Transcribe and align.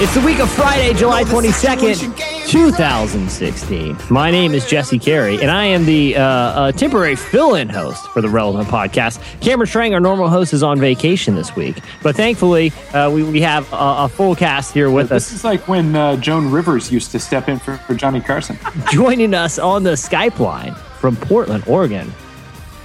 It's 0.00 0.14
the 0.14 0.20
week 0.20 0.38
of 0.38 0.48
Friday, 0.48 0.94
July 0.94 1.24
22nd, 1.24 2.46
2016. 2.46 3.96
My 4.08 4.30
name 4.30 4.54
is 4.54 4.64
Jesse 4.64 4.96
Carey, 4.96 5.40
and 5.40 5.50
I 5.50 5.64
am 5.64 5.86
the 5.86 6.16
uh, 6.16 6.22
uh, 6.22 6.70
temporary 6.70 7.16
fill 7.16 7.56
in 7.56 7.68
host 7.68 8.06
for 8.12 8.20
the 8.20 8.28
Relevant 8.28 8.68
Podcast. 8.68 9.20
Cameron 9.40 9.66
Strang, 9.66 9.94
our 9.94 10.00
normal 10.00 10.28
host, 10.28 10.52
is 10.52 10.62
on 10.62 10.78
vacation 10.78 11.34
this 11.34 11.56
week, 11.56 11.80
but 12.00 12.14
thankfully, 12.14 12.72
uh, 12.94 13.10
we, 13.10 13.24
we 13.24 13.40
have 13.40 13.72
a, 13.72 14.04
a 14.04 14.08
full 14.08 14.36
cast 14.36 14.72
here 14.72 14.88
with 14.88 15.08
This 15.08 15.24
us. 15.24 15.30
This 15.30 15.38
is 15.38 15.44
like 15.44 15.66
when 15.66 15.96
uh, 15.96 16.14
Joan 16.14 16.48
Rivers 16.48 16.92
used 16.92 17.10
to 17.10 17.18
step 17.18 17.48
in 17.48 17.58
for, 17.58 17.76
for 17.78 17.94
Johnny 17.94 18.20
Carson. 18.20 18.56
Joining 18.92 19.34
us 19.34 19.58
on 19.58 19.82
the 19.82 19.94
Skype 19.94 20.38
line 20.38 20.76
from 21.00 21.16
Portland, 21.16 21.64
Oregon, 21.66 22.12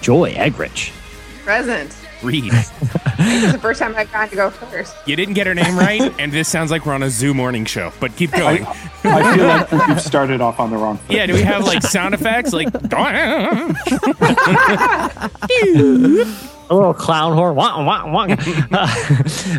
Joy 0.01 0.33
Eggerichs. 0.33 0.91
Present. 1.43 1.95
Reed. 2.23 2.51
This 3.15 3.43
is 3.43 3.51
the 3.53 3.59
first 3.59 3.79
time 3.79 3.95
I've 3.95 4.11
gotten 4.11 4.29
to 4.31 4.35
go 4.35 4.49
first. 4.49 4.95
You 5.05 5.15
didn't 5.15 5.35
get 5.35 5.47
her 5.47 5.53
name 5.53 5.77
right, 5.77 6.01
and 6.19 6.31
this 6.31 6.49
sounds 6.49 6.71
like 6.71 6.85
we're 6.85 6.93
on 6.93 7.03
a 7.03 7.09
zoo 7.09 7.33
morning 7.33 7.63
show. 7.63 7.93
But 7.99 8.15
keep 8.15 8.31
going. 8.31 8.65
I 8.65 9.35
feel 9.35 9.45
like 9.45 9.71
we've 9.87 10.01
started 10.01 10.41
off 10.41 10.59
on 10.59 10.71
the 10.71 10.77
wrong 10.77 10.97
foot. 10.97 11.15
Yeah, 11.15 11.27
do 11.27 11.33
we 11.33 11.43
have 11.43 11.63
like 11.63 11.83
sound 11.83 12.15
effects? 12.15 12.53
Like, 12.53 12.73
a 16.69 16.75
little 16.75 16.93
clown 16.93 17.33
horn. 17.33 17.55
Wah, 17.55 17.85
wah, 17.85 18.11
wah. 18.11 18.35
Uh, 18.71 18.87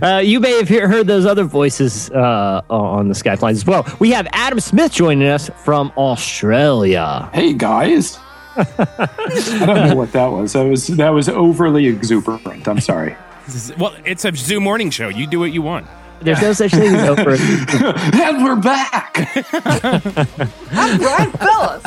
uh, 0.03 0.19
you 0.19 0.41
may 0.41 0.57
have 0.57 0.69
hear, 0.69 0.89
heard 0.89 1.07
those 1.07 1.27
other 1.27 1.45
voices 1.45 2.11
uh, 2.11 2.63
on 2.69 3.09
the 3.09 3.15
Skype 3.15 3.41
lines 3.41 3.59
as 3.59 3.67
well. 3.67 3.87
We 3.99 4.11
have 4.11 4.27
Adam 4.33 4.61
Smith 4.61 4.93
joining 4.93 5.29
us 5.29 5.51
from 5.65 5.93
Australia. 5.97 7.29
Hey 7.33 7.53
guys. 7.53 8.19
I 8.57 9.65
don't 9.67 9.89
know 9.89 9.97
what 9.97 10.13
that 10.13 10.27
was. 10.27 10.53
That 10.53 10.63
was 10.65 10.87
that 10.89 11.11
was 11.11 11.29
overly 11.29 11.87
exuberant. 11.87 12.67
I'm 12.69 12.81
sorry. 12.81 13.17
well, 13.79 13.95
it's 14.05 14.25
a 14.25 14.35
zoo 14.35 14.61
morning 14.61 14.91
show. 14.91 15.09
You 15.09 15.27
do 15.27 15.39
what 15.39 15.53
you 15.53 15.63
want. 15.63 15.87
There's 16.21 16.41
no 16.41 16.53
such 16.55 16.71
thing 16.71 16.95
as 16.95 17.09
over. 17.19 17.33
and 17.33 18.45
we're 18.45 18.57
back. 18.57 19.13
I'm 20.73 20.99
Brian 20.99 21.33
Phillips. 21.33 21.85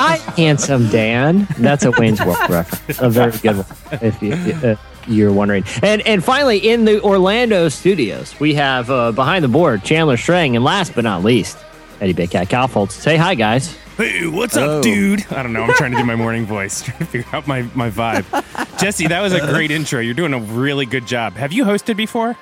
I'm 0.00 0.20
handsome 0.34 0.88
Dan. 0.88 1.46
That's 1.58 1.84
a 1.84 1.92
Wayne's 1.92 2.20
World 2.24 2.38
reference. 2.48 3.00
A 3.00 3.08
very 3.08 3.30
good 3.38 3.56
one, 3.58 3.66
if 4.02 4.20
you, 4.22 4.32
uh, 4.68 4.74
you're 5.06 5.32
wondering. 5.32 5.64
And 5.82 6.02
and 6.02 6.24
finally, 6.24 6.58
in 6.58 6.84
the 6.86 7.00
Orlando 7.02 7.68
studios, 7.68 8.38
we 8.40 8.54
have 8.54 8.90
uh, 8.90 9.12
behind 9.12 9.44
the 9.44 9.48
board 9.48 9.84
Chandler 9.84 10.16
Strang, 10.16 10.56
and 10.56 10.64
last 10.64 10.94
but 10.94 11.04
not 11.04 11.22
least, 11.22 11.56
Eddie 12.00 12.14
Big 12.14 12.30
Cat 12.32 12.48
Kaufholz. 12.48 12.90
Say 12.92 13.16
hi, 13.16 13.34
guys. 13.36 13.76
Hey, 14.00 14.26
what's 14.26 14.56
up, 14.56 14.82
dude? 14.82 15.30
I 15.30 15.42
don't 15.42 15.52
know. 15.52 15.64
I'm 15.64 15.74
trying 15.74 15.90
to 15.90 15.98
do 15.98 16.04
my 16.06 16.14
morning 16.14 16.46
voice, 16.46 16.80
trying 16.84 17.00
to 17.00 17.04
figure 17.04 17.28
out 17.34 17.46
my, 17.46 17.68
my 17.74 17.90
vibe. 17.90 18.24
Jesse, 18.80 19.08
that 19.08 19.20
was 19.20 19.34
a 19.34 19.40
great 19.40 19.70
intro. 19.70 20.00
You're 20.00 20.14
doing 20.14 20.32
a 20.32 20.38
really 20.38 20.86
good 20.86 21.06
job. 21.06 21.34
Have 21.34 21.52
you 21.52 21.66
hosted 21.66 21.98
before? 21.98 22.34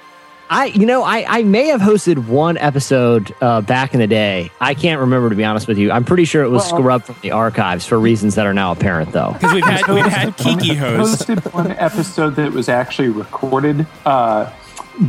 I, 0.48 0.66
you 0.66 0.86
know, 0.86 1.02
I, 1.02 1.24
I 1.26 1.42
may 1.42 1.66
have 1.66 1.80
hosted 1.80 2.28
one 2.28 2.58
episode 2.58 3.34
uh, 3.40 3.60
back 3.60 3.92
in 3.92 3.98
the 3.98 4.06
day. 4.06 4.52
I 4.60 4.74
can't 4.74 5.00
remember 5.00 5.30
to 5.30 5.34
be 5.34 5.44
honest 5.44 5.66
with 5.66 5.78
you. 5.78 5.90
I'm 5.90 6.04
pretty 6.04 6.26
sure 6.26 6.44
it 6.44 6.48
was 6.48 6.62
Well- 6.70 6.78
scrubbed 6.78 7.06
from 7.06 7.16
the 7.22 7.32
archives 7.32 7.84
for 7.84 7.98
reasons 7.98 8.36
that 8.36 8.46
are 8.46 8.54
now 8.54 8.70
apparent, 8.70 9.10
though. 9.10 9.32
Because 9.32 9.52
we've 9.52 9.64
had 9.64 9.88
we've 9.88 10.04
had 10.06 10.36
Kiki 10.36 10.74
host. 10.74 11.26
Hosted 11.26 11.52
one 11.52 11.72
episode 11.72 12.36
that 12.36 12.52
was 12.52 12.68
actually 12.68 13.08
recorded, 13.08 13.84
uh, 14.06 14.48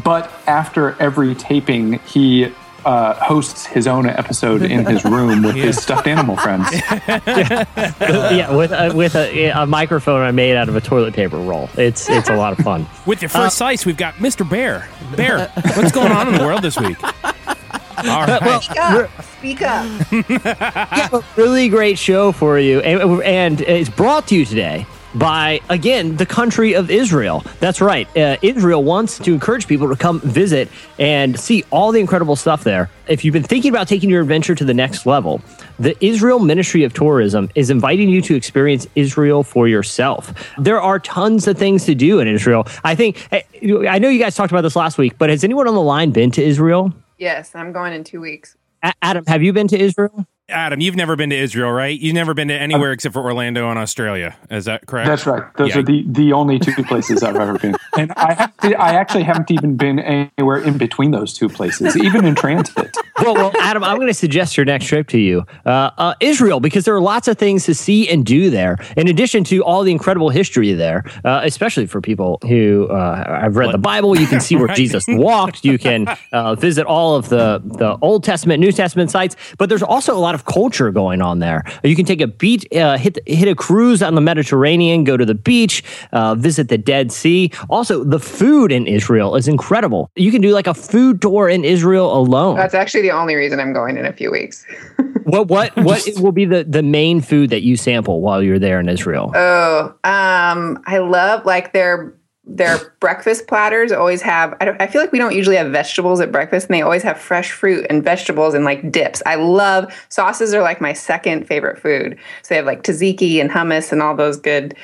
but 0.04 0.32
after 0.48 1.00
every 1.00 1.36
taping, 1.36 2.00
he 2.08 2.52
uh, 2.86 3.14
hosts 3.16 3.66
his 3.66 3.88
own 3.88 4.08
episode 4.08 4.62
in 4.62 4.86
his 4.86 5.04
room 5.06 5.44
with 5.44 5.56
his 5.68 5.82
stuffed 5.82 6.08
animal 6.08 6.38
friends. 6.38 6.68
yeah, 6.72 8.56
with 8.56 8.72
a, 8.72 8.92
with 8.94 9.16
a, 9.16 9.50
a 9.50 9.66
microphone 9.66 10.22
I 10.22 10.32
made 10.32 10.56
out 10.56 10.70
of 10.70 10.76
a 10.76 10.82
toilet 10.82 11.14
paper 11.14 11.38
roll. 11.38 11.70
It's 11.78 12.10
it's 12.10 12.30
a 12.30 12.36
lot 12.36 12.58
of 12.58 12.64
fun. 12.64 12.88
With 13.06 13.22
your 13.22 13.30
first 13.30 13.58
slice, 13.58 13.86
we've 13.86 13.98
got 13.98 14.16
Mr. 14.16 14.50
Bear. 14.50 14.88
Bear, 15.16 15.52
what's 15.76 15.92
going 15.92 16.12
on 16.12 16.28
in 16.28 16.38
the 16.38 16.44
world 16.44 16.62
this 16.62 16.80
week? 16.80 16.98
All 17.04 18.26
right. 18.26 18.62
Speak 18.62 18.78
up. 18.78 19.24
Speak 19.24 19.62
up. 19.62 20.12
We 20.12 20.24
have 20.38 21.14
a 21.14 21.24
really 21.36 21.68
great 21.70 21.98
show 21.98 22.32
for 22.32 22.58
you, 22.60 22.80
and, 22.80 23.22
and 23.24 23.62
it's 23.62 23.90
brought 23.90 24.28
to 24.30 24.36
you 24.36 24.46
today 24.46 24.86
by 25.16 25.62
again 25.70 26.18
the 26.18 26.26
country 26.26 26.74
of 26.74 26.90
Israel. 26.92 27.44
That's 27.60 27.82
right. 27.82 28.08
Uh, 28.16 28.38
Israel 28.42 28.84
wants 28.84 29.18
to 29.20 29.34
encourage 29.34 29.68
people 29.68 29.90
to 29.90 29.96
come 29.96 30.20
visit 30.22 30.70
and 30.98 31.40
see 31.40 31.64
all 31.72 31.92
the 31.92 32.00
incredible 32.00 32.36
stuff 32.36 32.64
there. 32.64 32.90
If 33.08 33.26
you've 33.26 33.34
been 33.34 33.44
thinking 33.44 33.70
about 33.70 33.88
taking 33.88 34.10
your 34.10 34.22
adventure 34.22 34.56
to 34.56 34.66
the 34.66 34.74
next 34.74 35.06
level, 35.06 35.42
the 35.80 35.96
Israel 36.04 36.40
Ministry 36.40 36.84
of 36.84 36.94
Tourism 36.94 37.50
is 37.56 37.70
inviting 37.70 38.10
you 38.10 38.22
to 38.24 38.36
experience 38.36 38.88
Israel 38.96 39.44
for 39.44 39.68
yourself. 39.68 40.34
There 40.58 40.82
are 40.82 41.00
tons 41.00 41.48
of 41.48 41.58
things 41.58 41.86
to 41.86 41.96
do 41.96 42.20
in 42.20 42.28
Israel. 42.28 42.68
I 42.84 42.96
think 42.96 43.28
eh, 43.32 43.42
I 43.88 44.00
know 44.00 44.10
you 44.10 44.20
guys 44.20 44.36
talked 44.36 44.52
about 44.52 44.62
this 44.62 44.76
last 44.76 44.98
week, 44.98 45.18
but 45.18 45.30
has 45.30 45.44
anyone 45.44 45.68
on 45.68 45.74
the 45.74 45.82
line 45.82 46.12
been 46.12 46.32
to 46.32 46.44
Israel? 46.44 46.94
Yes, 47.18 47.56
I'm 47.56 47.72
going 47.72 47.94
in 47.94 48.04
two 48.04 48.22
weeks. 48.22 48.56
A- 48.84 48.94
Adam, 49.02 49.26
have 49.28 49.44
you 49.44 49.54
been 49.54 49.68
to 49.70 49.80
Israel? 49.80 50.26
Adam, 50.50 50.80
you've 50.82 50.96
never 50.96 51.16
been 51.16 51.30
to 51.30 51.36
Israel, 51.36 51.72
right? 51.72 52.00
You've 52.00 52.16
never 52.16 52.34
been 52.34 52.48
to 52.50 52.54
anywhere 52.54 52.92
except 52.92 53.14
for 53.14 53.22
Orlando 53.22 53.70
and 53.70 53.78
Australia. 53.80 54.36
Is 54.50 54.66
that 54.66 54.86
correct? 54.88 55.08
That's 55.08 55.26
right. 55.26 55.44
Those 55.56 55.70
Yeah. 55.70 55.80
are 55.80 55.84
the, 55.84 56.04
the 56.08 56.34
only 56.34 56.60
two 56.60 56.74
places 56.84 57.24
I've 57.24 57.36
ever 57.36 57.58
been. 57.58 57.76
And 57.98 58.14
I, 58.16 58.34
have 58.34 58.54
I 58.64 58.96
actually 58.96 59.24
haven't 59.24 59.52
even 59.52 59.76
been 59.76 60.00
anywhere 60.00 60.60
in 60.60 60.78
between 60.78 61.12
those 61.12 61.34
two 61.34 61.50
places, 61.50 61.98
even 61.98 62.24
in 62.24 62.34
transit. 62.36 62.96
well, 63.22 63.34
well, 63.36 63.52
Adam, 63.60 63.84
I'm 63.84 63.98
going 63.98 64.08
to 64.08 64.14
suggest 64.14 64.56
your 64.56 64.66
next 64.66 64.86
trip 64.86 65.08
to 65.10 65.18
you, 65.20 65.46
uh, 65.66 65.90
uh, 65.98 66.14
Israel, 66.22 66.60
because 66.62 66.86
there 66.86 66.96
are 66.96 67.02
lots 67.02 67.28
of 67.28 67.38
things 67.38 67.66
to 67.66 67.74
see 67.74 68.08
and 68.08 68.26
do 68.26 68.50
there. 68.50 68.78
In 68.96 69.10
addition 69.10 69.44
to 69.46 69.64
all 69.66 69.84
the 69.84 69.92
incredible 69.92 70.30
history 70.30 70.72
there, 70.74 71.04
uh, 71.26 71.42
especially 71.44 71.88
for 71.88 72.00
people 72.00 72.40
who 72.48 72.88
uh, 72.88 73.42
have 73.42 73.58
read 73.58 73.74
the 73.74 73.78
Bible, 73.80 74.18
you 74.18 74.28
can 74.28 74.40
see 74.40 74.56
where 74.56 74.68
Right. 74.70 74.78
Jesus 74.78 75.06
walked. 75.10 75.66
You 75.66 75.78
can 75.80 76.08
uh, 76.32 76.56
visit 76.56 76.86
all 76.86 77.16
of 77.16 77.28
the 77.30 77.60
the 77.66 77.98
Old 78.02 78.24
Testament, 78.24 78.60
New 78.62 78.72
Testament 78.72 79.10
sites. 79.12 79.36
But 79.58 79.68
there's 79.68 79.84
also 79.84 80.16
a 80.16 80.20
lot 80.20 80.36
of 80.36 80.39
culture 80.46 80.92
going 80.92 81.22
on 81.22 81.40
there. 81.40 81.64
You 81.84 81.96
can 81.96 82.06
take 82.06 82.22
a 82.22 82.28
beach, 82.28 82.66
uh, 82.76 82.98
hit 82.98 83.18
hit 83.26 83.48
a 83.48 83.56
cruise 83.56 84.02
on 84.02 84.16
the 84.16 84.22
Mediterranean, 84.22 85.04
go 85.04 85.18
to 85.18 85.26
the 85.26 85.36
beach, 85.36 85.84
uh, 86.12 86.36
visit 86.36 86.70
the 86.70 86.78
Dead 86.78 87.12
Sea. 87.12 87.52
Also, 87.70 88.04
the 88.04 88.20
food 88.20 88.72
in 88.72 88.88
Israel 88.88 89.36
is 89.36 89.48
incredible. 89.48 90.10
You 90.16 90.32
can 90.32 90.42
do 90.42 90.54
like 90.54 90.68
a 90.68 90.74
food 90.74 91.22
tour 91.22 91.50
in 91.50 91.64
Israel 91.64 92.16
alone. 92.16 92.56
That's 92.56 92.74
actually 92.74 93.02
the 93.02 93.12
only 93.12 93.36
reason 93.36 93.60
I'm 93.60 93.74
going 93.74 93.98
in 93.98 94.06
a 94.06 94.14
few 94.14 94.32
weeks. 94.32 94.66
What 95.30 95.48
what 95.48 95.76
what 95.76 96.08
will 96.18 96.32
be 96.32 96.46
the 96.46 96.64
the 96.64 96.82
main 96.82 97.22
food 97.22 97.52
that 97.52 97.62
you 97.62 97.76
sample 97.76 98.22
while 98.22 98.42
you're 98.42 98.58
there 98.58 98.80
in 98.80 98.90
Israel? 98.90 99.32
Oh, 99.36 99.94
um, 100.04 100.82
I 100.86 100.98
love 100.98 101.46
like 101.46 101.72
their 101.72 102.14
their 102.50 102.94
breakfast 103.00 103.48
platters 103.48 103.92
always 103.92 104.22
have 104.24 104.58
I, 104.60 104.66
don't, 104.66 104.82
I 104.82 104.88
feel 104.88 105.02
like 105.02 105.12
we 105.12 105.20
don't 105.20 105.36
usually 105.36 105.56
have 105.56 105.72
vegetables 105.72 106.20
at 106.20 106.32
breakfast 106.32 106.68
and 106.68 106.76
they 106.76 106.82
always 106.82 107.04
have 107.04 107.20
fresh 107.20 107.52
fruit 107.52 107.86
and 107.90 108.04
vegetables 108.04 108.56
and 108.56 108.66
like 108.66 108.92
dips 108.92 109.22
i 109.28 109.36
love 109.36 109.94
sauces 110.10 110.54
are 110.54 110.62
like 110.62 110.82
my 110.82 110.94
second 110.94 111.46
favorite 111.46 111.80
food 111.80 112.18
so 112.42 112.50
they 112.50 112.56
have 112.56 112.66
like 112.66 112.82
tzatziki 112.82 113.40
and 113.40 113.52
hummus 113.52 113.92
and 113.92 114.02
all 114.02 114.16
those 114.16 114.38
good 114.38 114.76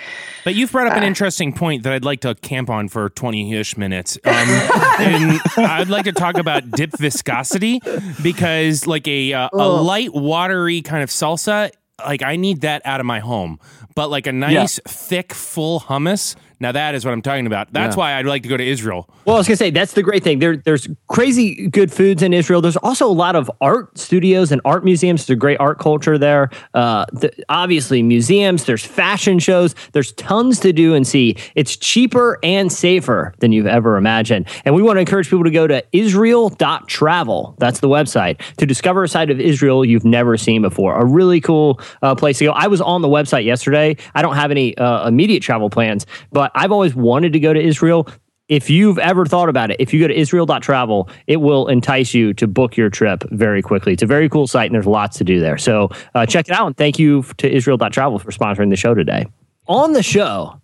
But 0.44 0.54
you've 0.54 0.72
brought 0.72 0.86
up 0.86 0.96
an 0.96 1.02
interesting 1.02 1.54
point 1.54 1.82
that 1.84 1.94
I'd 1.94 2.06
like 2.06 2.22
to 2.22 2.36
camp 2.36 2.70
on 2.70 2.88
for 2.88 3.10
20 3.10 3.52
ish 3.56 3.78
minutes. 3.78 4.16
Um, 4.24 4.34
and 5.00 5.42
I'd 5.58 5.90
like 5.90 6.06
to 6.06 6.12
talk 6.12 6.38
about 6.38 6.70
dip 6.70 6.96
viscosity 7.00 7.82
because, 8.22 8.86
like, 8.86 9.08
a, 9.08 9.34
uh, 9.34 9.50
a 9.52 9.68
light, 9.68 10.14
watery 10.14 10.84
kind 10.84 11.02
of 11.02 11.10
salsa, 11.10 11.72
like, 12.06 12.22
I 12.22 12.36
need 12.36 12.62
that 12.62 12.84
out 12.86 13.00
of 13.00 13.08
my 13.08 13.22
home. 13.22 13.60
But, 13.96 14.12
like, 14.12 14.28
a 14.28 14.32
nice, 14.32 14.80
thick, 14.88 15.34
full 15.34 15.80
hummus, 15.80 16.36
now 16.60 16.72
that 16.72 16.96
is 16.96 17.06
what 17.06 17.12
I'm 17.12 17.22
talking 17.22 17.48
about. 17.48 17.72
That's 17.74 17.96
why 17.96 18.14
I'd 18.14 18.26
like 18.26 18.44
to 18.44 18.50
go 18.50 18.58
to 18.58 18.66
Israel. 18.66 19.10
Well, 19.26 19.36
I 19.36 19.40
was 19.40 19.48
gonna 19.48 19.58
say 19.58 19.70
that's 19.70 19.94
the 19.94 20.04
great 20.04 20.24
thing. 20.24 20.40
There, 20.40 20.58
there's 20.58 20.88
crazy 21.08 21.68
good 21.68 21.92
foods 21.92 22.22
in 22.22 22.34
Israel. 22.34 22.62
There's 22.62 22.78
also 22.78 23.08
a 23.08 23.14
lot 23.14 23.36
of 23.36 23.50
art 23.62 23.98
studios 23.98 24.52
and 24.52 24.62
art 24.66 24.86
museums. 24.86 25.26
There's 25.26 25.36
a 25.36 25.40
great 25.40 25.60
art 25.60 25.80
culture 25.80 26.18
there. 26.18 26.50
Uh, 26.74 27.06
the, 27.12 27.32
obviously, 27.50 28.04
museums. 28.04 28.66
There's 28.66 28.86
fashion 28.86 29.40
shows. 29.40 29.76
There's 29.94 30.12
tons 30.14 30.60
to 30.62 30.74
do 30.74 30.94
and 30.94 31.06
see. 31.06 31.38
It's 31.56 31.76
cheaper 31.76 32.40
and 32.44 32.72
safer 32.72 33.34
than 33.40 33.52
you've 33.52 33.68
ever 33.68 33.98
imagined. 33.98 34.48
And 34.66 34.76
we 34.76 34.84
want 34.84 34.98
to 34.98 35.02
encourage 35.02 35.30
people 35.30 35.44
to 35.44 35.52
go 35.52 35.68
to 35.68 35.84
Israel.travel. 35.92 37.56
That's 37.58 37.80
the 37.80 37.90
website 37.90 38.42
to 38.58 38.66
discover 38.66 39.04
a 39.04 39.08
side 39.08 39.30
of 39.30 39.40
Israel 39.40 39.86
you've 39.86 40.06
never 40.06 40.38
seen 40.38 40.62
before. 40.62 40.96
A 40.96 41.06
really 41.06 41.42
cool 41.42 41.80
uh, 42.02 42.16
place 42.16 42.40
to 42.40 42.46
go. 42.46 42.52
I 42.52 42.68
was 42.68 42.82
on 42.82 43.02
the 43.02 43.08
website 43.08 43.46
yesterday. 43.46 43.98
I 44.14 44.22
don't 44.22 44.36
have 44.36 44.52
any 44.52 44.78
uh, 44.78 45.08
immediate 45.08 45.42
travel 45.42 45.70
plans, 45.70 46.06
but 46.32 46.45
I've 46.54 46.72
always 46.72 46.96
wanted 46.96 47.34
to 47.34 47.40
go 47.40 47.54
to 47.54 47.60
Israel 47.60 48.08
if 48.48 48.70
you've 48.70 49.00
ever 49.00 49.26
thought 49.26 49.50
about 49.50 49.72
it, 49.72 49.78
if 49.80 49.94
you 49.94 50.00
go 50.00 50.08
to 50.08 50.14
israel.travel, 50.14 51.10
it 51.28 51.38
will 51.38 51.68
entice 51.68 52.14
you 52.14 52.34
to 52.36 52.48
book 52.48 52.78
your 52.78 52.90
trip 52.90 53.24
very 53.32 53.62
quickly. 53.62 53.94
It's 53.94 54.04
a 54.04 54.08
very 54.08 54.30
cool 54.30 54.48
site 54.48 54.68
and 54.68 54.76
there's 54.76 54.86
lots 54.86 55.18
to 55.18 55.24
do 55.24 55.40
there. 55.40 55.58
So 55.58 55.90
uh, 56.14 56.26
check 56.26 56.48
it 56.48 56.54
out. 56.54 56.68
And 56.68 56.78
thank 56.78 57.00
you 57.00 57.24
to 57.38 57.52
israel.travel 57.52 58.20
for 58.20 58.32
sponsoring 58.32 58.70
the 58.70 58.76
show 58.76 58.94
today. 58.94 59.26
On 59.68 59.94
the 59.94 60.04
show, 60.04 60.62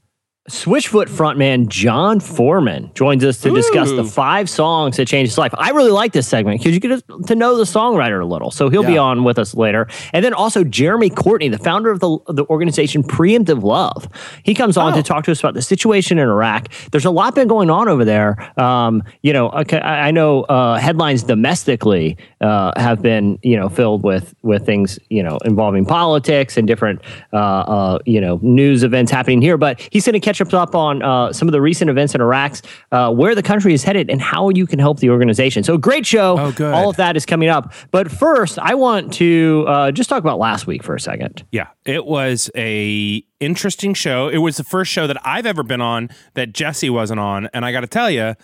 Switchfoot 0.51 1.07
frontman 1.07 1.69
Jon 1.69 2.19
Foreman 2.19 2.91
joins 2.93 3.23
us 3.23 3.39
to 3.39 3.53
discuss 3.53 3.89
the 3.89 4.03
five 4.03 4.49
songs 4.49 4.97
that 4.97 5.07
changed 5.07 5.31
his 5.31 5.37
life. 5.37 5.53
I 5.57 5.69
really 5.69 5.91
like 5.91 6.11
this 6.11 6.27
segment 6.27 6.59
because 6.59 6.73
you 6.73 6.81
get 6.81 7.01
to 7.27 7.35
know 7.35 7.55
the 7.55 7.63
songwriter 7.63 8.21
a 8.21 8.25
little. 8.25 8.51
So 8.51 8.69
he'll 8.69 8.83
be 8.83 8.97
on 8.97 9.23
with 9.23 9.39
us 9.39 9.55
later. 9.55 9.87
And 10.11 10.25
then 10.25 10.33
also 10.33 10.65
Jeremy 10.65 11.09
Courtney, 11.09 11.47
the 11.47 11.57
founder 11.57 11.89
of 11.89 12.01
the, 12.01 12.19
the 12.27 12.45
organization 12.47 13.01
Preemptive 13.01 13.63
Love. 13.63 14.09
He 14.43 14.53
comes 14.53 14.75
on 14.75 14.93
to 14.93 15.01
talk 15.01 15.23
to 15.25 15.31
us 15.31 15.39
about 15.39 15.53
the 15.53 15.61
situation 15.61 16.19
in 16.19 16.27
Iraq. 16.27 16.67
There's 16.91 17.05
a 17.05 17.11
lot 17.11 17.33
been 17.33 17.47
going 17.47 17.69
on 17.69 17.87
over 17.87 18.03
there. 18.03 18.51
Um, 18.59 19.03
you 19.21 19.31
know, 19.31 19.49
okay, 19.51 19.79
I, 19.79 20.09
I 20.09 20.11
know 20.11 20.43
uh, 20.43 20.77
headlines 20.77 21.23
domestically 21.23 22.17
uh, 22.41 22.73
have 22.75 23.01
been, 23.01 23.39
you 23.41 23.55
know, 23.55 23.69
filled 23.69 24.03
with 24.03 24.35
with 24.41 24.65
things, 24.65 24.99
you 25.09 25.23
know, 25.23 25.37
involving 25.45 25.85
politics 25.85 26.57
and 26.57 26.67
different, 26.67 27.01
uh, 27.31 27.37
uh, 27.37 27.99
you 28.05 28.19
know, 28.19 28.37
news 28.41 28.83
events 28.83 29.11
happening 29.11 29.41
here. 29.41 29.57
But 29.57 29.79
he's 29.91 30.05
going 30.05 30.13
to 30.13 30.19
catch 30.19 30.40
us 30.47 30.53
up 30.53 30.75
on 30.75 31.01
uh, 31.01 31.33
some 31.33 31.47
of 31.47 31.51
the 31.51 31.61
recent 31.61 31.89
events 31.89 32.15
in 32.15 32.21
Iraq, 32.21 32.57
uh, 32.91 33.11
where 33.13 33.35
the 33.35 33.43
country 33.43 33.73
is 33.73 33.83
headed, 33.83 34.09
and 34.09 34.21
how 34.21 34.49
you 34.49 34.65
can 34.65 34.79
help 34.79 34.99
the 34.99 35.09
organization. 35.09 35.63
So 35.63 35.77
great 35.77 36.05
show. 36.05 36.37
Oh, 36.37 36.51
good. 36.51 36.73
All 36.73 36.89
of 36.89 36.97
that 36.97 37.15
is 37.15 37.25
coming 37.25 37.49
up. 37.49 37.73
But 37.91 38.11
first, 38.11 38.59
I 38.59 38.75
want 38.75 39.13
to 39.13 39.65
uh, 39.67 39.91
just 39.91 40.09
talk 40.09 40.19
about 40.19 40.39
last 40.39 40.67
week 40.67 40.83
for 40.83 40.95
a 40.95 40.99
second. 40.99 41.45
Yeah, 41.51 41.67
it 41.85 42.05
was 42.05 42.49
a 42.55 43.23
interesting 43.39 43.93
show. 43.93 44.27
It 44.27 44.39
was 44.39 44.57
the 44.57 44.63
first 44.63 44.91
show 44.91 45.07
that 45.07 45.17
I've 45.25 45.45
ever 45.45 45.63
been 45.63 45.81
on 45.81 46.09
that 46.33 46.53
Jesse 46.53 46.89
wasn't 46.89 47.19
on, 47.19 47.47
and 47.53 47.65
I 47.65 47.71
got 47.71 47.81
to 47.81 47.87
tell 47.87 48.09
you, 48.09 48.35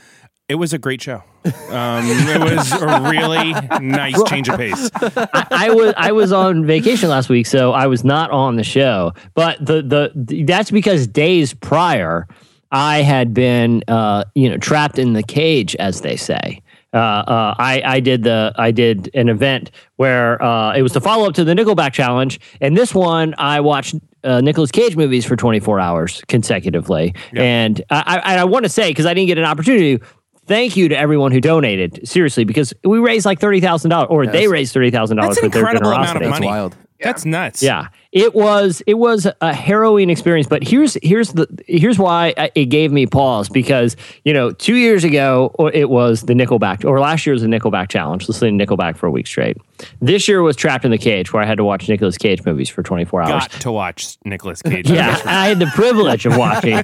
it 0.50 0.56
was 0.56 0.74
a 0.74 0.78
great 0.78 1.02
show. 1.02 1.24
Um, 1.70 2.06
it 2.08 2.40
was 2.40 2.72
a 2.72 3.02
really 3.10 3.54
nice 3.82 4.22
change 4.24 4.50
of 4.50 4.58
pace. 4.58 4.90
I, 4.94 5.48
I 5.52 5.70
was 5.70 5.94
I 5.98 6.12
was 6.12 6.32
on 6.32 6.66
vacation 6.66 7.10
last 7.10 7.30
week, 7.30 7.46
so 7.46 7.72
I 7.72 7.88
was 7.88 8.04
not 8.04 8.32
on 8.32 8.56
the 8.56 8.64
show. 8.64 9.14
But 9.34 9.64
the 9.64 9.82
the 9.82 10.44
that's 10.44 10.72
because 10.72 11.08
days 11.08 11.54
prior, 11.54 12.28
I 12.72 13.02
had 13.02 13.34
been 13.34 13.84
uh, 13.88 14.24
you 14.36 14.50
know 14.50 14.58
trapped 14.58 15.00
in 15.00 15.14
the 15.14 15.24
cage, 15.24 15.76
as 15.76 16.02
they 16.02 16.16
say. 16.16 16.62
Uh, 16.94 16.98
uh, 16.98 17.56
I 17.58 17.82
I 17.86 18.00
did 18.00 18.24
the 18.24 18.54
I 18.58 18.72
did 18.72 19.10
an 19.14 19.30
event 19.30 19.72
where 19.98 20.42
uh, 20.42 20.74
it 20.74 20.82
was 20.82 20.94
the 20.94 21.02
follow 21.02 21.28
up 21.28 21.34
to 21.36 21.44
the 21.44 21.54
Nickelback 21.54 21.94
challenge, 21.94 22.40
and 22.62 22.78
this 22.78 22.96
one 22.96 23.36
I 23.38 23.60
watched 23.60 23.96
uh, 24.24 24.42
Nicolas 24.42 24.72
Cage 24.72 24.96
movies 24.96 25.26
for 25.26 25.36
24 25.36 25.80
hours 25.80 26.24
consecutively, 26.28 27.14
and 27.36 27.82
I 27.90 28.22
I, 28.24 28.38
I 28.38 28.44
want 28.46 28.64
to 28.64 28.70
say 28.70 28.90
because 28.90 29.06
I 29.06 29.14
didn't 29.14 29.28
get 29.28 29.38
an 29.38 29.44
opportunity. 29.46 30.00
Thank 30.48 30.78
you 30.78 30.90
to 30.90 30.98
everyone 30.98 31.32
who 31.32 31.42
donated. 31.42 32.08
Seriously, 32.08 32.44
because 32.46 32.74
we 32.84 33.00
raised 33.00 33.26
like 33.26 33.40
thirty 33.40 33.60
thousand 33.60 33.90
dollars, 33.92 34.08
or 34.10 34.26
they 34.26 34.48
raised 34.48 34.74
thirty 34.74 34.92
thousand 34.92 35.18
dollars 35.18 35.36
That's 35.36 35.40
an 35.40 35.46
with 35.46 35.54
their 35.54 35.62
incredible 35.64 35.92
amount 35.92 36.08
generosity. 36.20 36.26
of 36.26 36.32
That's 36.32 36.40
money. 36.40 36.48
wild. 36.48 36.76
That's 37.02 37.26
nuts. 37.26 37.62
Yeah, 37.62 37.88
it 38.12 38.34
was 38.34 38.82
it 38.88 38.96
was 38.96 39.28
a 39.42 39.54
harrowing 39.54 40.10
experience. 40.10 40.48
But 40.48 40.64
here's 40.68 40.98
here's 41.04 41.34
the 41.34 41.48
here's 41.68 42.00
why 42.00 42.34
it 42.56 42.66
gave 42.66 42.92
me 42.92 43.06
pause 43.06 43.50
because 43.50 43.96
you 44.24 44.34
know 44.34 44.52
two 44.52 44.76
years 44.76 45.04
ago 45.04 45.54
it 45.74 45.90
was 45.90 46.22
the 46.24 46.34
Nickelback 46.34 46.86
or 46.86 47.00
last 47.00 47.26
year 47.26 47.34
was 47.34 47.42
the 47.42 47.48
Nickelback 47.48 47.90
challenge, 47.90 48.28
listening 48.28 48.58
to 48.58 48.66
Nickelback 48.66 48.98
for 48.98 49.08
a 49.08 49.12
week 49.12 49.28
straight. 49.28 49.58
This 50.02 50.28
year 50.28 50.42
was 50.42 50.56
Trapped 50.56 50.86
in 50.86 50.92
the 50.92 50.98
Cage, 50.98 51.32
where 51.34 51.44
I 51.44 51.46
had 51.46 51.58
to 51.58 51.64
watch 51.64 51.88
Nicolas 51.88 52.18
Cage 52.18 52.44
movies 52.44 52.68
for 52.68 52.82
24 52.82 53.22
hours. 53.22 53.30
Got 53.30 53.52
to 53.62 53.72
watch 53.72 54.18
Nicolas 54.26 54.62
Cage. 54.64 54.90
Yeah, 54.90 55.20
I 55.26 55.48
had 55.50 55.60
the 55.60 55.68
privilege 55.76 56.26
of 56.26 56.36
watching. 56.36 56.78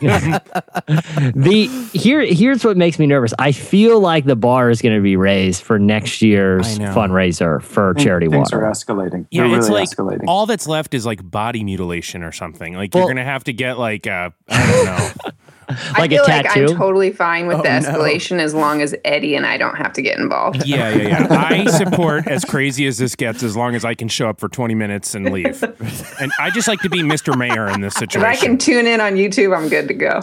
the 1.36 1.68
here 1.94 2.22
here's 2.22 2.64
what 2.64 2.78
makes 2.78 3.00
me 3.00 3.06
nervous. 3.08 3.34
I 3.40 3.52
feel 3.52 4.00
like 4.00 4.26
the 4.26 4.36
bar 4.36 4.70
is 4.70 4.82
going 4.82 4.96
to 4.96 5.02
be 5.02 5.16
raised 5.16 5.64
for 5.64 5.80
next 5.80 6.22
year's 6.22 6.78
fundraiser 6.80 7.62
for 7.62 7.94
charity 7.96 8.28
Things 8.28 8.52
water. 8.52 8.66
are 8.66 8.72
escalating. 8.72 9.26
Yeah, 9.32 9.48
They're 9.48 9.58
it's 9.58 9.70
really 9.70 9.82
like 9.82 9.90
escalating. 9.90 10.26
all 10.28 10.46
that's 10.46 10.68
left 10.68 10.94
is 10.94 11.06
like 11.06 11.13
body 11.22 11.64
mutilation 11.64 12.24
or 12.24 12.32
something. 12.32 12.74
Like 12.74 12.94
Well- 12.94 13.04
you're 13.04 13.14
gonna 13.14 13.24
have 13.26 13.44
to 13.46 13.54
get 13.54 13.78
like 13.78 14.08
uh, 14.08 14.30
I 14.50 14.72
don't 14.72 14.86
know. 14.86 15.10
Like 15.98 15.98
I 15.98 16.06
a 16.06 16.10
feel 16.10 16.24
like 16.24 16.46
tattoo? 16.46 16.66
I'm 16.72 16.76
totally 16.78 17.12
fine 17.14 17.48
with 17.48 17.64
the 17.64 17.70
Oh, 17.70 17.80
no. 17.80 17.88
escalation 17.90 18.40
as 18.40 18.54
long 18.54 18.82
as 18.82 18.94
Eddie 19.06 19.34
and 19.36 19.46
I 19.46 19.56
don't 19.58 19.78
have 19.78 19.94
to 19.94 20.02
get 20.02 20.20
involved. 20.20 20.68
Yeah, 20.68 20.90
yeah, 20.90 21.08
yeah. 21.22 21.28
I 21.50 21.66
support 21.68 22.28
as 22.28 22.44
crazy 22.44 22.86
as 22.86 22.98
this 22.98 23.16
gets 23.16 23.44
as 23.44 23.56
long 23.56 23.74
as 23.74 23.86
I 23.86 23.94
can 23.96 24.10
show 24.10 24.28
up 24.28 24.42
for 24.42 24.50
20 24.50 24.76
minutes 24.76 25.16
and 25.16 25.32
leave. 25.32 25.64
And 26.20 26.32
I 26.38 26.50
just 26.50 26.68
like 26.68 26.80
to 26.82 26.90
be 26.90 27.00
Mr. 27.02 27.36
Mayor 27.38 27.70
in 27.70 27.80
this 27.80 27.94
situation. 27.96 28.30
If 28.30 28.38
I 28.38 28.46
can 28.46 28.58
tune 28.58 28.86
in 28.88 29.00
on 29.00 29.14
YouTube, 29.16 29.56
I'm 29.58 29.70
good 29.70 29.88
to 29.88 29.94
go. 29.94 30.20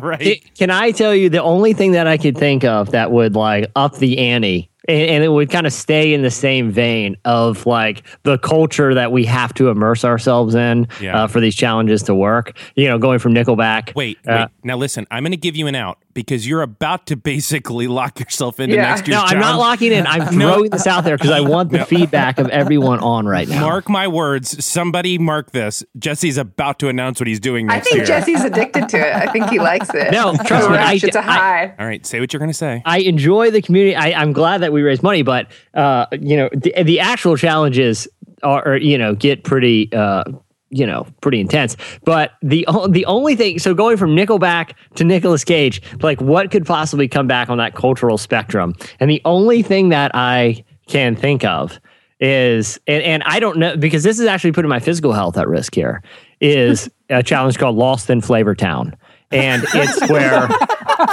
right. 0.00 0.42
Can 0.56 0.70
I 0.70 0.90
tell 0.90 1.14
you 1.14 1.30
the 1.30 1.42
only 1.42 1.72
thing 1.72 1.92
that 1.92 2.06
I 2.06 2.18
could 2.18 2.36
think 2.36 2.62
of 2.62 2.90
that 2.92 3.10
would 3.10 3.34
like 3.34 3.70
up 3.74 3.96
the 3.96 4.18
ante 4.18 4.70
and, 4.88 5.10
and 5.10 5.24
it 5.24 5.28
would 5.28 5.50
kind 5.50 5.66
of 5.66 5.72
stay 5.72 6.12
in 6.12 6.22
the 6.22 6.30
same 6.30 6.70
vein 6.70 7.16
of 7.24 7.64
like 7.66 8.02
the 8.24 8.38
culture 8.38 8.94
that 8.94 9.12
we 9.12 9.24
have 9.24 9.54
to 9.54 9.68
immerse 9.68 10.04
ourselves 10.04 10.54
in 10.54 10.88
Yeah. 11.00 11.24
uh, 11.24 11.26
for 11.28 11.40
these 11.40 11.54
challenges 11.54 12.02
to 12.04 12.14
work. 12.14 12.56
You 12.74 12.88
know, 12.88 12.98
going 12.98 13.18
from 13.18 13.34
Nickelback. 13.34 13.94
Wait, 13.94 14.18
uh, 14.26 14.46
wait. 14.46 14.48
Now 14.64 14.76
listen, 14.76 15.06
I'm 15.10 15.22
going 15.22 15.30
to 15.32 15.36
give 15.36 15.56
you 15.56 15.66
an 15.66 15.74
out 15.74 15.98
because 16.14 16.46
you're 16.46 16.62
about 16.62 17.06
to 17.06 17.16
basically 17.16 17.86
lock 17.86 18.20
yourself 18.20 18.60
into 18.60 18.76
Yeah. 18.76 18.82
next 18.82 19.08
year's 19.08 19.20
No, 19.20 19.24
I'm 19.26 19.38
not 19.38 19.58
locking 19.58 19.92
in. 19.92 20.06
I'm 20.06 20.36
No. 20.38 20.52
throwing 20.54 20.70
this 20.70 20.86
out 20.86 21.04
there 21.04 21.16
because 21.16 21.30
I 21.30 21.40
want 21.40 21.70
the 21.70 21.84
feedback 21.84 22.38
of 22.38 22.48
everyone 22.48 22.98
on 23.00 23.26
right 23.26 23.48
now. 23.48 23.60
Mark 23.62 23.88
my 23.88 24.08
words. 24.08 24.64
Somebody 24.64 25.18
mark 25.18 25.52
this. 25.52 25.82
Jesse's 25.98 26.36
about 26.38 26.78
to 26.80 26.88
announce 26.88 27.20
what 27.20 27.26
he's 27.26 27.40
doing 27.40 27.70
I 27.70 27.74
next 27.76 27.86
think 27.88 27.96
year. 27.98 28.06
Jesse's 28.06 28.44
addicted 28.44 28.88
to 28.90 28.98
it. 28.98 29.14
I 29.14 29.30
think 29.32 29.48
he 29.50 29.58
likes 29.58 29.90
it. 29.94 30.10
No, 30.12 30.30
It's 30.30 30.44
trust 30.44 30.66
a 30.66 30.70
me, 30.70 30.76
rush, 30.76 30.88
I- 31.04 31.06
it's 31.06 31.16
a 31.16 31.20
I- 31.20 31.22
high. 31.22 31.74
All 31.78 31.86
right, 31.86 32.04
say 32.06 32.20
what 32.20 32.32
you're 32.32 32.38
going 32.40 32.50
to 32.50 32.54
say. 32.54 32.82
I 32.84 32.98
enjoy 33.00 33.50
the 33.50 33.62
community. 33.62 33.96
I, 33.96 34.20
I'm 34.20 34.32
glad 34.32 34.62
that 34.62 34.72
we 34.72 34.82
raise 34.82 35.02
money, 35.02 35.22
but 35.22 35.48
uh, 35.74 36.06
you 36.20 36.36
know, 36.36 36.48
the, 36.52 36.82
the 36.82 37.00
actual 37.00 37.36
challenges 37.36 38.08
are, 38.42 38.66
are, 38.66 38.76
you 38.76 38.98
know, 38.98 39.14
get 39.14 39.44
pretty, 39.44 39.92
uh, 39.92 40.24
you 40.72 40.86
know, 40.86 41.06
pretty 41.20 41.38
intense. 41.38 41.76
But 42.04 42.32
the 42.42 42.66
the 42.88 43.04
only 43.06 43.36
thing, 43.36 43.58
so 43.58 43.74
going 43.74 43.96
from 43.98 44.16
Nickelback 44.16 44.72
to 44.96 45.04
Nicolas 45.04 45.44
Cage, 45.44 45.82
like 46.00 46.20
what 46.20 46.50
could 46.50 46.66
possibly 46.66 47.06
come 47.06 47.26
back 47.26 47.50
on 47.50 47.58
that 47.58 47.74
cultural 47.74 48.18
spectrum? 48.18 48.74
And 48.98 49.08
the 49.08 49.20
only 49.24 49.62
thing 49.62 49.90
that 49.90 50.10
I 50.14 50.64
can 50.88 51.14
think 51.14 51.44
of 51.44 51.78
is, 52.20 52.80
and, 52.86 53.02
and 53.02 53.22
I 53.24 53.38
don't 53.38 53.58
know 53.58 53.76
because 53.76 54.02
this 54.02 54.18
is 54.18 54.26
actually 54.26 54.52
putting 54.52 54.70
my 54.70 54.80
physical 54.80 55.12
health 55.12 55.36
at 55.36 55.46
risk 55.46 55.74
here. 55.74 56.02
Is 56.40 56.90
a 57.08 57.22
challenge 57.22 57.58
called 57.58 57.76
Lost 57.76 58.10
in 58.10 58.20
Flavor 58.20 58.56
Town. 58.56 58.96
And 59.32 59.64
it's 59.74 60.10
where 60.10 60.46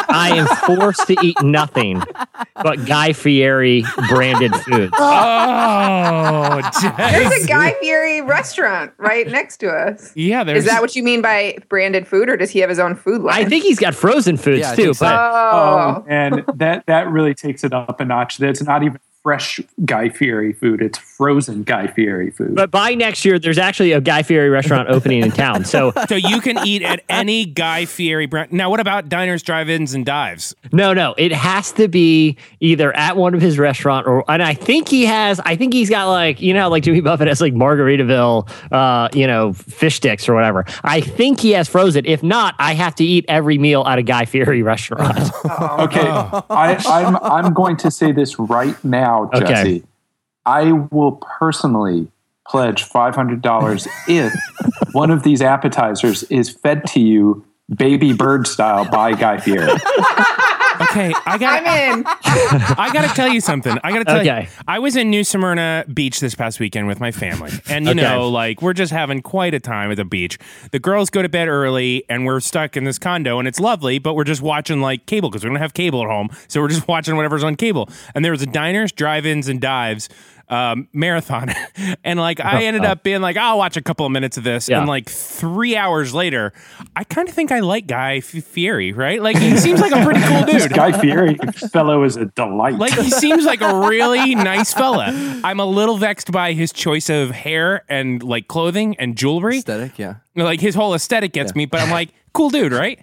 I 0.10 0.32
am 0.36 0.48
forced 0.66 1.08
to 1.08 1.16
eat 1.22 1.42
nothing 1.42 2.04
but 2.56 2.86
Guy 2.86 3.14
Fieri 3.14 3.84
branded 4.10 4.54
foods. 4.56 4.94
Oh, 4.98 6.60
oh 6.62 6.92
There's 6.98 7.44
a 7.44 7.48
Guy 7.48 7.74
Fieri 7.80 8.22
restaurant 8.22 8.92
right 8.98 9.28
next 9.28 9.58
to 9.58 9.70
us. 9.70 10.12
Yeah, 10.16 10.44
there's 10.44 10.60
Is 10.60 10.66
that 10.66 10.82
what 10.82 10.96
you 10.96 11.04
mean 11.04 11.22
by 11.22 11.58
branded 11.70 12.08
food, 12.08 12.30
or 12.30 12.38
does 12.38 12.50
he 12.50 12.60
have 12.60 12.70
his 12.70 12.80
own 12.80 12.96
food 12.96 13.22
line? 13.22 13.46
I 13.46 13.48
think 13.48 13.64
he's 13.64 13.80
got 13.80 13.96
frozen 13.96 14.38
foods 14.38 14.60
Yeah, 14.60 14.76
too. 14.76 14.94
so. 14.94 15.06
But 15.06 15.16
Oh, 15.16 15.50
Oh, 15.50 16.06
and 16.08 16.44
that 16.56 16.86
that 16.88 17.10
really 17.10 17.34
takes 17.34 17.64
it 17.64 17.74
up 17.74 18.00
a 18.00 18.06
notch. 18.06 18.38
That's 18.38 18.62
not 18.62 18.84
even 18.84 19.00
fresh 19.24 19.60
Guy 19.86 20.10
Fieri 20.10 20.54
food; 20.54 20.82
it's 20.82 20.98
frozen 20.98 21.64
Guy 21.64 21.88
Fieri 21.88 22.32
food. 22.32 22.56
but 22.56 22.72
by 22.72 22.96
next 22.96 23.26
year, 23.26 23.38
there's 23.40 23.58
actually 23.58 23.92
a 23.92 24.02
Guy 24.02 24.24
Fieri 24.24 24.50
restaurant 24.50 24.90
opening 24.92 25.22
in 25.22 25.32
town. 25.32 25.66
So 25.66 25.94
So 26.10 26.16
you 26.16 26.42
can 26.42 26.58
eat 26.66 26.82
at 26.82 27.04
any 27.10 27.46
Guy 27.46 27.86
Fieri 27.86 28.26
brand. 28.26 28.52
Now, 28.52 28.70
what 28.70 28.80
about 28.80 29.10
diners, 29.10 29.44
drive-ins, 29.44 29.94
and 29.94 30.06
dives? 30.06 30.56
no, 30.72 30.94
no, 30.94 31.14
it 31.18 31.32
has 31.32 31.72
to 31.74 31.88
be 31.88 32.38
either 32.60 32.96
at 32.96 33.18
one 33.18 33.34
of 33.34 33.42
his 33.42 33.58
restaurant 33.60 34.08
or, 34.08 34.24
and 34.30 34.42
I 34.42 34.54
think 34.54 34.88
he 34.88 35.06
has. 35.06 35.40
I 35.42 35.56
think 35.56 35.74
he's 35.74 35.90
got 35.90 36.08
like 36.10 36.42
you 36.42 36.54
know 36.54 36.70
like 36.70 36.84
Jimmy 36.84 37.02
Buffett 37.02 37.28
has 37.28 37.42
like 37.42 37.54
Margaritaville, 37.54 38.50
uh, 38.72 39.10
you 39.14 39.28
know, 39.28 39.54
fish 39.54 39.96
sticks 39.96 40.28
or 40.30 40.34
whatever. 40.36 40.66
I 40.84 41.02
think 41.02 41.40
he 41.40 41.52
has 41.52 41.68
frozen. 41.68 42.06
If 42.06 42.24
not, 42.24 42.56
I 42.60 42.74
have 42.74 42.96
to 42.96 43.04
eat 43.04 43.26
every 43.28 43.58
meal 43.58 43.84
at 43.86 44.00
a 44.00 44.04
Guy 44.04 44.26
Fieri 44.26 44.62
restaurant. 44.64 45.18
okay, 45.80 46.08
I, 46.08 46.82
I'm 46.88 47.16
I'm 47.18 47.54
going 47.54 47.78
to 47.78 47.92
say 47.92 48.12
this 48.12 48.40
right 48.40 48.82
now, 48.84 49.09
Okay. 49.34 49.40
Jesse. 49.40 49.84
I 50.46 50.72
will 50.72 51.22
personally 51.40 52.12
pledge 52.48 52.84
five 52.84 53.16
hundred 53.16 53.42
dollars 53.42 53.88
if 54.08 54.34
one 54.94 55.12
of 55.12 55.24
these 55.24 55.42
appetizers 55.42 56.24
is 56.24 56.50
fed 56.50 56.86
to 56.88 57.00
you 57.00 57.46
baby 57.74 58.14
bird 58.14 58.48
style 58.48 58.90
by 58.90 59.14
Guy 59.14 59.38
Fieri. 59.38 59.68
Okay, 60.82 61.14
I 61.26 61.38
got. 61.38 61.64
I'm 61.64 61.98
in. 62.00 62.04
I 62.78 62.90
got 62.94 63.08
to 63.10 63.14
tell 63.16 63.28
you 63.28 63.42
something. 63.42 63.78
I 63.84 63.92
got 63.92 64.00
to 64.00 64.06
tell 64.06 64.20
Okay. 64.20 64.44
you. 64.44 64.48
I 64.68 64.80
was 64.80 64.96
in 64.96 65.10
New 65.10 65.24
Smyrna 65.24 65.86
Beach 65.94 66.20
this 66.20 66.36
past 66.36 66.60
weekend 66.60 66.88
with 66.88 67.00
my 67.00 67.12
family. 67.12 67.52
And, 67.68 67.86
you 67.86 67.92
Okay. 67.92 68.02
know, 68.02 68.30
like, 68.30 68.62
we're 68.62 68.74
just 68.74 68.92
having 68.92 69.22
quite 69.22 69.54
a 69.54 69.60
time 69.60 69.92
at 69.92 69.98
the 69.98 70.06
beach. 70.06 70.38
The 70.72 70.80
girls 70.80 71.10
go 71.10 71.22
to 71.22 71.30
bed 71.30 71.48
early, 71.48 72.04
and 72.10 72.26
we're 72.26 72.40
stuck 72.40 72.78
in 72.78 72.84
this 72.86 72.98
condo, 73.00 73.40
and 73.40 73.48
it's 73.48 73.60
lovely, 73.60 74.00
but 74.00 74.14
we're 74.16 74.24
just 74.24 74.42
watching, 74.42 74.82
like, 74.82 75.06
cable 75.06 75.30
because 75.30 75.44
we 75.44 75.50
don't 75.50 75.58
have 75.60 75.74
cable 75.74 76.02
at 76.02 76.08
home. 76.08 76.30
So 76.48 76.62
we're 76.62 76.70
just 76.70 76.88
watching 76.88 77.16
whatever's 77.16 77.44
on 77.44 77.56
cable. 77.56 77.90
And 78.16 78.24
there 78.24 78.32
was 78.32 78.42
a 78.42 78.46
diners, 78.48 78.92
drive 78.92 79.26
ins, 79.26 79.48
and 79.48 79.60
dives 79.60 80.08
um, 80.50 80.88
marathon, 80.94 81.50
and 82.04 82.20
like 82.20 82.40
I 82.40 82.64
ended 82.66 82.84
up 82.86 83.04
being 83.04 83.22
like, 83.22 83.38
I'll 83.38 83.58
watch 83.58 83.78
a 83.78 83.82
couple 83.82 84.06
of 84.06 84.12
minutes 84.12 84.38
of 84.38 84.44
this, 84.44 84.68
Yeah. 84.70 84.80
and 84.80 84.88
like 84.88 85.10
three 85.10 85.76
hours 85.76 86.14
later, 86.14 86.54
I 86.96 87.04
kind 87.04 87.30
of 87.30 87.36
think 87.36 87.52
I 87.52 87.60
like 87.60 87.86
Guy 87.88 88.18
F- 88.18 88.26
Fieri, 88.26 88.92
right? 88.94 89.22
Like 89.22 89.38
he 89.38 89.58
seems 89.58 89.80
like 89.80 89.92
a 89.92 90.04
pretty 90.04 90.22
cool 90.22 90.46
This 90.46 90.64
dude. 90.64 90.74
Guy 90.74 90.92
Fieri 91.00 91.36
fellow 91.72 92.04
is 92.04 92.18
a 92.18 92.26
delight. 92.26 92.76
Like 92.76 92.94
he 92.94 93.10
seems 93.12 93.46
like 93.46 93.62
a 93.62 93.88
really 93.88 94.36
nice 94.36 94.74
fella. 94.74 95.12
I'm 95.44 95.60
a 95.60 95.66
little 95.66 95.98
vexed 95.98 96.32
by 96.32 96.54
his 96.54 96.72
choice 96.74 97.10
of 97.10 97.32
hair 97.32 97.84
and 97.90 98.24
like 98.24 98.48
clothing 98.48 98.96
and 98.98 99.16
jewelry. 99.16 99.58
Aesthetic, 99.60 100.00
yeah. 100.00 100.16
Like 100.36 100.62
his 100.62 100.76
whole 100.76 100.94
aesthetic 100.94 101.34
gets 101.34 101.54
me, 101.56 101.66
but 101.66 101.80
I'm 101.82 101.92
like, 101.92 102.10
cool 102.34 102.50
dude, 102.50 102.72
right? 102.72 103.00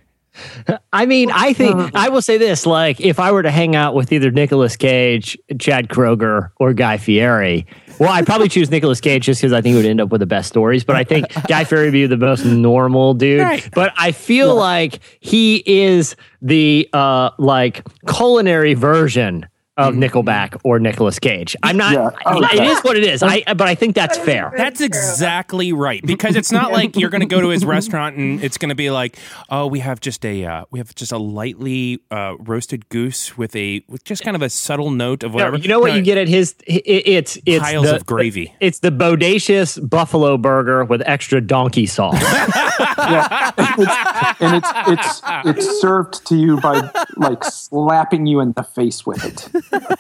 I 0.93 1.07
mean, 1.07 1.31
I 1.31 1.53
think 1.53 1.95
I 1.95 2.09
will 2.09 2.23
say 2.23 2.39
this: 2.39 2.67
like, 2.67 3.01
if 3.01 3.19
I 3.19 3.33
were 3.33 3.43
to 3.43 3.51
hang 3.51 3.75
out 3.75 3.95
with 3.95 4.13
either 4.13 4.31
Nicolas 4.31 4.77
Cage, 4.77 5.39
Chad 5.59 5.89
Kroeger, 5.89 6.51
or 6.59 6.73
Guy 6.73 6.99
Fieri, 6.99 7.67
well, 7.99 8.11
I'd 8.11 8.27
probably 8.27 8.49
choose 8.49 8.71
Nicolas 8.71 9.01
Cage 9.01 9.25
just 9.25 9.41
because 9.41 9.53
I 9.53 9.61
think 9.61 9.75
it 9.75 9.77
would 9.77 9.87
end 9.87 10.01
up 10.01 10.11
with 10.11 10.21
the 10.21 10.27
best 10.27 10.49
stories. 10.49 10.85
But 10.85 10.97
I 10.97 11.05
think 11.05 11.27
Guy 11.49 11.65
Fieri 11.65 11.87
would 11.87 11.93
be 11.93 12.07
the 12.07 12.17
most 12.17 12.45
normal 12.45 13.15
dude. 13.15 13.41
Right. 13.41 13.69
But 13.73 13.93
I 13.97 14.13
feel 14.13 14.55
like 14.55 15.01
he 15.21 15.63
is 15.67 16.17
the 16.43 16.89
uh 16.93 17.31
like 17.39 17.87
culinary 18.07 18.75
version 18.75 19.47
of 19.77 19.95
Nickelback 19.95 20.59
or 20.65 20.79
Nicolas 20.79 21.19
Cage. 21.19 21.55
I'm 21.63 21.77
not. 21.77 21.93
Yeah. 21.93 22.11
Oh, 22.25 22.43
it 22.43 22.45
okay. 22.55 22.67
is 22.67 22.81
what 22.81 22.97
it 22.97 23.05
is. 23.05 23.23
I 23.23 23.43
but 23.47 23.63
I 23.63 23.75
think 23.75 23.95
that's 23.95 24.17
fair. 24.17 24.53
That's 24.57 24.81
exactly 24.81 25.73
right 25.73 26.01
because 26.05 26.35
it's 26.37 26.51
not 26.51 26.73
like 26.79 26.97
you're 26.97 27.11
going 27.11 27.21
to 27.21 27.27
go 27.27 27.41
to 27.43 27.49
his 27.49 27.65
restaurant 27.65 28.17
and 28.17 28.43
it's 28.43 28.57
going 28.59 28.71
to 28.71 28.75
be 28.75 28.91
like, 28.91 29.19
oh, 29.51 29.67
we 29.67 29.81
have 29.81 30.01
just 30.01 30.25
a 30.25 30.45
uh, 30.45 30.65
we 30.71 30.79
have 30.79 30.95
just 30.95 31.13
a 31.13 31.19
lightly 31.19 32.01
uh, 32.11 32.37
roasted 32.39 32.89
goose 32.89 33.37
with 33.37 33.55
a 33.55 33.83
with 33.89 34.03
just 34.05 34.23
kind 34.23 34.35
of 34.35 34.43
a 34.43 34.49
subtle 34.49 34.91
note 34.91 35.23
of 35.23 35.33
No, 35.33 35.37
whatever. 35.37 35.57
you 35.59 35.69
know 35.69 35.81
what 35.81 35.91
No, 35.91 35.97
you 35.97 36.03
get 36.03 36.17
at 36.17 36.29
his? 36.29 36.55
i- 36.69 36.81
It's 36.87 37.39
it's 37.45 37.63
Piles 37.63 37.85
the, 37.87 37.97
of 37.97 38.07
gravy. 38.07 38.55
It's 38.61 38.79
the 38.79 38.91
bodacious 38.91 39.79
buffalo 39.89 40.39
burger 40.39 40.85
with 40.85 41.03
extra 41.05 41.41
donkey 41.41 41.85
sauce. 41.87 42.21
yeah. 42.99 43.53
it's, 43.59 44.41
and 44.41 44.57
it's 44.57 44.71
it's 44.89 45.23
it's 45.67 45.81
served 45.81 46.27
to 46.29 46.37
you 46.37 46.61
by 46.61 46.91
like 47.17 47.45
slapping 47.45 48.27
you 48.27 48.41
in 48.41 48.53
the 48.53 48.63
face 48.63 49.05
with 49.05 49.25
it. 49.25 49.49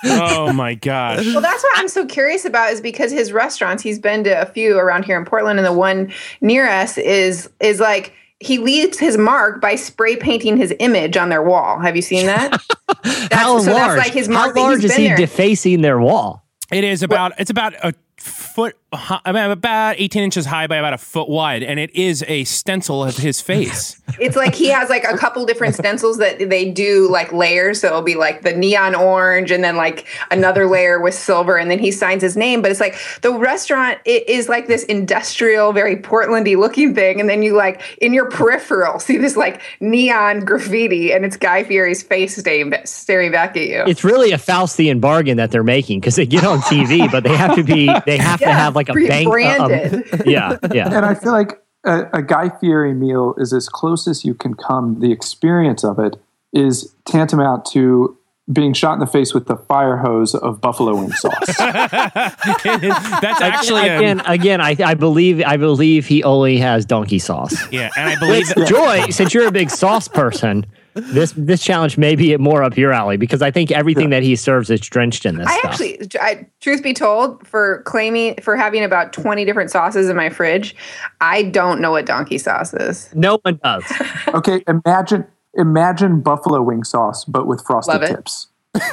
Oh 0.05 0.53
my 0.53 0.75
gosh! 0.75 1.25
Well, 1.27 1.41
that's 1.41 1.63
what 1.63 1.79
I'm 1.79 1.89
so 1.89 2.07
curious 2.07 2.45
about 2.45 2.73
is 2.73 2.81
because 2.81 3.11
his 3.13 3.33
restaurants, 3.33 3.83
he's 3.83 3.99
been 3.99 4.25
to 4.25 4.41
a 4.41 4.47
few 4.47 4.79
around 4.79 5.05
here 5.05 5.19
in 5.19 5.25
Portland, 5.25 5.59
and 5.59 5.67
the 5.67 5.73
one 5.73 6.13
near 6.41 6.67
us 6.69 6.99
is 6.99 7.51
is 7.61 7.81
like 7.81 8.13
he 8.41 8.59
leaves 8.59 8.99
his 8.99 9.17
mark 9.17 9.61
by 9.61 9.75
spray 9.77 10.17
painting 10.17 10.57
his 10.57 10.75
image 10.79 11.17
on 11.17 11.29
their 11.31 11.43
wall. 11.43 11.79
Have 11.81 11.97
you 11.97 12.03
seen 12.03 12.27
that? 12.27 12.51
That's, 13.03 13.35
How 13.35 13.59
so 13.61 13.73
large? 13.73 13.97
that's 13.97 14.07
like 14.09 14.13
his 14.13 14.27
How 14.27 14.33
mark. 14.33 14.55
that 14.55 14.61
large 14.61 14.85
is 14.85 14.95
he 14.95 15.09
there. 15.09 15.17
defacing 15.17 15.81
their 15.83 15.99
wall? 15.99 16.45
It 16.71 16.85
is 16.85 17.03
about 17.03 17.33
it's 17.39 17.51
about 17.51 17.75
a 17.83 17.95
foot. 18.19 18.77
Hi- 18.93 19.21
I 19.25 19.33
mean, 19.33 19.50
about 19.50 19.97
18 19.99 20.23
inches 20.23 20.47
high 20.47 20.66
by 20.66 20.76
about 20.76 20.93
a 20.93 20.99
foot 20.99 21.28
wide, 21.28 21.62
and 21.62 21.78
it 21.78 21.95
is 21.95 22.25
a 22.28 22.45
stencil 22.45 23.05
of 23.05 23.16
his 23.16 23.40
face. 23.40 24.00
It's 24.21 24.37
like 24.37 24.55
he 24.55 24.69
has 24.69 24.88
like 24.88 25.05
a 25.05 25.16
couple 25.16 25.45
different 25.45 25.75
stencils 25.75 26.19
that 26.19 26.38
they 26.38 26.71
do 26.71 27.11
like 27.11 27.33
layers. 27.33 27.81
So 27.81 27.88
it'll 27.88 28.02
be 28.02 28.14
like 28.14 28.43
the 28.43 28.55
neon 28.55 28.95
orange 28.95 29.50
and 29.50 29.62
then 29.64 29.76
like 29.76 30.07
another 30.31 30.66
layer 30.66 31.00
with 31.00 31.12
silver. 31.12 31.59
And 31.59 31.71
then 31.71 31.81
he 31.81 31.90
signs 31.90 32.23
his 32.23 32.37
name. 32.37 32.62
But 32.62 32.71
it's 32.71 32.81
like 32.81 32.97
the 33.23 33.33
restaurant 33.33 33.99
it 34.05 34.26
is 34.28 34.49
like 34.49 34.69
this 34.69 34.85
industrial, 34.85 35.73
very 35.73 35.97
Portlandy 35.97 36.57
looking 36.57 36.95
thing. 36.95 37.21
And 37.21 37.28
then 37.28 37.43
you 37.43 37.55
like 37.57 37.83
in 38.00 38.14
your 38.14 38.31
peripheral 38.31 39.00
see 39.00 39.16
this 39.19 39.37
like 39.37 39.61
neon 39.81 40.40
graffiti 40.40 41.12
and 41.12 41.25
it's 41.25 41.37
Guy 41.37 41.64
Fieri's 41.64 42.02
face 42.02 42.37
staring, 42.37 42.73
staring 42.85 43.33
back 43.33 43.57
at 43.57 43.66
you. 43.66 43.83
It's 43.88 44.05
really 44.05 44.31
a 44.31 44.38
Faustian 44.38 45.00
bargain 45.00 45.37
that 45.37 45.50
they're 45.50 45.64
making 45.64 46.00
because 46.00 46.14
they 46.14 46.26
get 46.26 46.45
on 46.45 46.61
TV, 46.61 47.11
but 47.11 47.25
they 47.25 47.37
have 47.37 47.57
to 47.57 47.64
be 47.64 47.90
they 48.07 48.19
have 48.19 48.38
to 48.38 48.52
have 48.52 48.75
like 48.76 48.88
a 48.88 48.92
bank. 48.92 49.26
um, 49.28 49.71
yeah, 50.26 50.56
yeah. 50.73 50.95
And 50.95 51.04
I 51.04 51.14
feel 51.14 51.33
like 51.33 51.61
a, 51.85 52.04
a 52.12 52.23
Guy 52.23 52.50
Fieri 52.61 52.95
meal 52.95 53.35
is 53.38 53.52
as 53.52 53.68
close 53.68 54.06
as 54.06 54.25
you 54.25 54.35
can 54.35 54.54
come. 54.54 55.00
The 55.00 55.11
experience 55.11 55.85
of 55.85 55.99
it 55.99 56.16
is 56.52 56.95
tantamount 57.04 57.64
to 57.73 58.16
being 58.52 58.73
shot 58.73 58.95
in 58.95 59.00
the 59.00 59.06
face 59.06 59.35
with 59.35 59.47
the 59.47 59.56
fire 59.56 59.97
hose 59.97 60.35
of 60.35 60.61
buffalo 60.61 60.95
wing 60.95 61.11
sauce. 61.12 61.47
That's 61.59 63.40
actually 63.40 63.88
a, 63.88 63.97
again, 63.99 64.21
again, 64.25 64.61
I, 64.61 64.76
I 64.85 64.95
believe 64.95 65.42
I 65.42 65.56
believe 65.56 66.06
he 66.06 66.23
only 66.23 66.59
has 66.59 66.85
donkey 66.85 67.18
sauce. 67.18 67.71
yeah, 67.73 67.90
and 67.97 68.09
I 68.09 68.16
believe 68.18 68.49
Which, 68.54 68.68
Joy, 68.68 69.09
since 69.11 69.35
you're 69.35 69.49
a 69.49 69.52
big 69.52 69.71
sauce 69.71 70.06
person, 70.06 70.64
this 70.97 71.33
this 71.37 71.62
challenge 71.62 71.99
may 71.99 72.17
be 72.17 72.37
more 72.38 72.62
up 72.62 72.76
your 72.76 72.93
alley 72.93 73.17
because 73.17 73.43
I 73.43 73.50
think 73.50 73.71
everything 73.71 74.11
that 74.11 74.23
he 74.23 74.35
serves 74.37 74.71
is 74.71 74.81
drenched 74.81 75.26
in 75.26 75.37
this 75.37 75.47
I 75.47 75.59
stuff. 75.59 75.71
actually, 75.73 76.09
I, 76.21 76.47
truth 76.61 76.83
be 76.83 76.93
told, 76.95 77.47
for 77.47 77.83
claiming 77.85 78.37
for 78.43 78.57
having 78.57 78.83
about 78.83 79.12
twenty 79.12 79.45
different 79.45 79.71
sauces 79.71 80.09
in 80.09 80.17
my 80.17 80.31
fridge, 80.31 80.75
I 81.21 81.43
don't 81.45 81.81
know 81.81 81.91
what 81.91 82.07
donkey 82.07 82.38
sauce 82.38 82.73
is. 82.75 83.09
no 83.15 83.38
one 83.43 83.61
does. 83.62 83.85
Okay, 84.35 84.62
imagine 84.67 85.25
imagine 85.55 86.21
buffalo 86.21 86.61
wing 86.62 86.85
sauce, 86.85 87.25
but 87.25 87.47
with 87.47 87.65
frosted 87.65 88.00
Love 88.00 88.03
it. 88.03 88.09
tips. 88.17 88.49
with, 88.75 88.85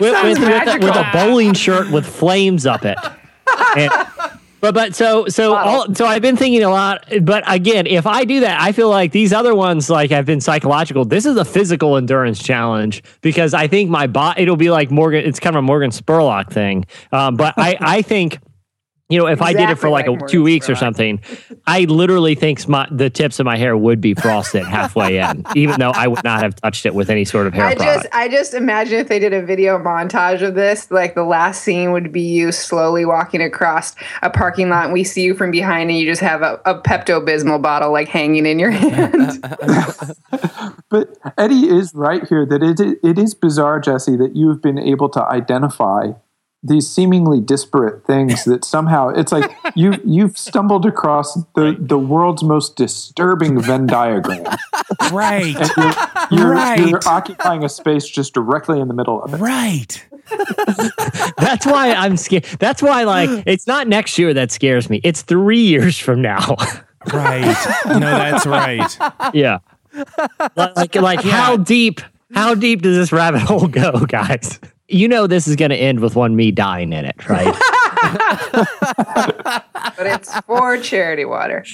with, 0.00 0.38
with, 0.38 0.68
a, 0.68 0.78
with 0.80 0.96
a 0.96 1.10
bowling 1.12 1.52
shirt 1.54 1.90
with 1.90 2.06
flames 2.06 2.66
up 2.66 2.84
it. 2.84 2.96
And- 3.76 3.92
but 4.62 4.74
but 4.74 4.94
so 4.94 5.26
so 5.26 5.56
all, 5.56 5.92
so 5.92 6.06
I've 6.06 6.22
been 6.22 6.36
thinking 6.36 6.62
a 6.62 6.70
lot. 6.70 7.04
But 7.22 7.42
again, 7.52 7.88
if 7.88 8.06
I 8.06 8.24
do 8.24 8.40
that, 8.40 8.60
I 8.60 8.70
feel 8.70 8.88
like 8.88 9.10
these 9.10 9.32
other 9.32 9.56
ones 9.56 9.90
like 9.90 10.10
have 10.12 10.24
been 10.24 10.40
psychological. 10.40 11.04
This 11.04 11.26
is 11.26 11.36
a 11.36 11.44
physical 11.44 11.96
endurance 11.96 12.40
challenge 12.40 13.02
because 13.22 13.54
I 13.54 13.66
think 13.66 13.90
my 13.90 14.06
bot 14.06 14.38
it'll 14.38 14.56
be 14.56 14.70
like 14.70 14.92
Morgan. 14.92 15.24
It's 15.24 15.40
kind 15.40 15.56
of 15.56 15.58
a 15.58 15.62
Morgan 15.62 15.90
Spurlock 15.90 16.52
thing. 16.52 16.86
Um, 17.10 17.36
but 17.36 17.54
I 17.58 17.76
I 17.80 18.02
think. 18.02 18.38
You 19.12 19.18
know, 19.18 19.26
if 19.26 19.42
I 19.42 19.52
did 19.52 19.68
it 19.68 19.76
for 19.76 19.90
like, 19.90 20.06
like 20.06 20.22
a, 20.22 20.26
two 20.26 20.42
weeks 20.42 20.70
or 20.70 20.74
something, 20.74 21.20
I 21.66 21.84
literally 21.84 22.34
think 22.34 22.66
my, 22.66 22.88
the 22.90 23.10
tips 23.10 23.38
of 23.38 23.44
my 23.44 23.56
hair 23.56 23.76
would 23.76 24.00
be 24.00 24.14
frosted 24.14 24.64
halfway 24.64 25.18
in, 25.18 25.44
even 25.54 25.78
though 25.78 25.90
I 25.90 26.08
would 26.08 26.24
not 26.24 26.42
have 26.42 26.56
touched 26.56 26.86
it 26.86 26.94
with 26.94 27.10
any 27.10 27.24
sort 27.24 27.46
of 27.46 27.52
hair 27.52 27.66
I 27.66 27.74
product. 27.74 28.04
just, 28.04 28.14
I 28.14 28.28
just 28.28 28.54
imagine 28.54 28.98
if 28.98 29.08
they 29.08 29.18
did 29.18 29.32
a 29.32 29.42
video 29.42 29.78
montage 29.78 30.40
of 30.40 30.54
this, 30.54 30.90
like 30.90 31.14
the 31.14 31.24
last 31.24 31.62
scene 31.62 31.92
would 31.92 32.10
be 32.10 32.22
you 32.22 32.52
slowly 32.52 33.04
walking 33.04 33.42
across 33.42 33.94
a 34.22 34.30
parking 34.30 34.70
lot, 34.70 34.84
and 34.84 34.92
we 34.92 35.04
see 35.04 35.22
you 35.22 35.34
from 35.34 35.50
behind, 35.50 35.90
and 35.90 35.98
you 35.98 36.06
just 36.06 36.22
have 36.22 36.42
a, 36.42 36.60
a 36.64 36.80
Pepto 36.80 37.22
Bismol 37.22 37.60
bottle 37.60 37.92
like 37.92 38.08
hanging 38.08 38.46
in 38.46 38.58
your 38.58 38.70
hand. 38.70 39.44
But 40.92 41.16
Eddie 41.38 41.70
is 41.70 41.94
right 41.94 42.22
here 42.28 42.44
that 42.44 42.62
it, 42.62 42.98
it 43.02 43.18
is 43.18 43.34
bizarre, 43.34 43.80
Jesse, 43.80 44.14
that 44.16 44.36
you 44.36 44.50
have 44.50 44.60
been 44.60 44.78
able 44.78 45.08
to 45.08 45.24
identify 45.24 46.12
these 46.62 46.88
seemingly 46.88 47.40
disparate 47.40 48.06
things 48.06 48.44
that 48.46 48.64
somehow 48.64 49.08
it's 49.08 49.32
like 49.32 49.50
you 49.74 49.94
you've 50.04 50.38
stumbled 50.38 50.86
across 50.86 51.34
the, 51.54 51.76
the 51.78 51.98
world's 51.98 52.42
most 52.44 52.76
disturbing 52.76 53.60
Venn 53.60 53.86
diagram. 53.86 54.44
right, 55.12 55.54
You're, 55.76 56.40
you're, 56.40 56.50
Right. 56.52 56.88
you're 56.88 57.00
occupying 57.06 57.64
a 57.64 57.68
space 57.68 58.06
just 58.08 58.34
directly 58.34 58.78
in 58.80 58.88
the 58.88 58.94
middle 58.94 59.22
of 59.22 59.34
it. 59.34 59.38
right. 59.38 60.06
That's 61.38 61.66
why 61.66 61.92
I'm 61.94 62.16
scared. 62.16 62.44
That's 62.58 62.80
why, 62.80 63.02
like, 63.04 63.42
it's 63.46 63.66
not 63.66 63.88
next 63.88 64.18
year 64.18 64.32
that 64.34 64.50
scares 64.52 64.88
me. 64.88 65.00
It's 65.04 65.22
three 65.22 65.60
years 65.60 65.98
from 65.98 66.22
now. 66.22 66.56
Right. 67.12 67.42
No, 67.86 67.98
that's 67.98 68.46
right. 68.46 68.96
yeah. 69.34 69.58
Like, 70.54 70.76
like, 70.76 70.94
like 70.94 71.20
how 71.24 71.56
deep? 71.56 72.00
How 72.32 72.54
deep 72.54 72.80
does 72.82 72.96
this 72.96 73.10
rabbit 73.10 73.40
hole 73.42 73.66
go, 73.66 74.06
guys? 74.06 74.60
You 74.88 75.08
know 75.08 75.26
this 75.26 75.48
is 75.48 75.56
going 75.56 75.70
to 75.70 75.76
end 75.76 76.00
with 76.00 76.16
one 76.16 76.36
me 76.36 76.50
dying 76.50 76.92
in 76.92 77.04
it, 77.04 77.28
right? 77.28 77.54
but 79.96 80.06
it's 80.06 80.38
for 80.40 80.76
charity 80.78 81.24
water. 81.24 81.64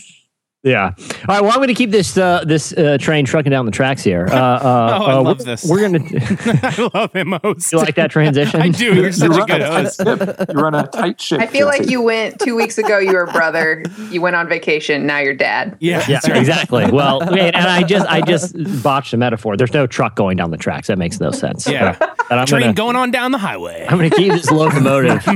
Yeah. 0.64 0.92
All 0.98 1.04
right. 1.28 1.40
Well, 1.40 1.50
I'm 1.50 1.56
going 1.58 1.68
to 1.68 1.74
keep 1.74 1.90
this 1.90 2.16
uh, 2.18 2.42
this 2.44 2.72
uh, 2.72 2.98
train 3.00 3.24
trucking 3.24 3.50
down 3.50 3.64
the 3.66 3.72
tracks 3.72 4.02
here. 4.02 4.26
Uh, 4.28 4.34
uh, 4.36 4.98
Oh, 5.00 5.04
I 5.04 5.12
uh, 5.12 5.22
love 5.22 5.38
we're, 5.38 5.44
this. 5.44 5.64
We're 5.64 5.80
gonna. 5.80 5.98
I 6.62 6.90
love 6.94 7.12
him 7.12 7.38
most. 7.42 7.70
you 7.72 7.78
like 7.78 7.94
that 7.94 8.10
transition? 8.10 8.60
I 8.60 8.68
do. 8.70 8.94
You're 8.94 9.12
such 9.12 9.28
You 9.28 9.34
a 9.34 9.38
run 9.38 9.46
good 9.46 9.60
a 9.60 9.64
tight 9.68 9.82
host. 9.84 9.96
ship. 10.02 10.48
You 10.52 10.60
run 10.60 10.74
a 10.74 10.86
tight 10.88 11.20
ship. 11.20 11.40
I 11.40 11.46
feel 11.46 11.66
like 11.66 11.88
you 11.88 12.02
went 12.02 12.40
two 12.40 12.56
weeks 12.56 12.76
ago. 12.78 12.98
You 12.98 13.12
were 13.12 13.24
a 13.24 13.32
brother. 13.32 13.84
You 14.10 14.20
went 14.20 14.36
on 14.36 14.48
vacation. 14.48 15.06
Now 15.06 15.18
you're 15.18 15.34
dad. 15.34 15.76
Yeah, 15.80 16.04
Yeah, 16.08 16.20
right. 16.26 16.36
exactly. 16.36 16.90
Well, 16.90 17.20
wait, 17.30 17.54
and 17.54 17.66
I 17.66 17.82
just 17.84 18.06
I 18.06 18.20
just 18.22 18.56
botched 18.82 19.12
a 19.14 19.16
metaphor. 19.16 19.56
There's 19.56 19.72
no 19.74 19.86
truck 19.86 20.16
going 20.16 20.36
down 20.36 20.50
the 20.50 20.56
tracks. 20.56 20.88
That 20.88 20.98
makes 20.98 21.20
no 21.20 21.30
sense. 21.30 21.68
Yeah. 21.68 21.96
But, 21.98 22.16
but 22.28 22.38
I'm 22.38 22.46
Train 22.46 22.60
gonna, 22.62 22.72
going 22.74 22.96
on 22.96 23.10
down 23.10 23.32
the 23.32 23.38
highway. 23.38 23.86
I'm 23.88 23.96
going 23.96 24.10
to 24.10 24.16
keep 24.16 24.32
this 24.32 24.50
locomotive 24.50 25.26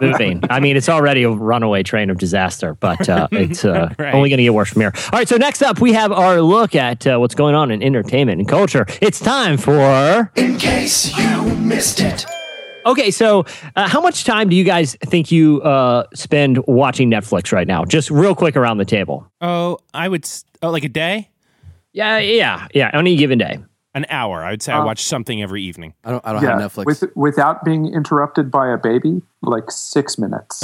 moving. 0.00 0.42
I 0.48 0.60
mean, 0.60 0.76
it's 0.76 0.88
already 0.88 1.24
a 1.24 1.30
runaway 1.30 1.82
train 1.82 2.08
of 2.08 2.18
disaster, 2.18 2.74
but 2.74 3.08
uh, 3.08 3.26
it's 3.32 3.64
uh, 3.64 3.92
Right. 3.98 4.14
only 4.14 4.28
going 4.28 4.36
to 4.38 4.44
get 4.44 4.54
worse 4.54 4.65
from 4.70 4.82
here. 4.82 4.92
All 5.12 5.18
right, 5.18 5.28
so 5.28 5.36
next 5.36 5.62
up, 5.62 5.80
we 5.80 5.92
have 5.92 6.12
our 6.12 6.40
look 6.40 6.74
at 6.74 7.06
uh, 7.06 7.18
what's 7.18 7.34
going 7.34 7.54
on 7.54 7.70
in 7.70 7.82
entertainment 7.82 8.40
and 8.40 8.48
culture. 8.48 8.86
It's 9.00 9.20
time 9.20 9.56
for. 9.58 10.30
In 10.36 10.58
case 10.58 11.16
you 11.16 11.44
missed 11.56 12.00
it. 12.00 12.26
Okay, 12.84 13.10
so 13.10 13.44
uh, 13.74 13.88
how 13.88 14.00
much 14.00 14.22
time 14.24 14.48
do 14.48 14.54
you 14.54 14.62
guys 14.62 14.94
think 15.06 15.32
you 15.32 15.60
uh, 15.62 16.04
spend 16.14 16.58
watching 16.68 17.10
Netflix 17.10 17.50
right 17.52 17.66
now? 17.66 17.84
Just 17.84 18.10
real 18.12 18.34
quick 18.34 18.54
around 18.56 18.78
the 18.78 18.84
table. 18.84 19.26
Oh, 19.40 19.78
I 19.92 20.08
would. 20.08 20.24
s- 20.24 20.44
Oh, 20.62 20.70
like 20.70 20.84
a 20.84 20.88
day. 20.88 21.28
Yeah, 21.92 22.18
yeah, 22.18 22.68
yeah. 22.74 22.90
On 22.94 23.00
any 23.00 23.16
given 23.16 23.38
day. 23.38 23.58
An 23.96 24.04
hour. 24.10 24.44
I 24.44 24.50
would 24.50 24.62
say 24.62 24.74
I 24.74 24.84
watch 24.84 25.02
something 25.02 25.40
every 25.40 25.62
evening. 25.62 25.94
I 26.04 26.10
don't. 26.10 26.26
I 26.26 26.34
don't 26.34 26.42
yeah, 26.42 26.60
have 26.60 26.74
Netflix. 26.74 26.84
with, 26.84 27.16
without 27.16 27.64
being 27.64 27.94
interrupted 27.94 28.50
by 28.50 28.68
a 28.68 28.76
baby, 28.76 29.22
like 29.40 29.70
six 29.70 30.18
minutes. 30.18 30.62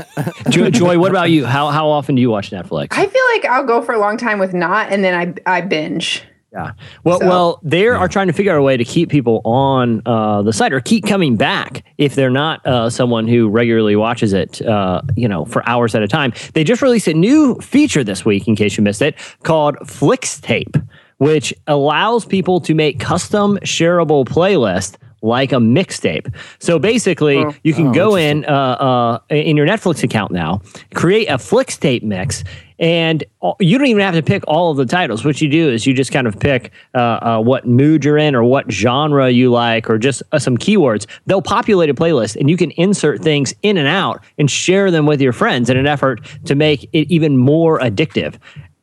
Joy, 0.48 0.70
Joy, 0.70 0.96
what 0.96 1.10
about 1.10 1.32
you? 1.32 1.44
How 1.44 1.70
how 1.70 1.88
often 1.88 2.14
do 2.14 2.20
you 2.20 2.30
watch 2.30 2.52
Netflix? 2.52 2.88
I 2.92 3.08
feel 3.08 3.22
like 3.32 3.44
I'll 3.46 3.66
go 3.66 3.82
for 3.82 3.94
a 3.94 3.98
long 3.98 4.16
time 4.16 4.38
with 4.38 4.54
not, 4.54 4.92
and 4.92 5.02
then 5.02 5.36
I 5.46 5.58
I 5.58 5.60
binge. 5.62 6.22
Yeah. 6.52 6.72
Well, 7.04 7.18
So- 7.18 7.28
well, 7.28 7.60
they 7.62 7.88
are 7.88 8.08
trying 8.08 8.28
to 8.28 8.32
figure 8.32 8.52
out 8.52 8.58
a 8.58 8.62
way 8.62 8.76
to 8.76 8.84
keep 8.84 9.10
people 9.10 9.42
on 9.44 10.00
uh, 10.06 10.42
the 10.42 10.52
site 10.52 10.72
or 10.72 10.80
keep 10.80 11.04
coming 11.04 11.36
back 11.36 11.84
if 11.98 12.14
they're 12.14 12.30
not 12.30 12.64
uh, 12.66 12.88
someone 12.88 13.28
who 13.28 13.48
regularly 13.48 13.96
watches 13.96 14.32
it, 14.32 14.62
uh, 14.62 15.02
you 15.14 15.28
know, 15.28 15.44
for 15.44 15.68
hours 15.68 15.94
at 15.94 16.02
a 16.02 16.08
time. 16.08 16.32
They 16.54 16.64
just 16.64 16.80
released 16.80 17.06
a 17.06 17.12
new 17.12 17.56
feature 17.56 18.02
this 18.02 18.24
week, 18.24 18.48
in 18.48 18.56
case 18.56 18.78
you 18.78 18.84
missed 18.84 19.02
it, 19.02 19.16
called 19.42 19.76
Flixtape, 19.80 20.88
which 21.18 21.52
allows 21.66 22.24
people 22.24 22.60
to 22.60 22.74
make 22.74 22.98
custom 22.98 23.58
shareable 23.58 24.24
playlists 24.24 24.96
like 25.22 25.52
a 25.52 25.56
mixtape. 25.56 26.32
So 26.60 26.78
basically, 26.78 27.44
you 27.64 27.74
can 27.74 27.92
go 27.92 28.16
in 28.16 28.44
uh, 28.44 28.50
uh, 28.50 29.18
in 29.30 29.56
your 29.56 29.66
Netflix 29.66 30.02
account 30.02 30.32
now, 30.32 30.62
create 30.94 31.26
a 31.26 31.34
Flixtape 31.34 32.02
mix, 32.02 32.44
and 32.78 33.24
you 33.58 33.76
don't 33.78 33.88
even 33.88 34.02
have 34.02 34.14
to 34.14 34.22
pick 34.22 34.44
all 34.46 34.70
of 34.70 34.76
the 34.76 34.86
titles. 34.86 35.24
What 35.24 35.40
you 35.40 35.48
do 35.48 35.68
is 35.68 35.86
you 35.86 35.94
just 35.94 36.12
kind 36.12 36.28
of 36.28 36.38
pick 36.38 36.72
uh, 36.94 36.98
uh, 36.98 37.40
what 37.40 37.66
mood 37.66 38.04
you're 38.04 38.18
in 38.18 38.36
or 38.36 38.44
what 38.44 38.70
genre 38.70 39.28
you 39.30 39.50
like 39.50 39.90
or 39.90 39.98
just 39.98 40.22
uh, 40.30 40.38
some 40.38 40.56
keywords. 40.56 41.06
They'll 41.26 41.42
populate 41.42 41.90
a 41.90 41.94
playlist, 41.94 42.36
and 42.36 42.48
you 42.48 42.56
can 42.56 42.70
insert 42.72 43.20
things 43.20 43.52
in 43.62 43.76
and 43.76 43.88
out 43.88 44.22
and 44.38 44.48
share 44.48 44.90
them 44.90 45.06
with 45.06 45.20
your 45.20 45.32
friends 45.32 45.68
in 45.68 45.76
an 45.76 45.86
effort 45.86 46.20
to 46.44 46.54
make 46.54 46.88
it 46.92 47.10
even 47.10 47.36
more 47.36 47.80
addictive. 47.80 48.36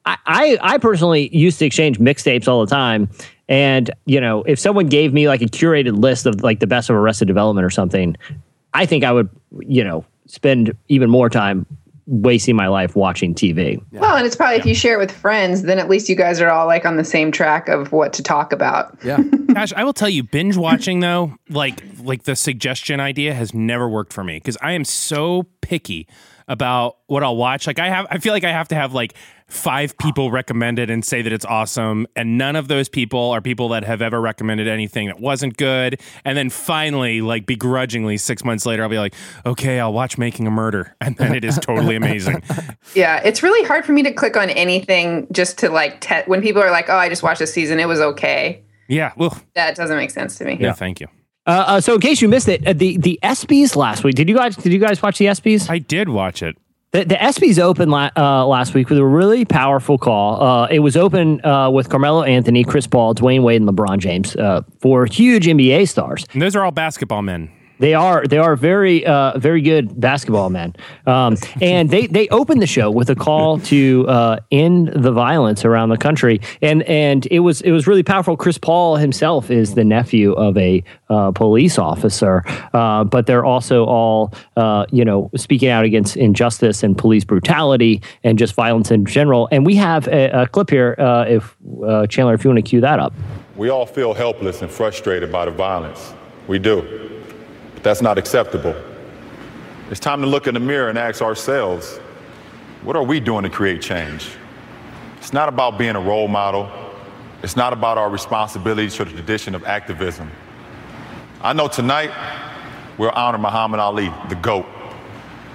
I, 0.05 0.17
I, 0.25 0.57
I 0.61 0.77
personally 0.77 1.35
used 1.35 1.59
to 1.59 1.65
exchange 1.65 1.99
mixtapes 1.99 2.47
all 2.47 2.65
the 2.65 2.69
time. 2.69 3.09
And, 3.47 3.91
you 4.05 4.19
know, 4.19 4.43
if 4.43 4.59
someone 4.59 4.87
gave 4.87 5.13
me 5.13 5.27
like 5.27 5.41
a 5.41 5.45
curated 5.45 6.01
list 6.01 6.25
of 6.25 6.41
like 6.41 6.59
the 6.59 6.67
best 6.67 6.89
of 6.89 6.95
Arrested 6.95 7.27
Development 7.27 7.65
or 7.65 7.69
something, 7.69 8.15
I 8.73 8.85
think 8.85 9.03
I 9.03 9.11
would, 9.11 9.29
you 9.61 9.83
know, 9.83 10.05
spend 10.27 10.75
even 10.89 11.09
more 11.09 11.29
time 11.29 11.65
wasting 12.07 12.55
my 12.55 12.67
life 12.67 12.95
watching 12.95 13.33
TV. 13.33 13.81
Well, 13.91 14.15
and 14.15 14.25
it's 14.25 14.35
probably 14.35 14.57
if 14.57 14.65
you 14.65 14.75
share 14.75 14.95
it 14.95 14.99
with 14.99 15.11
friends, 15.11 15.63
then 15.63 15.79
at 15.79 15.89
least 15.89 16.07
you 16.07 16.15
guys 16.15 16.39
are 16.39 16.49
all 16.49 16.67
like 16.67 16.85
on 16.85 16.97
the 16.97 17.03
same 17.03 17.31
track 17.31 17.67
of 17.67 17.91
what 17.91 18.13
to 18.13 18.23
talk 18.23 18.53
about. 18.53 18.95
yeah. 19.03 19.17
Gosh, 19.53 19.73
I 19.73 19.83
will 19.83 19.93
tell 19.93 20.09
you, 20.09 20.21
binge 20.21 20.57
watching 20.57 20.99
though, 20.99 21.35
like 21.49 21.81
like 22.03 22.23
the 22.23 22.35
suggestion 22.35 22.99
idea 22.99 23.33
has 23.33 23.53
never 23.53 23.89
worked 23.89 24.13
for 24.13 24.23
me 24.23 24.35
because 24.37 24.57
I 24.61 24.73
am 24.73 24.83
so 24.83 25.47
picky 25.61 26.07
about 26.47 26.97
what 27.07 27.23
I'll 27.23 27.35
watch. 27.37 27.67
Like 27.67 27.79
I 27.79 27.89
have, 27.89 28.05
I 28.09 28.17
feel 28.19 28.33
like 28.33 28.43
I 28.43 28.51
have 28.51 28.67
to 28.69 28.75
have 28.75 28.93
like 28.93 29.13
five 29.47 29.95
people 29.99 30.31
recommend 30.31 30.79
it 30.79 30.89
and 30.89 31.05
say 31.05 31.21
that 31.21 31.31
it's 31.31 31.45
awesome, 31.45 32.07
and 32.15 32.37
none 32.37 32.55
of 32.55 32.67
those 32.67 32.89
people 32.89 33.31
are 33.31 33.41
people 33.41 33.69
that 33.69 33.83
have 33.83 34.01
ever 34.01 34.19
recommended 34.19 34.67
anything 34.67 35.07
that 35.07 35.19
wasn't 35.19 35.55
good. 35.57 36.01
And 36.23 36.37
then 36.37 36.49
finally, 36.49 37.21
like 37.21 37.45
begrudgingly, 37.45 38.17
six 38.17 38.43
months 38.43 38.65
later, 38.65 38.83
I'll 38.83 38.89
be 38.89 38.97
like, 38.97 39.13
okay, 39.45 39.79
I'll 39.79 39.93
watch 39.93 40.17
Making 40.17 40.47
a 40.47 40.51
Murder, 40.51 40.95
and 41.01 41.15
then 41.17 41.35
it 41.35 41.43
is 41.45 41.57
totally 41.59 41.95
amazing. 41.95 42.41
Yeah, 42.93 43.19
it's 43.25 43.43
really 43.43 43.67
hard 43.67 43.83
for 43.83 43.91
me 43.91 44.03
to 44.03 44.13
click 44.13 44.37
on 44.37 44.49
anything 44.51 45.27
just 45.31 45.57
to 45.59 45.69
like 45.69 45.99
te- 46.01 46.21
when 46.27 46.41
people 46.41 46.61
are 46.61 46.71
like, 46.71 46.87
"Oh, 46.89 46.95
I 46.95 47.09
just 47.09 47.23
watched 47.23 47.39
this 47.39 47.51
season; 47.53 47.79
it 47.79 47.87
was 47.87 47.99
okay." 47.99 48.63
Yeah, 48.87 49.11
well, 49.17 49.37
That 49.55 49.75
doesn't 49.75 49.97
make 49.97 50.11
sense 50.11 50.37
to 50.37 50.45
me. 50.45 50.57
yeah, 50.61 50.71
thank 50.73 51.01
you. 51.01 51.07
Uh, 51.45 51.49
uh, 51.67 51.81
so 51.81 51.95
in 51.95 52.01
case 52.01 52.21
you 52.21 52.27
missed 52.27 52.47
it, 52.47 52.65
uh, 52.65 52.73
the 52.73 52.97
the 52.97 53.19
ESPYS 53.21 53.75
last 53.75 54.03
week. 54.03 54.15
Did 54.15 54.27
you 54.29 54.35
guys 54.35 54.55
did 54.55 54.73
you 54.73 54.79
guys 54.79 55.01
watch 55.01 55.17
the 55.17 55.25
ESPYS? 55.25 55.69
I 55.69 55.79
did 55.79 56.09
watch 56.09 56.41
it. 56.41 56.57
The, 56.91 57.03
the 57.03 57.15
ESPYS 57.15 57.59
opened 57.59 57.91
la- 57.91 58.09
uh, 58.15 58.47
last 58.47 58.73
week 58.73 58.89
with 58.89 58.97
a 58.97 59.05
really 59.05 59.43
powerful 59.43 59.97
call. 59.97 60.41
Uh, 60.41 60.67
it 60.67 60.79
was 60.79 60.95
open 60.95 61.43
uh, 61.45 61.69
with 61.69 61.89
Carmelo 61.89 62.23
Anthony, 62.23 62.63
Chris 62.63 62.87
Paul, 62.87 63.13
Dwyane 63.13 63.43
Wade, 63.43 63.61
and 63.61 63.69
LeBron 63.69 63.97
James, 63.99 64.35
uh, 64.37 64.61
four 64.79 65.05
huge 65.05 65.45
NBA 65.45 65.89
stars. 65.89 66.25
And 66.31 66.41
those 66.41 66.55
are 66.55 66.63
all 66.63 66.71
basketball 66.71 67.21
men. 67.21 67.51
They 67.79 67.93
are 67.93 68.25
they 68.25 68.37
are 68.37 68.55
very 68.55 69.05
uh, 69.05 69.37
very 69.37 69.61
good 69.61 69.99
basketball 69.99 70.49
men, 70.49 70.75
um, 71.05 71.37
and 71.61 71.89
they 71.89 72.07
they 72.07 72.27
opened 72.29 72.61
the 72.61 72.67
show 72.67 72.89
with 72.89 73.09
a 73.09 73.15
call 73.15 73.59
to 73.71 74.07
uh, 74.07 74.39
end 74.51 74.91
the 74.93 75.11
violence 75.11 75.65
around 75.65 75.89
the 75.89 75.97
country, 75.97 76.39
and 76.61 76.83
and 76.83 77.27
it 77.31 77.39
was 77.39 77.61
it 77.61 77.71
was 77.71 77.87
really 77.87 78.03
powerful. 78.03 78.37
Chris 78.37 78.57
Paul 78.57 78.95
himself 78.95 79.51
is 79.51 79.73
the 79.73 79.83
nephew 79.83 80.33
of 80.33 80.57
a 80.57 80.83
uh, 81.09 81.31
police 81.31 81.77
officer, 81.77 82.43
uh, 82.73 83.03
but 83.03 83.25
they're 83.25 83.45
also 83.45 83.85
all 83.85 84.33
uh, 84.55 84.85
you 84.91 85.03
know 85.03 85.29
speaking 85.35 85.69
out 85.69 85.83
against 85.83 86.15
injustice 86.15 86.81
and 86.81 86.97
police 86.97 87.25
brutality 87.25 88.01
and 88.23 88.39
just 88.39 88.53
violence 88.53 88.89
in 88.89 89.05
general. 89.05 89.49
And 89.51 89.65
we 89.65 89.75
have 89.75 90.07
a, 90.07 90.43
a 90.43 90.47
clip 90.47 90.69
here. 90.69 90.95
Uh, 90.97 91.25
if 91.27 91.55
uh, 91.85 92.07
Chandler, 92.07 92.33
if 92.35 92.43
you 92.43 92.49
want 92.49 92.63
to 92.63 92.69
cue 92.69 92.81
that 92.81 92.99
up. 92.99 93.13
We 93.57 93.69
all 93.69 93.85
feel 93.85 94.13
helpless 94.13 94.61
and 94.61 94.71
frustrated 94.71 95.31
by 95.31 95.45
the 95.45 95.51
violence. 95.51 96.13
We 96.47 96.59
do. 96.59 97.04
That's 97.85 98.01
not 98.01 98.17
acceptable. 98.17 98.75
It's 99.91 99.99
time 99.99 100.19
to 100.21 100.25
look 100.25 100.47
in 100.47 100.55
the 100.55 100.59
mirror 100.59 100.89
and 100.89 100.97
ask 100.97 101.21
ourselves 101.21 101.97
what 102.81 102.95
are 102.95 103.03
we 103.03 103.19
doing 103.19 103.43
to 103.43 103.49
create 103.49 103.79
change? 103.79 104.27
It's 105.17 105.33
not 105.33 105.49
about 105.49 105.77
being 105.77 105.95
a 105.95 105.99
role 105.99 106.27
model, 106.27 106.67
it's 107.43 107.55
not 107.55 107.73
about 107.73 107.99
our 107.99 108.09
responsibilities 108.09 108.95
to 108.95 109.05
the 109.05 109.11
tradition 109.11 109.53
of 109.53 109.65
activism. 109.65 110.31
I 111.43 111.53
know 111.53 111.67
tonight 111.67 112.09
we'll 112.97 113.11
honor 113.11 113.37
Muhammad 113.37 113.79
Ali, 113.79 114.11
the 114.29 114.35
GOAT. 114.35 114.65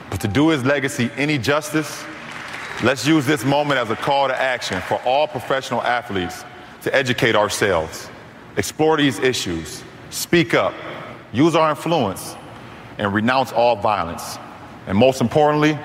But 0.08 0.20
to 0.20 0.28
do 0.28 0.50
his 0.50 0.64
legacy 0.64 1.10
any 1.16 1.36
justice, 1.36 2.04
let's 2.84 3.04
use 3.04 3.26
this 3.26 3.44
moment 3.44 3.80
as 3.80 3.90
a 3.90 3.96
call 3.96 4.28
to 4.28 4.40
action 4.40 4.80
for 4.82 5.02
all 5.04 5.26
professional 5.26 5.82
athletes 5.82 6.44
to 6.82 6.94
educate 6.94 7.34
ourselves, 7.34 8.08
explore 8.56 8.96
these 8.96 9.18
issues, 9.18 9.82
speak 10.10 10.54
up, 10.54 10.74
use 11.32 11.54
our 11.54 11.70
influence, 11.70 12.36
and 12.98 13.14
renounce 13.14 13.52
all 13.52 13.76
violence. 13.76 14.38
And 14.86 14.96
most 14.96 15.20
importantly, 15.20 15.78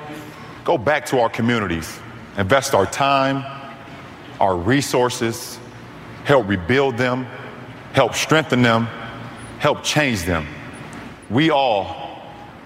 go 0.63 0.77
back 0.77 1.05
to 1.08 1.19
our 1.19 1.29
communities, 1.29 1.99
invest 2.38 2.73
our 2.73 2.86
time, 2.86 3.45
our 4.39 4.58
resources, 4.58 5.60
help 6.25 6.47
rebuild 6.47 6.97
them, 6.97 7.25
help 7.93 8.15
strengthen 8.15 8.62
them, 8.62 8.88
help 9.60 9.84
change 9.84 10.23
them. 10.23 10.45
We 11.29 11.49
all 11.51 12.21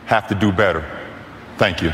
have 0.05 0.27
to 0.29 0.35
do 0.35 0.51
better. 0.51 0.83
Thank 1.57 1.81
you. 1.81 1.91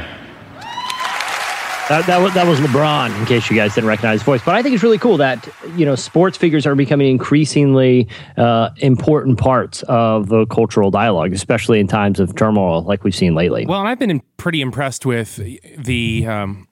That, 1.87 2.07
that, 2.07 2.17
was, 2.17 2.33
that 2.33 2.47
was 2.47 2.59
LeBron, 2.61 3.15
in 3.19 3.25
case 3.27 3.47
you 3.47 3.55
guys 3.55 3.75
didn't 3.75 3.87
recognize 3.87 4.21
his 4.21 4.23
voice. 4.23 4.41
But 4.43 4.55
I 4.55 4.63
think 4.63 4.73
it's 4.73 4.81
really 4.81 4.97
cool 4.97 5.17
that, 5.17 5.47
you 5.75 5.85
know, 5.85 5.93
sports 5.93 6.35
figures 6.35 6.65
are 6.65 6.73
becoming 6.73 7.07
increasingly 7.07 8.07
uh, 8.37 8.71
important 8.77 9.37
parts 9.37 9.83
of 9.83 10.29
the 10.29 10.47
cultural 10.47 10.89
dialogue, 10.89 11.31
especially 11.31 11.79
in 11.79 11.87
times 11.87 12.19
of 12.19 12.35
turmoil 12.35 12.81
like 12.81 13.03
we've 13.03 13.13
seen 13.13 13.35
lately. 13.35 13.67
Well, 13.67 13.81
and 13.81 13.87
I've 13.87 13.99
been 13.99 14.23
pretty 14.37 14.61
impressed 14.61 15.05
with 15.05 15.35
the 15.77 16.25
um, 16.25 16.67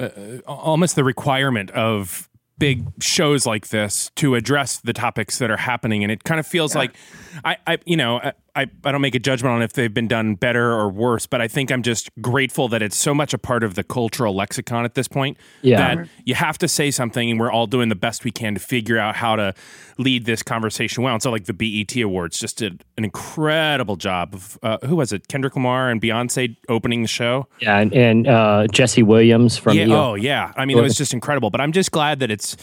uh, 0.00 0.08
almost 0.46 0.96
the 0.96 1.04
requirement 1.04 1.70
of 1.72 2.30
big 2.56 2.86
shows 3.02 3.44
like 3.44 3.68
this 3.68 4.10
to 4.16 4.34
address 4.34 4.78
the 4.78 4.94
topics 4.94 5.38
that 5.40 5.50
are 5.50 5.58
happening, 5.58 6.02
and 6.02 6.10
it 6.10 6.24
kind 6.24 6.40
of 6.40 6.46
feels 6.46 6.74
like 6.74 6.96
I, 7.44 7.58
I, 7.66 7.78
you 7.84 7.98
know, 7.98 8.32
I, 8.54 8.62
I, 8.62 8.66
I 8.84 8.92
don't 8.92 9.00
make 9.00 9.14
a 9.14 9.18
judgment 9.18 9.54
on 9.54 9.62
if 9.62 9.72
they've 9.72 9.92
been 9.92 10.08
done 10.08 10.34
better 10.34 10.72
or 10.72 10.88
worse, 10.88 11.26
but 11.26 11.40
I 11.40 11.48
think 11.48 11.70
I'm 11.72 11.82
just 11.82 12.08
grateful 12.20 12.68
that 12.68 12.82
it's 12.82 12.96
so 12.96 13.14
much 13.14 13.34
a 13.34 13.38
part 13.38 13.62
of 13.62 13.74
the 13.74 13.82
cultural 13.84 14.34
lexicon 14.34 14.84
at 14.84 14.94
this 14.94 15.08
point 15.08 15.36
Yeah. 15.62 15.94
that 15.96 16.08
you 16.24 16.34
have 16.34 16.58
to 16.58 16.68
say 16.68 16.90
something, 16.90 17.30
and 17.30 17.38
we're 17.40 17.50
all 17.50 17.66
doing 17.66 17.88
the 17.88 17.94
best 17.96 18.24
we 18.24 18.30
can 18.30 18.54
to 18.54 18.60
figure 18.60 18.98
out 18.98 19.16
how 19.16 19.36
to 19.36 19.54
lead 19.98 20.24
this 20.24 20.42
conversation 20.42 21.02
well. 21.02 21.14
And 21.14 21.22
so, 21.22 21.30
like 21.30 21.44
the 21.44 21.52
BET 21.52 21.96
Awards 21.96 22.38
just 22.38 22.58
did 22.58 22.84
an 22.98 23.04
incredible 23.04 23.96
job 23.96 24.34
of 24.34 24.58
uh, 24.62 24.78
who 24.86 24.96
was 24.96 25.12
it? 25.12 25.28
Kendrick 25.28 25.54
Lamar 25.56 25.90
and 25.90 26.00
Beyonce 26.00 26.56
opening 26.68 27.02
the 27.02 27.08
show. 27.08 27.46
yeah, 27.60 27.78
and, 27.78 27.92
and 27.94 28.26
uh, 28.26 28.66
Jesse 28.72 29.02
Williams 29.02 29.56
from 29.58 29.76
yeah. 29.76 29.86
Oh, 29.88 30.14
yeah. 30.14 30.52
I 30.56 30.64
mean, 30.64 30.78
it 30.78 30.82
was 30.82 30.96
just 30.96 31.12
incredible. 31.12 31.50
But 31.50 31.60
I'm 31.60 31.72
just 31.72 31.90
glad 31.90 32.20
that 32.20 32.30
it's 32.30 32.56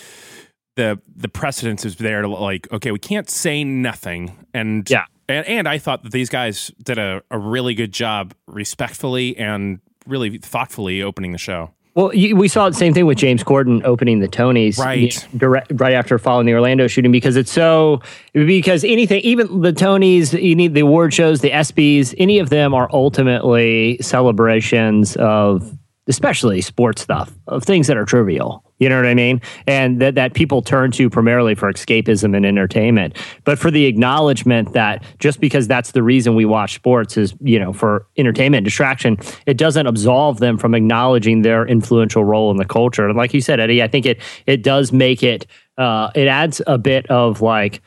the 0.77 0.99
the 1.15 1.27
precedence 1.27 1.83
is 1.85 1.97
there 1.97 2.21
to 2.21 2.27
like, 2.29 2.71
okay, 2.71 2.91
we 2.91 2.99
can't 2.99 3.29
say 3.29 3.63
nothing, 3.63 4.45
and 4.53 4.89
Yeah. 4.89 5.05
And, 5.31 5.47
and 5.47 5.67
I 5.67 5.77
thought 5.77 6.03
that 6.03 6.11
these 6.11 6.29
guys 6.29 6.71
did 6.83 6.97
a, 6.97 7.21
a 7.31 7.37
really 7.39 7.73
good 7.73 7.91
job, 7.91 8.33
respectfully 8.47 9.37
and 9.37 9.79
really 10.05 10.37
thoughtfully 10.37 11.01
opening 11.01 11.31
the 11.31 11.37
show. 11.37 11.71
Well, 11.93 12.15
you, 12.15 12.37
we 12.37 12.47
saw 12.47 12.69
the 12.69 12.75
same 12.75 12.93
thing 12.93 13.05
with 13.05 13.17
James 13.17 13.43
Corden 13.43 13.83
opening 13.83 14.19
the 14.19 14.27
Tonys, 14.29 14.77
Right. 14.77 14.97
you 14.97 15.07
know, 15.33 15.37
direct, 15.37 15.71
right 15.75 15.93
after 15.93 16.17
following 16.17 16.45
the 16.45 16.53
Orlando 16.53 16.87
shooting, 16.87 17.11
because 17.11 17.35
it's 17.35 17.51
so 17.51 18.01
because 18.33 18.85
anything, 18.85 19.19
even 19.23 19.59
the 19.59 19.73
Tonys, 19.73 20.41
you 20.41 20.55
need 20.55 20.73
the 20.73 20.79
award 20.79 21.13
shows, 21.13 21.41
the 21.41 21.51
ESPYS, 21.51 22.15
any 22.17 22.39
of 22.39 22.49
them 22.49 22.73
are 22.73 22.89
ultimately 22.93 23.97
celebrations 24.01 25.17
of, 25.17 25.77
especially 26.07 26.61
sports 26.61 27.01
stuff, 27.01 27.31
of 27.47 27.63
things 27.63 27.87
that 27.87 27.97
are 27.97 28.05
trivial. 28.05 28.63
You 28.79 28.89
know 28.89 28.95
what 28.95 29.05
I 29.05 29.13
mean? 29.13 29.41
And 29.67 30.01
that, 30.01 30.15
that 30.15 30.33
people 30.33 30.63
turn 30.63 30.89
to 30.93 31.09
primarily 31.09 31.53
for 31.53 31.71
escapism 31.71 32.35
and 32.35 32.43
entertainment. 32.45 33.15
But 33.43 33.59
for 33.59 33.69
the 33.69 33.85
acknowledgement 33.85 34.73
that 34.73 35.03
just 35.19 35.39
because 35.39 35.67
that's 35.67 35.91
the 35.91 36.01
reason 36.01 36.33
we 36.33 36.45
watch 36.45 36.73
sports 36.73 37.15
is, 37.15 37.35
you 37.41 37.59
know, 37.59 37.73
for 37.73 38.07
entertainment, 38.17 38.65
distraction, 38.65 39.17
it 39.45 39.57
doesn't 39.57 39.85
absolve 39.85 40.39
them 40.39 40.57
from 40.57 40.73
acknowledging 40.73 41.43
their 41.43 41.67
influential 41.67 42.25
role 42.25 42.49
in 42.49 42.57
the 42.57 42.65
culture. 42.65 43.07
And 43.07 43.15
like 43.15 43.35
you 43.35 43.41
said, 43.41 43.59
Eddie, 43.59 43.83
I 43.83 43.87
think 43.87 44.07
it 44.07 44.19
it 44.47 44.63
does 44.63 44.91
make 44.91 45.21
it 45.21 45.45
uh, 45.77 46.09
it 46.15 46.27
adds 46.27 46.61
a 46.65 46.79
bit 46.79 47.05
of 47.11 47.41
like 47.41 47.81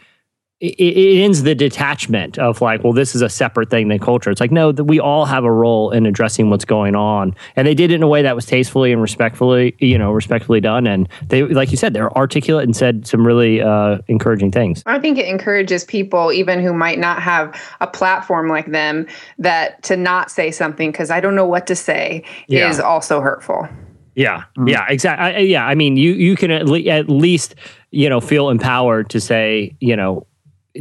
it, 0.64 0.96
it 0.96 1.22
ends 1.22 1.42
the 1.42 1.54
detachment 1.54 2.38
of 2.38 2.60
like, 2.60 2.82
well, 2.82 2.92
this 2.92 3.14
is 3.14 3.22
a 3.22 3.28
separate 3.28 3.70
thing 3.70 3.88
than 3.88 3.98
culture. 3.98 4.30
It's 4.30 4.40
like, 4.40 4.50
no, 4.50 4.72
that 4.72 4.84
we 4.84 4.98
all 5.00 5.24
have 5.26 5.44
a 5.44 5.52
role 5.52 5.90
in 5.90 6.06
addressing 6.06 6.50
what's 6.50 6.64
going 6.64 6.94
on, 6.94 7.34
and 7.56 7.66
they 7.66 7.74
did 7.74 7.90
it 7.90 7.94
in 7.94 8.02
a 8.02 8.08
way 8.08 8.22
that 8.22 8.34
was 8.34 8.46
tastefully 8.46 8.92
and 8.92 9.02
respectfully, 9.02 9.76
you 9.78 9.98
know, 9.98 10.12
respectfully 10.12 10.60
done. 10.60 10.86
And 10.86 11.08
they, 11.28 11.42
like 11.42 11.70
you 11.70 11.76
said, 11.76 11.92
they're 11.92 12.12
articulate 12.16 12.64
and 12.64 12.76
said 12.76 13.06
some 13.06 13.26
really 13.26 13.60
uh, 13.60 13.98
encouraging 14.08 14.52
things. 14.52 14.82
I 14.86 14.98
think 14.98 15.18
it 15.18 15.26
encourages 15.26 15.84
people, 15.84 16.32
even 16.32 16.60
who 16.62 16.72
might 16.72 16.98
not 16.98 17.22
have 17.22 17.60
a 17.80 17.86
platform 17.86 18.48
like 18.48 18.66
them, 18.66 19.06
that 19.38 19.82
to 19.84 19.96
not 19.96 20.30
say 20.30 20.50
something 20.50 20.90
because 20.90 21.10
I 21.10 21.20
don't 21.20 21.34
know 21.34 21.46
what 21.46 21.66
to 21.66 21.76
say 21.76 22.24
Yeah. 22.48 22.68
is 22.68 22.80
also 22.80 23.20
hurtful. 23.20 23.68
Yeah, 24.16 24.44
yeah, 24.64 24.86
exactly. 24.88 25.46
Yeah, 25.46 25.66
I 25.66 25.74
mean, 25.74 25.96
you 25.96 26.12
you 26.12 26.36
can 26.36 26.52
at, 26.52 26.66
le- 26.66 26.84
at 26.88 27.08
least 27.08 27.56
you 27.90 28.08
know 28.08 28.20
feel 28.20 28.48
empowered 28.48 29.10
to 29.10 29.20
say 29.20 29.74
you 29.80 29.96
know 29.96 30.24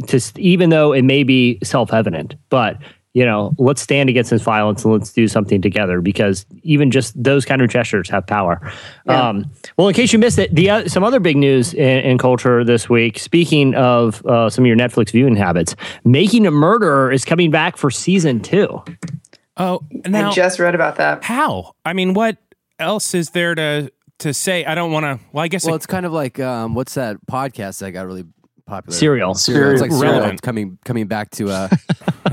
to 0.06 0.20
even 0.36 0.70
though 0.70 0.92
it 0.92 1.02
may 1.02 1.22
be 1.22 1.58
self 1.62 1.92
evident, 1.92 2.34
but 2.50 2.78
you 3.12 3.24
know 3.24 3.54
let's 3.58 3.80
stand 3.80 4.08
against 4.08 4.30
this 4.30 4.42
violence 4.42 4.84
and 4.84 4.92
let's 4.92 5.12
do 5.12 5.28
something 5.28 5.62
together 5.62 6.00
because 6.00 6.44
even 6.64 6.90
just 6.90 7.14
those 7.22 7.44
kind 7.44 7.62
of 7.62 7.70
gestures 7.70 8.10
have 8.10 8.26
power. 8.26 8.60
Um, 9.06 9.48
well, 9.76 9.86
in 9.86 9.94
case 9.94 10.12
you 10.12 10.18
missed 10.18 10.38
it, 10.38 10.52
the 10.54 10.68
uh, 10.70 10.88
some 10.88 11.04
other 11.04 11.20
big 11.20 11.36
news 11.36 11.74
in, 11.74 12.00
in 12.00 12.18
culture 12.18 12.64
this 12.64 12.88
week. 12.88 13.18
Speaking 13.20 13.74
of 13.76 14.24
uh, 14.26 14.50
some 14.50 14.64
of 14.64 14.66
your 14.66 14.76
Netflix 14.76 15.10
viewing 15.12 15.36
habits, 15.36 15.76
Making 16.04 16.46
a 16.46 16.50
Murderer 16.50 17.12
is 17.12 17.24
coming 17.24 17.52
back 17.52 17.76
for 17.76 17.90
season 17.90 18.40
two. 18.40 18.82
Oh, 19.56 19.80
now 20.04 20.30
I 20.30 20.32
just 20.32 20.58
read 20.58 20.74
about 20.74 20.96
that. 20.96 21.22
how? 21.22 21.74
I 21.84 21.92
mean, 21.92 22.14
what 22.14 22.38
else 22.80 23.14
is 23.14 23.30
there 23.30 23.54
to 23.54 23.92
to 24.18 24.34
say? 24.34 24.64
I 24.64 24.74
don't 24.74 24.90
want 24.90 25.04
to. 25.04 25.24
Well, 25.32 25.44
I 25.44 25.48
guess 25.48 25.64
Well, 25.64 25.74
it- 25.74 25.76
it's 25.76 25.86
kind 25.86 26.04
of 26.04 26.12
like 26.12 26.40
um, 26.40 26.74
what's 26.74 26.94
that 26.94 27.18
podcast 27.30 27.78
that 27.78 27.92
got 27.92 28.06
really 28.06 28.24
popular? 28.66 28.96
Serial. 28.96 29.34
Serial. 29.34 29.72
It's 29.72 29.80
like 29.80 29.90
Serial. 29.90 30.00
Serial 30.00 30.18
Relevant. 30.20 30.42
coming 30.42 30.78
coming 30.84 31.06
back 31.06 31.30
to 31.32 31.50
uh, 31.50 31.68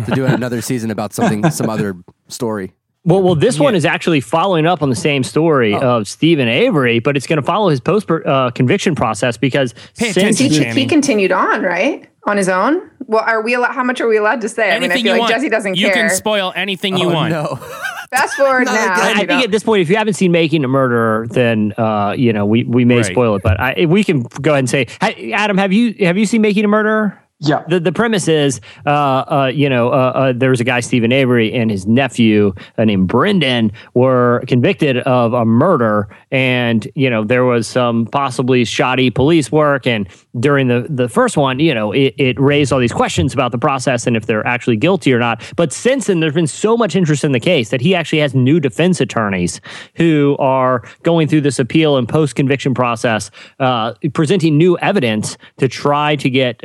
to 0.05 0.11
do 0.13 0.25
another 0.25 0.61
season 0.61 0.91
about 0.91 1.13
something, 1.13 1.49
some 1.51 1.69
other 1.69 1.95
story. 2.27 2.73
Well, 3.03 3.23
well, 3.23 3.33
this 3.33 3.59
one 3.59 3.73
is 3.73 3.83
actually 3.83 4.21
following 4.21 4.67
up 4.67 4.83
on 4.83 4.91
the 4.91 4.95
same 4.95 5.23
story 5.23 5.73
of 5.73 6.07
Steven 6.07 6.47
Avery, 6.47 6.99
but 6.99 7.17
it's 7.17 7.25
going 7.25 7.37
to 7.37 7.45
follow 7.45 7.69
his 7.69 7.79
post 7.79 8.09
uh, 8.11 8.51
conviction 8.51 8.93
process 8.93 9.37
because 9.37 9.73
Pay 9.97 10.11
since 10.11 10.37
He, 10.37 10.63
he 10.63 10.85
continued 10.85 11.31
on, 11.31 11.63
right? 11.63 12.07
On 12.27 12.37
his 12.37 12.47
own? 12.49 12.89
Well, 13.07 13.23
are 13.25 13.41
we 13.41 13.55
allowed, 13.55 13.73
how 13.73 13.83
much 13.83 13.99
are 13.99 14.07
we 14.07 14.15
allowed 14.17 14.41
to 14.41 14.49
say? 14.49 14.69
I 14.69 14.79
mean, 14.79 14.91
I 14.91 14.93
anything 14.93 15.03
feel 15.03 15.05
you 15.05 15.11
like 15.13 15.19
want. 15.21 15.33
Jesse 15.33 15.49
doesn't 15.49 15.75
you 15.75 15.87
care. 15.87 15.95
You 15.95 16.09
can 16.09 16.15
spoil 16.15 16.53
anything 16.55 16.95
you 16.97 17.09
oh, 17.09 17.13
want. 17.13 17.31
No, 17.31 17.55
Fast 18.11 18.35
forward 18.35 18.65
Not 18.65 18.75
now. 18.75 18.93
again. 18.93 18.99
I, 18.99 19.07
I 19.07 19.11
you 19.11 19.15
think 19.15 19.29
know. 19.29 19.43
at 19.45 19.51
this 19.51 19.63
point, 19.63 19.81
if 19.81 19.89
you 19.89 19.95
haven't 19.95 20.13
seen 20.13 20.31
Making 20.31 20.63
a 20.63 20.67
Murderer, 20.67 21.27
then 21.29 21.73
uh, 21.77 22.13
you 22.15 22.31
know 22.33 22.45
we, 22.45 22.63
we 22.65 22.85
may 22.85 22.97
Right. 22.97 23.05
spoil 23.05 23.35
it. 23.35 23.41
But 23.41 23.59
I, 23.59 23.85
we 23.87 24.03
can 24.03 24.23
go 24.23 24.51
ahead 24.51 24.59
and 24.59 24.69
say, 24.69 24.87
hey, 25.01 25.31
Adam, 25.33 25.57
have 25.57 25.73
you 25.73 25.95
have 26.01 26.17
you 26.17 26.25
seen 26.25 26.41
Making 26.41 26.65
a 26.65 26.67
Murderer? 26.67 27.17
Yeah. 27.43 27.63
The 27.67 27.79
the 27.79 27.91
premise 27.91 28.27
is, 28.27 28.61
uh, 28.85 28.89
uh, 28.89 29.51
you 29.53 29.67
know, 29.67 29.89
uh, 29.89 30.11
uh, 30.13 30.33
there 30.35 30.51
was 30.51 30.59
a 30.59 30.63
guy 30.63 30.79
Steven 30.79 31.11
Avery 31.11 31.51
and 31.51 31.71
his 31.71 31.87
nephew 31.87 32.53
uh, 32.77 32.85
named 32.85 33.07
Brendan 33.07 33.71
were 33.95 34.43
convicted 34.47 34.97
of 34.99 35.33
a 35.33 35.43
murder, 35.43 36.07
and 36.29 36.87
you 36.93 37.09
know 37.09 37.23
there 37.23 37.43
was 37.43 37.67
some 37.67 38.05
possibly 38.05 38.63
shoddy 38.63 39.09
police 39.09 39.51
work, 39.51 39.87
and 39.87 40.07
during 40.39 40.67
the 40.67 40.85
the 40.87 41.09
first 41.09 41.35
one, 41.35 41.59
you 41.59 41.73
know, 41.73 41.91
it, 41.91 42.13
it 42.19 42.39
raised 42.39 42.71
all 42.71 42.79
these 42.79 42.93
questions 42.93 43.33
about 43.33 43.51
the 43.51 43.57
process 43.57 44.05
and 44.05 44.15
if 44.15 44.27
they're 44.27 44.45
actually 44.45 44.77
guilty 44.77 45.11
or 45.11 45.17
not. 45.17 45.41
But 45.55 45.73
since 45.73 46.05
then, 46.05 46.19
there's 46.19 46.35
been 46.35 46.45
so 46.45 46.77
much 46.77 46.95
interest 46.95 47.23
in 47.23 47.31
the 47.31 47.39
case 47.39 47.69
that 47.69 47.81
he 47.81 47.95
actually 47.95 48.19
has 48.19 48.35
new 48.35 48.59
defense 48.59 49.01
attorneys 49.01 49.61
who 49.95 50.35
are 50.37 50.83
going 51.01 51.27
through 51.27 51.41
this 51.41 51.57
appeal 51.57 51.97
and 51.97 52.07
post 52.07 52.35
conviction 52.35 52.75
process, 52.75 53.31
uh, 53.59 53.93
presenting 54.13 54.59
new 54.59 54.77
evidence 54.77 55.37
to 55.57 55.67
try 55.67 56.15
to 56.17 56.29
get 56.29 56.63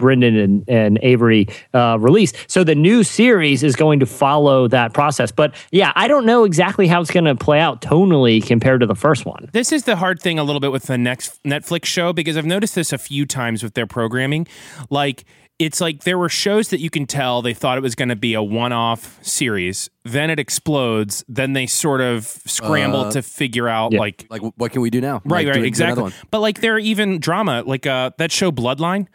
Brendan 0.00 0.36
and, 0.36 0.64
and 0.68 0.98
Avery 1.02 1.46
uh, 1.74 1.96
released. 2.00 2.36
So 2.48 2.64
the 2.64 2.74
new 2.74 3.04
series 3.04 3.62
is 3.62 3.76
going 3.76 4.00
to 4.00 4.06
follow 4.06 4.66
that 4.68 4.92
process. 4.94 5.30
But 5.30 5.54
yeah, 5.70 5.92
I 5.94 6.08
don't 6.08 6.26
know 6.26 6.44
exactly 6.44 6.86
how 6.88 7.00
it's 7.00 7.10
going 7.10 7.26
to 7.26 7.34
play 7.36 7.60
out 7.60 7.82
tonally 7.82 8.44
compared 8.44 8.80
to 8.80 8.86
the 8.86 8.94
first 8.96 9.24
one. 9.26 9.48
This 9.52 9.70
is 9.72 9.84
the 9.84 9.96
hard 9.96 10.20
thing 10.20 10.38
a 10.38 10.44
little 10.44 10.60
bit 10.60 10.72
with 10.72 10.84
the 10.84 10.98
next 10.98 11.40
Netflix 11.44 11.84
show 11.84 12.12
because 12.12 12.36
I've 12.36 12.46
noticed 12.46 12.74
this 12.74 12.92
a 12.92 12.98
few 12.98 13.26
times 13.26 13.62
with 13.62 13.74
their 13.74 13.86
programming. 13.86 14.46
Like 14.88 15.24
it's 15.58 15.78
like 15.78 16.04
there 16.04 16.16
were 16.16 16.30
shows 16.30 16.68
that 16.70 16.80
you 16.80 16.88
can 16.88 17.06
tell 17.06 17.42
they 17.42 17.52
thought 17.52 17.76
it 17.76 17.82
was 17.82 17.94
going 17.94 18.08
to 18.08 18.16
be 18.16 18.32
a 18.32 18.42
one-off 18.42 19.18
series, 19.22 19.90
then 20.06 20.30
it 20.30 20.38
explodes, 20.38 21.22
then 21.28 21.52
they 21.52 21.66
sort 21.66 22.00
of 22.00 22.24
scramble 22.24 23.00
Uh, 23.00 23.10
to 23.12 23.20
figure 23.20 23.68
out 23.68 23.92
yeah. 23.92 23.98
like 23.98 24.24
like 24.30 24.40
what 24.56 24.72
can 24.72 24.80
we 24.80 24.88
do 24.88 25.02
now? 25.02 25.20
right, 25.26 25.44
Like, 25.44 25.46
right, 25.48 25.54
do- 25.54 25.60
do 25.60 25.66
exactly. 25.66 26.02
one. 26.04 26.12
But 26.30 26.40
like 26.40 26.62
there 26.62 26.74
are 26.76 26.78
even 26.78 27.18
drama 27.20 27.62
like 27.66 27.86
uh 27.86 28.10
that 28.16 28.32
show 28.32 28.50
Bloodline 28.50 29.06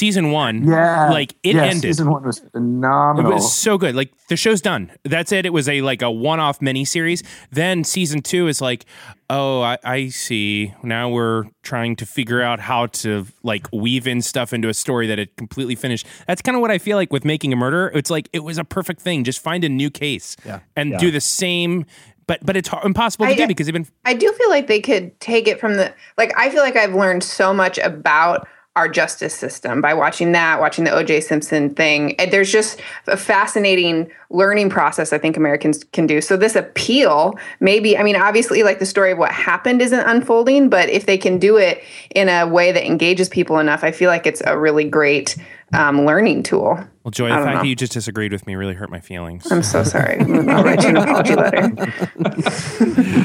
season 0.00 0.30
1 0.32 0.64
Yeah. 0.66 1.10
like 1.10 1.34
it 1.42 1.54
yeah, 1.56 1.64
ended 1.64 1.82
Season 1.90 2.10
one 2.10 2.24
was 2.24 2.38
phenomenal. 2.38 2.50
It 2.50 2.52
phenomenal. 2.54 3.32
was 3.34 3.52
so 3.52 3.76
good. 3.78 3.94
Like 3.94 4.10
the 4.28 4.36
show's 4.36 4.60
done. 4.62 4.90
That's 5.04 5.30
it. 5.32 5.44
It 5.46 5.52
was 5.52 5.68
a 5.68 5.82
like 5.82 6.00
a 6.02 6.10
one-off 6.10 6.60
miniseries. 6.60 7.22
Then 7.50 7.84
season 7.84 8.22
two 8.22 8.48
is 8.48 8.60
like, 8.60 8.84
oh, 9.28 9.60
I, 9.60 9.78
I 9.84 10.08
see. 10.08 10.72
Now 10.82 11.08
we're 11.10 11.44
trying 11.62 11.96
to 11.96 12.06
figure 12.06 12.40
out 12.42 12.58
how 12.60 12.86
to 13.02 13.26
like 13.42 13.66
weave 13.72 14.06
in 14.06 14.22
stuff 14.22 14.52
into 14.52 14.68
a 14.68 14.74
story 14.74 15.06
that 15.08 15.18
it 15.18 15.36
completely 15.36 15.74
finished. 15.74 16.06
That's 16.26 16.42
kind 16.42 16.56
of 16.56 16.62
what 16.62 16.70
I 16.70 16.78
feel 16.78 16.96
like 16.96 17.12
with 17.12 17.24
making 17.24 17.52
a 17.52 17.56
murder. 17.56 17.90
It's 17.94 18.10
like 18.10 18.28
it 18.32 18.40
was 18.44 18.56
a 18.58 18.64
perfect 18.64 19.00
thing. 19.02 19.22
Just 19.24 19.40
find 19.40 19.62
a 19.64 19.68
new 19.68 19.90
case 19.90 20.36
Yeah. 20.46 20.60
and 20.76 20.98
do 20.98 21.10
the 21.10 21.20
same. 21.20 21.84
But 22.26 22.46
but 22.46 22.56
it's 22.56 22.68
hard, 22.68 22.84
impossible 22.86 23.26
to 23.26 23.32
I- 23.32 23.36
do 23.36 23.46
because 23.48 23.66
they've 23.66 23.74
been 23.74 23.88
I 24.04 24.14
do 24.14 24.32
feel 24.32 24.48
like 24.50 24.66
they 24.68 24.80
could 24.80 25.18
take 25.20 25.48
it 25.48 25.58
from 25.60 25.74
the 25.74 25.92
like 26.16 26.32
I 26.38 26.48
feel 26.50 26.62
like 26.62 26.76
I've 26.76 26.94
learned 26.94 27.24
so 27.24 27.52
much 27.52 27.76
about 27.78 28.46
our 28.76 28.88
justice 28.88 29.34
system 29.34 29.80
by 29.80 29.92
watching 29.92 30.32
that, 30.32 30.60
watching 30.60 30.84
the 30.84 30.90
OJ 30.90 31.24
Simpson 31.24 31.74
thing. 31.74 32.14
There's 32.30 32.52
just 32.52 32.80
a 33.08 33.16
fascinating 33.16 34.10
learning 34.30 34.70
process 34.70 35.12
I 35.12 35.18
think 35.18 35.36
Americans 35.36 35.82
can 35.92 36.06
do. 36.06 36.20
So 36.20 36.36
this 36.36 36.54
appeal, 36.54 37.36
maybe 37.58 37.98
I 37.98 38.04
mean 38.04 38.14
obviously 38.14 38.62
like 38.62 38.78
the 38.78 38.86
story 38.86 39.10
of 39.10 39.18
what 39.18 39.32
happened 39.32 39.82
isn't 39.82 40.00
unfolding, 40.00 40.68
but 40.68 40.88
if 40.88 41.06
they 41.06 41.18
can 41.18 41.38
do 41.38 41.56
it 41.56 41.82
in 42.14 42.28
a 42.28 42.46
way 42.46 42.70
that 42.70 42.86
engages 42.86 43.28
people 43.28 43.58
enough, 43.58 43.82
I 43.82 43.90
feel 43.90 44.08
like 44.08 44.26
it's 44.26 44.42
a 44.46 44.56
really 44.56 44.84
great 44.84 45.36
um, 45.72 46.04
learning 46.04 46.42
tool. 46.42 46.78
well, 47.04 47.10
Joy. 47.10 47.28
The 47.28 47.34
fact 47.34 47.46
know. 47.46 47.62
that 47.62 47.66
you 47.68 47.76
just 47.76 47.92
disagreed 47.92 48.32
with 48.32 48.46
me 48.46 48.54
really 48.56 48.74
hurt 48.74 48.90
my 48.90 49.00
feelings. 49.00 49.50
I'm 49.50 49.62
so 49.62 49.84
sorry. 49.84 50.18
I'll 50.20 50.64
write 50.64 50.82
you 50.82 50.88
an 50.90 50.96
apology 50.96 51.34
letter. 51.34 51.92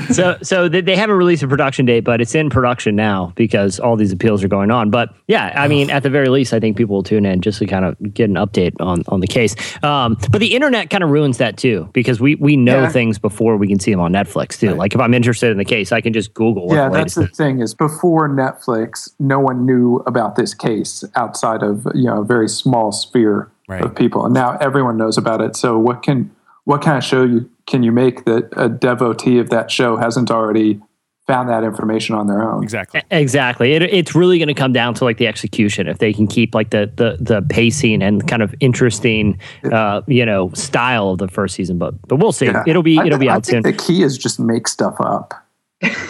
so 0.13 0.37
so 0.41 0.69
they, 0.69 0.81
they 0.81 0.95
haven't 0.95 1.15
released 1.17 1.43
a 1.43 1.47
production 1.47 1.85
date, 1.85 2.01
but 2.01 2.21
it's 2.21 2.35
in 2.35 2.49
production 2.49 2.95
now 2.95 3.33
because 3.35 3.79
all 3.79 3.95
these 3.95 4.11
appeals 4.11 4.43
are 4.43 4.47
going 4.47 4.71
on. 4.71 4.89
But 4.89 5.09
yeah, 5.27 5.53
I 5.55 5.67
mean, 5.67 5.89
at 5.89 6.03
the 6.03 6.09
very 6.09 6.29
least, 6.29 6.53
I 6.53 6.59
think 6.59 6.77
people 6.77 6.95
will 6.95 7.03
tune 7.03 7.25
in 7.25 7.41
just 7.41 7.59
to 7.59 7.65
kind 7.65 7.85
of 7.85 8.13
get 8.13 8.29
an 8.29 8.35
update 8.35 8.73
on 8.79 9.03
on 9.07 9.19
the 9.19 9.27
case. 9.27 9.55
Um, 9.83 10.17
but 10.31 10.39
the 10.39 10.55
internet 10.55 10.89
kind 10.89 11.03
of 11.03 11.09
ruins 11.09 11.37
that 11.39 11.57
too 11.57 11.89
because 11.93 12.19
we 12.19 12.35
we 12.35 12.55
know 12.55 12.83
Yeah. 12.83 12.89
things 12.89 13.17
before 13.19 13.57
we 13.57 13.67
can 13.67 13.79
see 13.79 13.91
them 13.91 13.99
on 13.99 14.13
Netflix 14.13 14.59
too. 14.59 14.73
Like 14.73 14.93
if 14.93 15.01
I'm 15.01 15.13
interested 15.13 15.51
in 15.51 15.57
the 15.57 15.65
case, 15.65 15.91
I 15.91 16.01
can 16.01 16.13
just 16.13 16.33
Google. 16.33 16.67
Yeah, 16.73 16.89
the 16.89 16.97
that's 16.97 17.15
the 17.15 17.27
thing 17.27 17.59
is 17.61 17.73
before 17.73 18.29
Netflix, 18.29 19.09
no 19.19 19.39
one 19.39 19.65
knew 19.65 19.97
about 20.05 20.35
this 20.35 20.53
case 20.53 21.03
outside 21.15 21.63
of 21.63 21.87
you 21.93 22.05
know 22.05 22.19
a 22.19 22.23
very 22.35 22.49
small 22.49 22.91
sphere 22.91 23.49
Right. 23.67 23.81
of 23.83 23.95
people, 23.95 24.23
and 24.25 24.33
now 24.33 24.57
everyone 24.61 24.95
knows 24.95 25.17
about 25.17 25.41
it. 25.41 25.55
So 25.55 25.79
what 25.79 26.03
can 26.03 26.29
what 26.65 26.83
kind 26.83 26.97
of 26.99 27.03
show 27.03 27.23
you 27.23 27.49
can 27.65 27.81
you 27.81 27.91
make 27.91 28.25
that 28.25 28.43
a 28.55 28.69
devotee 28.69 29.39
of 29.39 29.49
that 29.49 29.71
show 29.71 29.97
hasn't 29.97 30.29
already 30.29 30.79
found 31.25 31.49
that 31.49 31.63
information 31.63 32.13
on 32.13 32.27
their 32.27 32.43
own? 32.43 32.61
Exactly. 32.61 33.01
Exactly. 33.09 33.73
It, 33.73 33.81
it's 33.81 34.13
really 34.13 34.37
going 34.37 34.49
to 34.49 34.53
come 34.53 34.71
down 34.71 34.93
to 34.95 35.03
like 35.03 35.17
the 35.17 35.25
execution. 35.25 35.87
If 35.87 35.97
they 35.97 36.13
can 36.13 36.27
keep 36.27 36.53
like 36.53 36.69
the 36.69 36.91
the, 36.95 37.17
the 37.19 37.41
pacing 37.49 38.03
and 38.03 38.27
kind 38.27 38.43
of 38.43 38.53
interesting, 38.59 39.39
uh, 39.71 40.01
you 40.05 40.23
know, 40.27 40.51
style 40.53 41.09
of 41.09 41.17
the 41.17 41.27
first 41.27 41.55
season. 41.55 41.79
But 41.79 41.95
but 42.07 42.17
we'll 42.17 42.33
see. 42.33 42.45
Yeah. 42.45 42.63
It'll 42.67 42.83
be 42.83 42.97
it'll 42.99 43.17
be 43.17 43.25
thi- 43.25 43.31
I 43.31 43.35
out 43.37 43.45
soon. 43.47 43.63
the 43.63 43.73
key 43.73 44.03
is 44.03 44.15
just 44.15 44.39
make 44.39 44.67
stuff 44.67 44.95
up. 44.99 45.33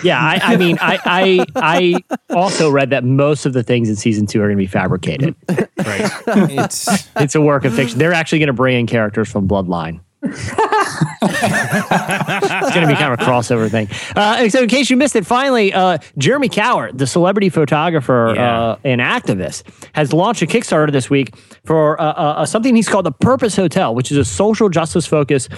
Yeah, 0.03 0.19
I, 0.19 0.39
I 0.53 0.57
mean, 0.57 0.77
I, 0.79 0.99
I 1.05 1.45
I 1.55 1.95
also 2.35 2.69
read 2.69 2.91
that 2.91 3.03
most 3.03 3.45
of 3.45 3.53
the 3.53 3.63
things 3.63 3.89
in 3.89 3.95
season 3.95 4.25
two 4.27 4.39
are 4.41 4.45
going 4.45 4.57
to 4.57 4.61
be 4.61 4.67
fabricated. 4.67 5.35
Right. 5.49 6.11
it's 6.27 6.87
It's 7.15 7.35
a 7.35 7.41
work 7.41 7.65
of 7.65 7.73
fiction. 7.73 7.97
They're 7.97 8.13
actually 8.13 8.39
going 8.39 8.47
to 8.47 8.53
bring 8.53 8.79
in 8.79 8.87
characters 8.87 9.29
from 9.31 9.47
Bloodline. 9.47 10.01
it's 10.21 10.51
going 12.73 12.81
to 12.81 12.87
be 12.87 12.95
kind 12.95 13.13
of 13.13 13.19
a 13.19 13.23
crossover 13.23 13.69
thing. 13.69 13.87
Uh, 14.15 14.47
so, 14.49 14.61
in 14.63 14.69
case 14.69 14.89
you 14.89 14.97
missed 14.97 15.15
it, 15.15 15.25
finally, 15.25 15.73
uh, 15.73 15.97
Jeremy 16.17 16.49
Cowart, 16.49 16.97
the 16.97 17.07
celebrity 17.07 17.49
photographer 17.49 18.33
Yeah. 18.35 18.59
uh, 18.61 18.77
and 18.83 19.01
activist, 19.01 19.63
has 19.93 20.13
launched 20.13 20.41
a 20.41 20.47
Kickstarter 20.47 20.91
this 20.91 21.09
week 21.09 21.35
for 21.65 21.99
uh, 22.01 22.05
uh, 22.05 22.45
something 22.45 22.75
he's 22.75 22.89
called 22.89 23.05
the 23.05 23.11
Purpose 23.11 23.55
Hotel, 23.55 23.93
which 23.93 24.11
is 24.11 24.17
a 24.17 24.25
social 24.25 24.69
justice 24.69 25.05
focused 25.05 25.49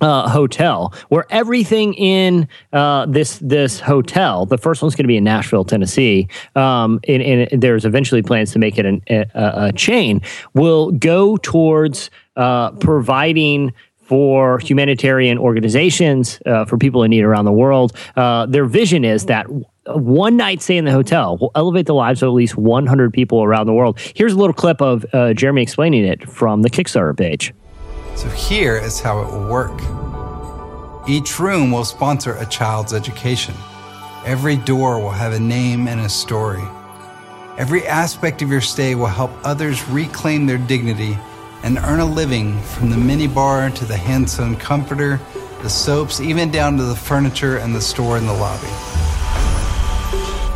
uh, 0.00 0.28
hotel 0.28 0.92
where 1.08 1.26
everything 1.30 1.94
in 1.94 2.48
uh, 2.72 3.06
this 3.06 3.38
this 3.38 3.80
hotel, 3.80 4.46
the 4.46 4.58
first 4.58 4.82
one's 4.82 4.94
going 4.94 5.04
to 5.04 5.08
be 5.08 5.16
in 5.16 5.24
Nashville, 5.24 5.64
Tennessee, 5.64 6.28
um, 6.56 7.00
and, 7.08 7.22
and 7.22 7.62
there's 7.62 7.84
eventually 7.84 8.22
plans 8.22 8.52
to 8.52 8.58
make 8.58 8.78
it 8.78 8.86
an, 8.86 9.02
a, 9.08 9.26
a 9.34 9.72
chain, 9.72 10.20
will 10.54 10.90
go 10.92 11.36
towards 11.38 12.10
uh, 12.36 12.70
providing 12.72 13.72
for 14.10 14.58
humanitarian 14.58 15.38
organizations, 15.38 16.40
uh, 16.44 16.64
for 16.64 16.76
people 16.76 17.04
in 17.04 17.10
need 17.10 17.22
around 17.22 17.44
the 17.44 17.52
world. 17.52 17.92
Uh, 18.16 18.44
their 18.44 18.64
vision 18.64 19.04
is 19.04 19.26
that 19.26 19.46
one 19.86 20.36
night 20.36 20.60
stay 20.62 20.76
in 20.76 20.84
the 20.84 20.90
hotel 20.90 21.36
will 21.36 21.52
elevate 21.54 21.86
the 21.86 21.94
lives 21.94 22.20
of 22.20 22.26
at 22.26 22.32
least 22.32 22.56
100 22.56 23.12
people 23.12 23.44
around 23.44 23.66
the 23.66 23.72
world. 23.72 24.00
Here's 24.14 24.32
a 24.32 24.36
little 24.36 24.52
clip 24.52 24.80
of 24.80 25.06
uh, 25.12 25.32
Jeremy 25.34 25.62
explaining 25.62 26.04
it 26.04 26.28
from 26.28 26.62
the 26.62 26.70
Kickstarter 26.70 27.16
page. 27.16 27.54
So 28.20 28.28
here 28.28 28.76
is 28.76 29.00
how 29.00 29.22
it 29.22 29.32
will 29.32 29.48
work. 29.48 29.80
Each 31.08 31.40
room 31.40 31.70
will 31.70 31.86
sponsor 31.86 32.34
a 32.34 32.44
child's 32.44 32.92
education. 32.92 33.54
Every 34.26 34.56
door 34.58 35.00
will 35.00 35.08
have 35.08 35.32
a 35.32 35.40
name 35.40 35.88
and 35.88 36.02
a 36.02 36.08
story. 36.10 36.62
Every 37.56 37.86
aspect 37.86 38.42
of 38.42 38.50
your 38.50 38.60
stay 38.60 38.94
will 38.94 39.06
help 39.06 39.30
others 39.42 39.88
reclaim 39.88 40.44
their 40.44 40.58
dignity 40.58 41.16
and 41.62 41.78
earn 41.78 42.00
a 42.00 42.04
living 42.04 42.60
from 42.60 42.90
the 42.90 42.96
minibar 42.96 43.74
to 43.74 43.86
the 43.86 43.96
hand 43.96 44.28
sewn 44.28 44.54
comforter, 44.54 45.18
the 45.62 45.70
soaps, 45.70 46.20
even 46.20 46.50
down 46.50 46.76
to 46.76 46.84
the 46.84 46.94
furniture 46.94 47.56
and 47.56 47.74
the 47.74 47.80
store 47.80 48.18
in 48.18 48.26
the 48.26 48.34
lobby. 48.34 48.68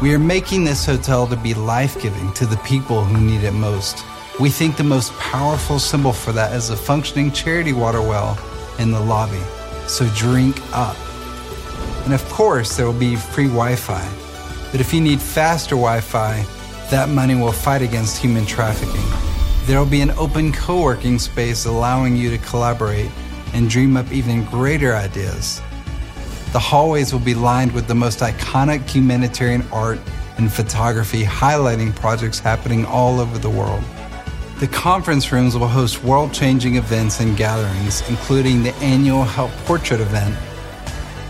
We 0.03 0.13
are 0.13 0.19
making 0.19 0.65
this 0.65 0.85
hotel 0.85 1.27
to 1.29 1.37
be 1.37 1.55
life 1.55 1.99
giving 2.03 2.31
to 2.35 2.45
the 2.45 2.59
people 2.59 3.03
who 3.03 3.19
need 3.25 3.43
it 3.43 3.53
most. 3.53 4.05
We 4.41 4.51
think 4.51 4.77
the 4.77 4.83
most 4.83 5.13
powerful 5.13 5.79
symbol 5.79 6.13
for 6.13 6.33
that 6.33 6.55
is 6.55 6.71
a 6.71 6.77
functioning 6.77 7.31
charity 7.31 7.73
water 7.73 8.03
well 8.03 8.37
in 8.81 8.91
the 8.91 8.99
lobby. 8.99 9.41
So 9.87 10.09
drink 10.09 10.61
up. 10.73 10.97
And 12.05 12.13
of 12.13 12.25
course, 12.31 12.77
there 12.77 12.85
will 12.85 12.99
be 12.99 13.15
free 13.15 13.47
Wi 13.47 13.77
Fi. 13.77 14.05
But 14.73 14.81
if 14.81 14.93
you 14.93 15.01
need 15.01 15.21
faster 15.21 15.77
Wi 15.77 16.01
Fi, 16.01 16.45
that 16.91 17.11
money 17.11 17.37
will 17.37 17.53
fight 17.53 17.81
against 17.81 18.19
human 18.19 18.45
trafficking. 18.45 19.07
There 19.67 19.79
will 19.79 19.87
be 19.87 20.01
an 20.01 20.11
open 20.13 20.53
co 20.53 20.83
working 20.83 21.21
space 21.21 21.65
allowing 21.65 22.17
you 22.17 22.29
to 22.31 22.39
collaborate 22.39 23.13
and 23.53 23.71
dream 23.71 23.97
up 23.97 24.11
even 24.11 24.45
greater 24.47 24.97
ideas. 24.97 25.63
The 26.53 26.59
hallways 26.59 27.13
will 27.13 27.21
be 27.21 27.35
lined 27.37 27.71
with 27.71 27.87
the 27.87 27.95
most 27.95 28.19
iconic 28.19 28.89
humanitarian 28.91 29.63
art 29.71 30.01
and 30.39 30.53
photography, 30.53 31.23
highlighting 31.23 31.95
projects 31.95 32.41
happening 32.41 32.85
all 32.85 33.21
over 33.21 33.39
the 33.39 33.51
world. 33.51 33.85
The 34.61 34.69
conference 34.69 35.33
rooms 35.33 35.57
will 35.57 35.67
host 35.67 36.05
world 36.05 36.33
changing 36.33 36.77
events 36.77 37.19
and 37.19 37.37
gatherings, 37.37 38.09
including 38.09 38.63
the 38.63 38.73
annual 38.77 39.25
Help 39.25 39.51
Portrait 39.67 40.01
event. 40.01 40.37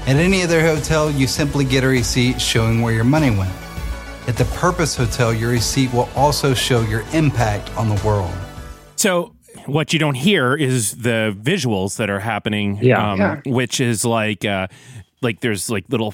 At 0.06 0.16
any 0.16 0.42
other 0.42 0.60
hotel, 0.60 1.10
you 1.10 1.26
simply 1.26 1.64
get 1.64 1.84
a 1.84 1.88
receipt 1.88 2.38
showing 2.38 2.82
where 2.82 2.92
your 2.92 3.04
money 3.04 3.30
went. 3.30 3.52
At 4.28 4.36
the 4.36 4.44
Purpose 4.56 4.94
Hotel, 4.94 5.32
your 5.32 5.50
receipt 5.50 5.92
will 5.94 6.10
also 6.14 6.52
show 6.52 6.82
your 6.82 7.02
impact 7.14 7.74
on 7.78 7.88
the 7.88 8.00
world. 8.06 8.32
So 8.96 9.34
what 9.64 9.94
you 9.94 9.98
don't 9.98 10.16
hear 10.16 10.54
is 10.54 10.98
the 10.98 11.34
visuals 11.40 11.96
that 11.96 12.10
are 12.10 12.20
happening. 12.20 12.78
Yeah. 12.82 13.12
um, 13.12 13.18
Yeah. 13.18 13.40
Which 13.46 13.80
is 13.80 14.04
like, 14.04 14.44
uh, 14.44 14.68
like 15.22 15.40
there's 15.40 15.70
like 15.70 15.86
little 15.88 16.12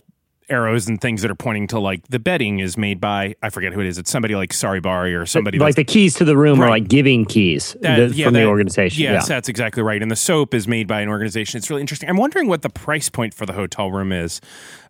arrows 0.51 0.89
and 0.89 1.01
things 1.01 1.23
that 1.23 1.31
are 1.31 1.35
pointing 1.37 1.67
to 1.69 1.79
like 1.79 2.07
the 2.09 2.19
bedding 2.19 2.59
is 2.59 2.77
made 2.77 3.01
by 3.01 3.35
I 3.43 3.51
forget 3.51 3.73
who 3.73 3.81
it 3.81 3.87
is. 3.87 3.99
It's 3.99 4.11
somebody 4.11 4.35
like 4.35 4.53
Sari 4.53 4.81
Bari 4.81 5.15
or 5.15 5.27
somebody 5.27 5.59
like 5.59 5.77
the 5.77 5.85
keys 5.85 6.15
to 6.17 6.25
the 6.25 6.37
room 6.37 6.61
are 6.61 6.69
like 6.69 6.89
giving 6.89 7.25
keys 7.25 7.77
That- 7.81 8.11
the- 8.11 8.15
yeah, 8.15 8.27
from 8.27 8.35
the 8.35 8.45
organization. 8.45 9.03
Yes, 9.03 9.25
yeah. 9.25 9.35
that's 9.35 9.49
exactly 9.49 9.83
right. 9.83 10.03
And 10.03 10.11
the 10.11 10.17
soap 10.17 10.55
is 10.55 10.67
made 10.69 10.87
by 10.89 11.01
an 11.01 11.09
organization. 11.09 11.59
It's 11.59 11.71
really 11.71 11.83
interesting. 11.83 12.09
I'm 12.09 12.17
wondering 12.17 12.49
what 12.49 12.63
the 12.63 12.71
price 12.71 13.09
point 13.09 13.35
for 13.35 13.47
the 13.47 13.53
hotel 13.53 13.91
room 13.91 14.13
is, 14.13 14.41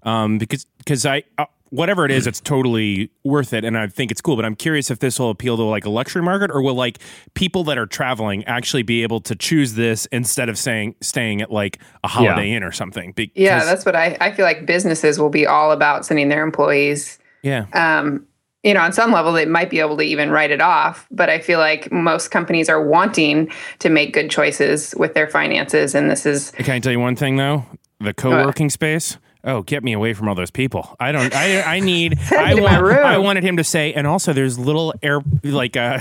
um, 0.02 0.38
because 0.38 0.64
because 0.78 1.04
I. 1.06 1.24
Uh, 1.72 1.76
Whatever 1.76 2.04
it 2.04 2.11
is, 2.11 2.26
it's 2.26 2.40
totally 2.40 3.11
worth 3.24 3.52
it, 3.52 3.64
and 3.64 3.78
I 3.78 3.87
think 3.87 4.11
it's 4.11 4.20
cool. 4.20 4.37
But 4.37 4.44
I'm 4.44 4.56
curious 4.56 4.90
if 4.90 4.98
this 4.98 5.18
will 5.18 5.30
appeal 5.30 5.56
to 5.56 5.62
like 5.62 5.85
a 5.85 5.90
luxury 5.90 6.22
market, 6.22 6.50
or 6.50 6.62
will 6.62 6.74
like 6.74 6.98
people 7.35 7.64
that 7.64 7.78
are 7.78 7.87
traveling 7.87 8.44
actually 8.44 8.83
be 8.83 9.02
able 9.02 9.20
to 9.20 9.35
choose 9.37 9.74
this 9.74 10.06
instead 10.06 10.48
of 10.48 10.59
saying 10.59 10.96
staying 11.00 11.40
at 11.42 11.50
like 11.50 11.78
a 12.02 12.09
Holiday 12.09 12.50
Inn 12.52 12.62
or 12.64 12.72
something? 12.72 13.12
Because, 13.12 13.33
Yeah, 13.37 13.64
that's 13.64 13.87
what 13.87 13.94
I, 13.94 14.16
I 14.20 14.33
feel 14.33 14.44
like 14.44 14.66
businesses 14.66 15.18
will 15.18 15.30
be 15.30 15.46
all 15.46 15.70
about 15.72 16.04
sending 16.04 16.28
their 16.28 16.42
employees. 16.42 17.18
yeah. 17.42 17.66
Um, 17.72 18.26
you 18.62 18.74
know, 18.74 18.80
on 18.80 18.92
some 18.92 19.11
level, 19.11 19.33
they 19.33 19.46
might 19.46 19.70
be 19.70 19.80
able 19.80 19.96
to 19.96 20.02
even 20.02 20.30
write 20.30 20.50
it 20.50 20.61
off. 20.61 21.06
But 21.11 21.30
I 21.30 21.38
feel 21.38 21.59
like 21.59 21.90
most 21.90 22.30
companies 22.30 22.68
are 22.68 22.85
wanting 22.85 23.50
to 23.78 23.88
make 23.88 24.12
good 24.12 24.30
choices 24.30 24.94
with 24.98 25.14
their 25.14 25.28
finances. 25.28 25.94
And 25.94 26.11
this 26.11 26.26
is, 26.26 26.50
Can 26.50 26.74
I 26.74 26.78
tell 26.78 26.92
you 26.92 27.00
one 27.00 27.16
thing 27.16 27.37
though? 27.37 27.64
The 28.00 28.12
co-working 28.12 28.68
space. 28.68 29.16
Oh, 29.42 29.62
get 29.62 29.83
me 29.83 29.92
away 29.94 30.12
from 30.12 30.29
all 30.29 30.35
those 30.35 30.50
people. 30.50 30.96
I 31.00 31.12
don't. 31.12 31.35
I. 31.35 31.62
I 31.62 31.81
need. 31.81 32.18
I 32.31 32.55
want. 32.55 32.74
I 32.74 33.16
wanted 33.18 33.42
him 33.42 33.57
to 33.57 33.64
say. 33.64 33.92
And 33.94 34.07
also, 34.07 34.33
there's 34.35 34.59
little 34.59 34.92
air, 35.03 35.20
like, 35.42 35.76
uh, 35.76 36.00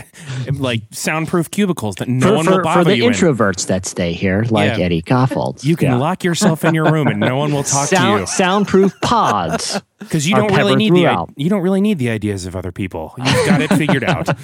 like 0.54 0.82
soundproof 0.92 1.50
cubicles 1.50 1.96
that 1.96 2.10
no 2.10 2.28
for, 2.30 2.36
one 2.36 2.46
for, 2.46 2.52
will 2.52 2.58
for 2.58 2.64
bother 2.64 2.84
the 2.92 2.98
you 2.98 3.08
in. 3.08 3.14
introverts 3.14 3.68
that 3.68 3.86
stay 3.86 4.12
here, 4.14 4.46
like 4.50 4.78
Yeah. 4.78 4.86
Eddie 4.86 5.02
Kaufholz. 5.02 5.64
You 5.64 5.76
can 5.78 5.90
Yeah. 5.92 5.98
lock 5.98 6.24
yourself 6.26 6.66
in 6.66 6.74
your 6.76 6.92
room, 6.92 7.08
and 7.08 7.20
no 7.20 7.38
one 7.38 7.54
will 7.54 7.64
talk 7.76 7.88
Sound, 7.88 8.18
to 8.18 8.20
you. 8.22 8.28
soundproof 8.28 8.94
pods. 9.02 9.82
Because 10.00 10.28
you 10.28 10.36
don't 10.36 10.54
really 10.56 10.76
need 10.76 10.94
the. 10.94 11.28
You 11.36 11.50
don't 11.50 11.62
really 11.62 11.82
need 11.82 11.98
the 12.00 12.10
ideas 12.10 12.46
of 12.46 12.56
other 12.56 12.72
people. 12.72 13.14
You've 13.18 13.46
got 13.46 13.62
it 13.62 13.70
figured 13.74 14.04
out. 14.04 14.30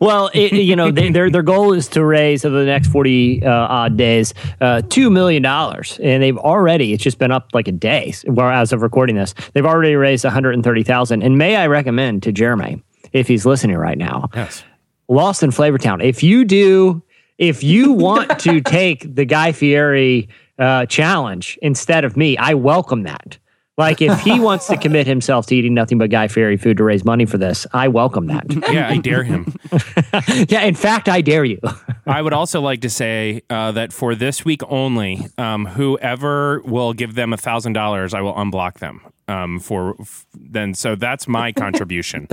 Well, 0.00 0.28
it, 0.34 0.52
you 0.52 0.74
know, 0.74 0.90
they, 0.90 1.10
their 1.10 1.30
their 1.30 1.42
goal 1.42 1.72
is 1.72 1.86
to 1.90 2.04
raise 2.04 2.44
over 2.44 2.58
the 2.58 2.64
next 2.64 2.88
forty 2.88 3.42
uh, 3.44 3.50
odd 3.50 3.96
days 3.96 4.34
uh, 4.60 4.82
two 4.88 5.08
million 5.08 5.42
dollars, 5.42 6.00
and 6.02 6.22
they've 6.22 6.36
already. 6.36 6.92
It's 6.92 7.02
just 7.02 7.18
been 7.18 7.30
up 7.30 7.48
like 7.54 7.68
a 7.68 7.72
day, 7.72 8.12
well, 8.26 8.50
as 8.50 8.72
of 8.72 8.82
recording 8.82 9.14
this, 9.16 9.34
they've 9.52 9.64
already 9.64 9.94
raised 9.94 10.24
one 10.24 10.32
hundred 10.32 10.54
and 10.54 10.64
thirty 10.64 10.82
thousand. 10.82 11.22
And 11.22 11.38
may 11.38 11.56
I 11.56 11.68
recommend 11.68 12.22
to 12.24 12.32
Jeremy, 12.32 12.82
if 13.12 13.28
he's 13.28 13.46
listening 13.46 13.76
right 13.76 13.96
now, 13.96 14.28
Yes. 14.34 14.64
Lost 15.08 15.42
in 15.42 15.50
Flavortown. 15.50 16.02
If 16.02 16.22
you 16.22 16.44
do, 16.44 17.02
if 17.38 17.62
you 17.62 17.92
want 17.92 18.38
to 18.40 18.60
take 18.78 19.14
the 19.14 19.24
Guy 19.24 19.52
Fieri 19.52 20.28
uh, 20.58 20.86
challenge 20.86 21.58
instead 21.62 22.04
of 22.04 22.16
me, 22.16 22.36
I 22.36 22.54
welcome 22.54 23.04
that. 23.04 23.38
Like 23.76 24.00
if 24.00 24.20
he 24.20 24.38
wants 24.38 24.68
to 24.68 24.76
commit 24.76 25.06
himself 25.06 25.46
to 25.46 25.56
eating 25.56 25.74
nothing 25.74 25.98
but 25.98 26.08
Guy 26.10 26.28
Fieri 26.28 26.56
food 26.56 26.76
to 26.76 26.84
raise 26.84 27.04
money 27.04 27.26
for 27.26 27.38
this, 27.38 27.66
I 27.72 27.88
welcome 27.88 28.26
that. 28.28 28.44
Yeah, 28.74 28.88
I 28.88 28.98
dare 28.98 29.24
him. 29.24 29.54
yeah, 30.48 30.62
in 30.62 30.74
fact, 30.74 31.08
I 31.08 31.20
dare 31.20 31.44
you. 31.44 31.58
I 32.06 32.22
would 32.22 32.32
also 32.32 32.60
like 32.60 32.80
to 32.82 32.90
say 32.90 33.42
uh, 33.50 33.72
that 33.72 33.92
for 33.92 34.14
this 34.14 34.44
week 34.44 34.62
only, 34.68 35.26
um, 35.38 35.66
whoever 35.66 36.60
will 36.62 36.92
give 36.92 37.14
them 37.14 37.32
a 37.32 37.36
thousand 37.36 37.72
dollars, 37.72 38.14
I 38.14 38.20
will 38.20 38.34
unblock 38.34 38.78
them. 38.78 39.00
Um, 39.26 39.58
for 39.58 39.96
f- 40.00 40.26
then, 40.34 40.74
so 40.74 40.94
that's 40.96 41.26
my 41.26 41.50
contribution. 41.52 42.26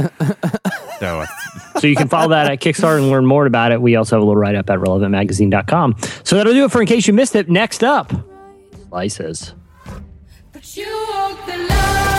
so, 1.00 1.22
uh, 1.22 1.26
So 1.80 1.88
you 1.88 1.96
can 1.96 2.08
follow 2.10 2.30
that 2.30 2.52
at 2.52 2.60
Kickstarter 2.60 2.98
and 2.98 3.10
learn 3.10 3.26
more 3.26 3.46
about 3.46 3.72
it. 3.72 3.82
We 3.82 3.96
also 3.96 4.18
have 4.18 4.22
a 4.24 4.26
little 4.26 4.40
write 4.40 4.56
up 4.56 4.70
at 4.70 4.78
relevantmagazine.com. 4.80 5.96
So 6.24 6.36
that'll 6.36 6.54
do 6.54 6.66
it 6.66 6.72
for 6.72 6.82
in 6.82 6.88
case 6.88 7.08
you 7.08 7.14
missed 7.14 7.36
it. 7.36 7.50
Next 7.50 7.84
up, 7.84 8.12
slices. 8.90 9.54
You 10.74 10.88
walk 11.10 11.46
the 11.48 11.58
line, 11.58 12.11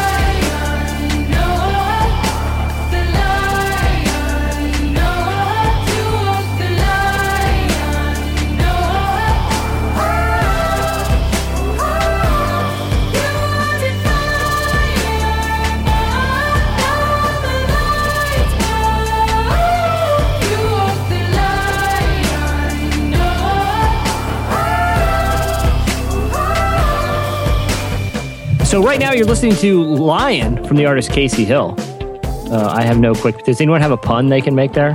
So 28.73 28.83
right 28.83 28.99
now 28.99 29.13
you're 29.13 29.27
listening 29.27 29.55
to 29.57 29.85
Lion 29.85 30.65
from 30.65 30.79
the 30.79 30.87
artist 30.87 31.11
Casey 31.13 31.45
Hill. 31.45 31.75
Uh, 31.79 32.73
I 32.75 32.81
have 32.85 32.99
no 32.99 33.15
quick. 33.15 33.45
Does 33.45 33.61
anyone 33.61 33.83
have 33.83 33.91
a 33.91 33.99
pun 33.99 34.31
they 34.31 34.41
can 34.41 34.55
make 34.55 34.73
there? 34.73 34.95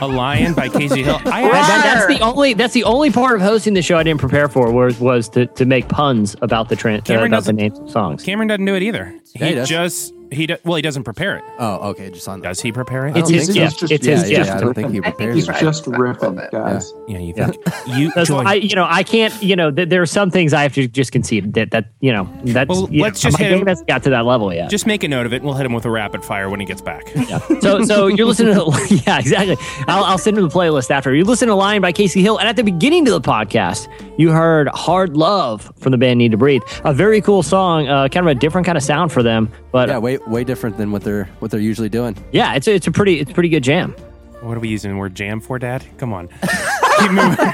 a 0.00 0.06
lion 0.06 0.54
by 0.54 0.70
Casey 0.70 1.02
Hill. 1.02 1.16
I 1.26 1.42
That- 1.42 1.84
actually, 1.84 2.14
that's 2.14 2.18
the 2.18 2.24
only. 2.24 2.54
That's 2.54 2.72
the 2.72 2.84
only 2.84 3.10
part 3.10 3.36
of 3.36 3.42
hosting 3.42 3.74
the 3.74 3.82
show 3.82 3.98
I 3.98 4.04
didn't 4.04 4.20
prepare 4.20 4.48
for. 4.48 4.72
Was 4.72 4.98
was 4.98 5.28
to, 5.30 5.44
to 5.44 5.66
make 5.66 5.86
puns 5.90 6.34
about 6.40 6.70
the 6.70 6.76
tran 6.76 6.96
uh, 6.96 7.02
Cameron 7.02 7.26
about 7.26 7.44
the 7.44 7.52
doesn't- 7.52 7.56
names 7.56 7.78
of 7.78 7.90
songs. 7.90 8.22
Cameron 8.22 8.48
doesn't 8.48 8.64
do 8.64 8.74
it 8.74 8.82
either. 8.82 9.14
He 9.34 9.44
he 9.54 9.64
just 9.66 10.14
he 10.32 10.46
do, 10.46 10.56
well 10.64 10.76
he 10.76 10.82
doesn't 10.82 11.04
prepare 11.04 11.36
it. 11.38 11.44
Oh, 11.58 11.90
okay, 11.90 12.10
just 12.10 12.28
on. 12.28 12.40
Does 12.40 12.60
he 12.60 12.72
prepare 12.72 13.06
it? 13.08 13.16
It's 13.16 13.28
his 13.30 13.46
so. 13.48 13.52
gift. 13.52 13.80
Just- 13.80 13.92
It's 13.92 14.06
yeah, 14.06 14.14
his 14.16 14.30
yeah, 14.30 14.38
gift. 14.38 14.50
I 14.50 14.60
don't 14.60 14.74
think 14.74 14.92
he 14.92 15.00
prepares. 15.00 15.34
he's 15.34 15.48
it. 15.48 15.52
right. 15.52 15.60
just 15.60 15.86
Right, 15.86 15.96
a 15.98 16.18
riffing, 16.18 16.36
bit. 16.36 16.50
guys. 16.50 16.92
yeah, 17.08 17.18
you 17.18 17.32
think 17.34 17.56
you 17.88 18.12
join. 18.24 18.46
I, 18.46 18.54
you 18.54 18.74
know, 18.76 18.86
I 18.88 19.02
can't, 19.02 19.34
you 19.42 19.56
know, 19.56 19.70
th- 19.70 19.88
there 19.88 20.02
are 20.02 20.06
some 20.06 20.30
things 20.30 20.52
I 20.52 20.62
have 20.62 20.74
to 20.74 20.86
just 20.88 21.12
concede 21.12 21.54
that, 21.54 21.70
that 21.72 21.92
you 22.00 22.12
know, 22.12 22.28
that's, 22.44 22.68
Well, 22.68 22.88
you 22.90 23.02
let's 23.02 23.22
know, 23.24 23.30
just 23.30 23.38
my 23.40 23.44
hit 23.44 23.52
him- 23.52 23.58
game 23.60 23.66
hasn't 23.66 23.88
got 23.88 24.02
to 24.04 24.10
that 24.10 24.24
level 24.24 24.52
yet. 24.54 24.70
just 24.70 24.86
make 24.86 25.02
a 25.04 25.08
note 25.08 25.26
of 25.26 25.32
it. 25.32 25.36
and 25.36 25.44
We'll 25.44 25.54
hit 25.54 25.66
him 25.66 25.72
with 25.72 25.84
a 25.84 25.90
rapid 25.90 26.24
fire 26.24 26.48
when 26.50 26.60
he 26.60 26.66
gets 26.66 26.80
back. 26.80 27.04
Yeah. 27.30 27.38
so, 27.60 27.82
so 27.84 28.06
you're 28.08 28.26
listening 28.26 28.54
to, 28.54 28.88
yeah, 29.06 29.18
exactly. 29.18 29.56
I'll, 29.86 30.04
I'll 30.04 30.18
send 30.18 30.36
him 30.38 30.42
the 30.44 30.48
playlist 30.50 30.90
after. 30.90 31.14
You 31.14 31.24
listen 31.24 31.48
to 31.48 31.54
Lion 31.54 31.80
by 31.82 31.92
Casey 31.92 32.22
Hill. 32.22 32.38
And 32.38 32.48
at 32.48 32.56
the 32.56 32.64
beginning 32.64 33.06
of 33.08 33.12
the 33.12 33.20
podcast, 33.30 33.88
you 34.18 34.30
heard 34.30 34.68
Hard 34.68 35.16
Love 35.16 35.70
from 35.78 35.92
the 35.92 35.98
band 35.98 36.20
NEEDTOBREATHE. 36.20 36.80
A 36.84 36.92
very 36.92 37.20
cool 37.20 37.42
song, 37.42 37.88
uh, 37.88 38.08
kind 38.08 38.26
of 38.26 38.30
a 38.30 38.34
different 38.34 38.64
kind 38.66 38.76
of 38.78 38.82
sound 38.82 39.12
for 39.12 39.22
them. 39.22 39.50
But 39.70 39.88
Yeah, 39.88 39.94
yeah, 39.94 39.98
way 39.98 40.18
way 40.26 40.44
different 40.44 40.76
than 40.76 40.92
what 40.92 41.02
they're 41.02 41.24
what 41.40 41.50
they're 41.50 41.60
usually 41.60 41.88
doing. 41.88 42.16
Yeah, 42.32 42.54
it's 42.54 42.68
a, 42.68 42.74
it's 42.74 42.86
a 42.86 42.92
pretty, 42.92 43.20
it's 43.20 43.30
a 43.30 43.34
pretty 43.34 43.48
good 43.48 43.64
jam. 43.64 43.94
What 44.40 44.56
are 44.56 44.60
we 44.60 44.68
using 44.68 44.90
the 44.92 44.96
word 44.96 45.14
jam 45.14 45.40
for, 45.40 45.58
Dad? 45.58 45.84
Come 45.98 46.12
on. 46.14 46.28
keep 47.00 47.10
moving. 47.12 47.36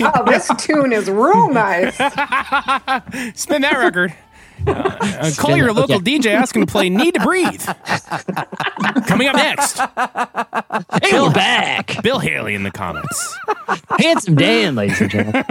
Oh, 0.00 0.24
this 0.26 0.50
tune 0.58 0.92
is 0.92 1.10
real 1.10 1.50
nice. 1.50 1.96
Spin 3.34 3.62
that 3.62 3.76
record. 3.76 4.14
Uh, 4.66 5.30
call 5.36 5.56
your 5.56 5.72
local 5.72 5.96
okay. 5.96 6.18
DJ, 6.18 6.34
ask 6.34 6.54
him 6.54 6.64
to 6.66 6.70
play 6.70 6.88
"NEEDTOBREATHE." 6.90 7.66
Coming 9.06 9.28
up 9.28 9.36
next, 9.36 9.76
Bill 11.10 11.30
back. 11.32 12.02
Bill 12.02 12.18
Haley 12.18 12.54
in 12.54 12.62
the 12.62 12.70
comments. 12.70 13.36
Handsome 13.98 14.34
Dan, 14.34 14.74
ladies 14.74 15.00
and 15.00 15.10
gentlemen. 15.10 15.44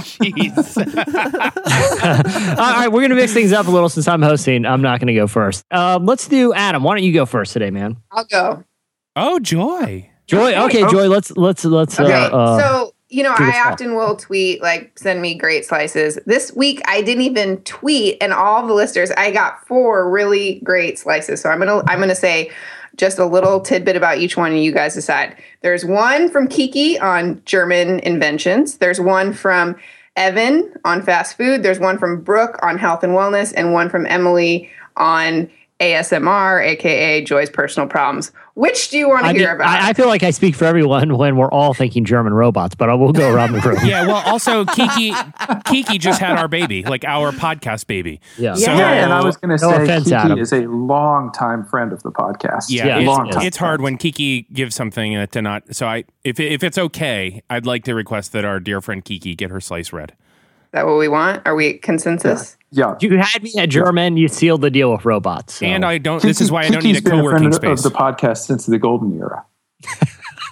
Jeez. 0.00 0.76
All 2.58 2.72
right, 2.74 2.88
we're 2.88 3.02
gonna 3.02 3.14
mix 3.14 3.32
things 3.32 3.52
up 3.52 3.66
a 3.66 3.70
little 3.70 3.88
since 3.88 4.08
I'm 4.08 4.22
hosting. 4.22 4.64
I'm 4.66 4.82
not 4.82 5.00
gonna 5.00 5.14
go 5.14 5.26
first. 5.26 5.64
Um, 5.70 6.06
let's 6.06 6.28
do 6.28 6.52
Adam. 6.54 6.82
Why 6.82 6.94
don't 6.96 7.04
you 7.04 7.12
go 7.12 7.26
first 7.26 7.52
today, 7.52 7.70
man? 7.70 7.96
I'll 8.10 8.24
go. 8.24 8.64
Oh, 9.16 9.38
joy. 9.38 10.10
Joy. 10.26 10.54
Okay, 10.64 10.80
Joy. 10.90 11.08
Let's 11.08 11.30
let's 11.36 11.64
let's. 11.64 11.98
Okay, 12.00 12.12
Uh, 12.12 12.36
uh, 12.36 12.58
so 12.58 12.93
you 13.14 13.22
know, 13.22 13.32
I 13.38 13.62
often 13.64 13.94
will 13.94 14.16
tweet 14.16 14.60
like 14.60 14.98
send 14.98 15.22
me 15.22 15.36
great 15.36 15.64
slices. 15.64 16.18
This 16.26 16.52
week 16.52 16.82
I 16.84 17.00
didn't 17.00 17.22
even 17.22 17.58
tweet, 17.58 18.18
and 18.20 18.32
all 18.32 18.66
the 18.66 18.74
listeners 18.74 19.12
I 19.12 19.30
got 19.30 19.64
four 19.68 20.10
really 20.10 20.60
great 20.64 20.98
slices. 20.98 21.40
So 21.40 21.48
I'm 21.48 21.60
gonna 21.60 21.84
I'm 21.86 22.00
gonna 22.00 22.16
say 22.16 22.50
just 22.96 23.20
a 23.20 23.24
little 23.24 23.60
tidbit 23.60 23.94
about 23.94 24.18
each 24.18 24.36
one, 24.36 24.50
and 24.50 24.64
you 24.64 24.72
guys 24.72 24.94
decide. 24.94 25.36
There's 25.60 25.84
one 25.84 26.28
from 26.28 26.48
Kiki 26.48 26.98
on 26.98 27.40
German 27.44 28.00
inventions. 28.00 28.78
There's 28.78 29.00
one 29.00 29.32
from 29.32 29.76
Evan 30.16 30.72
on 30.84 31.00
fast 31.00 31.36
food. 31.36 31.62
There's 31.62 31.78
one 31.78 31.98
from 31.98 32.20
Brooke 32.20 32.58
on 32.62 32.78
health 32.78 33.04
and 33.04 33.12
wellness, 33.12 33.52
and 33.56 33.72
one 33.72 33.90
from 33.90 34.06
Emily 34.06 34.68
on 34.96 35.48
ASMR, 35.92 36.64
aka 36.64 37.22
Joy's 37.22 37.50
personal 37.50 37.88
problems. 37.88 38.32
Which 38.54 38.90
do 38.90 38.98
you 38.98 39.08
want 39.08 39.22
to 39.22 39.28
I, 39.28 39.32
hear 39.32 39.48
mean, 39.48 39.56
about? 39.56 39.68
I, 39.82 39.88
I 39.88 39.92
feel 39.94 40.06
like 40.06 40.22
I 40.22 40.30
speak 40.30 40.54
for 40.54 40.64
everyone 40.64 41.16
when 41.18 41.36
we're 41.36 41.50
all 41.50 41.74
thinking 41.74 42.04
German 42.04 42.32
robots, 42.32 42.74
but 42.76 42.88
I 42.88 42.94
will 42.94 43.12
go 43.12 43.32
around 43.32 43.52
the 43.52 43.60
room. 43.60 43.78
Yeah, 43.84 44.06
well, 44.06 44.22
also 44.26 44.64
Kiki, 44.76 45.12
Kiki 45.66 45.98
just 45.98 46.20
had 46.20 46.38
our 46.38 46.46
baby, 46.48 46.84
like 46.84 47.04
our 47.04 47.32
podcast 47.32 47.86
baby. 47.88 48.20
Yeah. 48.38 48.54
So, 48.54 48.72
Yeah, 48.72 49.04
and 49.04 49.12
I 49.12 49.24
was 49.24 49.36
going 49.36 49.56
to 49.56 49.64
No 49.64 49.72
say 49.72 49.82
offense, 49.82 50.04
Kiki 50.04 50.14
Adam. 50.14 50.38
is 50.38 50.52
a 50.52 50.66
long-time 50.66 51.64
friend 51.64 51.92
of 51.92 52.02
the 52.04 52.12
podcast. 52.12 52.66
yeah, 52.68 52.86
Yeah, 52.86 52.98
it's, 52.98 53.06
long 53.06 53.30
time. 53.30 53.46
it's 53.46 53.56
hard 53.56 53.80
when 53.80 53.96
Kiki 53.98 54.42
gives 54.52 54.74
something 54.76 55.16
uh, 55.16 55.26
to 55.26 55.42
not. 55.42 55.74
So 55.74 55.86
I, 55.86 56.04
if 56.22 56.38
if 56.38 56.62
it's 56.62 56.78
okay, 56.78 57.42
I'd 57.50 57.66
like 57.66 57.84
to 57.84 57.94
request 57.94 58.32
that 58.32 58.44
our 58.44 58.60
dear 58.60 58.80
friend 58.80 59.04
Kiki 59.04 59.34
get 59.34 59.50
her 59.50 59.60
slice 59.60 59.92
read. 59.92 60.10
Is 60.12 60.16
that 60.72 60.86
what 60.86 60.96
we 60.98 61.08
want? 61.08 61.42
Are 61.46 61.54
we 61.54 61.74
consensus? 61.78 62.56
Yeah. 62.60 62.63
You 63.00 63.18
had 63.18 63.42
me 63.42 63.52
at 63.58 63.68
German. 63.70 64.16
You 64.16 64.28
sealed 64.28 64.60
the 64.62 64.70
deal 64.70 64.90
with 64.92 65.04
robots. 65.04 65.54
so. 65.56 65.66
And 65.66 65.84
I 65.84 65.98
don't. 65.98 66.20
This 66.22 66.40
is 66.40 66.50
why 66.50 66.62
I 66.64 66.68
don't 66.70 66.82
need 66.82 66.96
a 66.96 67.00
Kiki's 67.00 67.02
been 67.02 67.12
co-working 67.20 67.38
friend 67.52 67.54
space. 67.78 67.84
of 67.84 67.92
the 67.92 67.98
podcast 67.98 68.38
since 68.46 68.66
the 68.66 68.78
golden 68.78 69.16
era. 69.18 69.44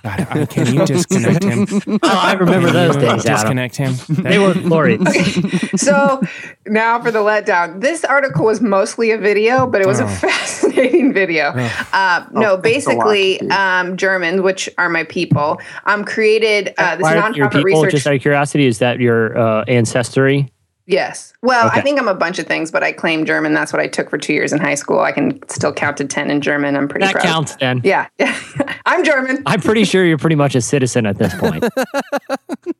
God, 0.05 0.27
I- 0.31 0.47
can 0.47 0.75
you 0.75 0.85
disconnect 0.85 1.45
him? 1.45 1.67
Oh, 2.03 2.09
I 2.09 2.33
remember 2.35 2.71
those 2.73 2.97
days, 2.97 3.25
Adam. 3.25 3.35
Disconnect 3.35 3.77
him. 3.77 3.95
They 4.25 4.39
were 4.39 4.53
glorious. 4.55 5.35
so 5.81 6.21
now 6.67 7.01
for 7.01 7.11
the 7.13 7.21
letdown. 7.21 7.81
This 7.81 8.05
article 8.05 8.45
was 8.47 8.61
mostly 8.61 9.13
a 9.13 9.19
video, 9.19 9.67
but 9.67 9.81
it 9.81 9.87
was 9.87 10.01
a 10.01 10.09
fascinating 10.09 11.13
video. 11.13 11.51
Uh, 11.93 12.27
no, 12.33 12.51
Oh, 12.51 12.55
lot, 12.55 12.63
basically, 12.65 13.41
um, 13.51 13.97
Germans, 13.97 14.41
which 14.41 14.69
are 14.77 14.89
my 14.89 15.05
people, 15.05 15.61
um, 15.87 16.05
created 16.05 16.75
uh, 16.79 16.97
this 16.97 17.03
Why 17.05 17.17
are 17.19 17.33
your 17.33 17.47
nonprofit 17.49 17.65
people, 17.65 17.83
research. 17.83 17.91
just 17.93 18.07
out 18.09 18.15
of 18.15 18.21
curiosity, 18.23 18.67
is 18.67 18.79
that 18.81 18.99
your 18.99 19.39
uh, 19.39 19.65
ancestry? 19.69 20.53
Yes. 20.87 21.33
Well, 21.43 21.67
Okay. 21.69 21.81
I 21.81 21.83
think 21.83 21.99
I'm 21.99 22.09
a 22.09 22.15
bunch 22.15 22.39
of 22.39 22.47
things, 22.47 22.71
but 22.71 22.83
I 22.83 22.93
claim 22.93 23.25
German. 23.25 23.55
That's 23.55 23.73
what 23.73 23.81
I 23.81 23.87
took 23.89 24.11
for 24.11 24.19
two 24.19 24.33
years 24.33 24.53
in 24.53 24.59
high 24.61 24.75
school. 24.75 25.01
I 25.01 25.13
can 25.13 25.41
still 25.49 25.73
count 25.73 25.97
to 25.99 26.05
10 26.05 26.31
in 26.31 26.41
German. 26.41 26.77
I'm 26.77 26.89
pretty 26.89 27.07
That 27.07 27.15
proud. 27.15 27.25
counts 27.25 27.57
then. 27.57 27.81
Yeah. 27.85 28.09
I'm 28.87 29.05
German. 29.05 29.43
I'm 29.47 29.61
pretty 29.61 29.85
sure 29.85 30.05
you're 30.05 30.19
pretty 30.19 30.37
much 30.37 30.55
a 30.55 30.61
citizen 30.61 31.07
at 31.07 31.19
this 31.19 31.35
point. 31.35 31.65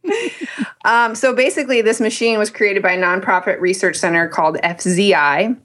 Um, 0.85 1.15
so 1.15 1.33
basically, 1.33 1.81
this 1.81 2.01
machine 2.01 2.41
was 2.41 2.51
created 2.51 2.83
by 2.83 2.93
a 2.93 2.99
nonprofit 3.01 3.61
research 3.61 3.95
center 3.97 4.27
called 4.27 4.57
FZI. 4.65 5.57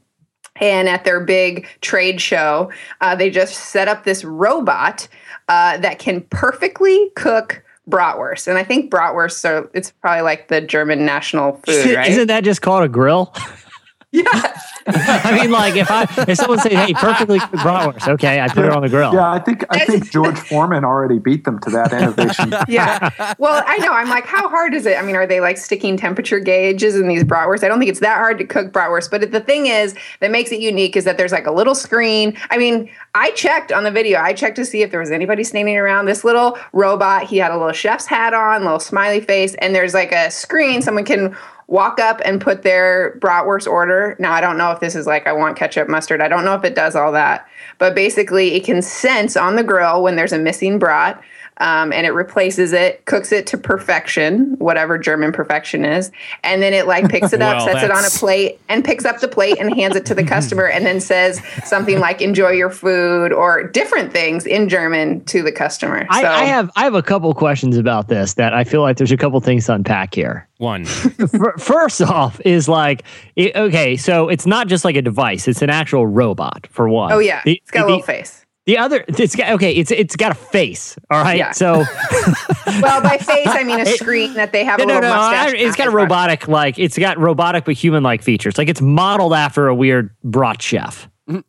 And 0.62 0.88
at 0.88 1.06
their 1.06 1.20
big 1.20 1.68
trade 1.82 2.22
show, 2.22 2.72
uh, 3.02 3.16
they 3.16 3.30
just 3.32 3.56
set 3.56 3.88
up 3.88 4.04
this 4.04 4.24
robot 4.24 5.08
uh, 5.48 5.78
that 5.78 5.98
can 5.98 6.22
perfectly 6.30 7.10
cook 7.16 7.64
bratwurst. 7.90 8.48
And 8.48 8.58
I 8.58 8.64
think 8.64 8.92
bratwurst 8.92 9.48
are, 9.50 9.70
it's 9.74 9.92
probably 9.92 10.22
like 10.22 10.48
the 10.48 10.62
German 10.62 11.06
national 11.06 11.62
food, 11.66 11.86
right? 11.96 12.10
Isn't 12.10 12.28
that 12.28 12.44
just 12.44 12.62
called 12.62 12.84
a 12.84 12.90
grill? 12.90 13.34
yeah. 14.12 14.60
I 14.88 15.40
mean, 15.40 15.52
like 15.52 15.76
if 15.76 15.90
I 15.92 16.04
if 16.28 16.38
someone 16.38 16.60
said, 16.60 16.74
"Hey, 16.74 16.94
perfectly 16.94 17.40
cooked 17.40 17.54
bratwurst," 17.56 18.08
okay, 18.08 18.40
I 18.40 18.48
put 18.48 18.66
it 18.66 18.72
on 18.72 18.82
the 18.82 18.90
grill. 18.90 19.14
Yeah, 19.14 19.32
I 19.32 19.40
think 19.40 19.66
I 19.70 19.86
think 19.86 20.10
George 20.12 20.38
Foreman 20.38 20.86
already 20.86 21.20
beat 21.20 21.44
them 21.44 21.60
to 21.60 21.70
that 21.72 21.92
innovation. 21.94 22.54
yeah. 22.68 23.36
Well, 23.38 23.64
I 23.66 23.78
know. 23.80 23.92
I'm 23.92 24.10
like, 24.10 24.26
how 24.26 24.48
hard 24.50 24.74
is 24.74 24.86
it? 24.86 24.98
I 24.98 25.02
mean, 25.02 25.16
are 25.16 25.28
they 25.28 25.40
like 25.40 25.58
sticking 25.58 25.98
temperature 25.98 26.40
gauges 26.40 26.96
in 26.96 27.08
these 27.08 27.24
bratwursts? 27.24 27.64
I 27.64 27.68
don't 27.68 27.80
think 27.80 27.90
it's 27.90 28.00
that 28.00 28.18
hard 28.18 28.38
to 28.38 28.46
cook 28.46 28.72
bratwurst. 28.72 29.12
But 29.12 29.32
the 29.32 29.42
thing 29.42 29.68
is 29.68 29.96
that 30.20 30.32
makes 30.32 30.52
it 30.52 30.60
unique 30.60 30.96
is 30.96 31.04
that 31.06 31.18
there's 31.18 31.32
like 31.32 31.48
a 31.48 31.52
little 31.52 31.76
screen. 31.76 32.38
I 32.50 32.58
mean, 32.58 32.90
I 33.16 33.32
checked 33.32 33.72
on 33.72 33.84
the 33.84 33.92
video. 33.92 34.20
I 34.20 34.34
checked 34.34 34.56
to 34.58 34.66
see 34.66 34.82
if 34.82 34.92
there 34.92 35.00
was 35.00 35.12
anybody 35.12 35.44
standing 35.44 35.78
around. 35.78 36.06
This 36.06 36.24
little 36.24 36.58
robot, 36.74 37.24
he 37.24 37.38
had 37.38 37.52
a 37.52 37.58
little 37.58 37.74
chef's 37.74 38.06
hat 38.06 38.34
on, 38.34 38.64
little 38.64 38.80
smiley 38.80 39.22
face, 39.22 39.56
and 39.56 39.76
there's 39.76 39.94
like 39.94 40.12
a 40.12 40.32
screen. 40.32 40.82
Someone 40.82 41.06
can 41.06 41.36
walk 41.68 42.00
up 42.00 42.22
and 42.24 42.40
put 42.40 42.64
their 42.64 43.18
bratwurst 43.20 43.68
order. 43.68 44.16
Now, 44.20 44.32
I 44.32 44.42
don't 44.42 44.58
know 44.58 44.72
if 44.72 44.80
this 44.80 44.96
is 44.96 45.06
like, 45.06 45.28
I 45.28 45.34
want 45.34 45.58
ketchup, 45.58 45.90
mustard. 45.90 46.22
I 46.22 46.30
don't 46.30 46.46
know 46.46 46.56
if 46.56 46.64
it 46.64 46.76
does 46.76 46.96
all 46.96 47.12
that. 47.12 47.48
But 47.78 47.94
basically, 47.94 48.56
it 48.56 48.64
can 48.64 48.82
sense 48.82 49.36
on 49.36 49.56
the 49.56 49.64
grill 49.64 50.02
when 50.02 50.16
there's 50.16 50.34
a 50.34 50.40
missing 50.40 50.80
brat. 50.80 51.22
Um, 51.60 51.92
and 51.92 52.06
it 52.06 52.12
replaces 52.12 52.72
it, 52.72 53.04
cooks 53.06 53.32
it 53.32 53.48
to 53.48 53.58
perfection, 53.58 54.56
whatever 54.60 54.98
German 55.00 55.32
perfection 55.32 55.86
is, 55.86 56.12
and 56.44 56.62
then 56.62 56.72
it 56.74 56.86
like 56.86 57.10
picks 57.10 57.34
it 57.34 57.42
up, 57.42 57.58
Well, 57.58 57.66
sets 57.74 57.84
it 57.84 57.90
on 57.92 58.06
a 58.06 58.10
plate, 58.10 58.60
and 58.70 58.86
picks 58.86 59.06
up 59.06 59.20
the 59.22 59.28
plate 59.28 59.58
and 59.60 59.74
hands 59.74 59.96
it 59.96 60.06
to 60.06 60.14
the 60.14 60.24
customer, 60.36 60.66
and 60.68 60.86
then 60.86 61.00
says 61.00 61.42
something 61.64 62.00
like 62.00 62.22
"enjoy 62.22 62.52
your 62.52 62.70
food" 62.70 63.32
or 63.34 63.64
different 63.64 64.14
things 64.14 64.46
in 64.46 64.70
German 64.70 65.24
to 65.26 65.42
the 65.42 65.52
customer. 65.52 66.06
I, 66.10 66.22
so 66.22 66.28
I 66.28 66.44
have 66.46 66.70
I 66.76 66.84
have 66.84 66.94
a 66.94 67.02
couple 67.02 67.34
questions 67.34 67.76
about 67.78 68.08
this 68.08 68.36
that 68.36 68.54
I 68.54 68.64
feel 68.64 68.82
like 68.82 68.98
there's 68.98 69.12
a 69.12 69.18
couple 69.18 69.40
things 69.40 69.66
to 69.66 69.74
unpack 69.74 70.14
here. 70.14 70.48
One, 70.58 70.86
first 71.58 72.02
off, 72.02 72.40
is 72.46 72.68
like 72.70 73.04
it, 73.36 73.56
okay, 73.56 73.96
so 73.98 74.30
it's 74.30 74.46
not 74.46 74.68
just 74.68 74.86
like 74.86 74.96
a 74.96 75.02
device; 75.02 75.48
it's 75.48 75.62
an 75.62 75.70
actual 75.70 76.06
robot 76.08 76.68
for 76.70 76.88
one. 76.90 77.12
oh 77.12 77.20
yeah, 77.20 77.42
The- 77.46 77.54
it's 77.62 77.72
got 77.72 77.80
a 77.80 77.84
the- 77.84 77.88
little 77.94 78.04
face. 78.06 78.44
The 78.68 78.78
other, 78.78 79.04
it's 79.08 79.36
got 79.36 79.54
okay. 79.54 79.72
It's 79.72 79.92
it's 79.92 80.16
got 80.16 80.32
a 80.34 80.36
face. 80.36 80.98
All 81.10 81.24
right. 81.24 81.38
Yeah. 81.38 81.52
So 81.54 81.86
Well, 82.82 83.02
by 83.02 83.18
face 83.18 83.48
I 83.48 83.64
mean 83.64 83.80
a 83.80 83.86
screen 83.98 84.34
that 84.34 84.52
they 84.52 84.64
have 84.66 84.78
no, 84.80 84.84
a 84.84 84.88
no, 84.88 84.94
little 84.96 85.10
no. 85.10 85.16
mustache. 85.16 85.54
I- 85.54 85.58
It's 85.58 85.76
got 85.78 85.88
a 85.88 85.90
on. 85.92 85.96
robotic 85.96 86.48
like 86.50 86.78
it's 86.78 86.98
got 86.98 87.18
robotic 87.18 87.64
but 87.66 87.76
human 87.76 88.04
like 88.04 88.22
features. 88.22 88.58
Like 88.58 88.68
it's 88.70 88.82
modeled 88.82 89.34
after 89.34 89.68
a 89.70 89.74
weird 89.76 90.14
brat 90.24 90.62
chef. 90.62 91.10
Uh, 91.30 91.42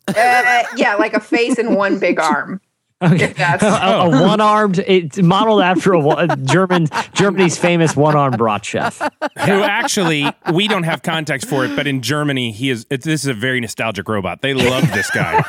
yeah, 0.75 0.95
like 0.95 1.13
a 1.13 1.19
face 1.19 1.57
and 1.57 1.75
one 1.75 1.99
big 1.99 2.19
arm. 2.21 2.61
Okay. 3.01 3.27
That's- 3.33 3.63
a, 3.63 4.07
a 4.07 4.09
one 4.25 4.41
armed. 4.41 4.79
It's 4.87 5.17
modeled 5.21 5.61
after 5.61 5.93
a, 5.93 6.05
a 6.31 6.35
German 6.37 6.87
Germany's 7.13 7.57
famous 7.57 7.95
one 7.95 8.15
armed 8.15 8.37
brat 8.37 8.63
chef. 8.65 8.99
Who 9.45 9.61
actually 9.61 10.25
we 10.53 10.67
don't 10.67 10.83
have 10.83 11.01
context 11.01 11.47
for 11.49 11.63
it, 11.65 11.75
but 11.75 11.85
in 11.87 12.01
Germany 12.01 12.51
he 12.51 12.69
is. 12.69 12.85
It, 12.89 13.03
this 13.03 13.21
is 13.23 13.27
a 13.27 13.33
very 13.33 13.59
nostalgic 13.59 14.07
robot. 14.07 14.41
They 14.41 14.53
love 14.53 14.89
this 14.93 15.09
guy. 15.11 15.43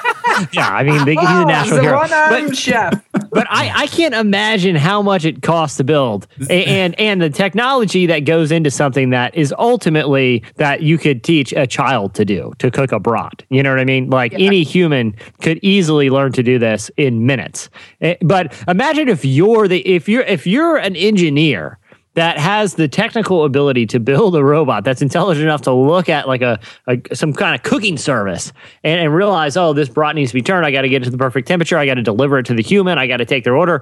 Yeah, 0.53 0.69
I 0.69 0.83
mean 0.83 1.05
they, 1.05 1.15
he's 1.15 1.29
a 1.29 1.45
national 1.45 1.81
hero. 1.81 2.01
But- 2.09 2.57
chef. 2.57 3.05
but 3.31 3.47
I, 3.51 3.83
I 3.83 3.87
can't 3.87 4.15
imagine 4.15 4.75
how 4.77 5.03
much 5.03 5.25
it 5.25 5.43
costs 5.43 5.77
to 5.77 5.85
build 5.85 6.27
A- 6.49 6.65
and 6.65 6.99
and 6.99 7.21
the 7.23 7.31
technology 7.31 8.07
that 8.07 8.21
goes 8.21 8.51
into 8.51 8.71
something 8.71 9.11
that 9.11 9.35
is 9.35 9.55
ultimately 9.59 10.43
that 10.57 10.83
you 10.83 10.99
could 10.99 11.23
teach 11.23 11.53
a 11.53 11.67
child 11.67 12.15
to 12.15 12.25
do 12.25 12.53
to 12.59 12.71
cook 12.71 12.93
a 12.93 12.99
brat 12.99 13.43
you 13.51 13.63
know 13.63 13.71
what 13.71 13.79
i 13.81 13.85
mean? 13.85 14.11
Like 14.11 14.33
any 14.35 14.63
human 14.63 15.15
could 15.43 15.59
easily 15.63 16.11
learn 16.11 16.33
to 16.33 16.43
do 16.43 16.59
this 16.59 16.91
in 16.97 17.27
minutes. 17.27 17.69
Eh, 18.01 18.17
but 18.23 18.55
imagine 18.69 19.09
if 19.09 19.25
you're 19.25 19.69
the 19.69 19.81
if 19.87 20.09
you're 20.09 20.23
if 20.23 20.47
you're 20.47 20.77
an 20.77 20.97
engineer 20.97 21.79
that 22.21 22.39
has 22.39 22.75
the 22.75 22.87
technical 22.87 23.45
ability 23.47 23.87
to 23.87 23.99
build 23.99 24.37
a 24.37 24.45
robot 24.45 24.85
that's 24.85 25.01
intelligent 25.01 25.45
enough 25.45 25.63
to 25.63 25.73
look 25.73 26.11
at 26.11 26.29
like 26.29 26.43
a, 26.43 26.61
a 26.87 26.99
some 27.15 27.33
kind 27.33 27.55
of 27.55 27.63
cooking 27.63 27.97
service 27.97 28.53
and, 28.85 29.01
and 29.01 29.15
realize, 29.15 29.57
oh, 29.57 29.73
this 29.73 29.89
brat 29.89 30.15
needs 30.15 30.31
to 30.31 30.35
be 30.35 30.43
turned. 30.43 30.67
I 30.67 30.71
got 30.71 30.83
to 30.83 30.89
get 30.91 31.01
it 31.01 31.07
to 31.07 31.11
the 31.11 31.17
perfect 31.19 31.49
temperature. 31.49 31.79
I 31.79 31.87
got 31.87 31.95
to 31.95 32.03
deliver 32.03 32.39
it 32.39 32.45
to 32.47 32.55
the 32.55 32.63
human. 32.63 32.99
I 32.99 33.07
got 33.07 33.17
to 33.17 33.25
take 33.25 33.45
their 33.45 33.57
order. 33.57 33.81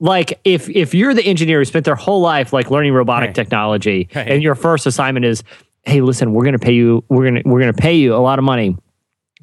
Like 0.00 0.40
if 0.44 0.68
if 0.68 0.94
you're 0.94 1.14
the 1.14 1.24
engineer 1.24 1.58
who 1.60 1.64
spent 1.64 1.84
their 1.84 1.94
whole 1.94 2.20
life 2.20 2.52
like 2.52 2.70
learning 2.70 2.92
robotic 2.92 3.28
Hey. 3.30 3.34
technology, 3.34 4.08
Hey. 4.10 4.26
and 4.34 4.42
your 4.42 4.54
first 4.56 4.86
assignment 4.86 5.24
is, 5.26 5.44
hey, 5.84 6.00
listen, 6.00 6.32
we're 6.32 6.44
gonna 6.44 6.58
pay 6.58 6.72
you, 6.72 7.04
we're 7.08 7.24
gonna 7.26 7.42
we're 7.44 7.60
gonna 7.60 7.72
pay 7.72 7.94
you 7.94 8.14
a 8.14 8.18
lot 8.18 8.38
of 8.38 8.44
money 8.44 8.76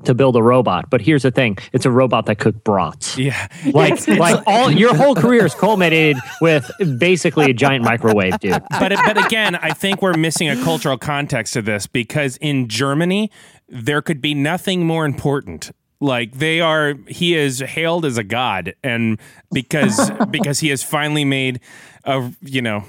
to 0.05 0.13
build 0.13 0.35
a 0.35 0.43
robot. 0.43 0.89
But 0.89 1.01
here's 1.01 1.23
the 1.23 1.31
thing: 1.31 1.57
it's 1.73 1.85
a 1.85 1.91
robot 1.91 2.25
that 2.27 2.39
cooked 2.39 2.63
brats. 2.63 3.17
Yeah. 3.17 3.47
Like, 3.73 4.07
like 4.07 4.41
all 4.47 4.71
your 4.71 4.95
whole 4.95 5.13
career 5.15 5.45
is 5.45 5.53
culminated 5.53 6.17
with 6.41 6.69
basically 6.99 7.51
a 7.51 7.53
giant 7.53 7.83
microwave, 7.83 8.39
dude. 8.39 8.61
but 8.79 8.93
but 9.05 9.23
again, 9.25 9.55
I 9.55 9.71
think 9.71 10.01
we're 10.01 10.13
missing 10.17 10.49
a 10.49 10.55
cultural 10.63 10.97
context 10.97 11.53
to 11.53 11.61
this 11.61 11.85
because 11.87 12.37
in 12.37 12.67
Germany 12.69 13.29
there 13.67 14.01
could 14.01 14.21
be 14.21 14.33
nothing 14.33 14.85
more 14.85 15.05
important 15.05 15.71
Like 15.99 16.33
they 16.37 16.61
are, 16.61 16.93
he 17.07 17.35
is 17.35 17.59
hailed 17.59 18.05
as 18.05 18.17
a 18.17 18.23
god, 18.23 18.75
and 18.83 19.19
because 19.51 20.11
because 20.29 20.59
he 20.59 20.69
has 20.69 20.83
finally 20.83 21.25
made 21.25 21.59
a 22.03 22.31
you 22.41 22.61
know 22.61 22.83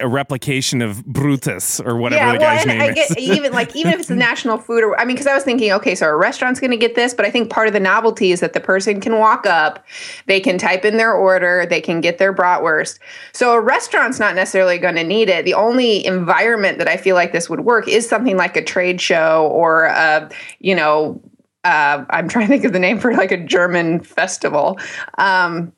a 0.00 0.08
replication 0.08 0.82
of 0.82 1.06
Brutus 1.06 1.78
or 1.78 1.96
whatever 1.96 2.24
yeah, 2.24 2.32
the 2.32 2.38
well, 2.38 2.56
guy's 2.56 2.66
and 2.66 2.78
name 2.78 2.80
I 2.80 2.88
is. 2.88 2.94
get 2.94 3.18
even 3.18 3.52
like 3.52 3.76
even 3.76 3.92
if 3.92 4.00
it's 4.00 4.10
a 4.10 4.14
national 4.16 4.58
food 4.58 4.82
or 4.82 4.98
I 4.98 5.04
mean, 5.04 5.14
because 5.14 5.28
I 5.28 5.34
was 5.34 5.44
thinking, 5.44 5.70
okay, 5.72 5.94
so 5.94 6.08
a 6.08 6.16
restaurant's 6.16 6.58
going 6.58 6.72
to 6.72 6.76
get 6.76 6.96
this, 6.96 7.14
but 7.14 7.24
I 7.24 7.30
think 7.30 7.48
part 7.48 7.68
of 7.68 7.74
the 7.74 7.80
novelty 7.80 8.32
is 8.32 8.40
that 8.40 8.54
the 8.54 8.60
person 8.60 9.00
can 9.00 9.18
walk 9.18 9.46
up, 9.46 9.84
they 10.26 10.40
can 10.40 10.58
type 10.58 10.84
in 10.84 10.96
their 10.96 11.12
order, 11.12 11.64
they 11.64 11.80
can 11.80 12.00
get 12.00 12.18
their 12.18 12.34
bratwurst. 12.34 12.98
So 13.32 13.52
a 13.52 13.60
restaurant's 13.60 14.18
not 14.18 14.34
necessarily 14.34 14.78
going 14.78 14.96
to 14.96 15.04
need 15.04 15.28
it. 15.28 15.44
The 15.44 15.54
only 15.54 16.04
environment 16.04 16.78
that 16.78 16.88
I 16.88 16.96
feel 16.96 17.14
like 17.14 17.32
this 17.32 17.48
would 17.48 17.60
work 17.60 17.86
is 17.86 18.08
something 18.08 18.36
like 18.36 18.56
a 18.56 18.64
trade 18.64 19.00
show 19.00 19.48
or 19.52 19.84
a, 19.84 20.28
you 20.58 20.74
know, 20.74 21.20
uh, 21.62 22.04
I'm 22.10 22.28
trying 22.28 22.46
to 22.46 22.52
think 22.52 22.64
of 22.64 22.72
the 22.72 22.78
name 22.80 22.98
for 22.98 23.14
like 23.14 23.30
a 23.30 23.42
German 23.42 24.00
festival. 24.00 24.78
Um, 25.18 25.72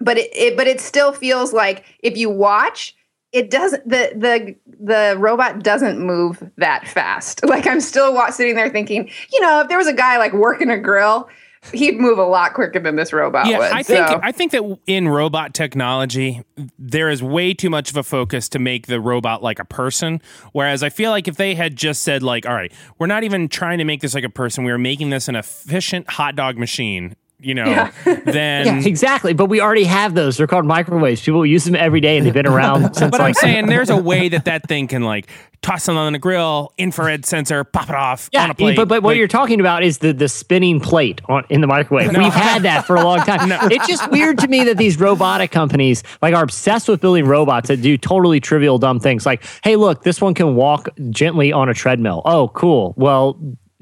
but 0.00 0.16
it, 0.16 0.30
it 0.34 0.56
but 0.56 0.66
it 0.66 0.80
still 0.80 1.12
feels 1.12 1.52
like 1.52 1.84
if 2.00 2.16
you 2.16 2.30
watch 2.30 2.94
it 3.32 3.50
doesn't 3.50 3.86
the 3.88 4.12
the 4.14 4.54
the 4.80 5.16
robot 5.18 5.62
doesn't 5.62 6.00
move 6.00 6.42
that 6.56 6.86
fast 6.88 7.44
like 7.48 7.66
i'm 7.66 7.80
still 7.80 8.20
sitting 8.30 8.54
there 8.54 8.70
thinking 8.70 9.10
you 9.32 9.40
know 9.40 9.60
if 9.60 9.68
there 9.68 9.78
was 9.78 9.86
a 9.86 9.92
guy 9.92 10.18
like 10.18 10.32
working 10.32 10.70
a 10.70 10.78
grill 10.78 11.28
he'd 11.72 11.98
move 11.98 12.18
a 12.18 12.24
lot 12.24 12.54
quicker 12.54 12.78
than 12.78 12.96
this 12.96 13.12
robot 13.12 13.46
yeah, 13.46 13.58
would 13.58 13.70
I 13.72 13.82
think. 13.82 14.08
I 14.22 14.32
think 14.32 14.52
that 14.52 14.78
in 14.86 15.08
robot 15.08 15.54
technology, 15.54 16.42
there 16.78 17.10
is 17.10 17.22
way 17.22 17.54
too 17.54 17.70
much 17.70 17.90
of 17.90 17.96
a 17.96 18.02
focus 18.02 18.48
to 18.50 18.58
make 18.58 18.86
the 18.86 19.00
robot 19.00 19.42
like 19.42 19.58
a 19.58 19.64
person. 19.64 20.22
Whereas 20.52 20.82
I 20.82 20.88
feel 20.88 21.10
like 21.10 21.28
if 21.28 21.36
they 21.36 21.54
had 21.54 21.76
just 21.76 22.02
said 22.02 22.22
like, 22.22 22.46
all 22.46 22.54
right, 22.54 22.72
we're 22.98 23.06
not 23.06 23.24
even 23.24 23.48
trying 23.48 23.78
to 23.78 23.84
make 23.84 24.00
this 24.00 24.14
like 24.14 24.24
a 24.24 24.30
person, 24.30 24.64
we 24.64 24.70
are 24.70 24.78
making 24.78 25.10
this 25.10 25.28
an 25.28 25.36
efficient 25.36 26.08
hot 26.10 26.36
dog 26.36 26.56
machine. 26.56 27.16
You 27.40 27.54
know, 27.54 27.88
then 28.04 28.66
Yeah, 28.66 28.88
exactly. 28.88 29.32
But 29.32 29.46
we 29.46 29.60
already 29.60 29.84
have 29.84 30.14
those. 30.14 30.36
They're 30.36 30.48
called 30.48 30.66
microwaves. 30.66 31.20
People 31.20 31.46
use 31.46 31.64
them 31.64 31.76
every 31.76 32.00
day, 32.00 32.16
and 32.18 32.26
they've 32.26 32.34
been 32.34 32.48
around 32.48 32.94
since 32.96 33.10
But 33.12 33.20
I'm 33.20 33.34
saying 33.34 33.66
there's 33.66 33.90
a 33.90 33.96
way 33.96 34.28
that 34.30 34.46
that 34.46 34.68
thing 34.68 34.88
can 34.88 35.02
like 35.02 35.28
toss 35.62 35.84
something 35.84 35.98
on 35.98 36.12
the 36.12 36.18
grill, 36.18 36.72
infrared 36.78 37.24
sensor, 37.24 37.64
pop 37.64 37.88
it 37.88 37.94
off 37.94 38.28
on 38.36 38.50
a 38.50 38.54
plate. 38.54 38.76
But, 38.76 38.88
but 38.88 39.02
what 39.02 39.10
Like, 39.10 39.18
you're 39.18 39.28
talking 39.28 39.60
about 39.60 39.82
is 39.82 39.98
the, 39.98 40.12
the 40.12 40.28
spinning 40.28 40.80
plate 40.80 41.20
on, 41.28 41.44
in 41.48 41.60
the 41.60 41.66
microwave. 41.66 42.12
No. 42.12 42.20
We've 42.20 42.32
had 42.32 42.62
that 42.62 42.86
for 42.86 42.96
a 42.96 43.04
long 43.04 43.18
time. 43.20 43.48
It's 43.70 43.86
just 43.86 44.10
weird 44.10 44.38
to 44.38 44.48
me 44.48 44.64
that 44.64 44.76
these 44.76 44.98
robotic 44.98 45.50
companies 45.50 46.02
like 46.22 46.34
are 46.34 46.42
obsessed 46.42 46.88
with 46.88 47.00
building 47.00 47.26
robots 47.26 47.68
that 47.68 47.82
do 47.82 47.96
totally 47.98 48.40
trivial, 48.40 48.78
dumb 48.78 48.98
things. 49.00 49.26
Like, 49.26 49.44
hey, 49.62 49.76
look, 49.76 50.02
this 50.02 50.20
one 50.20 50.34
can 50.34 50.54
walk 50.54 50.88
gently 51.10 51.52
on 51.52 51.68
a 51.68 51.74
treadmill. 51.74 52.22
Oh, 52.24 52.48
cool. 52.48 52.94
Well, 52.96 53.38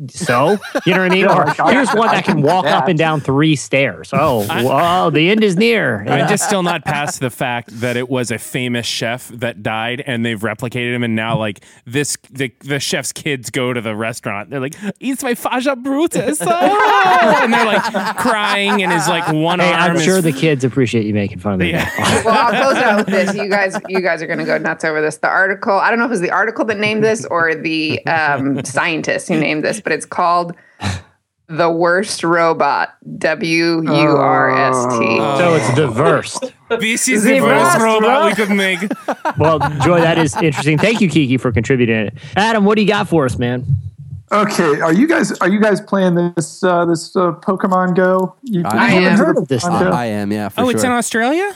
so 0.09 0.59
you 0.85 0.93
know 0.93 1.01
what 1.01 1.13
I 1.13 1.15
mean? 1.15 1.27
Or 1.37 1.45
here's 1.71 1.93
one 1.93 2.09
that 2.09 2.25
can 2.25 2.37
can 2.37 2.43
walk 2.43 2.65
do 2.65 2.71
up 2.71 2.89
and 2.89 2.99
down 2.99 3.21
three 3.21 3.57
stairs. 3.57 4.11
Oh, 4.13 4.47
well, 4.49 5.11
the 5.11 5.31
end 5.31 5.43
is 5.43 5.57
near. 5.57 6.05
I'm 6.07 6.29
just 6.29 6.45
still 6.45 6.63
not 6.63 6.85
past 6.85 7.21
the 7.21 7.31
fact 7.31 7.81
that 7.81 7.97
it 7.97 8.09
was 8.09 8.31
a 8.31 8.39
famous 8.39 8.87
chef 8.87 9.29
that 9.29 9.63
died, 9.63 10.03
and 10.07 10.25
they've 10.25 10.41
replicated 10.41 10.95
him, 10.95 11.03
and 11.03 11.17
now 11.17 11.39
like 11.39 11.65
this, 11.85 12.17
the, 12.31 12.53
the 12.61 12.79
chef's 12.79 13.13
kids 13.13 13.51
go 13.51 13.73
to 13.73 13.81
the 13.81 13.97
restaurant. 13.97 14.51
They're 14.51 14.61
like, 14.61 14.77
"Eats 15.01 15.23
my 15.23 15.35
Faja 15.35 15.77
Brutus," 15.77 16.39
oh!" 16.43 17.41
and 17.43 17.53
they're 17.53 17.65
like 17.67 18.17
crying, 18.17 18.83
and 18.83 18.93
his 18.93 19.09
like 19.09 19.27
one 19.33 19.61
Hey, 19.61 19.73
arm 19.73 19.93
I'm 19.93 19.97
is 19.97 20.05
sure 20.05 20.21
the 20.21 20.33
kids 20.33 20.65
appreciate 20.65 21.07
you 21.07 21.15
making 21.15 21.39
fun 21.39 21.55
of 21.55 21.61
me. 21.61 21.71
Yeah. 21.71 21.91
well 22.25 22.35
i'll 22.35 22.63
close 22.63 22.77
it 22.77 22.83
out 22.83 22.97
with 22.99 23.07
this 23.07 23.35
you 23.35 23.49
guys 23.49 23.77
you 23.89 24.01
guys 24.01 24.23
are 24.23 24.27
going 24.27 24.39
to 24.39 24.45
go 24.45 24.59
nuts 24.59 24.85
over 24.85 25.01
this 25.01 25.17
the 25.19 25.29
article 25.29 25.75
i 25.75 25.91
don't 25.91 25.99
know 25.99 26.05
if 26.05 26.09
it 26.09 26.13
was 26.13 26.21
the 26.21 26.31
article 26.31 26.65
that 26.65 26.79
named 26.79 27.03
this 27.03 27.25
or 27.27 27.55
the 27.55 28.05
um, 28.07 28.63
scientist 28.65 29.29
who 29.29 29.39
named 29.39 29.65
this 29.65 29.81
but 29.87 29.93
it's 29.93 30.05
called 30.05 30.53
the 31.47 31.71
worst 31.71 32.25
robot 32.25 32.97
w-u-r-s-t 33.21 34.99
So 35.39 35.55
it's 35.55 35.75
diverse. 35.77 36.41
This 36.81 37.07
is 37.09 37.23
The 37.23 37.35
the 37.35 37.41
worst 37.41 37.79
worst 37.79 37.85
robot 37.85 38.25
we 38.25 38.35
could 38.35 38.51
make. 38.51 38.81
Well, 39.39 39.59
Joy, 39.81 40.01
that 40.01 40.19
is 40.19 40.35
interesting. 40.37 40.77
Thank 40.79 41.01
you, 41.01 41.09
Kiki, 41.09 41.37
for 41.37 41.53
contributing 41.53 41.95
it. 42.07 42.15
Adam, 42.37 42.65
what 42.65 42.75
do 42.77 42.83
you 42.83 42.89
got 42.89 43.07
for 43.09 43.25
us, 43.27 43.39
man? 43.39 43.65
Okay, 44.33 44.81
are 44.81 44.93
you 44.93 45.07
guys 45.07 45.31
are 45.39 45.49
you 45.49 45.61
guys 45.61 45.81
playing 45.81 46.15
this 46.35 46.65
uh, 46.65 46.85
this 46.85 47.15
uh, 47.15 47.31
Pokemon 47.35 47.95
Go? 47.95 48.35
You, 48.43 48.63
I 48.65 48.93
you 48.99 49.07
am. 49.07 49.17
heard 49.19 49.37
of 49.39 49.47
this 49.47 49.63
Pokemon 49.63 49.79
thing. 49.79 49.91
Go? 49.91 49.97
I 49.97 50.05
am, 50.07 50.33
yeah, 50.33 50.49
for 50.49 50.63
Oh, 50.63 50.65
sure. 50.65 50.71
it's 50.73 50.83
in 50.83 50.91
Australia. 50.91 51.55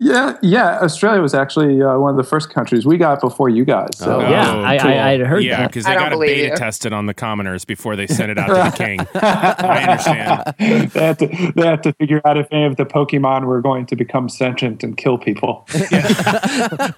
Yeah, 0.00 0.36
yeah. 0.42 0.80
Australia 0.82 1.22
was 1.22 1.34
actually 1.34 1.80
uh, 1.80 1.96
one 1.98 2.10
of 2.10 2.16
the 2.16 2.24
first 2.28 2.50
countries 2.50 2.84
we 2.84 2.98
got 2.98 3.20
before 3.20 3.48
you 3.48 3.64
guys. 3.64 3.90
So. 3.96 4.16
Oh, 4.20 4.28
Yeah, 4.28 4.50
I- 4.56 4.76
I- 4.76 5.10
I'd 5.12 5.20
heard 5.20 5.44
yeah, 5.44 5.58
that. 5.58 5.68
because 5.68 5.84
they 5.84 5.92
don't 5.94 6.02
got 6.02 6.12
a 6.12 6.16
believe 6.16 6.36
beta 6.36 6.48
you. 6.48 6.56
test 6.56 6.84
it 6.84 6.92
on 6.92 7.06
the 7.06 7.14
commoners 7.14 7.64
before 7.64 7.94
they 7.94 8.08
sent 8.08 8.30
it 8.32 8.36
out 8.36 8.48
to 8.48 8.54
the 8.76 8.84
king. 8.84 9.00
I 9.14 9.82
understand. 9.82 10.90
they 10.92 11.04
have 11.06 11.16
to 11.18 11.52
they 11.54 11.66
have 11.66 11.80
to 11.82 11.92
figure 11.94 12.20
out 12.24 12.36
if 12.36 12.48
any 12.50 12.64
of 12.64 12.74
the 12.76 12.84
Pokemon 12.84 13.44
were 13.46 13.62
going 13.62 13.86
to 13.86 13.94
become 13.96 14.28
sentient 14.28 14.82
and 14.82 14.96
kill 14.96 15.16
people. 15.16 15.66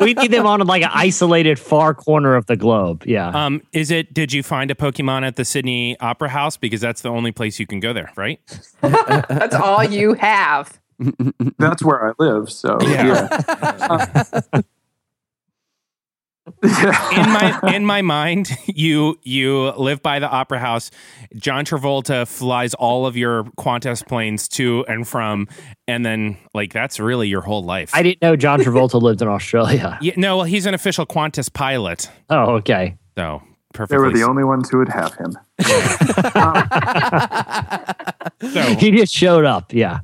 We 0.01 0.15
need 0.15 0.31
them 0.31 0.47
on 0.47 0.61
like 0.67 0.83
an 0.83 0.91
isolated 0.93 1.59
far 1.59 1.95
corner 1.95 2.35
of 2.35 2.47
the 2.47 2.57
globe. 2.57 3.05
Yeah. 3.07 3.29
Um, 3.29 3.63
is 3.73 3.91
it? 3.91 4.15
Did 4.15 4.33
you 4.33 4.43
find 4.43 4.71
a 4.71 4.75
Pokemon 4.75 5.27
at 5.27 5.37
the 5.37 5.45
Sydney 5.45 5.99
Opera 6.01 6.29
House? 6.31 6.57
Because 6.57 6.81
that's 6.81 7.03
the 7.03 7.09
only 7.11 7.33
place 7.33 7.59
you 7.59 7.67
can 7.67 7.81
go 7.81 7.93
there, 7.93 8.11
right? 8.17 8.41
that's 8.81 9.55
all 9.55 9.83
you 9.85 10.15
have 10.15 10.79
That's 11.59 11.83
where 11.83 12.09
I 12.09 12.13
live. 12.19 12.51
So 12.51 12.79
Yeah. 12.83 13.29
yeah. 14.53 14.61
Yeah. 16.63 17.25
in 17.25 17.33
my 17.33 17.61
in 17.75 17.85
my 17.85 18.03
mind, 18.03 18.51
you 18.67 19.19
you 19.25 19.73
live 19.73 20.01
by 20.01 20.21
the 20.21 20.29
Opera 20.31 20.61
House. 20.61 20.93
John 21.35 21.65
Travolta 21.65 22.25
flies 22.27 22.73
all 22.75 23.05
of 23.05 23.17
your 23.17 23.45
Qantas 23.59 24.07
planes 24.07 24.47
to 24.51 24.85
and 24.87 25.09
from, 25.09 25.49
and 25.89 26.07
then 26.07 26.37
like 26.55 26.73
that's 26.73 27.01
really 27.01 27.27
your 27.27 27.41
whole 27.41 27.65
life. 27.65 27.91
I 27.93 28.05
didn't 28.05 28.23
know 28.23 28.37
John 28.37 28.61
Travolta 28.61 29.03
lived 29.03 29.23
in 29.23 29.29
Australia. 29.29 29.99
yeah, 30.03 30.13
no, 30.17 30.37
well, 30.37 30.45
he's 30.47 30.67
an 30.67 30.75
official 30.75 31.05
Qantas 31.05 31.53
pilot, 31.53 32.09
Oh, 32.31 32.53
okay. 32.59 32.97
so 33.19 33.43
They 33.73 33.79
perfectly. 33.79 33.99
were 34.07 34.13
the 34.13 34.23
only 34.23 34.45
ones 34.45 34.71
who 34.71 34.79
would 34.79 34.89
have 34.91 35.15
him. 35.15 35.37
Um, 36.37 36.69
so 38.53 38.63
He 38.77 38.93
just 38.93 39.13
showed 39.13 39.45
up. 39.45 39.73
Yeah. 39.75 39.99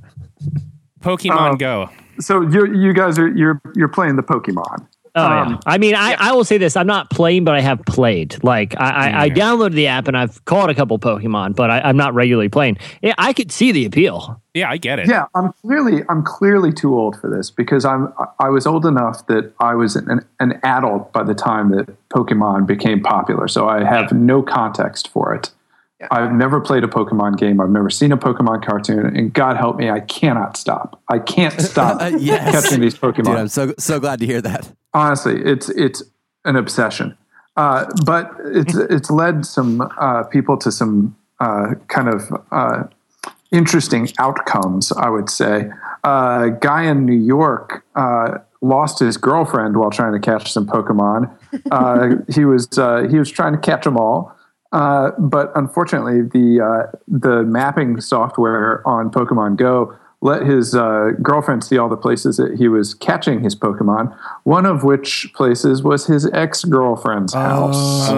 Pokemon 1.03 1.51
Um, 1.51 1.57
Go. 1.57 1.91
So 2.21 2.43
you 2.43 2.73
you 2.75 2.93
guys 2.93 3.19
are 3.19 3.29
you're 3.29 3.61
you're 3.75 3.89
playing 3.89 4.17
the 4.17 4.23
Pokemon. 4.23 4.87
Oh, 5.15 5.29
yeah. 5.29 5.43
Um, 5.43 5.61
I 5.67 5.77
mean, 5.77 5.95
I, 5.95 6.17
I 6.19 6.33
will 6.33 6.45
say 6.45 6.57
this: 6.57 6.75
I'm 6.75 6.87
not 6.87 7.11
playing, 7.11 7.45
but 7.45 7.55
I 7.55 7.61
have 7.61 7.85
played. 7.85 8.43
Like, 8.43 8.75
I, 8.81 9.11
I, 9.11 9.23
I 9.25 9.31
downloaded 9.31 9.75
the 9.75 9.89
app 9.89 10.09
and 10.09 10.17
I've 10.17 10.43
caught 10.47 10.71
a 10.71 10.75
couple 10.75 10.99
Pokemon, 10.99 11.55
but 11.55 11.71
I, 11.71 11.81
I'm 11.81 11.99
not 11.99 12.15
regularly 12.15 12.49
playing. 12.49 12.79
Yeah, 13.03 13.13
I 13.19 13.35
could 13.35 13.53
see 13.53 13.73
the 13.73 13.85
appeal. 13.85 14.41
Yeah, 14.55 14.71
I 14.71 14.79
get 14.79 14.99
it. 14.99 15.09
Yeah, 15.09 15.27
I'm 15.35 15.53
clearly 15.53 16.03
I'm 16.09 16.23
clearly 16.23 16.73
too 16.73 16.95
old 16.99 17.21
for 17.21 17.29
this 17.29 17.51
because 17.51 17.85
I'm 17.85 18.13
I 18.39 18.49
was 18.49 18.67
old 18.67 18.87
enough 18.87 19.27
that 19.27 19.53
I 19.61 19.75
was 19.75 19.97
an, 19.97 20.25
an 20.41 20.59
adult 20.63 21.13
by 21.13 21.25
the 21.25 21.35
time 21.35 21.73
that 21.73 21.95
Pokemon 22.09 22.67
became 22.67 23.03
popular. 23.03 23.49
So 23.49 23.69
I 23.69 23.85
have 23.85 24.13
no 24.13 24.43
context 24.43 25.09
for 25.09 25.35
it. 25.35 25.51
I've 26.11 26.33
never 26.33 26.61
played 26.61 26.85
a 26.85 26.89
Pokemon 26.89 27.39
game. 27.39 27.61
I've 27.61 27.71
never 27.71 27.91
seen 27.91 28.13
a 28.13 28.17
Pokemon 28.17 28.65
cartoon, 28.65 29.15
and 29.17 29.33
God 29.33 29.57
help 29.57 29.77
me, 29.77 29.89
I 29.91 30.01
cannot 30.01 30.57
stop. 30.57 31.01
I 31.09 31.19
can't 31.19 31.59
stop 31.71 32.01
Yes. 32.19 32.51
catching 32.53 32.81
these 32.81 32.95
Pokemon. 32.95 33.25
Dude, 33.25 33.37
I'm 33.37 33.49
so 33.49 33.75
so 33.79 34.01
glad 34.01 34.19
to 34.21 34.27
hear 34.27 34.41
that. 34.43 34.71
honestly 34.95 35.41
it's 35.45 35.69
it's 35.71 36.03
an 36.45 36.57
obsession 36.57 37.17
uh, 37.57 37.87
but 38.05 38.31
it's 38.45 38.75
it's 38.95 39.11
led 39.11 39.47
some 39.47 39.81
uh, 39.99 40.23
people 40.25 40.57
to 40.59 40.71
some 40.73 41.17
uh, 41.41 41.75
kind 41.89 42.09
of 42.09 42.21
uh, 42.51 42.83
interesting 43.51 44.09
outcomes 44.19 44.93
i 44.93 45.09
would 45.09 45.29
say 45.31 45.71
uh, 46.05 46.49
a 46.49 46.51
guy 46.61 46.83
in 46.85 47.05
new 47.07 47.13
york 47.37 47.85
uh, 47.95 48.39
lost 48.61 48.99
his 48.99 49.17
girlfriend 49.17 49.77
while 49.77 49.91
trying 49.91 50.13
to 50.13 50.21
catch 50.21 50.53
some 50.53 50.67
pokemon 50.67 51.31
uh, 51.71 52.17
he 52.35 52.45
was 52.45 52.67
uh, 52.79 53.07
he 53.11 53.19
was 53.19 53.31
trying 53.31 53.53
to 53.53 53.59
catch 53.61 53.85
them 53.85 53.97
all 53.97 54.35
uh, 54.73 55.11
but 55.19 55.53
unfortunately 55.55 56.23
the 56.23 56.61
uh, 56.61 56.97
the 57.09 57.43
mapping 57.45 58.01
software 58.01 58.87
on 58.87 59.11
pokemon 59.11 59.57
go 59.57 59.97
let 60.23 60.47
his 60.47 60.75
uh, 60.75 61.11
girlfriend 61.21 61.65
see 61.65 61.77
all 61.77 61.89
the 61.89 61.97
places 61.97 62.37
that 62.37 62.55
he 62.57 62.69
was 62.69 62.95
catching 62.95 63.43
his 63.43 63.57
Pokemon, 63.57 64.17
one 64.45 64.65
of 64.65 64.85
which 64.85 65.31
places 65.35 65.83
was 65.83 66.07
his 66.07 66.31
ex 66.33 66.65
girlfriend's 66.65 67.35
house. 67.35 68.09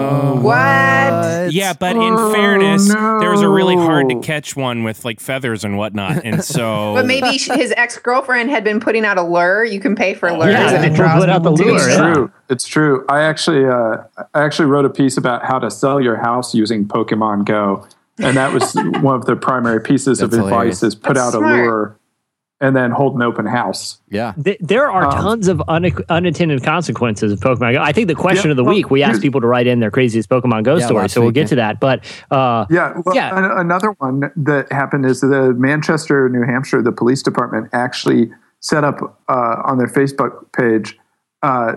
what 0.41 1.51
Yeah, 1.51 1.73
but 1.73 1.95
in 1.95 2.13
Oh, 2.15 2.31
fairness, 2.31 2.87
there 2.87 3.29
was 3.31 3.41
a 3.41 3.49
really 3.49 3.75
hard 3.75 4.09
to 4.09 4.19
catch 4.21 4.55
one 4.55 4.83
with 4.83 5.03
like 5.03 5.19
feathers 5.19 5.63
and 5.65 5.77
whatnot, 5.77 6.23
and 6.23 6.43
so. 6.55 6.93
But 6.95 7.05
maybe 7.05 7.37
his 7.37 7.73
ex 7.75 7.97
girlfriend 7.97 8.49
had 8.49 8.63
been 8.63 8.79
putting 8.79 9.03
out 9.05 9.17
a 9.17 9.23
lure. 9.23 9.63
You 9.65 9.79
can 9.79 9.95
pay 9.95 10.13
for 10.13 10.31
lures, 10.31 10.53
Yeah, 10.53 10.75
and 10.75 10.85
it 10.85 10.89
put 10.89 10.97
draws 10.97 11.25
out 11.25 11.43
the 11.43 11.51
lure, 11.51 11.75
It's 11.75 11.87
yeah. 11.87 12.13
True. 12.13 12.31
It's 12.47 12.67
true. 12.67 13.03
I 13.09 13.21
actually, 13.23 13.65
uh, 13.65 13.97
I 14.35 14.43
actually 14.43 14.67
wrote 14.67 14.85
a 14.85 14.89
piece 14.89 15.17
about 15.17 15.43
how 15.43 15.57
to 15.57 15.71
sell 15.71 15.99
your 15.99 16.15
house 16.17 16.53
using 16.53 16.85
Pokemon 16.87 17.45
Go, 17.45 17.87
and 18.19 18.37
that 18.37 18.53
was 18.53 18.73
one 19.01 19.15
of 19.15 19.25
the 19.25 19.35
primary 19.35 19.81
pieces 19.81 20.21
of 20.21 20.33
advice: 20.33 20.49
hilarious. 20.49 20.83
is 20.83 20.95
put 20.95 21.15
That's 21.15 21.19
out 21.19 21.33
smart. 21.39 21.59
a 21.59 21.63
lure 21.63 21.99
and 22.61 22.73
then 22.73 22.89
hold 22.89 23.15
an 23.15 23.21
open 23.21 23.45
house. 23.45 23.99
Yeah. 24.09 24.31
Th- 24.41 24.57
there 24.61 24.89
are 24.89 25.03
Um, 25.07 25.11
tons 25.11 25.49
of 25.49 25.61
un- 25.67 25.91
unintended 26.07 26.63
consequences 26.63 27.33
of 27.33 27.39
Pokemon 27.41 27.73
Go. 27.73 27.81
I 27.81 27.91
think 27.91 28.07
the 28.07 28.15
question 28.15 28.45
Yeah, 28.47 28.51
of 28.51 28.57
the 28.57 28.63
well, 28.63 28.73
week, 28.75 28.89
we 28.89 29.03
asked 29.03 29.21
people 29.21 29.41
to 29.41 29.47
write 29.47 29.67
in 29.67 29.81
their 29.81 29.91
craziest 29.91 30.29
Pokemon 30.29 30.63
Go 30.63 30.77
Yeah, 30.77 30.85
stories, 30.85 31.01
last 31.01 31.13
so 31.13 31.19
we'll 31.21 31.27
week, 31.29 31.35
get 31.35 31.41
yeah. 31.41 31.47
to 31.47 31.55
that. 31.57 31.79
But 31.81 32.05
uh, 32.31 32.65
Yeah. 32.69 32.93
Well, 33.05 33.13
Yeah. 33.13 33.37
an- 33.37 33.59
another 33.59 33.89
one 33.97 34.31
that 34.37 34.71
happened 34.71 35.05
is 35.05 35.19
the 35.19 35.53
Manchester, 35.53 36.29
New 36.29 36.43
Hampshire, 36.43 36.81
the 36.81 36.93
police 36.93 37.21
department 37.21 37.67
actually 37.73 38.31
set 38.61 38.85
up 38.85 39.19
uh, 39.27 39.61
on 39.65 39.77
their 39.77 39.87
Facebook 39.89 40.49
page. 40.53 40.97
Uh, 41.43 41.73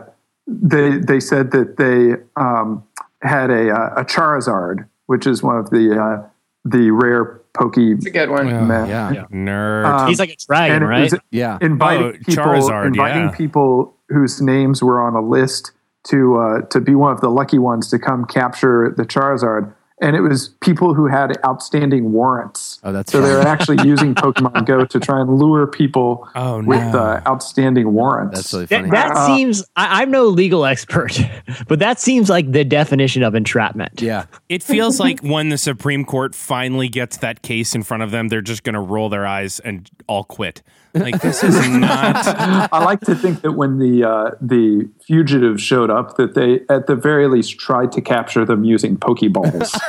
they 0.46 0.98
they 0.98 1.18
said 1.20 1.50
that 1.50 1.76
they 1.76 2.14
um, 2.40 2.84
had 3.22 3.50
a 3.50 3.70
uh, 3.74 3.94
a 4.00 4.04
Charizard, 4.04 4.86
which 5.08 5.26
is 5.26 5.42
one 5.42 5.56
of 5.56 5.70
the 5.70 6.00
uh, 6.00 6.28
the 6.64 6.90
rare 6.90 7.40
Pokey. 7.54 7.92
It's 7.92 8.06
a 8.06 8.10
good 8.10 8.30
one. 8.30 8.48
Yeah. 8.48 9.24
Nerd. 9.32 9.84
Um, 9.84 10.08
he's 10.08 10.18
like 10.18 10.30
a 10.30 10.36
dragon, 10.36 10.84
right? 10.84 11.12
Yeah. 11.30 11.58
inviting 11.60 12.06
Oh, 12.06 12.12
people, 12.12 12.34
Charizard, 12.34 12.86
inviting 12.86 13.24
yeah. 13.24 13.36
people 13.36 13.94
whose 14.08 14.40
names 14.40 14.82
were 14.82 15.00
on 15.00 15.14
a 15.14 15.26
list 15.26 15.72
to 16.08 16.36
uh, 16.36 16.60
to 16.66 16.80
be 16.80 16.94
one 16.94 17.12
of 17.12 17.20
the 17.20 17.30
lucky 17.30 17.58
ones 17.58 17.90
to 17.90 17.98
come 17.98 18.24
capture 18.24 18.94
the 18.96 19.04
Charizard. 19.04 19.74
And 20.00 20.14
it 20.14 20.20
was 20.20 20.50
people 20.60 20.94
who 20.94 21.06
had 21.08 21.36
outstanding 21.44 22.12
warrants. 22.12 22.78
Oh, 22.84 22.92
that's 22.92 23.10
so 23.10 23.20
they 23.20 23.32
were 23.32 23.40
actually 23.40 23.86
using 23.86 24.14
Pokemon 24.14 24.64
Go 24.64 24.84
to 24.84 25.00
try 25.00 25.20
and 25.20 25.38
lure 25.38 25.66
people 25.66 26.28
Oh, 26.36 26.58
with 26.62 26.92
no. 26.92 26.98
uh, 26.98 27.20
outstanding 27.26 27.92
warrants. 27.92 28.36
That's 28.36 28.52
really 28.52 28.66
That, 28.66 28.76
funny. 28.80 28.90
that 28.90 29.10
Uh, 29.16 29.26
seems. 29.26 29.64
I, 29.74 30.02
I'm 30.02 30.10
no 30.12 30.26
legal 30.26 30.64
expert, 30.64 31.18
but 31.68 31.80
that 31.80 31.98
seems 31.98 32.30
like 32.30 32.52
the 32.52 32.64
definition 32.64 33.22
of 33.24 33.34
entrapment. 33.34 34.00
yeah. 34.00 34.26
It 34.48 34.62
feels 34.62 35.00
like 35.00 35.20
when 35.20 35.48
the 35.48 35.58
Supreme 35.58 36.04
Court 36.04 36.34
finally 36.34 36.88
gets 36.88 37.16
that 37.18 37.42
case 37.42 37.74
in 37.74 37.82
front 37.82 38.02
of 38.04 38.10
them, 38.12 38.28
they're 38.28 38.40
just 38.40 38.62
going 38.62 38.74
to 38.74 38.80
roll 38.80 39.08
their 39.08 39.26
eyes 39.26 39.58
and 39.60 39.90
all 40.06 40.22
quit. 40.24 40.62
Like 40.98 41.20
this 41.20 41.44
is 41.44 41.68
not. 41.68 42.26
I 42.72 42.84
like 42.84 43.00
to 43.00 43.14
think 43.14 43.42
that 43.42 43.52
when 43.52 43.78
the 43.78 44.04
uh, 44.04 44.30
the 44.40 44.88
fugitives 45.06 45.62
showed 45.62 45.90
up, 45.90 46.16
that 46.16 46.34
they 46.34 46.60
at 46.72 46.86
the 46.86 46.96
very 46.96 47.28
least 47.28 47.58
tried 47.58 47.92
to 47.92 48.00
capture 48.00 48.44
them 48.44 48.64
using 48.64 48.96
Pokeballs. 48.96 49.78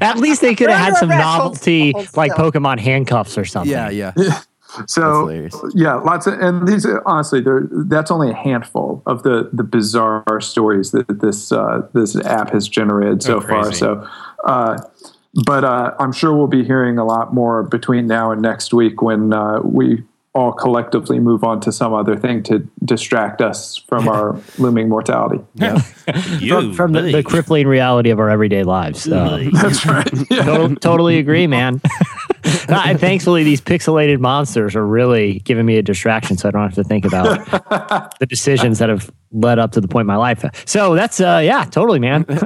At 0.00 0.16
least 0.18 0.40
they 0.40 0.54
could 0.54 0.70
have 0.70 0.78
had 0.78 0.96
some 0.96 1.08
novelty, 1.10 1.92
like. 2.16 2.32
Pokemon 2.32 2.80
handcuffs 2.80 3.36
or 3.38 3.44
something. 3.44 3.70
Yeah. 3.70 3.90
Yeah. 3.90 4.12
So 4.86 5.28
yeah, 5.74 5.96
lots 5.96 6.26
of 6.26 6.40
and 6.40 6.66
these 6.66 6.86
are- 6.86 7.02
honestly, 7.04 7.42
there 7.42 7.68
that's 7.70 8.10
only 8.10 8.30
a 8.30 8.34
handful 8.34 9.02
of 9.04 9.22
the 9.22 9.50
the 9.52 9.62
bizarre 9.62 10.40
stories 10.40 10.92
that 10.92 11.20
this 11.20 11.52
uh, 11.52 11.86
this 11.92 12.16
app 12.24 12.50
has 12.52 12.68
generated 12.68 13.22
so 13.22 13.36
Oh, 13.36 13.40
far. 13.42 13.70
So, 13.72 14.08
uh, 14.44 14.78
but 15.34 15.64
uh, 15.64 15.94
I'm 15.98 16.12
sure 16.12 16.34
we'll 16.36 16.46
be 16.46 16.64
hearing 16.64 16.98
a 16.98 17.04
lot 17.04 17.32
more 17.32 17.62
between 17.62 18.06
now 18.06 18.32
and 18.32 18.42
next 18.42 18.74
week 18.74 19.00
when 19.02 19.32
uh, 19.32 19.60
we 19.62 20.02
all 20.34 20.52
collectively 20.52 21.20
move 21.20 21.44
on 21.44 21.60
to 21.60 21.70
some 21.70 21.92
other 21.92 22.16
thing 22.16 22.42
to 22.42 22.66
distract 22.84 23.42
us 23.42 23.76
from 23.76 24.08
our 24.08 24.38
looming 24.58 24.88
mortality. 24.88 25.40
You, 26.40 26.54
From, 26.54 26.74
from 26.74 26.92
the, 26.92 27.02
the 27.02 27.22
crippling 27.22 27.68
reality 27.68 28.10
of 28.10 28.18
our 28.18 28.28
everyday 28.28 28.64
lives. 28.64 29.04
That's 29.04 29.86
right. 29.86 30.10
Yeah. 30.30 30.42
total, 30.44 30.74
totally 30.76 31.18
agree, 31.18 31.46
man. 31.46 31.80
And 32.68 32.98
thankfully, 32.98 33.44
these 33.44 33.60
pixelated 33.60 34.18
monsters 34.20 34.74
are 34.76 34.86
really 34.86 35.40
giving 35.40 35.66
me 35.66 35.76
a 35.78 35.82
distraction, 35.82 36.36
so 36.36 36.48
I 36.48 36.52
don't 36.52 36.62
have 36.62 36.74
to 36.74 36.84
think 36.84 37.04
about 37.04 37.44
the 38.18 38.26
decisions 38.26 38.78
that 38.78 38.88
have 38.88 39.10
led 39.32 39.58
up 39.58 39.72
to 39.72 39.80
the 39.80 39.88
point 39.88 40.02
in 40.02 40.06
my 40.06 40.16
life. 40.16 40.44
So 40.66 40.94
that's 40.94 41.20
uh, 41.20 41.40
yeah, 41.42 41.64
totally, 41.64 41.98
man. 41.98 42.24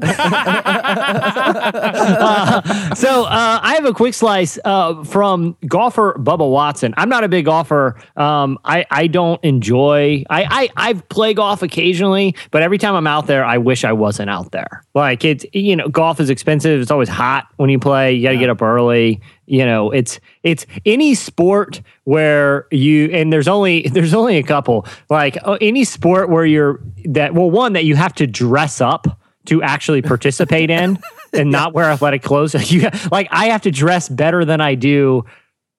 Uh, 2.06 2.94
so 2.94 3.24
uh, 3.24 3.60
I 3.62 3.74
have 3.74 3.84
a 3.84 3.92
quick 3.92 4.14
slice 4.14 4.58
uh, 4.64 5.02
from 5.04 5.56
golfer 5.66 6.14
Bubba 6.14 6.48
Watson. 6.50 6.94
I'm 6.96 7.08
not 7.08 7.24
a 7.24 7.28
big 7.28 7.44
golfer. 7.44 8.00
Um, 8.16 8.58
I 8.64 8.84
I 8.90 9.06
don't 9.06 9.42
enjoy. 9.44 10.24
I, 10.30 10.70
I 10.76 10.88
I 10.90 10.92
play 10.94 11.34
golf 11.34 11.62
occasionally, 11.62 12.34
but 12.50 12.62
every 12.62 12.78
time 12.78 12.94
I'm 12.94 13.06
out 13.06 13.26
there, 13.26 13.44
I 13.44 13.58
wish 13.58 13.84
I 13.84 13.92
wasn't 13.92 14.30
out 14.30 14.52
there. 14.52 14.84
Like 14.94 15.24
it's 15.24 15.44
you 15.52 15.76
know, 15.76 15.88
golf 15.88 16.20
is 16.20 16.30
expensive. 16.30 16.80
It's 16.80 16.90
always 16.90 17.08
hot 17.08 17.48
when 17.56 17.70
you 17.70 17.78
play. 17.78 18.14
You 18.14 18.22
got 18.22 18.30
to 18.32 18.38
get 18.38 18.50
up 18.50 18.62
early. 18.62 19.20
You 19.46 19.64
know, 19.64 19.90
it's 19.90 20.20
it's 20.42 20.66
any 20.84 21.14
sport 21.14 21.80
where 22.04 22.66
you 22.70 23.06
and 23.12 23.32
there's 23.32 23.48
only 23.48 23.82
there's 23.92 24.14
only 24.14 24.38
a 24.38 24.42
couple 24.42 24.86
like 25.08 25.38
uh, 25.44 25.58
any 25.60 25.84
sport 25.84 26.28
where 26.28 26.44
you're 26.44 26.80
that 27.04 27.34
well 27.34 27.50
one 27.50 27.72
that 27.74 27.84
you 27.84 27.96
have 27.96 28.14
to 28.14 28.26
dress 28.26 28.80
up 28.80 29.20
to 29.46 29.62
actually 29.62 30.02
participate 30.02 30.70
in 30.70 30.98
and 31.32 31.50
not 31.50 31.72
wear 31.72 31.90
athletic 31.90 32.22
clothes. 32.22 32.54
You, 32.70 32.90
like 33.12 33.28
I 33.30 33.46
have 33.46 33.62
to 33.62 33.70
dress 33.70 34.08
better 34.08 34.44
than 34.44 34.60
I 34.60 34.74
do 34.74 35.24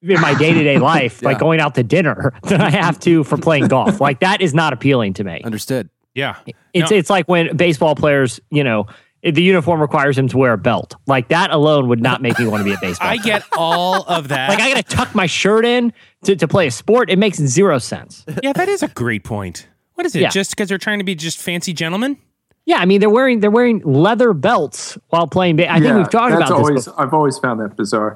in 0.01 0.21
my 0.21 0.33
day 0.35 0.53
to 0.53 0.63
day 0.63 0.77
life, 0.77 1.21
like 1.21 1.39
going 1.39 1.59
out 1.59 1.75
to 1.75 1.83
dinner, 1.83 2.33
than 2.43 2.61
I 2.61 2.69
have 2.69 2.99
to 3.01 3.23
for 3.23 3.37
playing 3.37 3.67
golf. 3.67 3.99
Like 3.99 4.21
that 4.21 4.41
is 4.41 4.53
not 4.53 4.71
appealing 4.71 5.13
to 5.15 5.23
me. 5.23 5.41
Understood. 5.43 5.89
Yeah. 6.13 6.37
It's 6.73 6.89
No, 6.89 6.97
it's 6.97 7.09
like 7.09 7.27
when 7.27 7.55
baseball 7.57 7.95
players, 7.95 8.39
you 8.49 8.63
know, 8.63 8.87
the 9.31 9.41
uniform 9.43 9.81
requires 9.81 10.17
him 10.17 10.27
to 10.29 10.37
wear 10.37 10.53
a 10.53 10.57
belt. 10.57 10.95
Like 11.07 11.27
that 11.29 11.51
alone 11.51 11.87
would 11.89 12.01
not 12.01 12.21
make 12.21 12.37
me 12.39 12.47
want 12.47 12.61
to 12.61 12.65
be 12.65 12.73
a 12.73 12.77
baseball. 12.81 13.07
I 13.07 13.17
player. 13.17 13.39
get 13.39 13.43
all 13.57 14.03
of 14.07 14.27
that. 14.29 14.49
like 14.49 14.59
I 14.59 14.73
got 14.73 14.85
to 14.87 14.95
tuck 14.95 15.13
my 15.15 15.25
shirt 15.25 15.65
in 15.65 15.93
to, 16.23 16.35
to 16.35 16.47
play 16.47 16.67
a 16.67 16.71
sport. 16.71 17.09
It 17.09 17.17
makes 17.19 17.37
zero 17.37 17.77
sense. 17.79 18.25
yeah, 18.43 18.53
that 18.53 18.67
is 18.69 18.83
a 18.83 18.87
great 18.89 19.23
point. 19.23 19.67
What 19.95 20.05
is 20.05 20.15
it? 20.15 20.21
Yeah. 20.21 20.29
Just 20.29 20.51
because 20.51 20.69
they're 20.69 20.77
trying 20.77 20.99
to 20.99 21.05
be 21.05 21.15
just 21.15 21.39
fancy 21.39 21.73
gentlemen? 21.73 22.17
Yeah, 22.65 22.77
I 22.77 22.85
mean 22.85 22.99
they're 22.99 23.09
wearing 23.09 23.39
they're 23.39 23.49
wearing 23.51 23.79
leather 23.85 24.33
belts 24.33 24.97
while 25.07 25.25
playing. 25.27 25.55
Ba- 25.55 25.71
I 25.71 25.79
think 25.79 25.95
we've 25.95 26.09
talked 26.09 26.37
that's 26.37 26.49
about 26.51 26.67
this, 26.73 26.85
before. 26.85 27.01
I've 27.01 27.13
always 27.13 27.37
found 27.39 27.59
that 27.61 27.77
bizarre. 27.77 28.13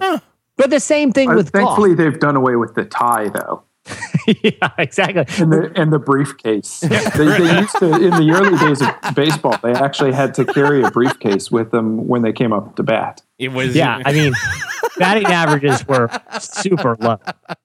but 0.58 0.70
the 0.70 0.80
same 0.82 1.12
thing 1.14 1.30
Uh, 1.32 1.36
with 1.36 1.52
golf. 1.54 1.66
thankfully, 1.78 1.96
they've 1.96 2.20
done 2.20 2.36
away 2.36 2.56
with 2.58 2.76
the 2.76 2.84
tie 2.84 3.30
though. 3.30 3.64
yeah, 4.44 4.70
exactly. 4.78 5.26
and 5.44 5.52
the 5.52 5.72
and 5.76 5.92
the 5.92 5.98
briefcase. 6.00 6.80
they, 6.82 6.88
they 6.90 7.60
used 7.60 7.76
to 7.80 7.94
in 7.96 8.12
the 8.12 8.32
early 8.34 8.58
days 8.60 8.82
of 8.82 9.16
baseball. 9.16 9.58
They 9.64 9.74
actually 9.74 10.12
had 10.14 10.34
to 10.36 10.46
carry 10.46 10.84
a 10.84 10.92
briefcase 10.92 11.50
with 11.52 11.72
them 11.72 12.08
when 12.08 12.22
they 12.22 12.32
came 12.32 12.54
up 12.54 12.76
to 12.76 12.84
bat. 12.84 13.22
It 13.40 13.50
was. 13.50 13.76
Yeah, 13.76 14.00
I 14.06 14.14
mean, 14.14 14.34
batting 15.00 15.26
averages 15.26 15.88
were 15.88 16.10
super 16.40 16.96
low. 17.00 17.18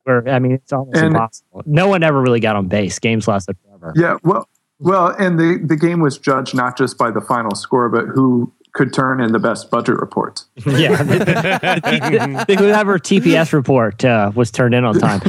Where 0.04 0.26
I 0.28 0.38
mean, 0.38 0.52
it's 0.52 0.72
almost 0.72 0.96
And- 0.96 1.08
impossible. 1.08 1.62
No 1.66 1.88
one 1.88 2.02
ever 2.02 2.20
really 2.20 2.40
got 2.40 2.56
on 2.56 2.66
base. 2.68 2.98
Games 2.98 3.28
lasted 3.28 3.56
forever. 3.62 3.92
Yeah, 3.94 4.16
well, 4.24 4.48
well, 4.78 5.08
and 5.18 5.38
the 5.38 5.60
the 5.62 5.76
game 5.76 6.00
was 6.00 6.16
judged 6.18 6.54
not 6.54 6.78
just 6.78 6.96
by 6.96 7.10
the 7.10 7.20
final 7.20 7.54
score, 7.54 7.90
but 7.90 8.06
who 8.06 8.52
could 8.72 8.92
turn 8.92 9.22
in 9.22 9.32
the 9.32 9.38
best 9.38 9.70
budget 9.70 9.96
report. 10.00 10.44
yeah. 10.66 11.02
The, 11.02 11.18
the- 11.18 12.44
the- 12.46 12.56
whoever 12.56 12.98
TPS 12.98 13.54
report 13.54 14.04
uh, 14.04 14.30
was 14.34 14.50
turned 14.50 14.74
in 14.74 14.84
on 14.84 14.98
time. 14.98 15.20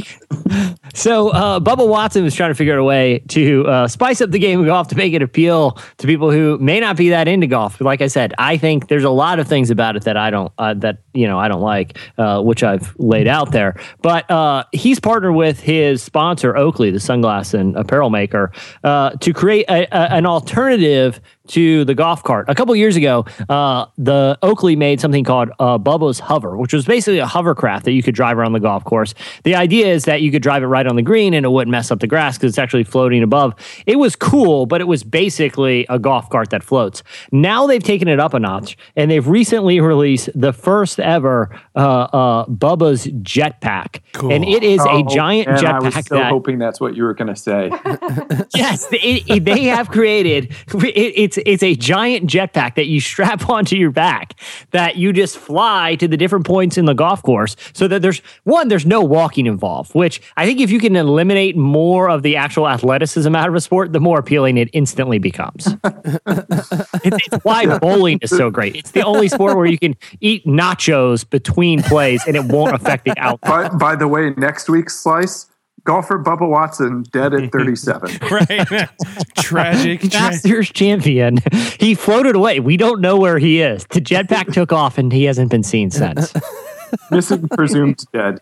So 0.94 1.30
uh, 1.30 1.60
Bubba 1.60 1.88
Watson 1.88 2.24
was 2.24 2.36
trying 2.36 2.52
to 2.52 2.56
figure 2.56 2.74
out 2.74 2.80
a 2.80 2.84
way 2.84 3.20
to 3.30 3.68
uh, 3.68 3.88
spice 3.88 4.22
up 4.22 4.32
the 4.32 4.40
game 4.40 4.60
of 4.60 4.66
golf 4.66 4.88
to 4.90 4.96
make 4.96 5.14
it 5.14 5.22
appeal 5.22 5.78
to 5.98 6.08
people 6.08 6.32
who 6.32 6.58
may 6.60 6.80
not 6.80 6.98
be 6.98 7.10
that 7.10 7.28
into 7.28 7.48
golf. 7.48 7.78
But 7.78 7.86
like 7.86 8.02
I 8.02 8.08
said, 8.08 8.34
I 8.38 8.58
think 8.58 8.88
there's 8.88 9.04
a 9.04 9.10
lot 9.10 9.40
of 9.40 9.48
things 9.48 9.70
about 9.70 9.96
it 9.96 10.04
that 10.04 10.18
I 10.18 10.30
don't 10.30 10.52
uh, 10.58 10.74
that 10.76 11.00
you 11.14 11.28
know 11.28 11.40
I 11.40 11.48
don't 11.48 11.62
like, 11.62 11.98
uh, 12.18 12.42
which 12.42 12.64
I've 12.64 12.96
laid 12.98 13.28
out 13.28 13.52
there. 13.52 13.80
But 14.02 14.30
uh, 14.30 14.64
he's 14.72 15.00
partnered 15.00 15.36
with 15.36 15.60
his 15.60 16.02
sponsor 16.02 16.56
Oakley, 16.56 16.92
the 16.92 17.00
sunglass 17.00 17.54
and 17.54 17.76
apparel 17.76 18.10
maker, 18.10 18.52
uh, 18.84 19.12
to 19.12 19.34
create 19.34 19.66
a, 19.70 19.86
a, 19.96 20.14
an 20.14 20.26
alternative 20.26 21.22
to 21.50 21.86
the 21.86 21.96
golf 21.96 22.24
cart. 22.24 22.46
A 22.50 22.56
couple 22.56 22.76
years 22.76 22.96
ago, 22.96 23.26
uh, 23.50 23.86
the 23.98 24.38
Oakley 24.42 24.76
made 24.76 25.00
something 25.02 25.24
called 25.24 25.50
uh, 25.60 25.78
Bubba's 25.78 26.20
Hover, 26.20 26.58
which 26.58 26.74
was 26.74 26.86
basically 26.86 27.20
a 27.20 27.26
hovercraft 27.26 27.86
that 27.86 27.92
you 27.94 28.04
could 28.04 28.16
drive 28.16 28.38
around 28.38 28.54
the 28.54 28.60
golf 28.60 28.84
course. 28.84 29.14
The 29.44 29.56
idea 29.56 29.88
is 29.88 30.06
that 30.06 30.22
you 30.22 30.32
could 30.32 30.42
drive 30.42 30.64
it 30.64 30.68
right 30.68 30.86
on 30.88 30.96
the 30.96 31.02
green 31.02 31.34
and 31.34 31.46
it 31.46 31.50
wouldn't 31.50 31.72
mess 31.72 31.92
up 31.92 32.00
the 32.00 32.08
grass 32.08 32.38
because 32.38 32.52
it's 32.52 32.58
actually 32.60 32.84
floating 32.84 33.24
above. 33.24 33.54
It 33.86 33.98
was 33.98 34.16
cool, 34.16 34.66
but 34.66 34.82
it 34.82 34.88
was 34.88 35.04
basically 35.04 35.86
a 35.90 36.00
golf 36.00 36.30
cart 36.30 36.50
that 36.52 36.64
floats. 36.64 37.04
Now 37.32 37.68
they've 37.68 37.84
taken 37.84 38.08
it 38.08 38.20
up 38.20 38.34
a 38.34 38.40
notch 38.40 38.78
and 38.96 39.10
they've 39.10 39.28
recently 39.28 39.80
released 39.80 40.30
the 40.36 40.54
first 40.54 41.00
ever 41.00 41.50
uh, 41.76 41.80
uh, 41.80 42.46
Bubba's 42.48 43.08
Jetpack. 43.08 44.02
Cool. 44.14 44.32
And 44.34 44.44
it 44.44 44.64
is 44.64 44.82
a 44.82 44.90
Oh, 44.90 45.04
giant 45.08 45.48
and 45.48 45.60
I 45.66 45.80
was 45.80 45.94
jetpack 45.94 46.08
so 46.08 46.16
that 46.16 46.32
hoping 46.32 46.58
that's 46.58 46.80
what 46.82 46.96
you 46.96 47.04
were 47.04 47.14
going 47.14 47.28
to 47.28 47.36
say. 47.36 47.70
yes, 48.56 48.88
it, 48.92 49.24
it- 49.30 49.46
they 49.46 49.66
have 49.66 49.90
created. 49.90 50.54
It, 50.74 51.14
it's 51.16 51.37
it's 51.46 51.64
a 51.64 51.76
giant 51.76 52.30
jetpack 52.30 52.76
that 52.76 52.88
you 52.88 53.00
strap 53.08 53.50
onto 53.50 53.76
your 53.76 53.92
back 53.92 54.40
that 54.72 54.98
you 54.98 55.14
just 55.14 55.38
fly 55.38 55.96
to 55.96 56.08
the 56.08 56.18
different 56.18 56.46
points 56.46 56.78
in 56.78 56.86
the 56.86 56.94
golf 56.94 57.22
course. 57.24 57.56
So 57.74 57.88
that 57.88 58.02
there's 58.02 58.20
one, 58.44 58.68
there's 58.68 58.86
no 58.86 59.02
walking 59.02 59.46
involved. 59.46 59.94
Which 59.94 60.22
I 60.36 60.46
think 60.46 60.60
if 60.60 60.72
you 60.72 60.80
can 60.80 60.96
eliminate 60.96 61.56
more 61.56 62.10
of 62.10 62.24
the 62.24 62.36
actual 62.36 62.68
athleticism 62.68 63.36
out 63.36 63.50
of 63.50 63.56
a 63.56 63.62
sport, 63.62 63.94
the 63.94 64.00
more 64.00 64.20
appealing 64.20 64.58
it 64.58 64.70
instantly 64.74 65.20
becomes. 65.20 65.68
it's, 65.86 67.28
it's 67.32 67.44
why 67.44 67.78
bowling 67.80 68.20
is 68.22 68.30
so 68.30 68.50
great. 68.50 68.76
It's 68.76 68.92
the 68.92 69.04
only 69.04 69.28
sport 69.28 69.58
where 69.58 69.66
you 69.66 69.78
can 69.78 69.96
eat 70.22 70.46
nachos 70.46 71.28
between 71.30 71.82
plays 71.84 72.24
and 72.28 72.36
it 72.36 72.46
won't 72.46 72.76
affect 72.76 73.06
the 73.06 73.14
outcome. 73.18 73.78
by, 73.78 73.78
by 73.78 73.96
the 73.96 74.08
way, 74.08 74.34
next 74.38 74.70
week's 74.70 74.98
slice, 74.98 75.48
golfer 75.88 76.20
Bubba 76.20 76.48
Watson 76.48 77.04
dead 77.12 77.34
at 77.34 77.52
37. 77.52 78.20
right. 78.32 78.90
Tragic. 79.38 80.02
Tra- 80.02 80.10
Masters 80.10 80.70
champion. 80.70 81.38
He 81.80 81.96
floated 81.96 82.36
away. 82.36 82.60
We 82.60 82.76
don't 82.76 83.00
know 83.00 83.18
where 83.18 83.40
he 83.40 83.62
is. 83.62 83.86
The 83.90 84.02
jetpack 84.02 84.54
took 84.54 84.74
off 84.74 84.98
and 84.98 85.12
he 85.12 85.24
hasn't 85.24 85.50
been 85.50 85.64
seen 85.64 85.90
since. 85.90 86.34
Missing, 87.12 87.50
presumed 87.50 88.04
dead. 88.14 88.40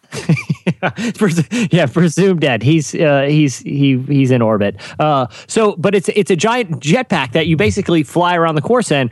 Pres- 1.16 1.48
yeah, 1.72 1.88
presumed 1.88 2.42
dead. 2.42 2.62
He's 2.62 2.94
uh, 2.94 3.24
he's 3.24 3.58
he 3.60 3.98
he's 3.98 4.30
in 4.30 4.44
orbit. 4.44 4.80
Uh, 5.00 5.26
so, 5.48 5.76
but 5.78 5.96
it's 5.96 6.10
it's 6.10 6.30
a 6.30 6.36
giant 6.36 6.80
jetpack 6.80 7.32
that 7.32 7.48
you 7.48 7.58
basically 7.58 8.04
fly 8.04 8.36
around 8.36 8.54
the 8.54 8.62
course 8.62 8.92
in. 8.92 9.10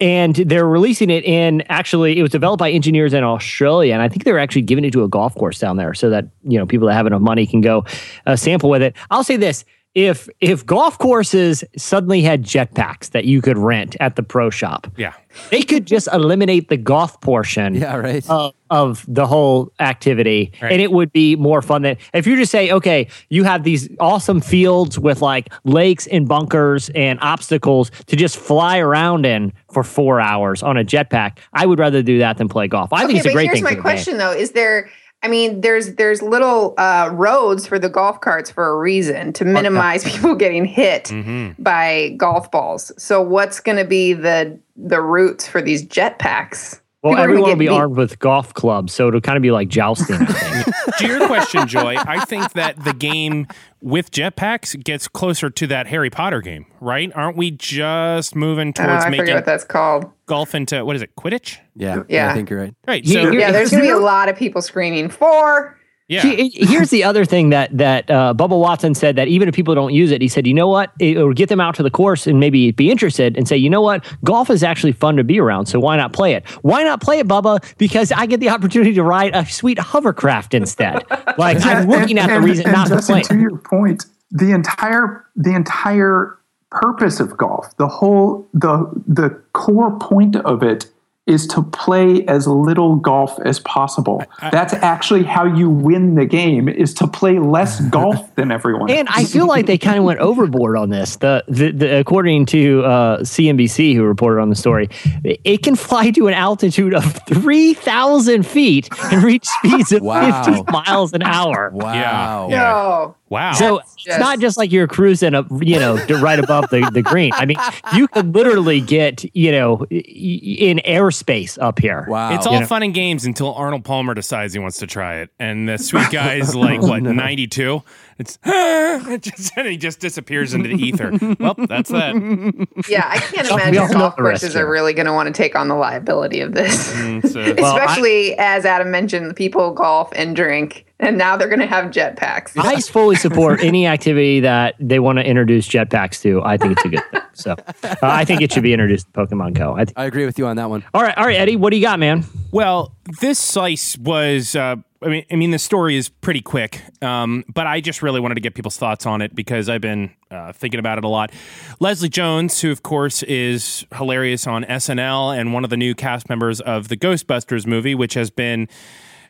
And 0.00 0.34
they're 0.34 0.66
releasing 0.66 1.08
it 1.08 1.24
in 1.24 1.62
actually, 1.68 2.18
it 2.18 2.22
was 2.22 2.32
developed 2.32 2.58
by 2.58 2.70
engineers 2.70 3.14
in 3.14 3.22
Australia, 3.22 3.92
and 3.92 4.02
I 4.02 4.08
think 4.08 4.24
they're 4.24 4.40
actually 4.40 4.62
giving 4.62 4.84
it 4.84 4.92
to 4.92 5.04
a 5.04 5.08
golf 5.08 5.34
course 5.36 5.58
down 5.60 5.76
there, 5.76 5.94
so 5.94 6.10
that 6.10 6.26
you 6.42 6.58
know 6.58 6.66
people 6.66 6.88
that 6.88 6.94
have 6.94 7.06
enough 7.06 7.22
money 7.22 7.46
can 7.46 7.60
go 7.60 7.84
uh, 8.26 8.34
sample 8.34 8.68
with 8.68 8.82
it. 8.82 8.96
I'll 9.10 9.22
say 9.22 9.36
this: 9.36 9.64
if 9.94 10.28
if 10.40 10.66
golf 10.66 10.98
courses 10.98 11.62
suddenly 11.76 12.22
had 12.22 12.42
jetpacks 12.42 13.10
that 13.10 13.24
you 13.24 13.40
could 13.40 13.56
rent 13.58 13.96
at 14.00 14.16
the 14.16 14.22
pro 14.22 14.50
shop, 14.50 14.88
Yeah. 14.96 15.12
they 15.50 15.62
could 15.62 15.86
just 15.86 16.08
eliminate 16.12 16.68
the 16.68 16.76
golf 16.76 17.20
portion 17.20 17.74
Yeah, 17.76 17.96
right. 17.96 18.28
of, 18.28 18.54
of 18.70 19.04
the 19.06 19.26
whole 19.26 19.72
activity 19.78 20.52
Right. 20.60 20.72
and 20.72 20.80
it 20.82 20.90
would 20.90 21.12
be 21.12 21.36
more 21.36 21.62
fun 21.62 21.82
than 21.82 21.96
if 22.12 22.26
you 22.26 22.34
just 22.36 22.50
say 22.50 22.70
okay 22.72 23.06
you 23.28 23.44
have 23.44 23.62
these 23.62 23.88
awesome 24.00 24.40
fields 24.40 24.98
with 24.98 25.22
like 25.22 25.52
lakes 25.64 26.06
and 26.08 26.26
bunkers 26.28 26.90
and 26.94 27.18
obstacles 27.22 27.90
to 28.06 28.16
just 28.16 28.36
fly 28.36 28.78
around 28.78 29.24
in 29.26 29.52
for 29.72 29.84
four 29.84 30.20
hours 30.20 30.62
on 30.62 30.76
a 30.76 30.84
jetpack 30.84 31.38
i 31.52 31.66
would 31.66 31.78
rather 31.78 32.02
do 32.02 32.18
that 32.18 32.36
than 32.38 32.48
play 32.48 32.66
golf 32.66 32.92
i 32.92 33.06
think 33.06 33.18
it's 33.18 33.26
a 33.26 33.28
but 33.28 33.34
great 33.34 33.46
here's 33.46 33.56
thing 33.58 33.64
my 33.64 33.70
for 33.70 33.74
the 33.74 33.76
game. 33.76 33.82
question 33.82 34.18
though: 34.18 34.32
Is 34.32 34.52
there? 34.52 34.88
I 35.24 35.28
mean, 35.28 35.62
there's 35.62 35.94
there's 35.94 36.20
little 36.20 36.74
uh, 36.76 37.08
roads 37.12 37.66
for 37.66 37.78
the 37.78 37.88
golf 37.88 38.20
carts 38.20 38.50
for 38.50 38.68
a 38.68 38.76
reason 38.76 39.32
to 39.32 39.44
minimize 39.46 40.04
people 40.12 40.34
getting 40.34 40.66
hit 40.66 41.04
Mm-hmm. 41.04 41.62
by 41.62 42.10
golf 42.18 42.50
balls. 42.50 42.92
So 43.02 43.22
what's 43.22 43.58
going 43.58 43.78
to 43.78 43.86
be 43.86 44.12
the 44.12 44.58
the 44.76 45.00
routes 45.00 45.48
for 45.48 45.62
these 45.62 45.82
jetpacks? 45.86 46.80
Well 47.04 47.12
People 47.12 47.22
are 47.22 47.26
gonna 47.28 47.32
everyone 47.32 47.50
will 47.50 47.56
be 47.56 47.66
beat. 47.66 47.72
armed 47.72 47.96
with 47.96 48.18
golf 48.18 48.52
clubs 48.54 48.92
so 48.92 49.06
it'll 49.08 49.20
kind 49.20 49.36
of 49.36 49.42
be 49.42 49.50
like 49.52 49.68
jousting 49.68 50.16
i 50.16 50.24
think 50.24 50.74
to 50.98 51.06
your 51.06 51.26
question, 51.26 51.66
Joy, 51.66 51.96
I 51.98 52.24
think 52.24 52.52
that 52.52 52.82
the 52.84 52.92
game 52.92 53.46
with 53.80 54.10
jetpacks 54.12 54.80
gets 54.82 55.08
closer 55.08 55.50
to 55.50 55.66
that 55.66 55.88
Harry 55.88 56.08
Potter 56.08 56.40
game, 56.40 56.66
right? 56.80 57.10
Aren't 57.16 57.36
we 57.36 57.50
just 57.50 58.36
moving 58.36 58.68
Uh, 58.68 58.72
towards 58.86 59.04
I 59.04 59.08
making 59.10 59.22
forget 59.22 59.34
what 59.36 59.44
that's 59.44 59.64
called. 59.64 60.10
golf 60.26 60.54
into 60.54 60.84
what 60.84 60.94
is 60.94 61.02
it, 61.02 61.16
Quidditch? 61.16 61.58
Yeah, 61.74 62.04
Yeah. 62.08 62.30
I 62.30 62.34
think 62.34 62.48
you're 62.48 62.60
right. 62.60 62.74
Right. 62.86 63.04
So 63.06 63.30
Yeah, 63.32 63.50
there's 63.50 63.70
going 63.72 63.82
to 63.82 63.88
be 63.88 63.92
a 63.92 63.98
lot 63.98 64.28
of 64.28 64.36
people 64.36 64.62
screaming 64.62 65.08
for. 65.10 65.76
Yeah. 66.08 66.22
He- 66.22 66.50
Here's 66.66 66.90
the 66.90 67.04
other 67.04 67.24
thing 67.24 67.50
that 67.50 67.76
that 67.78 68.10
uh, 68.10 68.34
Bubba 68.36 68.58
Watson 68.60 68.94
said 68.94 69.16
that 69.16 69.28
even 69.28 69.48
if 69.48 69.54
people 69.54 69.74
don't 69.74 69.92
use 69.92 70.10
it, 70.10 70.20
he 70.20 70.28
said, 70.28 70.46
you 70.46 70.54
know 70.54 70.68
what, 70.68 70.92
it 70.98 71.16
will 71.16 71.32
get 71.32 71.48
them 71.48 71.60
out 71.60 71.74
to 71.76 71.82
the 71.82 71.90
course 71.90 72.26
and 72.26 72.38
maybe 72.38 72.70
be 72.72 72.90
interested 72.90 73.36
and 73.36 73.48
say, 73.48 73.56
you 73.56 73.70
know 73.70 73.80
what, 73.80 74.04
golf 74.22 74.50
is 74.50 74.62
actually 74.62 74.92
fun 74.92 75.16
to 75.16 75.24
be 75.24 75.40
around, 75.40 75.66
so 75.66 75.80
why 75.80 75.96
not 75.96 76.12
play 76.12 76.34
it? 76.34 76.46
Why 76.62 76.82
not 76.82 77.00
play 77.00 77.18
it, 77.20 77.26
Bubba? 77.28 77.62
Because 77.78 78.12
I 78.12 78.26
get 78.26 78.40
the 78.40 78.50
opportunity 78.50 78.92
to 78.94 79.02
ride 79.02 79.34
a 79.34 79.46
sweet 79.46 79.78
hovercraft 79.78 80.54
instead. 80.54 81.04
Like 81.36 81.64
I'm 81.64 81.88
looking 81.88 82.18
at 82.18 82.28
the 82.28 82.40
reason 82.40 82.70
not 82.70 82.88
to 82.88 83.02
play. 83.02 83.22
to 83.22 83.36
your 83.38 83.56
point, 83.58 84.04
the 84.30 84.52
entire 84.52 85.24
the 85.34 85.52
entire 85.54 86.38
purpose 86.70 87.18
of 87.18 87.36
golf, 87.36 87.76
the 87.76 87.88
whole 87.88 88.48
the 88.54 88.88
the 89.08 89.30
core 89.52 89.98
point 89.98 90.36
of 90.36 90.62
it 90.62 90.86
is 91.26 91.46
to 91.46 91.62
play 91.62 92.22
as 92.26 92.46
little 92.46 92.96
golf 92.96 93.38
as 93.46 93.58
possible. 93.60 94.22
That's 94.52 94.74
actually 94.74 95.22
how 95.22 95.44
you 95.46 95.70
win 95.70 96.16
the 96.16 96.26
game 96.26 96.68
is 96.68 96.92
to 96.94 97.06
play 97.06 97.38
less 97.38 97.80
golf 97.88 98.34
than 98.34 98.50
everyone. 98.52 98.90
And 98.90 99.08
I 99.10 99.24
feel 99.24 99.46
like 99.46 99.64
they 99.64 99.78
kind 99.78 99.96
of 99.96 100.04
went 100.04 100.20
overboard 100.20 100.76
on 100.76 100.90
this. 100.90 101.16
The, 101.16 101.42
the, 101.48 101.70
the 101.72 101.96
according 101.98 102.44
to 102.46 102.84
uh, 102.84 103.18
CNBC, 103.20 103.94
who 103.94 104.02
reported 104.04 104.40
on 104.42 104.50
the 104.50 104.54
story, 104.54 104.90
it 105.24 105.62
can 105.62 105.76
fly 105.76 106.10
to 106.10 106.28
an 106.28 106.34
altitude 106.34 106.92
of 106.92 107.04
three 107.26 107.72
thousand 107.72 108.42
feet 108.46 108.88
and 109.10 109.22
reach 109.22 109.46
speeds 109.46 109.92
of 109.92 110.02
Wow. 110.02 110.44
fifty 110.44 110.62
miles 110.70 111.14
an 111.14 111.22
hour. 111.22 111.70
Wow. 111.72 112.48
Yeah. 112.50 112.56
No. 112.58 113.16
Wow. 113.30 113.52
So 113.54 113.78
it's 113.78 114.18
not 114.20 114.38
just 114.38 114.56
like 114.58 114.70
you're 114.70 114.86
cruising 114.86 115.34
up, 115.34 115.46
you 115.60 115.78
know, 115.80 115.96
right 116.20 116.38
above 116.38 116.68
the, 116.70 116.88
the 116.92 117.02
green. 117.02 117.32
I 117.32 117.46
mean, 117.46 117.56
you 117.96 118.06
could 118.06 118.32
literally 118.34 118.80
get, 118.80 119.24
you 119.34 119.50
know, 119.50 119.84
in 119.90 120.78
i- 120.78 120.82
in 121.20 121.26
airspace 121.26 121.58
up 121.60 121.78
here. 121.78 122.06
Wow. 122.08 122.34
It's 122.34 122.46
all 122.46 122.54
You 122.54 122.60
know? 122.60 122.66
fun 122.66 122.82
and 122.82 122.94
games 122.94 123.24
until 123.24 123.54
Arnold 123.54 123.84
Palmer 123.84 124.14
decides 124.14 124.52
he 124.52 124.58
wants 124.58 124.78
to 124.78 124.86
try 124.86 125.16
it, 125.16 125.30
and 125.38 125.68
the 125.68 125.78
sweet 125.78 126.10
guy 126.10 126.34
is 126.34 126.54
like 126.54 126.80
what 126.82 127.02
ninety 127.02 127.46
two. 127.46 127.82
It's 128.18 128.38
it 128.44 129.22
just, 129.22 129.52
and 129.56 129.66
he 129.66 129.76
just 129.76 129.98
disappears 129.98 130.54
into 130.54 130.68
the 130.68 130.76
ether. 130.76 131.10
well, 131.40 131.54
that's 131.68 131.90
that. 131.90 132.14
Yeah, 132.88 133.08
I 133.10 133.18
can't 133.18 133.48
imagine 133.50 133.74
know 133.74 133.88
golf 133.88 134.16
courses 134.16 134.54
here. 134.54 134.66
are 134.66 134.70
really 134.70 134.92
going 134.94 135.06
to 135.06 135.12
want 135.12 135.26
to 135.26 135.32
take 135.32 135.56
on 135.56 135.68
the 135.68 135.74
liability 135.74 136.40
of 136.40 136.52
this. 136.54 136.92
Mm, 136.94 137.26
so- 137.28 137.54
Well, 137.60 137.74
I- 137.76 137.78
Especially 137.84 138.38
as 138.38 138.64
Adam 138.64 138.90
mentioned, 138.90 139.28
the 139.30 139.34
people 139.34 139.72
golf 139.72 140.10
and 140.14 140.36
drink, 140.36 140.86
and 141.04 141.18
now 141.18 141.36
they're 141.36 141.48
going 141.48 141.60
to 141.60 141.66
have 141.66 141.86
jetpacks. 141.90 142.52
I 142.56 142.80
fully 142.92 143.16
support 143.16 143.62
any 143.62 143.86
activity 143.86 144.40
that 144.40 144.74
they 144.80 144.98
want 144.98 145.18
to 145.18 145.24
introduce 145.24 145.68
jetpacks 145.68 146.20
to. 146.22 146.42
I 146.42 146.56
think 146.56 146.72
it's 146.72 146.84
a 146.84 146.88
good 146.88 147.02
thing. 147.10 147.20
So 147.34 147.52
uh, 147.52 147.94
I 148.02 148.24
think 148.24 148.42
it 148.42 148.52
should 148.52 148.62
be 148.62 148.72
introduced 148.72 149.12
to 149.12 149.12
Pokemon 149.12 149.54
Go. 149.54 149.74
I 149.74 149.84
th- 149.84 149.94
I 149.96 150.04
agree 150.04 150.24
with 150.24 150.38
you 150.38 150.46
on 150.46 150.56
that 150.56 150.70
one. 150.70 150.84
all 150.94 151.02
right, 151.02 151.16
all 151.16 151.26
right, 151.26 151.36
Eddie, 151.36 151.56
what 151.56 151.70
do 151.70 151.76
you 151.76 151.82
got, 151.82 151.98
man? 151.98 152.24
Well, 152.52 152.94
this 153.20 153.38
slice 153.38 153.96
was. 153.98 154.54
Uh, 154.54 154.76
I 155.02 155.08
mean, 155.08 155.24
I 155.30 155.36
mean, 155.36 155.50
the 155.50 155.58
story 155.58 155.96
is 155.96 156.08
pretty 156.08 156.40
quick, 156.40 156.80
um, 157.02 157.44
but 157.52 157.66
I 157.66 157.82
just 157.82 158.02
really 158.02 158.20
wanted 158.20 158.36
to 158.36 158.40
get 158.40 158.54
people's 158.54 158.78
thoughts 158.78 159.04
on 159.04 159.20
it 159.20 159.34
because 159.34 159.68
I've 159.68 159.82
been 159.82 160.10
uh, 160.30 160.52
thinking 160.52 160.80
about 160.80 160.96
it 160.96 161.04
a 161.04 161.08
lot. 161.08 161.30
Leslie 161.78 162.08
Jones, 162.08 162.60
who 162.62 162.70
of 162.70 162.82
course 162.82 163.22
is 163.24 163.84
hilarious 163.94 164.46
on 164.46 164.64
SNL 164.64 165.38
and 165.38 165.52
one 165.52 165.62
of 165.62 165.68
the 165.68 165.76
new 165.76 165.94
cast 165.94 166.30
members 166.30 166.62
of 166.62 166.88
the 166.88 166.96
Ghostbusters 166.96 167.66
movie, 167.66 167.94
which 167.94 168.14
has 168.14 168.30
been 168.30 168.66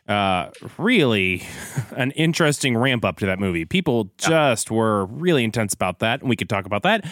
uh, 0.07 0.49
really 0.77 1.43
an 1.97 2.11
interesting 2.11 2.77
ramp 2.77 3.03
up 3.03 3.17
to 3.19 3.25
that 3.25 3.39
movie. 3.39 3.65
People 3.65 4.11
just 4.17 4.69
were 4.71 5.05
really 5.05 5.43
intense 5.43 5.73
about 5.73 5.99
that, 5.99 6.21
and 6.21 6.29
we 6.29 6.35
could 6.35 6.49
talk 6.49 6.65
about 6.65 6.83
that. 6.83 7.05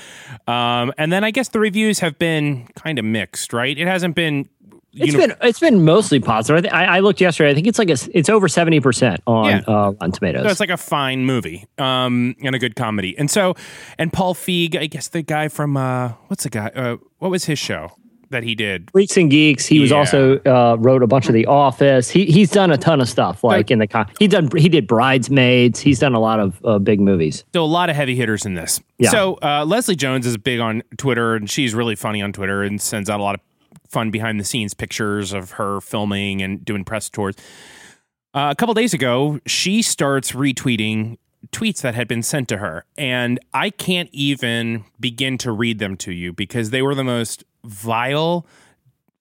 Um, 0.47 0.93
and 0.97 1.11
then 1.11 1.23
I 1.23 1.31
guess 1.31 1.49
the 1.49 1.59
reviews 1.59 1.99
have 1.99 2.19
been 2.19 2.67
kind 2.75 2.99
of 2.99 3.05
mixed, 3.05 3.53
right? 3.53 3.77
It 3.77 3.87
hasn't 3.87 4.15
been. 4.15 4.47
It's 4.95 5.11
uni- 5.11 5.25
been 5.25 5.35
it's 5.41 5.59
been 5.59 5.83
mostly 5.83 6.19
positive. 6.19 6.71
I, 6.71 6.85
I 6.85 6.99
looked 6.99 7.19
yesterday. 7.19 7.49
I 7.49 7.55
think 7.55 7.65
it's 7.65 7.79
like 7.79 7.89
a, 7.89 7.97
it's 8.13 8.29
over 8.29 8.47
seventy 8.47 8.79
percent 8.79 9.21
on 9.25 9.49
Yeah. 9.49 9.61
uh, 9.67 9.93
on 9.99 10.11
Tomatoes. 10.11 10.43
So 10.43 10.49
it's 10.49 10.59
like 10.59 10.69
a 10.69 10.77
fine 10.77 11.25
movie 11.25 11.65
um, 11.79 12.35
and 12.43 12.53
a 12.53 12.59
good 12.59 12.75
comedy. 12.75 13.17
And 13.17 13.31
so, 13.31 13.55
and 13.97 14.13
Paul 14.13 14.35
Feig, 14.35 14.77
I 14.77 14.85
guess 14.85 15.07
the 15.07 15.23
guy 15.23 15.47
from 15.47 15.77
uh, 15.77 16.09
what's 16.27 16.43
the 16.43 16.51
guy? 16.51 16.67
Uh, 16.75 16.97
what 17.17 17.31
was 17.31 17.45
his 17.45 17.57
show 17.57 17.93
that 18.33 18.43
he 18.43 18.53
did? 18.53 18.91
Freaks 18.91 19.15
and 19.17 19.31
Geeks. 19.31 19.65
He 19.65 19.79
was 19.79 19.91
also 19.91 20.39
uh, 20.39 20.75
wrote 20.77 21.01
a 21.01 21.07
bunch 21.07 21.27
of 21.27 21.33
The 21.33 21.45
Office. 21.45 22.09
He 22.09 22.25
he's 22.25 22.51
done 22.51 22.71
a 22.71 22.77
ton 22.77 22.99
of 22.99 23.07
stuff. 23.07 23.43
Like 23.43 23.71
in 23.71 23.79
the 23.79 23.87
con- 23.87 24.11
he 24.19 24.27
done 24.27 24.49
he 24.55 24.67
did 24.67 24.85
Bridesmaids. 24.85 25.79
He's 25.79 25.99
done 25.99 26.13
a 26.13 26.19
lot 26.19 26.39
of 26.39 26.59
uh, 26.65 26.79
big 26.79 26.99
movies. 26.99 27.45
So 27.53 27.63
a 27.63 27.65
lot 27.65 27.89
of 27.89 27.95
heavy 27.95 28.15
hitters 28.15 28.45
in 28.45 28.55
this. 28.55 28.81
Yeah. 28.97 29.09
So 29.09 29.39
uh, 29.41 29.65
Leslie 29.65 29.95
Jones 29.95 30.27
is 30.27 30.37
big 30.37 30.59
on 30.59 30.83
Twitter, 30.97 31.35
and 31.35 31.49
she's 31.49 31.73
really 31.73 31.95
funny 31.95 32.21
on 32.21 32.33
Twitter 32.33 32.63
and 32.63 32.81
sends 32.81 33.09
out 33.09 33.19
a 33.19 33.23
lot 33.23 33.35
of 33.35 33.41
fun 33.87 34.11
behind 34.11 34.39
the 34.39 34.43
scenes 34.43 34.73
pictures 34.73 35.31
of 35.33 35.51
her 35.51 35.79
filming 35.79 36.41
and 36.41 36.65
doing 36.65 36.83
press 36.83 37.09
tours. 37.09 37.35
Uh, 38.33 38.49
a 38.51 38.55
couple 38.55 38.73
days 38.73 38.93
ago, 38.93 39.39
she 39.45 39.81
starts 39.83 40.31
retweeting 40.31 41.17
tweets 41.51 41.81
that 41.81 41.93
had 41.93 42.07
been 42.07 42.23
sent 42.23 42.47
to 42.47 42.57
her, 42.57 42.85
and 42.97 43.39
I 43.53 43.69
can't 43.69 44.09
even 44.11 44.85
begin 44.99 45.37
to 45.39 45.51
read 45.51 45.77
them 45.79 45.95
to 45.97 46.11
you 46.11 46.33
because 46.33 46.71
they 46.71 46.81
were 46.81 46.95
the 46.95 47.03
most 47.03 47.43
vile, 47.65 48.45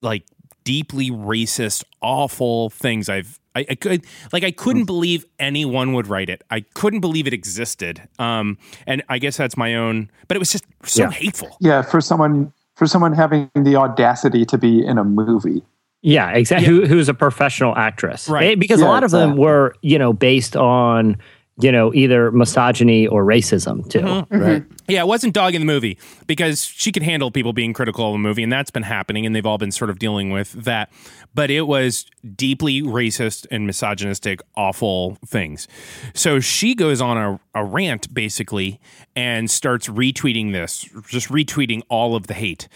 like 0.00 0.24
deeply 0.64 1.10
racist, 1.10 1.84
awful 2.00 2.70
things 2.70 3.08
I've. 3.08 3.38
I, 3.54 3.66
I 3.68 3.74
could 3.74 4.06
like 4.32 4.44
I 4.44 4.50
couldn't 4.50 4.84
believe 4.86 5.26
anyone 5.38 5.92
would 5.92 6.06
write 6.06 6.30
it. 6.30 6.42
I 6.50 6.60
couldn't 6.74 7.00
believe 7.00 7.26
it 7.26 7.34
existed. 7.34 8.00
Um, 8.18 8.56
and 8.86 9.02
I 9.10 9.18
guess 9.18 9.36
that's 9.36 9.58
my 9.58 9.74
own, 9.74 10.10
but 10.26 10.36
it 10.36 10.40
was 10.40 10.50
just 10.50 10.64
so 10.84 11.02
Yeah. 11.02 11.10
hateful. 11.10 11.56
yeah, 11.60 11.82
for 11.82 12.00
someone 12.00 12.52
for 12.76 12.86
someone 12.86 13.12
having 13.12 13.50
the 13.54 13.76
audacity 13.76 14.46
to 14.46 14.56
be 14.56 14.84
in 14.84 14.96
a 14.96 15.04
movie. 15.04 15.62
Yeah, 16.00 16.30
exactly. 16.30 16.66
Who, 16.66 16.86
who's 16.86 17.08
a 17.10 17.14
professional 17.14 17.76
actress, 17.76 18.28
Right. 18.28 18.58
Because 18.58 18.80
a 18.80 18.86
lot 18.86 19.04
of 19.04 19.10
them 19.12 19.36
were, 19.36 19.74
you 19.82 19.98
know, 19.98 20.12
based 20.12 20.56
on, 20.56 21.16
you 21.60 21.70
know, 21.70 21.92
either 21.92 22.30
misogyny 22.32 23.06
or 23.06 23.24
racism 23.24 23.88
too. 23.88 24.00
Mm-hmm. 24.00 24.38
Right. 24.38 24.64
Yeah, 24.88 25.02
it 25.02 25.06
wasn't 25.06 25.34
dog 25.34 25.54
in 25.54 25.60
the 25.60 25.66
movie 25.66 25.98
because 26.26 26.64
she 26.64 26.92
could 26.92 27.02
handle 27.02 27.30
people 27.30 27.52
being 27.52 27.72
critical 27.72 28.06
of 28.06 28.14
the 28.14 28.18
movie, 28.18 28.42
and 28.42 28.52
that's 28.52 28.70
been 28.70 28.82
happening, 28.82 29.26
and 29.26 29.36
they've 29.36 29.46
all 29.46 29.58
been 29.58 29.70
sort 29.70 29.90
of 29.90 29.98
dealing 29.98 30.30
with 30.30 30.52
that. 30.52 30.90
But 31.34 31.50
it 31.50 31.62
was 31.62 32.06
deeply 32.36 32.82
racist 32.82 33.46
and 33.50 33.66
misogynistic, 33.66 34.40
awful 34.56 35.18
things. 35.26 35.68
So 36.14 36.40
she 36.40 36.74
goes 36.74 37.00
on 37.00 37.16
a, 37.16 37.40
a 37.54 37.64
rant 37.64 38.12
basically 38.12 38.80
and 39.14 39.50
starts 39.50 39.88
retweeting 39.88 40.52
this, 40.52 40.88
just 41.08 41.28
retweeting 41.28 41.82
all 41.88 42.16
of 42.16 42.26
the 42.26 42.34
hate. 42.34 42.68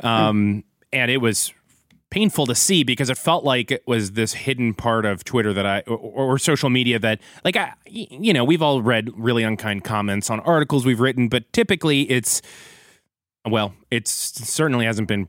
Um, 0.00 0.64
and 0.92 1.10
it 1.10 1.18
was 1.18 1.52
painful 2.14 2.46
to 2.46 2.54
see 2.54 2.84
because 2.84 3.10
it 3.10 3.18
felt 3.18 3.42
like 3.42 3.72
it 3.72 3.82
was 3.88 4.12
this 4.12 4.34
hidden 4.34 4.72
part 4.72 5.04
of 5.04 5.24
Twitter 5.24 5.52
that 5.52 5.66
I 5.66 5.80
or, 5.80 5.96
or 5.96 6.38
social 6.38 6.70
media 6.70 6.96
that 7.00 7.20
like 7.44 7.56
I 7.56 7.72
you 7.86 8.32
know 8.32 8.44
we've 8.44 8.62
all 8.62 8.82
read 8.82 9.10
really 9.16 9.42
unkind 9.42 9.82
comments 9.82 10.30
on 10.30 10.38
articles 10.40 10.86
we've 10.86 11.00
written 11.00 11.26
but 11.26 11.52
typically 11.52 12.02
it's 12.02 12.40
well 13.44 13.74
it's 13.90 14.12
certainly 14.12 14.86
hasn't 14.86 15.08
been 15.08 15.28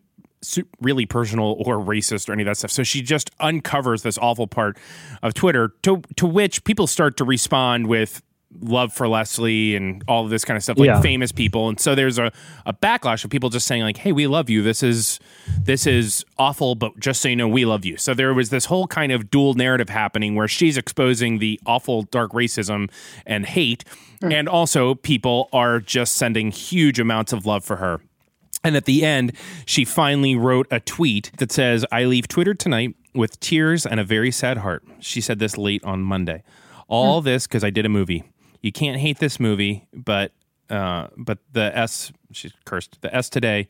really 0.79 1.07
personal 1.07 1.55
or 1.65 1.79
racist 1.79 2.29
or 2.29 2.33
any 2.33 2.43
of 2.43 2.45
that 2.45 2.57
stuff. 2.57 2.69
So 2.69 2.83
she 2.83 3.01
just 3.01 3.31
uncovers 3.39 4.03
this 4.03 4.19
awful 4.19 4.45
part 4.45 4.77
of 5.23 5.33
Twitter 5.33 5.73
to 5.81 6.03
to 6.17 6.27
which 6.27 6.63
people 6.65 6.85
start 6.85 7.17
to 7.17 7.23
respond 7.23 7.87
with 7.87 8.21
love 8.61 8.93
for 8.93 9.07
Leslie 9.07 9.75
and 9.75 10.03
all 10.07 10.23
of 10.23 10.29
this 10.29 10.45
kind 10.45 10.57
of 10.57 10.63
stuff, 10.63 10.77
like 10.77 10.87
Yeah. 10.87 11.01
famous 11.01 11.31
people. 11.31 11.69
And 11.69 11.79
so 11.79 11.95
there's 11.95 12.17
a, 12.17 12.31
a 12.65 12.73
backlash 12.73 13.23
of 13.23 13.29
people 13.29 13.49
just 13.49 13.67
saying 13.67 13.83
like, 13.83 13.97
"Hey, 13.97 14.11
we 14.11 14.27
love 14.27 14.49
you. 14.49 14.61
This 14.61 14.83
is 14.83 15.19
this 15.63 15.85
is 15.87 16.25
awful, 16.37 16.75
but 16.75 16.99
just 16.99 17.21
so 17.21 17.29
you 17.29 17.35
know, 17.35 17.47
we 17.47 17.65
love 17.65 17.85
you." 17.85 17.97
So 17.97 18.13
there 18.13 18.33
was 18.33 18.49
this 18.49 18.65
whole 18.65 18.87
kind 18.87 19.11
of 19.11 19.29
dual 19.29 19.53
narrative 19.53 19.89
happening 19.89 20.35
where 20.35 20.47
she's 20.47 20.77
exposing 20.77 21.39
the 21.39 21.59
awful 21.65 22.03
dark 22.03 22.31
racism 22.31 22.89
and 23.25 23.45
hate, 23.45 23.83
mm. 24.21 24.33
and 24.33 24.49
also 24.49 24.95
people 24.95 25.49
are 25.53 25.79
just 25.79 26.15
sending 26.15 26.51
huge 26.51 26.99
amounts 26.99 27.33
of 27.33 27.45
love 27.45 27.63
for 27.63 27.77
her. 27.77 28.01
And 28.63 28.75
at 28.75 28.85
the 28.85 29.05
end, 29.05 29.33
she 29.67 29.85
finally 29.85 30.35
wrote 30.35 30.67
a 30.71 30.79
tweet 30.79 31.31
that 31.37 31.51
says, 31.51 31.85
I 31.91 32.05
leave 32.05 32.27
Twitter 32.27 32.55
tonight 32.55 32.95
with 33.13 33.39
tears 33.39 33.85
and 33.85 33.99
a 33.99 34.03
very 34.03 34.31
sad 34.31 34.57
heart. 34.57 34.83
She 34.99 35.21
said 35.21 35.37
this 35.37 35.55
late 35.55 35.83
on 35.83 36.01
Monday. 36.01 36.41
All 36.87 37.21
mm. 37.21 37.25
this 37.25 37.45
because 37.45 37.63
I 37.63 37.69
did 37.69 37.85
a 37.85 37.89
movie. 37.89 38.23
You 38.65 38.71
can't 38.71 38.97
hate 38.97 39.19
this 39.19 39.39
movie, 39.39 39.87
but 39.93 40.31
uh, 40.71 41.07
but 41.15 41.37
the 41.51 41.77
S 41.77 42.11
she 42.31 42.51
cursed 42.65 42.99
the 43.01 43.15
S 43.15 43.29
today 43.29 43.67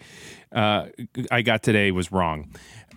uh, 0.54 0.86
I 1.30 1.41
got 1.41 1.64
today 1.64 1.91
was 1.91 2.14
wrong. 2.14 2.50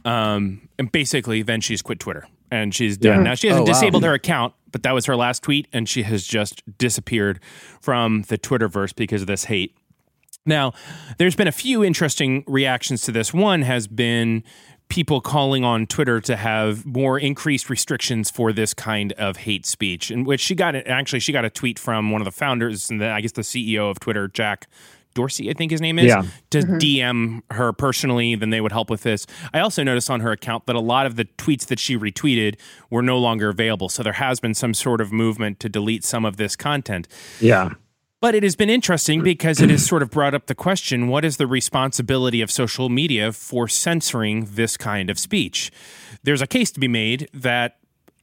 Um, 0.05 0.69
and 0.79 0.93
basically, 0.93 1.43
then 1.43 1.61
she's 1.61 1.83
quit 1.83 1.99
Twitter 1.99 2.29
and 2.53 2.73
she's 2.73 2.97
done. 2.97 3.17
Yeah. 3.19 3.23
Now 3.25 3.35
she 3.35 3.49
hasn't 3.49 3.67
Oh, 3.67 3.73
wow. 3.73 3.75
disabled 3.75 4.05
her 4.05 4.15
account, 4.15 4.55
but 4.71 4.85
that 4.85 4.95
was 4.95 5.07
her 5.07 5.17
last 5.17 5.43
tweet, 5.43 5.67
and 5.73 5.89
she 5.89 6.05
has 6.05 6.25
just 6.25 6.63
disappeared 6.79 7.41
from 7.81 8.23
the 8.29 8.39
Twitterverse 8.39 8.95
because 8.95 9.23
of 9.23 9.27
this 9.27 9.45
hate. 9.47 9.77
Now, 10.47 10.73
there's 11.19 11.35
been 11.35 11.49
a 11.49 11.53
few 11.53 11.83
interesting 11.85 12.45
reactions 12.47 13.03
to 13.03 13.13
this. 13.13 13.35
One 13.35 13.63
has 13.63 13.89
been 13.89 14.45
people 14.89 15.21
calling 15.21 15.65
on 15.65 15.87
Twitter 15.87 16.21
to 16.21 16.37
have 16.37 16.87
more 16.87 17.19
increased 17.19 17.69
restrictions 17.69 18.31
for 18.31 18.53
this 18.53 18.73
kind 18.75 19.13
of 19.13 19.39
hate 19.39 19.67
speech, 19.67 20.11
in 20.11 20.25
which 20.25 20.41
she 20.41 20.55
got. 20.55 20.75
Actually, 20.75 21.21
she 21.21 21.33
got 21.33 21.45
a 21.45 21.51
tweet 21.51 21.79
from 21.79 22.11
one 22.11 22.21
of 22.21 22.25
the 22.25 22.33
founders 22.33 22.91
and 22.91 23.01
then 23.01 23.11
I 23.11 23.21
guess 23.21 23.33
the 23.33 23.43
CEO 23.43 23.91
of 23.91 24.01
Twitter, 24.01 24.29
Jack 24.29 24.67
Dorsey, 25.15 25.51
I 25.51 25.53
think 25.53 25.73
his 25.73 25.81
name 25.81 25.99
is, 25.99 26.07
Yeah. 26.07 26.23
to 26.51 26.59
mm-hmm. 26.61 26.77
DM 26.77 27.43
her 27.51 27.73
personally. 27.73 28.35
Then 28.35 28.51
they 28.51 28.61
would 28.61 28.73
help 28.73 28.89
with 28.89 29.03
this. 29.03 29.27
I 29.53 29.61
also 29.61 29.83
noticed 29.83 30.11
on 30.11 30.21
her 30.21 30.31
account 30.33 30.67
that 30.67 30.77
a 30.77 30.81
lot 30.81 31.07
of 31.07 31.17
the 31.17 31.25
tweets 31.25 31.67
that 31.67 31.79
she 31.79 31.99
retweeted 31.99 32.57
were 32.89 33.03
no 33.03 33.19
longer 33.19 33.49
available. 33.49 33.89
So 33.89 34.03
there 34.03 34.13
has 34.15 34.39
been 34.41 34.55
some 34.55 34.75
sort 34.75 35.01
of 35.01 35.13
movement 35.13 35.61
to 35.61 35.69
delete 35.69 36.05
some 36.05 36.25
of 36.25 36.37
this 36.37 36.57
content. 36.57 37.09
Yeah. 37.41 37.71
But 38.21 38.35
it 38.35 38.43
has 38.43 38.57
been 38.57 38.69
interesting 38.71 39.23
because 39.23 39.61
it 39.61 39.71
has 39.71 39.87
sort 39.87 40.03
of 40.03 40.11
brought 40.11 40.35
up 40.35 40.47
the 40.47 40.55
question 40.55 41.07
what 41.07 41.25
is 41.25 41.37
the 41.37 41.47
responsibility 41.47 42.41
of 42.41 42.51
social 42.51 42.89
media 42.89 43.31
for 43.33 43.69
censoring 43.69 44.49
this 44.51 44.77
kind 44.77 45.09
of 45.09 45.19
speech? 45.21 45.71
There's 46.25 46.43
a 46.43 46.47
case 46.49 46.73
to 46.73 46.81
be 46.81 46.89
made 46.89 47.29
that, 47.33 47.77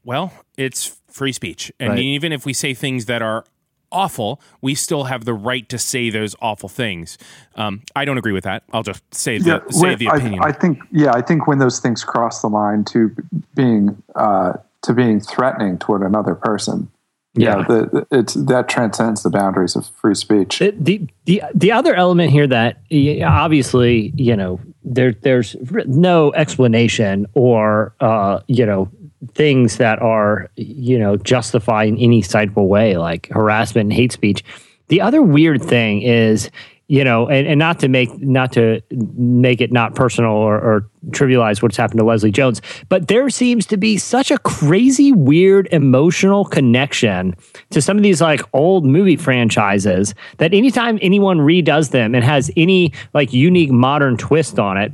well, 0.04 0.34
it's 0.58 1.00
free 1.10 1.32
speech. 1.32 1.72
And 1.80 1.92
Right. 1.92 2.00
even 2.00 2.34
if 2.34 2.46
we 2.46 2.52
say 2.52 2.74
things 2.74 3.06
that 3.06 3.22
are 3.22 3.46
awful, 3.90 4.42
we 4.62 4.76
still 4.76 5.06
have 5.06 5.24
the 5.24 5.34
right 5.34 5.70
to 5.70 5.78
say 5.78 6.10
those 6.10 6.36
awful 6.42 6.68
things. 6.68 7.18
Um, 7.56 7.82
I 7.96 8.04
don't 8.04 8.18
agree 8.18 8.34
with 8.34 8.44
that. 8.44 8.64
I'll 8.74 8.84
just 8.84 9.02
say 9.16 9.38
the, 9.38 9.64
say 9.70 9.80
when- 9.82 9.98
the 9.98 10.10
I- 10.10 10.16
opinion. 10.18 10.44
I, 10.44 10.52
think 10.52 10.80
yeah, 10.92 11.14
I 11.14 11.22
think 11.22 11.48
when 11.48 11.60
those 11.60 11.80
things 11.80 12.04
cross 12.04 12.42
the 12.42 12.50
line 12.50 12.84
to 12.86 13.16
being 13.56 14.04
uh, 14.16 14.54
to 14.82 14.94
being 14.94 15.22
threatening 15.22 15.78
toward 15.78 16.02
another 16.02 16.36
person, 16.36 16.90
Yeah. 17.36 17.58
yeah, 17.58 17.64
the, 17.68 18.08
it's 18.12 18.34
that 18.34 18.70
transcends 18.70 19.24
the 19.24 19.30
boundaries 19.30 19.76
of 19.76 19.88
free 19.88 20.16
speech. 20.16 20.60
The, 20.60 20.74
the 20.78 21.08
the 21.26 21.44
the 21.54 21.72
other 21.72 21.94
element 21.94 22.32
here 22.32 22.48
that 22.48 22.82
obviously 23.26 24.14
you 24.16 24.36
know 24.36 24.60
there 24.84 25.14
there's 25.14 25.56
no 25.86 26.34
explanation 26.34 27.28
or 27.34 27.94
uh, 28.00 28.40
you 28.48 28.66
know 28.66 28.90
things 29.34 29.78
that 29.78 30.02
are 30.02 30.50
you 30.56 30.98
know 30.98 31.18
justified 31.18 31.90
in 31.90 31.98
any 31.98 32.22
sideable 32.22 32.68
way 32.68 32.98
like 32.98 33.28
harassment 33.28 33.88
and 33.88 33.94
hate 33.94 34.12
speech. 34.12 34.44
The 34.88 35.02
other 35.02 35.22
weird 35.22 35.64
thing 35.64 36.04
is 36.04 36.50
you 36.88 37.04
know 37.04 37.28
and, 37.28 37.48
and 37.48 37.60
not 37.60 37.80
to 37.80 37.88
make 37.88 38.10
not 38.22 38.52
to 38.54 38.82
make 38.92 39.62
it 39.62 39.72
not 39.72 39.96
personal 39.96 40.32
or, 40.32 40.56
or 40.56 40.90
trivialize 41.10 41.62
what's 41.62 41.78
happened 41.78 42.00
to 42.00 42.06
Leslie 42.06 42.32
Jones, 42.32 42.62
but 42.90 43.08
there 43.08 43.30
seems 43.30 43.66
to 43.68 43.78
be 43.78 43.98
such 43.98 44.32
a 44.32 44.38
crazy, 44.40 45.12
weird 45.12 45.68
emotional 45.72 46.46
connection 46.46 47.36
to 47.72 47.82
some 47.82 47.98
of 47.98 48.04
these 48.04 48.22
like 48.22 48.42
old 48.54 48.86
movie 48.86 49.16
franchises 49.16 50.16
that 50.38 50.54
anytime 50.54 50.98
anyone 51.02 51.40
redoes 51.40 51.92
them 51.92 52.16
and 52.16 52.24
has 52.24 52.52
any 52.58 52.92
like 53.14 53.34
unique 53.34 53.72
modern 53.72 54.18
twist 54.18 54.60
on 54.60 54.78
it, 54.78 54.92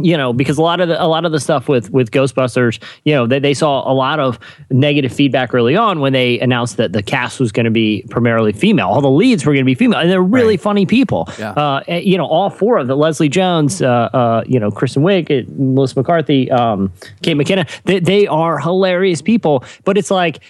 you 0.00 0.16
know, 0.16 0.32
because 0.32 0.58
a 0.58 0.62
lot 0.62 0.80
of 0.80 0.88
the, 0.88 1.02
a 1.02 1.06
lot 1.06 1.24
of 1.24 1.32
the 1.32 1.40
stuff 1.40 1.68
with 1.68 1.90
with 1.90 2.10
Ghostbusters, 2.10 2.82
you 3.04 3.14
know, 3.14 3.26
they, 3.26 3.38
they 3.38 3.54
saw 3.54 3.90
a 3.90 3.94
lot 3.94 4.20
of 4.20 4.38
negative 4.70 5.12
feedback 5.12 5.54
early 5.54 5.76
on 5.76 6.00
when 6.00 6.12
they 6.12 6.38
announced 6.40 6.76
that 6.76 6.92
the 6.92 7.02
cast 7.02 7.40
was 7.40 7.52
going 7.52 7.64
to 7.64 7.70
be 7.70 8.04
primarily 8.10 8.52
female. 8.52 8.88
All 8.88 9.00
the 9.00 9.10
leads 9.10 9.44
were 9.44 9.52
going 9.52 9.64
to 9.64 9.70
be 9.70 9.74
female, 9.74 9.98
and 9.98 10.10
they're 10.10 10.22
really 10.22 10.56
funny 10.56 10.86
people. 10.86 11.28
Yeah. 11.38 11.50
Uh, 11.50 11.82
and, 11.88 12.04
you 12.04 12.16
know, 12.16 12.26
all 12.26 12.50
four 12.50 12.78
of 12.78 12.86
the 12.86 12.96
Leslie 12.96 13.28
Jones, 13.28 13.82
uh, 13.82 13.86
uh, 13.86 14.44
you 14.46 14.58
know, 14.58 14.70
Kristen 14.70 15.02
Wiig, 15.02 15.30
uh, 15.30 15.50
Melissa 15.56 15.98
McCarthy, 15.98 16.50
um, 16.50 16.92
Kate 17.22 17.36
McKinnon 17.36 17.68
they, 17.84 18.00
they 18.00 18.26
are 18.26 18.58
hilarious 18.58 19.22
people. 19.22 19.64
But 19.84 19.98
it's 19.98 20.10
like 20.10 20.40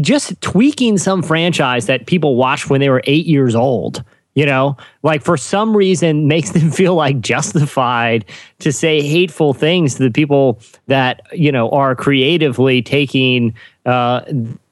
just 0.00 0.40
tweaking 0.40 0.98
some 0.98 1.22
franchise 1.22 1.86
that 1.86 2.06
people 2.06 2.36
watched 2.36 2.70
when 2.70 2.80
they 2.80 2.90
were 2.90 3.02
eight 3.04 3.26
years 3.26 3.54
old 3.54 4.04
you 4.34 4.46
know 4.46 4.76
like 5.02 5.22
for 5.22 5.36
some 5.36 5.76
reason 5.76 6.28
makes 6.28 6.50
them 6.56 6.70
feel 6.70 6.94
like 6.94 7.20
justified 7.20 8.24
to 8.60 8.72
say 8.72 9.00
hateful 9.02 9.52
things 9.54 9.94
to 9.96 10.02
the 10.04 10.10
people 10.10 10.60
that 10.86 11.20
you 11.32 11.50
know 11.52 11.68
are 11.70 11.94
creatively 11.96 12.80
taking 12.82 13.54
uh 13.86 14.20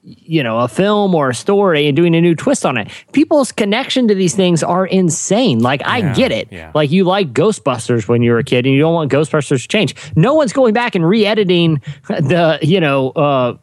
you 0.03 0.41
know 0.41 0.59
a 0.59 0.67
film 0.67 1.13
or 1.13 1.29
a 1.29 1.35
story 1.35 1.85
and 1.87 1.95
doing 1.95 2.15
a 2.15 2.21
new 2.21 2.33
twist 2.33 2.65
on 2.65 2.77
it. 2.77 2.89
People's 3.11 3.51
connection 3.51 4.07
to 4.07 4.15
these 4.15 4.33
things 4.35 4.63
are 4.63 4.85
insane. 4.87 5.59
Like 5.59 5.85
i 5.85 5.99
Yeah, 5.99 6.13
get 6.15 6.31
it. 6.31 6.47
yeah. 6.51 6.71
like 6.73 6.89
you 6.89 7.03
like 7.03 7.31
ghostbusters 7.33 8.07
when 8.07 8.23
you 8.23 8.31
were 8.31 8.39
a 8.39 8.43
kid 8.43 8.65
and 8.65 8.73
you 8.73 8.79
don't 8.81 8.93
want 8.95 9.11
ghostbusters 9.11 9.61
to 9.61 9.67
change. 9.67 9.93
No 10.15 10.33
one's 10.33 10.51
going 10.53 10.73
back 10.73 10.95
and 10.95 11.07
re-editing 11.07 11.81
the 12.07 12.57
you 12.63 12.79
know 12.79 13.09
uh 13.11 13.57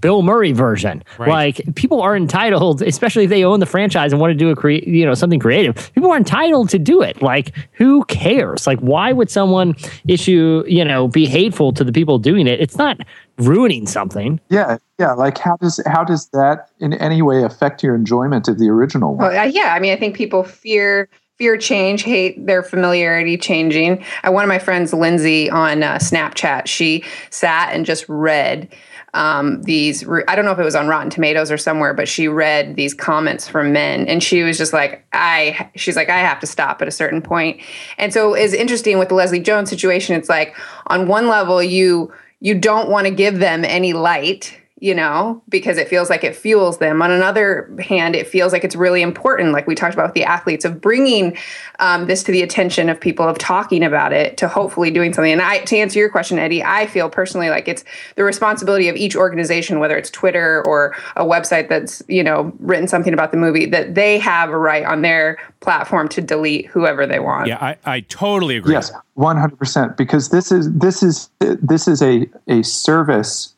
Bill 0.00 0.22
Murray 0.22 0.52
version. 0.52 1.02
Right. 1.18 1.28
Like 1.28 1.74
people 1.74 2.00
are 2.00 2.16
entitled, 2.16 2.82
especially 2.82 3.24
if 3.24 3.30
they 3.30 3.44
own 3.44 3.60
the 3.60 3.66
franchise 3.66 4.12
and 4.12 4.20
want 4.20 4.30
to 4.30 4.34
do 4.34 4.50
a 4.50 4.56
create, 4.56 4.86
you 4.86 5.04
know, 5.04 5.14
something 5.14 5.40
creative. 5.40 5.92
People 5.94 6.10
are 6.10 6.16
entitled 6.16 6.68
to 6.70 6.78
do 6.78 7.02
it. 7.02 7.22
Like 7.22 7.52
who 7.72 8.04
cares? 8.04 8.66
Like 8.66 8.78
why 8.80 9.12
would 9.12 9.30
someone 9.30 9.74
issue, 10.06 10.64
you 10.66 10.84
know, 10.84 11.08
be 11.08 11.26
hateful 11.26 11.72
to 11.72 11.84
the 11.84 11.92
people 11.92 12.18
doing 12.18 12.46
it? 12.46 12.60
It's 12.60 12.76
not 12.76 12.98
ruining 13.38 13.86
something. 13.86 14.40
Yeah, 14.48 14.78
yeah. 14.98 15.12
Like 15.12 15.38
how 15.38 15.56
does 15.56 15.80
how 15.86 16.04
does 16.04 16.28
that 16.30 16.70
in 16.80 16.94
any 16.94 17.22
way 17.22 17.42
affect 17.42 17.82
your 17.82 17.94
enjoyment 17.94 18.48
of 18.48 18.58
the 18.58 18.68
original 18.68 19.14
one? 19.14 19.28
Well, 19.28 19.38
uh, 19.38 19.44
yeah, 19.44 19.74
I 19.74 19.80
mean, 19.80 19.92
I 19.92 19.96
think 19.96 20.16
people 20.16 20.42
fear 20.44 21.08
fear 21.36 21.56
change, 21.56 22.02
hate 22.02 22.46
their 22.46 22.62
familiarity 22.62 23.36
changing. 23.36 24.02
Uh, 24.24 24.32
one 24.32 24.42
of 24.42 24.48
my 24.48 24.58
friends, 24.58 24.92
Lindsay, 24.92 25.50
on 25.50 25.82
uh, 25.82 25.96
Snapchat, 25.96 26.66
she 26.66 27.04
sat 27.30 27.74
and 27.74 27.84
just 27.84 28.08
read 28.08 28.68
um, 29.16 29.62
these. 29.62 30.06
I 30.28 30.36
don't 30.36 30.44
know 30.44 30.52
if 30.52 30.58
it 30.58 30.64
was 30.64 30.76
on 30.76 30.86
Rotten 30.86 31.10
Tomatoes 31.10 31.50
or 31.50 31.56
somewhere, 31.56 31.94
but 31.94 32.06
she 32.06 32.28
read 32.28 32.76
these 32.76 32.94
comments 32.94 33.48
from 33.48 33.72
men, 33.72 34.06
and 34.06 34.22
she 34.22 34.42
was 34.42 34.58
just 34.58 34.72
like, 34.72 35.04
"I." 35.12 35.70
She's 35.74 35.96
like, 35.96 36.10
"I 36.10 36.18
have 36.18 36.38
to 36.40 36.46
stop 36.46 36.82
at 36.82 36.88
a 36.88 36.92
certain 36.92 37.22
point." 37.22 37.60
And 37.98 38.12
so, 38.12 38.34
it's 38.34 38.52
interesting 38.54 38.98
with 38.98 39.08
the 39.08 39.14
Leslie 39.14 39.40
Jones 39.40 39.70
situation. 39.70 40.14
It's 40.14 40.28
like 40.28 40.54
on 40.88 41.08
one 41.08 41.28
level, 41.28 41.62
you 41.62 42.12
you 42.40 42.54
don't 42.54 42.90
want 42.90 43.06
to 43.06 43.10
give 43.12 43.38
them 43.38 43.64
any 43.64 43.92
light 43.94 44.56
you 44.78 44.94
know, 44.94 45.42
because 45.48 45.78
it 45.78 45.88
feels 45.88 46.10
like 46.10 46.22
it 46.22 46.36
fuels 46.36 46.78
them. 46.78 47.00
On 47.00 47.10
another 47.10 47.74
hand, 47.80 48.14
it 48.14 48.26
feels 48.26 48.52
like 48.52 48.62
it's 48.62 48.76
really 48.76 49.00
important, 49.00 49.52
like 49.52 49.66
we 49.66 49.74
talked 49.74 49.94
about 49.94 50.08
with 50.08 50.14
the 50.14 50.24
athletes, 50.24 50.66
of 50.66 50.82
bringing 50.82 51.36
um, 51.78 52.06
this 52.06 52.22
to 52.24 52.32
the 52.32 52.42
attention 52.42 52.90
of 52.90 53.00
people, 53.00 53.26
of 53.26 53.38
talking 53.38 53.82
about 53.82 54.12
it, 54.12 54.36
to 54.36 54.48
hopefully 54.48 54.90
doing 54.90 55.14
something. 55.14 55.32
And 55.32 55.40
I, 55.40 55.60
to 55.60 55.78
answer 55.78 55.98
your 55.98 56.10
question, 56.10 56.38
Eddie, 56.38 56.62
I 56.62 56.86
feel 56.86 57.08
personally 57.08 57.48
like 57.48 57.68
it's 57.68 57.84
the 58.16 58.24
responsibility 58.24 58.88
of 58.88 58.96
each 58.96 59.16
organization, 59.16 59.78
whether 59.78 59.96
it's 59.96 60.10
Twitter 60.10 60.62
or 60.66 60.94
a 61.16 61.24
website 61.24 61.70
that's 61.70 62.02
you 62.06 62.22
know 62.22 62.52
written 62.58 62.86
something 62.86 63.14
about 63.14 63.30
the 63.30 63.38
movie, 63.38 63.64
that 63.64 63.94
they 63.94 64.18
have 64.18 64.50
a 64.50 64.58
right 64.58 64.84
on 64.84 65.00
their 65.00 65.38
platform 65.60 66.06
to 66.10 66.20
delete 66.20 66.66
whoever 66.66 67.06
they 67.06 67.18
want. 67.18 67.46
yeah, 67.46 67.56
I, 67.62 67.76
I 67.86 68.00
totally 68.00 68.58
agree. 68.58 68.74
Yes, 68.74 68.92
one 69.14 69.38
hundred 69.38 69.58
percent. 69.58 69.96
Because 69.96 70.28
this 70.28 70.52
is 70.52 70.70
this 70.74 71.02
is 71.02 71.30
this 71.40 71.88
is 71.88 72.02
a 72.02 72.28
a 72.46 72.62
service 72.62 73.55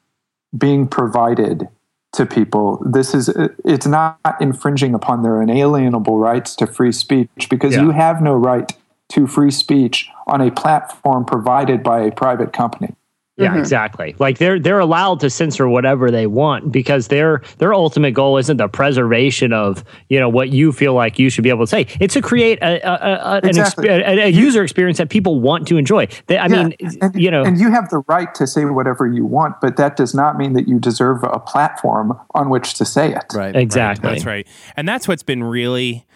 being 0.56 0.86
provided 0.86 1.68
to 2.12 2.24
people. 2.26 2.82
This 2.86 3.14
is 3.14 3.28
it's 3.64 3.86
not 3.86 4.18
infringing 4.40 4.94
upon 4.94 5.22
their 5.22 5.42
inalienable 5.42 6.18
rights 6.18 6.56
to 6.56 6.66
free 6.66 6.92
speech 6.92 7.48
because 7.50 7.74
Yeah. 7.74 7.82
you 7.82 7.90
have 7.90 8.22
no 8.22 8.34
right 8.34 8.72
to 9.10 9.26
free 9.26 9.50
speech 9.50 10.10
on 10.26 10.40
a 10.40 10.50
platform 10.50 11.24
provided 11.24 11.82
by 11.82 12.00
a 12.00 12.10
private 12.10 12.52
company. 12.52 12.94
Yeah, 13.38 13.56
exactly. 13.58 14.16
Like 14.18 14.38
they're 14.38 14.58
they're 14.58 14.80
allowed 14.80 15.20
to 15.20 15.30
censor 15.30 15.68
whatever 15.68 16.10
they 16.10 16.26
want 16.26 16.72
because 16.72 17.08
their 17.08 17.42
their 17.58 17.72
ultimate 17.72 18.12
goal 18.12 18.36
isn't 18.36 18.56
the 18.56 18.68
preservation 18.68 19.52
of 19.52 19.84
you 20.08 20.18
know 20.18 20.28
what 20.28 20.50
you 20.50 20.72
feel 20.72 20.94
like 20.94 21.18
you 21.18 21.30
should 21.30 21.44
be 21.44 21.50
able 21.50 21.64
to 21.64 21.68
say. 21.68 21.86
It's 22.00 22.14
to 22.14 22.22
create 22.22 22.58
a, 22.60 22.80
a, 22.84 22.92
a, 22.92 23.36
an 23.36 23.54
exp- 23.54 23.88
a, 23.88 24.24
a 24.24 24.28
user 24.28 24.62
experience 24.62 24.98
that 24.98 25.08
people 25.08 25.40
want 25.40 25.68
to 25.68 25.76
enjoy. 25.76 26.08
They, 26.26 26.36
I 26.36 26.46
Yeah, 26.46 26.64
mean, 26.64 26.76
and, 27.00 27.14
you 27.14 27.30
know, 27.30 27.44
and 27.44 27.58
you 27.58 27.70
have 27.70 27.90
the 27.90 28.02
right 28.08 28.34
to 28.34 28.46
say 28.46 28.64
whatever 28.64 29.06
you 29.06 29.24
want, 29.24 29.60
but 29.60 29.76
that 29.76 29.96
does 29.96 30.14
not 30.14 30.36
mean 30.36 30.54
that 30.54 30.66
you 30.66 30.80
deserve 30.80 31.22
a 31.22 31.38
platform 31.38 32.18
on 32.34 32.50
which 32.50 32.74
to 32.74 32.84
say 32.84 33.14
it. 33.14 33.24
Right. 33.34 33.54
exactly. 33.54 34.10
That's 34.10 34.26
right. 34.26 34.46
And 34.76 34.88
that's 34.88 35.06
what's 35.06 35.22
been 35.22 35.44
really 35.44 36.06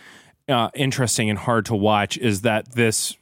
uh, 0.48 0.70
interesting 0.74 1.30
and 1.30 1.38
hard 1.38 1.66
to 1.66 1.76
watch 1.76 2.16
is 2.18 2.42
that 2.42 2.72
this 2.72 3.16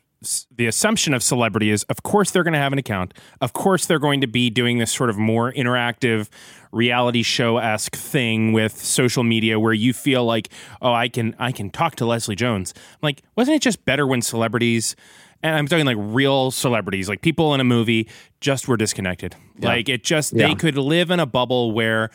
the 0.51 0.67
assumption 0.67 1.15
of 1.15 1.23
celebrity 1.23 1.71
is 1.71 1.83
of 1.85 2.03
course 2.03 2.31
they're 2.31 2.43
going 2.43 2.53
to 2.53 2.59
have 2.59 2.73
an 2.73 2.79
account. 2.79 3.15
Of 3.41 3.53
course 3.53 3.87
they're 3.87 3.99
going 3.99 4.21
to 4.21 4.27
be 4.27 4.51
doing 4.51 4.79
this 4.79 4.93
sort 4.93 5.09
of 5.09 5.17
more 5.17 5.53
interactive 5.53 6.29
reality 6.73 7.23
show 7.23 7.57
esque 7.57 7.97
thing 7.97 8.53
with 8.53 8.77
social 8.77 9.25
media 9.25 9.59
where 9.59 9.73
you 9.73 9.93
feel 9.93 10.25
like 10.25 10.49
oh 10.81 10.93
i 10.93 11.09
can 11.09 11.35
i 11.39 11.51
can 11.51 11.71
talk 11.71 11.97
to 11.97 12.07
leslie 12.07 12.37
jones. 12.37 12.75
I'm 12.77 12.99
like 13.03 13.23
wasn't 13.35 13.57
it 13.57 13.63
just 13.63 13.85
better 13.85 14.07
when 14.07 14.23
celebrities 14.23 14.95
and 15.43 15.57
i'm 15.57 15.67
talking 15.67 15.87
like 15.87 15.97
real 15.99 16.51
celebrities 16.51 17.09
like 17.09 17.23
people 17.23 17.55
in 17.55 17.61
a 17.61 17.65
movie 17.65 18.09
just 18.41 18.69
were 18.69 18.77
disconnected? 18.77 19.35
Like 19.59 19.89
it 19.89 20.05
just 20.05 20.37
they 20.37 20.55
could 20.55 20.77
live 20.77 21.11
in 21.11 21.19
a 21.19 21.27
bubble 21.27 21.73
where 21.73 22.11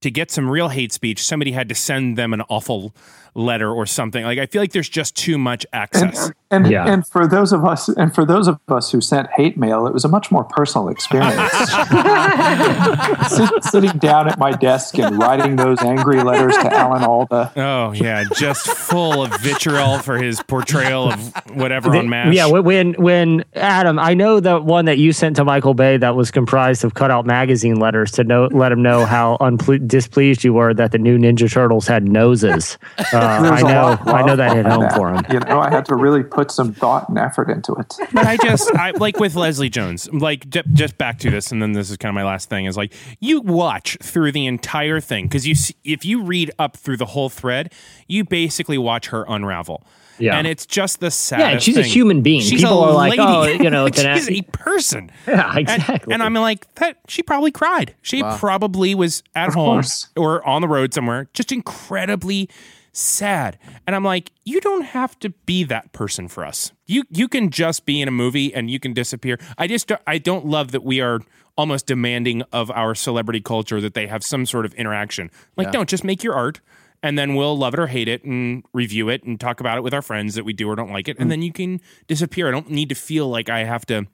to 0.00 0.10
get 0.10 0.30
some 0.30 0.48
real 0.48 0.68
hate 0.68 0.92
speech, 0.92 1.22
somebody 1.22 1.52
had 1.52 1.68
to 1.68 1.74
send 1.74 2.16
them 2.16 2.32
an 2.32 2.42
awful 2.48 2.94
letter 3.34 3.70
or 3.70 3.86
something. 3.86 4.24
Like 4.24 4.38
I 4.40 4.46
feel 4.46 4.60
like 4.60 4.72
there's 4.72 4.88
just 4.88 5.14
too 5.16 5.38
much 5.38 5.64
access. 5.72 6.32
And 6.50 6.68
Yeah. 6.68 6.84
and 6.92 7.06
for 7.06 7.28
those 7.28 7.52
of 7.52 7.64
us 7.64 7.88
and 7.88 8.12
for 8.12 8.24
those 8.24 8.48
of 8.48 8.58
us 8.68 8.90
who 8.90 9.00
sent 9.00 9.28
hate 9.30 9.56
mail, 9.56 9.86
it 9.86 9.92
was 9.92 10.04
a 10.04 10.08
much 10.08 10.32
more 10.32 10.42
personal 10.42 10.88
experience. 10.88 11.38
Sit, 13.28 13.64
sitting 13.64 13.98
down 13.98 14.28
at 14.28 14.36
my 14.38 14.50
desk 14.50 14.98
and 14.98 15.16
writing 15.18 15.54
those 15.54 15.80
angry 15.82 16.22
letters 16.24 16.56
to 16.56 16.72
Alan 16.74 17.02
Alda. 17.04 17.52
oh 17.56 17.92
yeah, 17.92 18.24
just 18.36 18.66
full 18.66 19.22
of 19.22 19.32
vitriol 19.40 19.98
for 19.98 20.18
his 20.18 20.42
portrayal 20.42 21.12
of 21.12 21.32
whatever 21.54 21.94
on 21.94 22.08
Mash. 22.08 22.34
Yeah, 22.34 22.46
when 22.46 22.94
when 22.94 23.44
Adam, 23.54 23.98
I 24.00 24.14
know 24.14 24.40
the 24.40 24.58
one 24.60 24.86
that 24.86 24.98
you 24.98 25.12
sent 25.12 25.36
to 25.36 25.44
Michael 25.44 25.74
Bay 25.74 25.96
that 25.98 26.16
was 26.16 26.32
comprised 26.32 26.84
of 26.84 26.94
cutout 26.94 27.26
magazine 27.26 27.76
letters 27.78 28.10
to 28.12 28.24
know, 28.24 28.48
let 28.50 28.72
him 28.72 28.82
know 28.82 29.04
how 29.06 29.36
unple- 29.40 29.86
displeased 29.90 30.44
you 30.44 30.54
were 30.54 30.72
that 30.74 30.92
the 30.92 30.98
new 30.98 31.18
Ninja 31.18 31.50
Turtles 31.50 31.86
had 31.86 32.08
noses. 32.08 32.78
Uh, 33.12 33.16
I 33.18 33.62
know, 33.62 33.98
I 34.12 34.22
know 34.22 34.36
that 34.36 34.54
hit 34.54 34.66
home 34.66 34.80
behind 34.80 34.94
for 34.94 35.12
him. 35.12 35.24
You 35.32 35.40
know, 35.40 35.58
I 35.58 35.68
had 35.68 35.84
to 35.86 35.96
really 35.96 36.22
put 36.22 36.52
some 36.52 36.72
thought 36.72 37.08
and 37.08 37.18
effort 37.18 37.50
into 37.50 37.72
it. 37.74 37.96
but 38.12 38.24
I 38.24 38.36
just 38.36 38.72
I 38.74 38.92
like 38.92 39.18
with 39.18 39.34
Leslie 39.34 39.68
Jones. 39.68 40.08
Like 40.12 40.48
j- 40.48 40.62
just 40.72 40.96
back 40.96 41.18
to 41.20 41.30
this, 41.30 41.50
and 41.50 41.60
then 41.60 41.72
this 41.72 41.90
is 41.90 41.96
kind 41.96 42.10
of 42.10 42.14
my 42.14 42.24
last 42.24 42.48
thing. 42.48 42.66
Is 42.66 42.76
like 42.76 42.92
you 43.18 43.40
watch 43.40 43.98
through 44.00 44.30
the 44.30 44.46
entire 44.46 45.00
thing 45.00 45.24
because 45.26 45.44
you 45.46 45.56
see, 45.56 45.74
if 45.82 46.04
you 46.04 46.22
read 46.22 46.52
up 46.58 46.76
through 46.76 46.98
the 46.98 47.06
whole 47.06 47.28
thread, 47.30 47.72
you 48.06 48.24
basically 48.24 48.78
watch 48.78 49.08
her 49.08 49.24
unravel. 49.26 49.82
Yeah. 50.20 50.36
and 50.36 50.46
it's 50.46 50.66
just 50.66 51.00
the 51.00 51.10
saddest. 51.10 51.50
and 51.52 51.62
she's 51.62 51.76
a 51.76 51.82
human 51.82 52.22
being. 52.22 52.40
She's 52.42 52.60
People 52.62 52.84
a 52.84 52.88
are 52.88 52.92
like, 52.94 53.18
lady. 53.18 53.22
oh, 53.22 53.44
you 53.64 53.70
know, 53.70 53.86
it's 53.90 53.98
an 53.98 54.16
she's 54.16 54.30
a 54.30 54.42
person. 54.52 55.10
Yeah, 55.26 55.48
And- 55.50 55.58
exactly. 55.60 56.12
And, 56.14 56.22
I'm 56.22 56.34
like, 56.34 56.72
that 56.76 56.98
she 57.08 57.22
probably 57.22 57.50
cried. 57.50 57.94
She 58.02 58.22
probably 58.22 58.94
was 58.94 59.22
at 59.34 59.48
Of 59.48 59.54
home 59.54 59.76
course. 59.76 60.08
or 60.16 60.46
on 60.46 60.62
the 60.62 60.68
road 60.68 60.92
somewhere, 60.94 61.28
just 61.34 61.52
incredibly 61.52 62.48
sad. 62.92 63.58
And 63.86 63.94
I'm 63.94 64.04
like, 64.04 64.32
you 64.44 64.60
don't 64.60 64.82
have 64.82 65.18
to 65.20 65.30
be 65.46 65.64
that 65.64 65.92
person 65.92 66.28
for 66.28 66.44
us. 66.44 66.72
You 66.86 67.04
you 67.10 67.28
can 67.28 67.50
just 67.50 67.86
be 67.86 68.00
in 68.00 68.08
a 68.08 68.10
movie 68.10 68.52
and 68.52 68.70
you 68.70 68.80
can 68.80 68.92
disappear. 68.92 69.38
I 69.58 69.66
just 69.68 69.90
I 70.06 70.18
don't 70.18 70.46
love 70.46 70.72
that 70.72 70.82
we 70.82 71.00
are 71.00 71.20
almost 71.56 71.86
demanding 71.86 72.42
of 72.52 72.70
our 72.70 72.94
celebrity 72.94 73.40
culture 73.40 73.80
that 73.80 73.94
they 73.94 74.06
have 74.06 74.24
some 74.24 74.46
sort 74.46 74.64
of 74.64 74.72
interaction. 74.74 75.30
Like, 75.56 75.70
don't 75.72 75.88
just 75.88 76.04
make 76.04 76.22
your 76.24 76.34
art. 76.34 76.60
And 77.02 77.18
then 77.18 77.34
we'll 77.34 77.56
love 77.56 77.72
it 77.74 77.80
or 77.80 77.86
hate 77.86 78.08
it 78.08 78.24
and 78.24 78.62
review 78.74 79.08
it 79.08 79.22
and 79.24 79.40
talk 79.40 79.60
about 79.60 79.78
it 79.78 79.82
with 79.82 79.94
our 79.94 80.02
friends 80.02 80.34
that 80.34 80.44
we 80.44 80.52
do 80.52 80.68
or 80.68 80.76
don't 80.76 80.92
like 80.92 81.08
it. 81.08 81.18
And 81.18 81.30
then 81.30 81.40
you 81.40 81.52
can 81.52 81.80
disappear. 82.06 82.46
I 82.48 82.50
don't 82.50 82.70
need 82.70 82.90
to 82.90 82.94
feel 82.94 83.28
like 83.28 83.48
I 83.48 83.64
have 83.64 83.86
to 83.86 84.06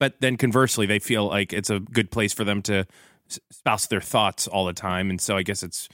but 0.00 0.14
then 0.20 0.36
conversely 0.36 0.86
they 0.86 0.98
feel 0.98 1.28
like 1.28 1.52
it's 1.52 1.70
a 1.70 1.78
good 1.78 2.10
place 2.10 2.32
for 2.32 2.42
them 2.42 2.62
to 2.62 2.86
spouse 3.50 3.86
their 3.86 4.00
thoughts 4.00 4.48
all 4.48 4.64
the 4.64 4.72
time 4.72 5.08
and 5.10 5.20
so 5.20 5.36
i 5.36 5.42
guess 5.42 5.62
it's 5.62 5.88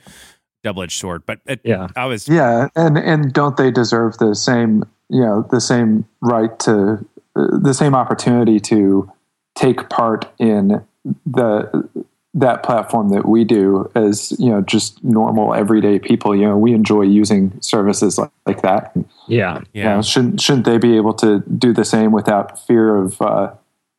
double-edged 0.65 0.99
sword 0.99 1.23
but 1.27 1.41
it, 1.45 1.61
Yeah. 1.65 1.89
i 1.97 2.07
was 2.07 2.27
Yeah, 2.29 2.69
and 2.75 2.97
and 2.97 3.33
don't 3.33 3.57
they 3.59 3.71
deserve 3.71 4.17
the 4.19 4.35
same 4.35 4.85
you 5.11 5.21
know 5.21 5.47
the 5.51 5.61
same 5.61 6.07
right 6.23 6.57
to 6.61 7.05
uh, 7.35 7.59
the 7.59 7.75
same 7.75 7.95
opportunity 7.95 8.59
to 8.61 9.11
take 9.55 9.91
part 9.91 10.33
in 10.39 10.83
the 11.27 11.89
that 12.37 12.63
platform 12.63 13.09
that 13.09 13.27
we 13.27 13.45
do 13.45 13.91
as 13.95 14.39
you 14.39 14.51
know 14.51 14.61
just 14.61 15.03
normal 15.03 15.55
everyday 15.55 15.99
people. 15.99 16.37
You 16.37 16.47
know 16.49 16.57
we 16.57 16.73
enjoy 16.75 17.03
using 17.03 17.59
services 17.61 18.19
like, 18.19 18.31
like 18.45 18.63
that. 18.63 18.93
Yeah, 19.27 19.59
you 19.73 19.83
yeah 19.83 19.97
know, 19.97 20.03
shouldn't 20.03 20.41
shouldn't 20.41 20.67
they 20.67 20.79
be 20.79 20.97
able 20.97 21.15
to 21.15 21.41
do 21.59 21.73
the 21.73 21.85
same 21.85 22.13
without 22.13 22.65
fear 22.67 22.95
of 22.97 23.21
uh, 23.21 23.55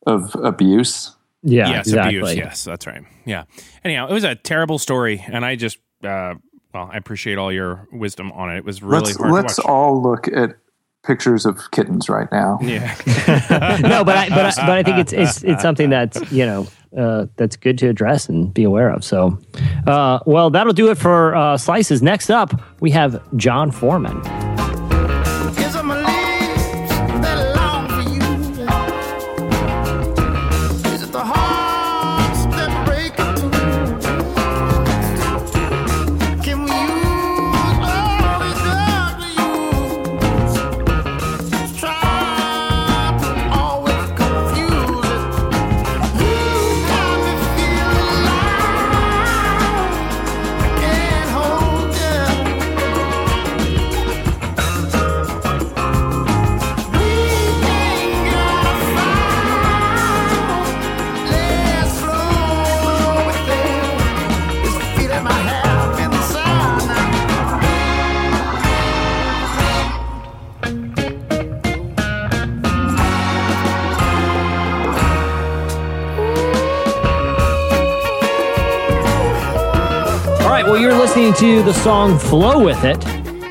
of 0.06 0.34
abuse? 0.36 1.14
Yeah, 1.42 1.68
yes 1.68 1.88
exactly. 1.88 2.18
abuse 2.18 2.36
yes 2.36 2.64
that's 2.64 2.86
right. 2.86 3.02
Yeah. 3.24 3.44
Anyhow 3.84 4.08
it 4.08 4.12
was 4.12 4.24
a 4.24 4.34
terrible 4.34 4.78
story 4.78 5.24
and 5.28 5.44
i 5.44 5.54
just 5.54 5.78
uh 6.02 6.34
well 6.74 6.90
i 6.92 6.96
appreciate 6.96 7.38
all 7.38 7.52
your 7.52 7.86
wisdom 7.92 8.32
on 8.32 8.50
it. 8.50 8.58
It 8.58 8.64
was 8.64 8.82
really 8.82 9.04
let's 9.04 9.16
hard 9.16 9.32
let's 9.32 9.56
to 9.56 9.62
watch. 9.62 9.70
all 9.70 10.02
look 10.02 10.28
at 10.28 10.56
pictures 11.04 11.46
of 11.46 11.70
kittens 11.70 12.08
right 12.08 12.30
now. 12.30 12.58
Yeah. 12.60 12.94
No, 13.80 14.04
but 14.04 14.16
I, 14.16 14.28
but 14.28 14.58
I, 14.58 14.66
but 14.66 14.78
I 14.78 14.82
think 14.82 14.98
it's 14.98 15.12
it's 15.12 15.42
it's 15.44 15.62
something 15.62 15.90
that's 15.90 16.30
you 16.32 16.44
know 16.44 16.66
uh, 16.96 17.26
that's 17.36 17.56
good 17.56 17.78
to 17.78 17.88
address 17.88 18.28
and 18.28 18.52
be 18.52 18.64
aware 18.64 18.90
of. 18.90 19.04
So, 19.04 19.38
uh, 19.86 20.20
well, 20.26 20.50
that'll 20.50 20.72
do 20.72 20.90
it 20.90 20.96
for 20.96 21.34
uh, 21.34 21.56
slices. 21.56 22.02
Next 22.02 22.30
up, 22.30 22.60
we 22.80 22.90
have 22.92 23.20
Jon 23.36 23.70
Foreman. 23.70 24.22
To 81.38 81.62
the 81.62 81.72
song 81.72 82.18
"Flow 82.18 82.64
with 82.64 82.82
It" 82.84 82.98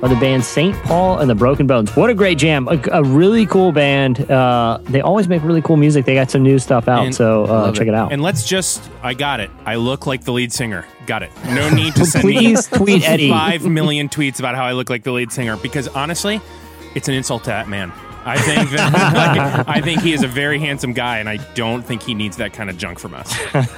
by 0.02 0.08
the 0.08 0.16
band 0.16 0.44
Saint 0.44 0.76
Paul 0.84 1.20
and 1.20 1.30
the 1.30 1.36
Broken 1.36 1.68
Bones. 1.68 1.96
What 1.96 2.10
a 2.10 2.14
great 2.14 2.38
jam! 2.38 2.68
A, 2.68 2.80
a 2.92 3.04
really 3.04 3.46
cool 3.46 3.72
band. 3.72 4.30
Uh, 4.30 4.80
they 4.84 5.02
always 5.02 5.28
make 5.28 5.42
really 5.44 5.62
cool 5.62 5.78
music. 5.78 6.06
They 6.06 6.14
got 6.14 6.30
some 6.30 6.44
new 6.44 6.60
stuff 6.60 6.88
out, 6.88 7.06
And- 7.06 7.16
so 7.16 7.46
uh, 7.46 7.72
check 7.72 7.88
it, 7.88 7.94
out. 7.94 8.12
and 8.12 8.22
let's 8.22 8.46
just 8.46 8.90
i 9.04 9.14
got 9.14 9.40
it 9.40 9.50
i 9.66 9.76
look 9.76 10.06
like 10.06 10.24
the 10.24 10.32
lead 10.34 10.52
singer 10.52 10.86
got 11.06 11.24
it 11.24 11.32
no 11.46 11.70
need 11.70 11.96
to 11.96 12.06
send 12.14 12.26
me 12.26 12.34
Please 12.34 12.68
tweet 12.68 13.04
Eddie. 13.08 13.30
five 13.30 13.66
million 13.66 14.10
tweets 14.10 14.40
about 14.40 14.56
how 14.56 14.66
I 14.66 14.74
look 14.74 14.90
like 14.90 15.04
the 15.04 15.12
lead 15.12 15.32
singer 15.32 15.56
because 15.58 15.88
honestly, 15.90 16.42
it's 16.96 17.08
an 17.08 17.14
insult 17.14 17.44
to 17.46 17.50
that 17.52 17.68
man. 17.70 17.92
I 18.28 18.38
think 18.40 18.70
that 18.72 18.94
like, 18.94 19.68
I 19.68 19.82
think 19.82 20.02
he 20.02 20.12
is 20.12 20.22
a 20.22 20.28
very 20.28 20.60
handsome 20.60 20.92
guy, 20.92 21.20
and 21.20 21.30
I 21.30 21.38
don't 21.54 21.82
think 21.82 22.04
he 22.04 22.14
needs 22.14 22.36
that 22.38 22.52
kind 22.52 22.70
of 22.70 22.78
junk 22.78 23.00
from 23.00 23.16
us. 23.16 23.34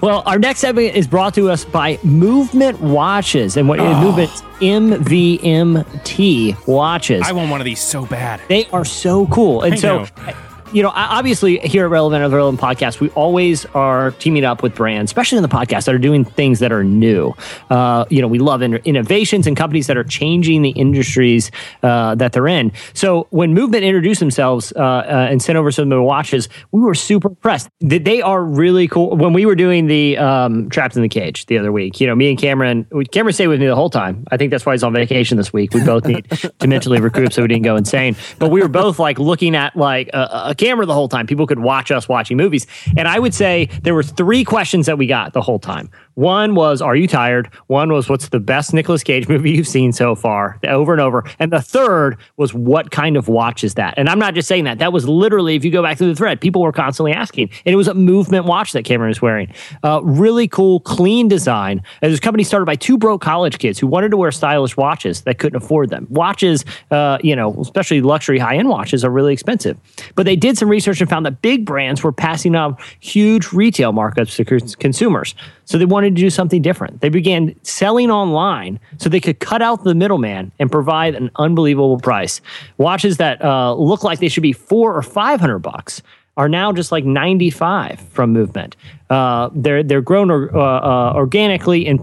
Well, 0.00 0.22
our 0.26 0.38
next 0.38 0.60
segment 0.60 0.94
is 0.94 1.06
brought 1.06 1.34
to 1.34 1.50
us 1.50 1.64
by 1.64 1.98
Movement 2.02 2.80
Watches, 2.80 3.56
and 3.56 3.68
what 3.68 3.80
ah. 3.80 4.02
Movement 4.02 4.30
MVMT 4.60 6.66
watches. 6.66 7.22
I 7.24 7.32
want 7.32 7.50
one 7.50 7.60
of 7.60 7.64
these 7.64 7.80
so 7.80 8.06
bad. 8.06 8.40
They 8.48 8.66
are 8.66 8.84
so 8.84 9.26
cool. 9.26 9.62
And 9.62 9.74
I 9.74 9.76
so 9.76 10.04
know. 10.04 10.34
You 10.72 10.82
know, 10.82 10.92
obviously 10.94 11.58
here 11.58 11.84
at 11.84 11.90
Relevant 11.90 12.22
of 12.22 12.32
Relevant 12.32 12.60
Podcast, 12.60 13.00
we 13.00 13.08
always 13.10 13.66
are 13.66 14.12
teaming 14.12 14.44
up 14.44 14.62
with 14.62 14.74
brands, 14.74 15.10
especially 15.10 15.38
in 15.38 15.42
the 15.42 15.48
podcast, 15.48 15.86
that 15.86 15.94
are 15.94 15.98
doing 15.98 16.24
things 16.24 16.60
that 16.60 16.70
are 16.70 16.84
new. 16.84 17.34
Uh, 17.70 18.04
you 18.08 18.20
know, 18.20 18.28
we 18.28 18.38
love 18.38 18.62
in- 18.62 18.76
innovations 18.76 19.46
and 19.46 19.56
companies 19.56 19.88
that 19.88 19.96
are 19.96 20.04
changing 20.04 20.62
the 20.62 20.70
industries 20.70 21.50
uh, 21.82 22.14
that 22.14 22.32
they're 22.32 22.46
in. 22.46 22.72
So 22.94 23.26
when 23.30 23.52
Movement 23.54 23.84
introduced 23.84 24.20
themselves 24.20 24.72
uh, 24.76 24.78
uh, 24.78 25.28
and 25.30 25.42
sent 25.42 25.56
over 25.56 25.72
some 25.72 25.84
of 25.84 25.90
their 25.90 26.02
watches, 26.02 26.48
we 26.70 26.80
were 26.80 26.94
super 26.94 27.28
impressed. 27.28 27.68
They, 27.80 27.98
they 27.98 28.22
are 28.22 28.42
really 28.42 28.86
cool. 28.86 29.16
When 29.16 29.32
we 29.32 29.46
were 29.46 29.56
doing 29.56 29.86
the 29.86 30.18
um, 30.18 30.68
Trapped 30.70 30.94
in 30.94 31.02
the 31.02 31.08
Cage 31.08 31.46
the 31.46 31.58
other 31.58 31.72
week, 31.72 32.00
you 32.00 32.06
know, 32.06 32.14
me 32.14 32.30
and 32.30 32.38
Cameron, 32.38 32.86
Cameron 33.10 33.32
stayed 33.32 33.48
with 33.48 33.60
me 33.60 33.66
the 33.66 33.74
whole 33.74 33.90
time. 33.90 34.24
I 34.30 34.36
think 34.36 34.50
that's 34.50 34.64
why 34.64 34.74
he's 34.74 34.84
on 34.84 34.92
vacation 34.92 35.36
this 35.36 35.52
week. 35.52 35.74
We 35.74 35.84
both 35.84 36.06
need 36.06 36.30
to 36.60 36.68
mentally 36.68 37.00
recoup 37.00 37.32
so 37.32 37.42
we 37.42 37.48
didn't 37.48 37.64
go 37.64 37.76
insane. 37.76 38.16
But 38.38 38.50
we 38.50 38.62
were 38.62 38.68
both 38.68 38.98
like 38.98 39.18
looking 39.18 39.56
at 39.56 39.76
like 39.76 40.08
a, 40.12 40.50
a 40.50 40.54
camera 40.60 40.86
the 40.86 40.94
whole 40.94 41.08
time. 41.08 41.26
People 41.26 41.46
could 41.46 41.60
watch 41.60 41.90
us 41.90 42.08
watching 42.08 42.36
movies. 42.36 42.66
And 42.96 43.08
I 43.08 43.18
would 43.18 43.34
say 43.34 43.68
there 43.82 43.94
were 43.94 44.02
three 44.02 44.44
questions 44.44 44.86
that 44.86 44.98
we 44.98 45.06
got 45.06 45.32
the 45.32 45.40
whole 45.40 45.58
time. 45.58 45.90
One 46.14 46.54
was, 46.54 46.82
Are 46.82 46.96
you 46.96 47.06
tired? 47.06 47.52
One 47.66 47.92
was, 47.92 48.08
What's 48.08 48.28
the 48.28 48.40
best 48.40 48.74
Nicolas 48.74 49.02
Cage 49.02 49.28
movie 49.28 49.52
you've 49.52 49.68
seen 49.68 49.92
so 49.92 50.14
far? 50.14 50.58
Over 50.66 50.92
and 50.92 51.00
over. 51.00 51.24
And 51.38 51.52
the 51.52 51.62
third 51.62 52.16
was, 52.36 52.52
What 52.52 52.90
kind 52.90 53.16
of 53.16 53.28
watch 53.28 53.64
is 53.64 53.74
that? 53.74 53.94
And 53.96 54.08
I'm 54.08 54.18
not 54.18 54.34
just 54.34 54.48
saying 54.48 54.64
that. 54.64 54.78
That 54.78 54.92
was 54.92 55.08
literally, 55.08 55.54
if 55.54 55.64
you 55.64 55.70
go 55.70 55.82
back 55.82 55.98
to 55.98 56.06
the 56.06 56.14
thread, 56.14 56.40
people 56.40 56.62
were 56.62 56.72
constantly 56.72 57.12
asking. 57.12 57.50
And 57.64 57.72
it 57.72 57.76
was 57.76 57.88
a 57.88 57.94
movement 57.94 58.46
watch 58.46 58.72
that 58.72 58.84
Cameron 58.84 59.08
was 59.08 59.22
wearing. 59.22 59.52
Uh, 59.82 60.00
really 60.02 60.48
cool, 60.48 60.80
clean 60.80 61.28
design. 61.28 61.82
And 62.02 62.12
this 62.12 62.20
company 62.20 62.44
started 62.44 62.66
by 62.66 62.76
two 62.76 62.98
broke 62.98 63.22
college 63.22 63.58
kids 63.58 63.78
who 63.78 63.86
wanted 63.86 64.10
to 64.10 64.16
wear 64.16 64.32
stylish 64.32 64.76
watches 64.76 65.22
that 65.22 65.38
couldn't 65.38 65.62
afford 65.62 65.90
them. 65.90 66.06
Watches, 66.10 66.64
uh, 66.90 67.18
you 67.22 67.36
know, 67.36 67.54
especially 67.60 68.00
luxury 68.00 68.38
high 68.38 68.56
end 68.56 68.68
watches, 68.68 69.04
are 69.04 69.10
really 69.10 69.32
expensive. 69.32 69.76
But 70.14 70.26
they 70.26 70.36
did 70.36 70.58
some 70.58 70.68
research 70.68 71.00
and 71.00 71.08
found 71.08 71.24
that 71.26 71.42
big 71.42 71.64
brands 71.64 72.02
were 72.02 72.12
passing 72.12 72.54
on 72.54 72.76
huge 72.98 73.52
retail 73.52 73.92
markups 73.92 74.34
to 74.36 74.44
cons- 74.44 74.74
consumers. 74.74 75.34
So 75.64 75.78
they 75.78 75.84
wanted 75.84 75.99
to 76.04 76.10
do 76.10 76.30
something 76.30 76.62
different. 76.62 77.00
They 77.00 77.08
began 77.08 77.54
selling 77.62 78.10
online 78.10 78.80
so 78.98 79.08
they 79.08 79.20
could 79.20 79.40
cut 79.40 79.62
out 79.62 79.84
the 79.84 79.94
middleman 79.94 80.52
and 80.58 80.70
provide 80.70 81.14
an 81.14 81.30
unbelievable 81.36 81.98
price. 81.98 82.40
Watches 82.78 83.16
that 83.18 83.42
uh, 83.42 83.74
look 83.74 84.04
like 84.04 84.20
they 84.20 84.28
should 84.28 84.42
be 84.42 84.52
four 84.52 84.94
or 84.94 85.02
five 85.02 85.40
hundred 85.40 85.60
bucks 85.60 86.02
are 86.36 86.48
now 86.48 86.72
just 86.72 86.92
like 86.92 87.04
95 87.04 88.00
from 88.00 88.32
movement. 88.32 88.76
Uh, 89.10 89.50
they're 89.54 89.82
they're 89.82 90.00
grown 90.00 90.30
or, 90.30 90.56
uh, 90.56 90.60
uh, 90.60 91.12
organically 91.14 91.86
and 91.86 92.00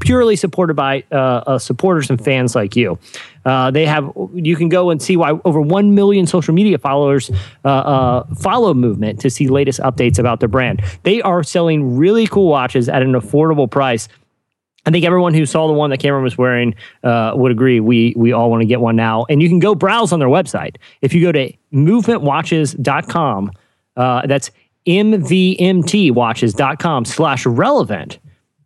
purely 0.00 0.34
supported 0.34 0.74
by 0.74 1.04
uh, 1.12 1.14
uh, 1.46 1.58
supporters 1.58 2.08
and 2.10 2.22
fans 2.22 2.54
like 2.54 2.74
you. 2.74 2.98
Uh, 3.44 3.70
they 3.70 3.86
have 3.86 4.10
you 4.34 4.56
can 4.56 4.68
go 4.68 4.90
and 4.90 5.00
see 5.02 5.16
why 5.16 5.38
over 5.44 5.60
one 5.60 5.94
million 5.94 6.26
social 6.26 6.54
media 6.54 6.78
followers 6.78 7.30
follow 7.62 8.74
movement 8.74 9.20
to 9.20 9.30
see 9.30 9.48
latest 9.48 9.78
updates 9.80 10.18
about 10.18 10.40
their 10.40 10.48
brand. 10.48 10.82
They 11.02 11.22
are 11.22 11.42
selling 11.42 11.96
really 11.96 12.26
cool 12.26 12.48
watches 12.48 12.88
at 12.88 13.02
an 13.02 13.12
affordable 13.12 13.70
price. 13.70 14.08
I 14.86 14.90
think 14.90 15.04
everyone 15.04 15.34
who 15.34 15.44
saw 15.46 15.66
the 15.66 15.72
one 15.72 15.90
that 15.90 15.98
Cameron 15.98 16.22
was 16.22 16.38
wearing 16.38 16.74
uh, 17.02 17.32
would 17.34 17.50
agree. 17.50 17.80
We 17.80 18.14
we 18.16 18.32
all 18.32 18.50
want 18.50 18.62
to 18.62 18.66
get 18.66 18.80
one 18.80 18.94
now, 18.94 19.26
and 19.28 19.42
you 19.42 19.48
can 19.48 19.58
go 19.58 19.74
browse 19.74 20.12
on 20.12 20.20
their 20.20 20.28
website. 20.28 20.76
If 21.02 21.12
you 21.12 21.20
go 21.20 21.32
to 21.32 21.52
movementwatches.com, 21.72 23.50
uh, 23.96 24.26
that's 24.26 24.50
mvmtwatches.com 24.86 27.04
slash 27.04 27.46
relevant. 27.46 28.18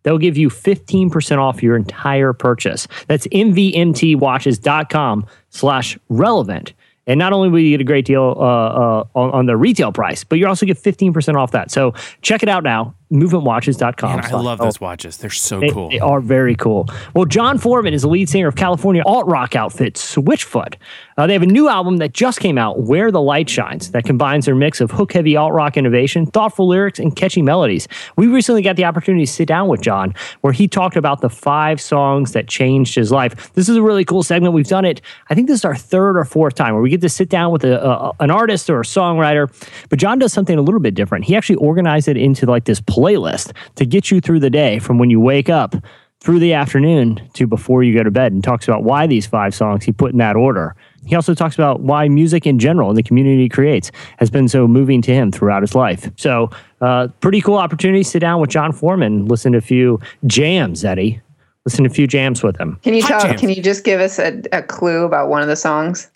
They'll 0.03 0.17
give 0.17 0.35
you 0.37 0.49
15% 0.49 1.37
off 1.37 1.61
your 1.61 1.75
entire 1.75 2.33
purchase. 2.33 2.87
That's 3.07 3.27
mvmtwatches.com 3.27 5.27
slash 5.49 5.99
relevant. 6.09 6.73
And 7.07 7.17
not 7.17 7.33
only 7.33 7.49
will 7.49 7.59
you 7.59 7.71
get 7.71 7.81
a 7.81 7.85
great 7.85 8.05
deal 8.05 8.35
uh, 8.37 8.41
uh, 8.41 9.03
on, 9.15 9.31
on 9.31 9.47
the 9.47 9.57
retail 9.57 9.91
price, 9.91 10.23
but 10.23 10.39
you 10.39 10.47
also 10.47 10.65
get 10.65 10.77
15% 10.77 11.35
off 11.35 11.51
that. 11.51 11.69
So 11.71 11.93
check 12.21 12.41
it 12.43 12.49
out 12.49 12.63
now, 12.63 12.95
mvmtwatches.com. 13.11 14.15
Man, 14.21 14.25
I 14.25 14.37
love 14.37 14.59
those 14.59 14.79
watches. 14.79 15.17
They're 15.17 15.29
so 15.29 15.59
they, 15.59 15.69
cool. 15.69 15.89
they 15.89 15.99
are 15.99 16.21
very 16.21 16.55
cool. 16.55 16.87
Well, 17.13 17.25
Jon 17.25 17.57
Foreman 17.57 17.93
is 17.93 18.03
the 18.03 18.07
lead 18.07 18.29
singer 18.29 18.47
of 18.47 18.55
California 18.55 19.03
alt 19.05 19.27
rock 19.27 19.55
outfit 19.55 19.95
Switchfoot. 19.95 20.75
Uh, 21.17 21.27
they 21.27 21.33
have 21.33 21.43
a 21.43 21.47
new 21.47 21.69
album 21.69 21.97
that 21.97 22.13
just 22.13 22.39
came 22.39 22.57
out, 22.57 22.81
Where 22.81 23.11
the 23.11 23.21
Light 23.21 23.49
Shines, 23.49 23.91
that 23.91 24.05
combines 24.05 24.45
their 24.45 24.55
mix 24.55 24.81
of 24.81 24.91
hook 24.91 25.13
heavy 25.13 25.35
alt 25.35 25.53
rock 25.53 25.77
innovation, 25.77 26.25
thoughtful 26.25 26.67
lyrics, 26.67 26.99
and 26.99 27.15
catchy 27.15 27.41
melodies. 27.41 27.87
We 28.15 28.27
recently 28.27 28.61
got 28.61 28.75
the 28.75 28.85
opportunity 28.85 29.25
to 29.25 29.31
sit 29.31 29.47
down 29.47 29.67
with 29.67 29.81
Jon, 29.81 30.15
where 30.41 30.53
he 30.53 30.67
talked 30.67 30.95
about 30.95 31.21
the 31.21 31.29
five 31.29 31.81
songs 31.81 32.31
that 32.31 32.47
changed 32.47 32.95
his 32.95 33.11
life. 33.11 33.53
This 33.53 33.69
is 33.69 33.75
a 33.75 33.83
really 33.83 34.05
cool 34.05 34.23
segment. 34.23 34.53
We've 34.53 34.67
done 34.67 34.85
it, 34.85 35.01
I 35.29 35.35
think 35.35 35.47
this 35.47 35.59
is 35.59 35.65
our 35.65 35.75
third 35.75 36.17
or 36.17 36.25
fourth 36.25 36.55
time, 36.55 36.73
where 36.73 36.81
we 36.81 36.89
get 36.89 37.01
to 37.01 37.09
sit 37.09 37.29
down 37.29 37.51
with 37.51 37.63
a, 37.65 37.85
a, 37.85 38.13
an 38.19 38.31
artist 38.31 38.69
or 38.69 38.79
a 38.79 38.83
songwriter. 38.83 39.51
But 39.89 39.99
Jon 39.99 40.17
does 40.17 40.33
something 40.33 40.57
a 40.57 40.61
little 40.61 40.79
bit 40.79 40.95
different. 40.95 41.25
He 41.25 41.35
actually 41.35 41.57
organized 41.57 42.07
it 42.07 42.17
into 42.17 42.45
like 42.45 42.65
this 42.65 42.79
playlist 43.01 43.55
to 43.75 43.85
get 43.85 44.11
you 44.11 44.21
through 44.21 44.39
the 44.39 44.49
day 44.49 44.79
from 44.79 44.97
when 44.99 45.09
you 45.09 45.19
wake 45.19 45.49
up 45.49 45.75
through 46.19 46.37
the 46.37 46.53
afternoon 46.53 47.19
to 47.33 47.47
before 47.47 47.81
you 47.81 47.95
go 47.97 48.03
to 48.03 48.11
bed 48.11 48.31
and 48.31 48.43
talks 48.43 48.67
about 48.67 48.83
why 48.83 49.07
these 49.07 49.25
five 49.25 49.55
songs 49.55 49.83
he 49.83 49.91
put 49.91 50.11
in 50.11 50.19
that 50.19 50.35
order. 50.35 50.75
He 51.07 51.15
also 51.15 51.33
talks 51.33 51.55
about 51.55 51.79
why 51.79 52.07
music 52.09 52.45
in 52.45 52.59
general 52.59 52.89
and 52.89 52.97
the 52.97 53.01
community 53.01 53.41
he 53.41 53.49
creates 53.49 53.91
has 54.19 54.29
been 54.29 54.47
so 54.47 54.67
moving 54.67 55.01
to 55.01 55.11
him 55.13 55.31
throughout 55.31 55.63
his 55.63 55.73
life. 55.73 56.11
So, 56.17 56.51
uh, 56.79 57.07
pretty 57.21 57.41
cool 57.41 57.55
opportunity. 57.57 58.03
Sit 58.03 58.19
down 58.19 58.39
with 58.39 58.51
Jon 58.51 58.71
Foreman, 58.71 59.25
listen 59.25 59.53
to 59.53 59.57
a 59.57 59.61
few 59.61 59.99
jams, 60.27 60.85
Eddie. 60.85 61.19
Listen 61.65 61.85
to 61.85 61.89
a 61.89 61.93
few 61.93 62.05
jams 62.05 62.43
with 62.43 62.55
him. 62.59 62.79
Can 62.83 62.93
you 62.93 63.01
Hot 63.01 63.09
tell? 63.09 63.21
jams. 63.21 63.39
Can 63.39 63.49
you 63.49 63.61
just 63.63 63.83
give 63.83 63.99
us 63.99 64.19
a, 64.19 64.43
a 64.51 64.61
clue 64.61 65.05
about 65.05 65.29
one 65.29 65.41
of 65.41 65.47
the 65.47 65.55
songs? 65.55 66.07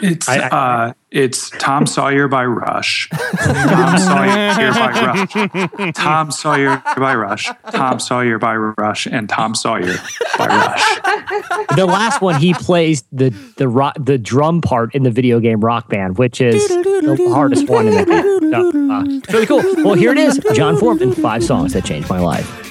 It's 0.00 0.28
I- 0.28 0.38
uh, 0.38 0.92
it's 1.10 1.48
Tom 1.58 1.86
Sawyer 1.86 2.28
by 2.28 2.44
Rush. 2.44 3.08
Tom 3.10 3.98
Sawyer 3.98 4.72
by 4.72 4.90
Rush. 4.92 5.94
Tom 5.94 6.30
Sawyer 6.30 6.82
by 6.96 7.14
Rush. 7.14 7.48
Tom 7.72 7.98
Sawyer 7.98 8.38
by 8.38 8.54
Rush, 8.56 9.06
and 9.06 9.26
Tom 9.28 9.54
Sawyer 9.54 9.94
by 10.36 10.46
Rush. 10.46 11.66
The 11.76 11.86
last 11.86 12.20
one 12.20 12.38
he 12.40 12.52
plays 12.52 13.04
the 13.10 13.30
the 13.56 13.68
rock, 13.68 13.96
the 13.98 14.18
drum 14.18 14.60
part 14.60 14.94
in 14.94 15.02
the 15.02 15.10
video 15.10 15.40
game 15.40 15.60
Rock 15.60 15.88
Band, 15.88 16.18
which 16.18 16.40
is 16.42 16.68
the 16.68 17.30
hardest 17.32 17.68
one 17.68 17.88
in 17.88 17.94
the 17.94 18.04
game. 18.04 18.50
So, 18.52 18.68
uh, 18.92 19.04
it's 19.06 19.32
really 19.32 19.46
cool. 19.46 19.84
Well, 19.84 19.94
here 19.94 20.12
it 20.12 20.18
is, 20.18 20.38
Jon 20.54 20.76
Foreman, 20.76 21.12
five 21.14 21.42
songs 21.42 21.72
that 21.72 21.84
changed 21.86 22.10
my 22.10 22.18
life. 22.20 22.67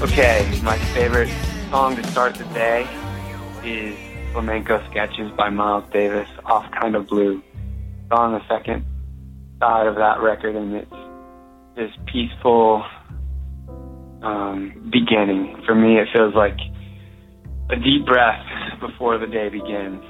Okay, 0.00 0.48
my 0.62 0.78
favorite 0.94 1.28
song 1.70 1.96
to 1.96 2.06
start 2.12 2.36
the 2.36 2.44
day 2.54 2.86
is 3.64 3.96
Flamenco 4.30 4.80
Sketches 4.88 5.28
by 5.36 5.50
Miles 5.50 5.90
Davis 5.92 6.28
off 6.44 6.70
Kind 6.70 6.94
of 6.94 7.08
Blue. 7.08 7.42
It's 8.04 8.12
on 8.12 8.30
the 8.32 8.48
second 8.48 8.86
side 9.58 9.88
of 9.88 9.96
that 9.96 10.20
record, 10.20 10.54
and 10.54 10.72
it's 10.76 10.94
this 11.74 11.90
peaceful 12.06 12.84
um, 14.22 14.88
beginning. 14.92 15.60
For 15.66 15.74
me, 15.74 15.98
it 15.98 16.06
feels 16.12 16.32
like 16.32 16.56
a 17.70 17.74
deep 17.74 18.06
breath 18.06 18.46
before 18.80 19.18
the 19.18 19.26
day 19.26 19.48
begins. 19.48 20.04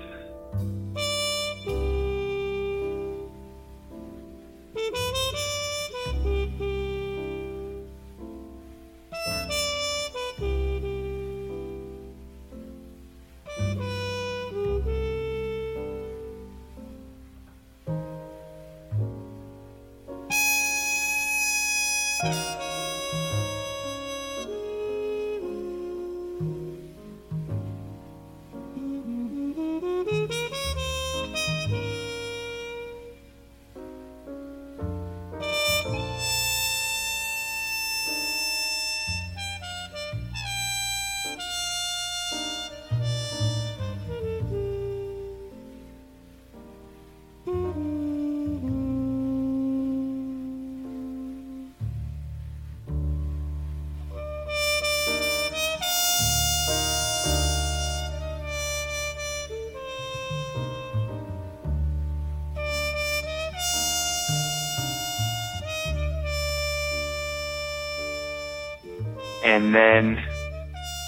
Then 69.78 70.18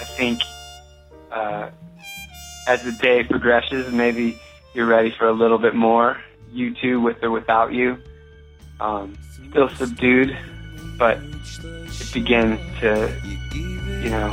I 0.01 0.05
think 0.16 0.43
uh, 1.33 1.71
as 2.68 2.85
the 2.85 2.93
day 2.93 3.25
progresses, 3.25 3.93
maybe 3.93 4.39
you're 4.75 4.87
ready 4.87 5.11
for 5.11 5.27
a 5.27 5.33
little 5.33 5.59
bit 5.59 5.75
more. 5.75 6.21
U2, 6.55 7.03
with 7.03 7.21
or 7.23 7.33
without 7.33 7.73
you. 7.73 7.99
Um, 8.79 9.18
still 9.51 9.68
subdued, 9.71 10.37
but 10.99 11.18
it 11.18 12.12
begins 12.12 12.61
to, 12.79 13.12
you 14.05 14.11
know, 14.11 14.31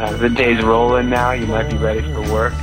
uh, 0.00 0.16
the 0.16 0.28
day's 0.28 0.60
rolling 0.62 1.08
now. 1.08 1.30
You 1.30 1.46
might 1.46 1.70
be 1.70 1.76
ready 1.76 2.00
for 2.00 2.22
work. 2.32 2.54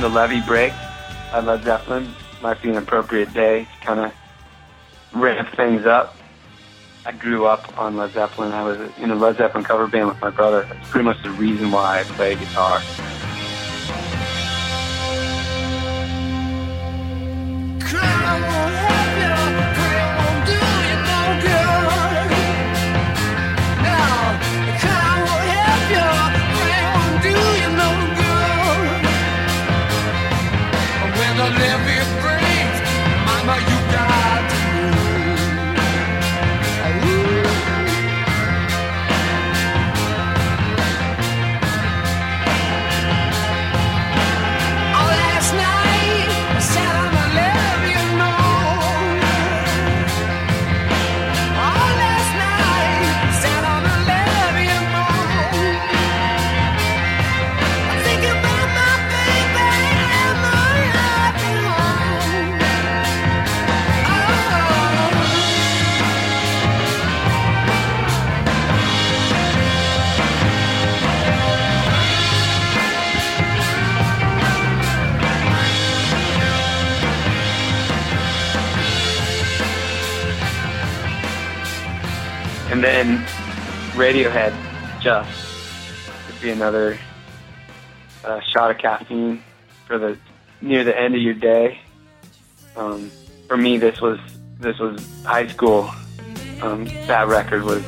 The 0.00 0.08
levee 0.08 0.40
breaks 0.46 0.76
by 1.30 1.40
Led 1.40 1.62
Zeppelin 1.62 2.14
might 2.42 2.62
be 2.62 2.70
an 2.70 2.76
appropriate 2.76 3.32
day 3.34 3.64
to 3.64 3.86
kind 3.86 4.00
of 4.00 4.12
ramp 5.12 5.48
things 5.56 5.84
up. 5.84 6.16
I 7.04 7.12
grew 7.12 7.46
up 7.46 7.78
on 7.78 7.96
Led 7.96 8.12
Zeppelin. 8.12 8.52
I 8.52 8.64
was 8.64 8.78
in 8.98 9.10
a 9.10 9.14
Led 9.14 9.36
Zeppelin 9.36 9.64
cover 9.64 9.86
band 9.86 10.08
with 10.08 10.20
my 10.20 10.30
brother. 10.30 10.62
That's 10.62 10.88
pretty 10.88 11.04
much 11.04 11.22
the 11.22 11.30
reason 11.30 11.70
why 11.70 12.00
I 12.00 12.02
play 12.04 12.34
guitar. 12.34 12.80
Crying 17.80 18.42
won't 18.42 18.89
And 82.80 82.86
then 82.86 83.26
Radiohead, 83.92 84.54
just 85.02 85.28
would 86.26 86.40
be 86.40 86.48
another 86.48 86.98
uh, 88.24 88.40
shot 88.40 88.70
of 88.70 88.78
caffeine 88.78 89.42
for 89.86 89.98
the 89.98 90.16
near 90.62 90.82
the 90.82 90.98
end 90.98 91.14
of 91.14 91.20
your 91.20 91.34
day. 91.34 91.78
Um, 92.76 93.10
for 93.48 93.58
me, 93.58 93.76
this 93.76 94.00
was 94.00 94.18
this 94.60 94.78
was 94.78 95.06
high 95.24 95.46
school. 95.48 95.90
Um, 96.62 96.86
that 97.06 97.28
record 97.28 97.64
was 97.64 97.84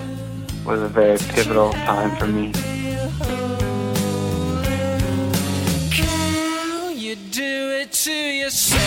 was 0.67 0.83
a 0.83 0.89
very 0.89 1.17
pivotal 1.17 1.73
time 1.73 2.15
for 2.19 2.27
me. 2.27 2.53
Can 5.91 6.99
you 6.99 7.17
do 7.17 7.81
it 7.81 7.93
to 7.93 8.13
yourself? 8.13 8.83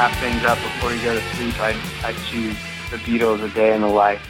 Wrap 0.00 0.18
things 0.18 0.42
up 0.44 0.62
before 0.62 0.94
you 0.94 1.02
go 1.02 1.12
to 1.14 1.22
sleep, 1.36 1.56
I 1.60 1.72
I 2.02 2.14
choose 2.30 2.56
the 2.90 2.96
Beatles' 2.96 3.44
"A 3.44 3.48
Day 3.48 3.74
in 3.74 3.82
the 3.82 3.86
Life" 3.86 4.22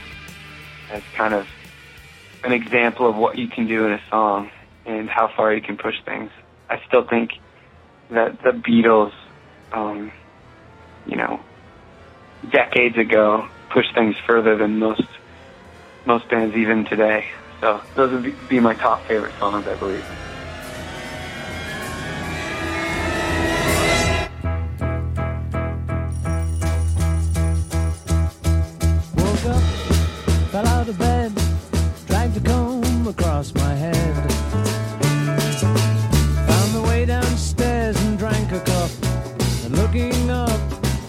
as 0.90 1.02
kind 1.16 1.32
of 1.32 1.46
an 2.42 2.52
example 2.52 3.08
of 3.08 3.14
what 3.14 3.38
you 3.38 3.46
can 3.46 3.68
do 3.68 3.86
in 3.86 3.92
a 3.92 4.00
song 4.10 4.50
and 4.84 5.08
how 5.08 5.30
far 5.36 5.54
you 5.54 5.62
can 5.62 5.76
push 5.76 5.94
things. 6.04 6.30
I 6.68 6.80
still 6.88 7.06
think 7.08 7.30
that 8.10 8.38
the 8.42 8.50
Beatles, 8.50 9.12
um, 9.70 10.10
you 11.06 11.16
know, 11.16 11.40
decades 12.50 12.98
ago 12.98 13.46
pushed 13.72 13.94
things 13.94 14.16
further 14.26 14.56
than 14.56 14.78
most 14.78 15.06
most 16.04 16.28
bands 16.28 16.56
even 16.56 16.84
today. 16.86 17.26
So 17.60 17.82
those 17.94 18.10
would 18.12 18.48
be- 18.48 18.58
my 18.58 18.74
top 18.74 19.06
favorite 19.06 19.34
songs, 19.38 19.66
I 19.68 19.76
believe. 19.76 20.06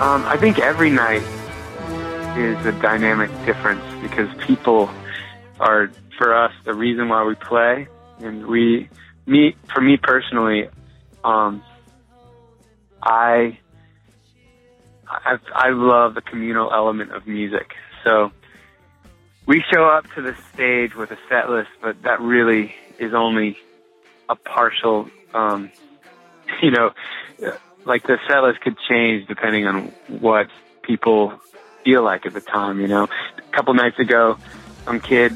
Um, 0.00 0.24
I 0.24 0.36
think 0.36 0.58
every 0.58 0.90
night 0.90 1.22
is 2.36 2.66
a 2.66 2.72
dynamic 2.82 3.30
difference 3.46 3.84
because 4.02 4.28
people 4.44 4.90
are, 5.60 5.88
for 6.18 6.34
us, 6.34 6.52
the 6.64 6.74
reason 6.74 7.08
why 7.08 7.22
we 7.24 7.36
play. 7.36 7.86
And 8.18 8.48
we, 8.48 8.88
me, 9.24 9.54
for 9.72 9.80
me 9.80 9.96
personally, 9.96 10.68
um, 11.22 11.62
I, 13.00 13.56
I, 15.06 15.38
I 15.54 15.70
love 15.70 16.16
the 16.16 16.22
communal 16.22 16.72
element 16.72 17.12
of 17.12 17.28
music. 17.28 17.74
So 18.02 18.32
we 19.46 19.62
show 19.72 19.84
up 19.84 20.12
to 20.16 20.22
the 20.22 20.36
stage 20.52 20.96
with 20.96 21.12
a 21.12 21.18
set 21.28 21.50
list, 21.50 21.70
but 21.80 22.02
that 22.02 22.20
really 22.20 22.74
is 22.98 23.14
only 23.14 23.56
a 24.28 24.34
partial, 24.34 25.08
um, 25.32 25.70
you 26.62 26.72
know, 26.72 26.90
like 27.84 28.06
the 28.06 28.18
set 28.28 28.42
list 28.42 28.60
could 28.60 28.76
change 28.88 29.26
depending 29.26 29.66
on 29.66 29.92
what 30.08 30.48
people 30.82 31.32
feel 31.84 32.02
like 32.02 32.26
at 32.26 32.34
the 32.34 32.40
time. 32.40 32.80
You 32.80 32.88
know, 32.88 33.04
a 33.04 33.42
couple 33.52 33.74
nights 33.74 33.98
ago, 33.98 34.38
some 34.84 35.00
kid 35.00 35.32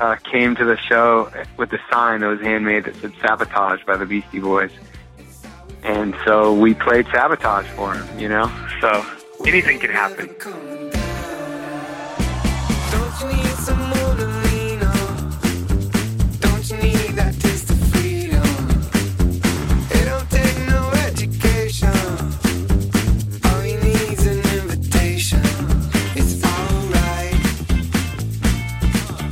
uh, 0.00 0.16
came 0.16 0.54
to 0.56 0.64
the 0.64 0.76
show 0.76 1.30
with 1.56 1.72
a 1.72 1.80
sign 1.90 2.20
that 2.20 2.26
was 2.26 2.40
handmade 2.40 2.84
that 2.84 2.96
said 2.96 3.12
"Sabotage" 3.20 3.84
by 3.84 3.96
the 3.96 4.06
Beastie 4.06 4.40
Boys, 4.40 4.70
and 5.82 6.14
so 6.24 6.52
we 6.54 6.74
played 6.74 7.06
"Sabotage" 7.12 7.66
for 7.68 7.94
him. 7.94 8.18
You 8.18 8.28
know, 8.28 8.50
so 8.80 9.04
anything 9.46 9.78
can 9.78 9.90
happen. 9.90 10.34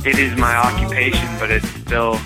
It 0.05 0.19
is 0.19 0.37
my 0.37 0.53
occupation, 0.53 1.27
but 1.39 1.49
it's 1.49 1.67
still 1.69 2.19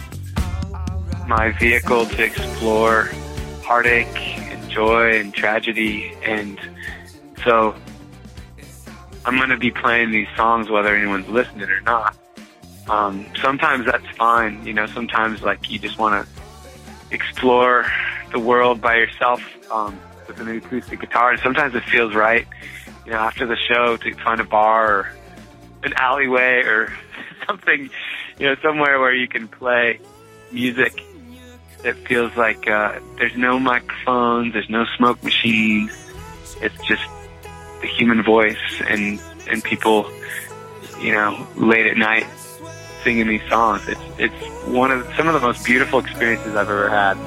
my 1.28 1.52
vehicle 1.60 2.08
to 2.08 2.24
explore 2.24 3.12
heartache 3.64 4.08
and 4.18 4.70
joy 4.70 5.20
and 5.20 5.32
tragedy. 5.32 6.12
And 6.24 6.60
so 7.44 7.76
I'm 9.26 9.38
going 9.38 9.50
to 9.50 9.58
be 9.58 9.70
playing 9.70 10.10
these 10.10 10.28
songs 10.36 10.70
whether 10.70 10.96
anyone's 10.96 11.28
listening 11.28 11.70
or 11.70 11.82
not. 11.82 12.18
Um, 12.90 13.28
sometimes 13.40 13.86
that's 13.86 14.08
fine. 14.18 14.66
You 14.66 14.74
know, 14.74 14.88
sometimes 14.88 15.44
like 15.44 15.70
you 15.70 15.78
just 15.78 16.00
want 16.00 16.26
to 16.26 17.14
explore 17.14 17.86
the 18.32 18.40
world 18.40 18.82
by 18.82 18.96
yourself 18.96 19.42
um, 19.72 20.00
with 20.28 20.40
an 20.40 20.48
acoustic 20.50 21.02
guitar. 21.02 21.32
And 21.32 21.40
sometimes 21.42 21.76
it 21.76 21.84
feels 21.84 22.16
right, 22.16 22.48
you 23.06 23.12
know, 23.12 23.20
after 23.20 23.46
the 23.46 23.56
show 23.56 23.98
to 23.98 24.14
find 24.16 24.42
a 24.42 24.46
bar 24.46 24.92
or 24.92 25.12
an 25.84 25.94
alleyway 25.94 26.64
or 26.64 26.92
something, 27.48 27.90
you 28.40 28.48
know, 28.48 28.56
somewhere 28.62 29.00
where 29.00 29.14
you 29.14 29.28
can 29.28 29.48
play 29.48 30.00
music 30.52 31.02
that 31.84 31.96
feels 32.08 32.36
like 32.36 32.68
uh, 32.68 33.00
there's 33.18 33.36
no 33.36 33.60
microphones, 33.60 34.54
there's 34.54 34.70
no 34.70 34.86
smoke 34.98 35.24
machines. 35.24 35.92
It's 36.62 36.78
just 36.88 37.04
the 37.82 37.88
human 37.88 38.24
voice 38.24 38.58
and 38.88 39.22
and 39.50 39.64
people, 39.64 40.12
you 41.00 41.14
know, 41.14 41.48
late 41.56 41.86
at 41.86 41.98
night 41.98 42.26
singing 43.04 43.28
these 43.28 43.48
songs. 43.50 43.88
It's 43.88 44.02
it's 44.18 44.68
one 44.68 44.92
of 44.92 45.08
some 45.16 45.28
of 45.28 45.34
the 45.34 45.40
most 45.40 45.64
beautiful 45.66 46.00
experiences 46.00 46.56
I've 46.56 46.70
ever 46.70 46.90
had. 46.90 47.18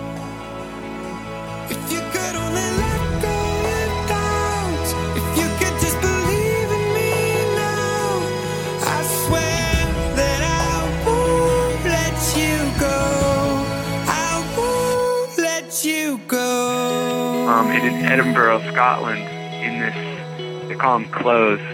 You 15.91 16.19
go. 16.29 17.49
um, 17.49 17.67
and 17.67 17.85
in 17.85 18.05
Edinburgh, 18.05 18.61
Scotland, 18.71 19.23
in 19.65 19.81
this, 19.81 20.69
they 20.69 20.77
call 20.77 21.01
them 21.01 21.11
closes, 21.11 21.67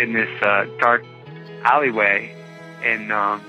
in 0.00 0.14
this 0.14 0.42
uh, 0.42 0.64
dark 0.78 1.04
alleyway. 1.62 2.34
And 2.82 3.12
um, 3.12 3.42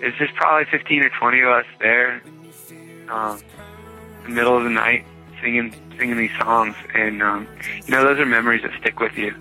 there's 0.00 0.16
just 0.18 0.34
probably 0.34 0.66
15 0.70 1.02
or 1.02 1.08
20 1.08 1.40
of 1.40 1.48
us 1.48 1.64
there 1.80 2.22
um, 3.08 3.40
in 4.18 4.24
the 4.24 4.28
middle 4.28 4.54
of 4.54 4.64
the 4.64 4.70
night 4.70 5.06
singing 5.40 5.74
singing 5.98 6.18
these 6.18 6.36
songs. 6.38 6.76
And, 6.94 7.22
um, 7.22 7.48
you 7.86 7.90
know, 7.90 8.04
those 8.04 8.18
are 8.18 8.26
memories 8.26 8.64
that 8.64 8.72
stick 8.80 9.00
with 9.00 9.16
you. 9.16 9.34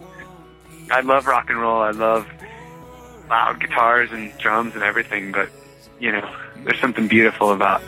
I 0.89 1.01
love 1.01 1.27
rock 1.27 1.49
and 1.49 1.59
roll. 1.59 1.81
I 1.81 1.91
love 1.91 2.25
loud 3.29 3.59
guitars 3.59 4.09
and 4.13 4.31
drums 4.37 4.73
and 4.73 4.83
everything, 4.83 5.33
but, 5.33 5.49
you 5.99 6.13
know, 6.13 6.33
there's 6.63 6.79
something 6.79 7.09
beautiful 7.09 7.51
about 7.51 7.81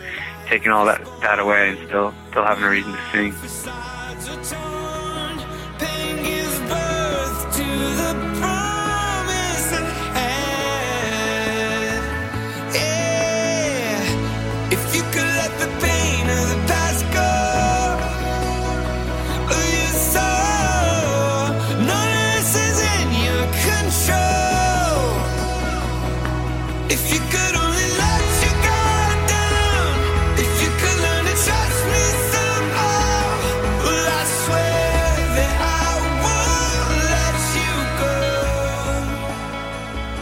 taking 0.45 0.71
all 0.71 0.85
that, 0.85 1.03
that 1.21 1.39
away 1.39 1.69
and 1.69 1.87
still 1.87 2.13
still 2.29 2.43
having 2.43 2.63
a 2.63 2.69
reason 2.69 2.91
to 2.91 2.99
sing. 3.11 3.33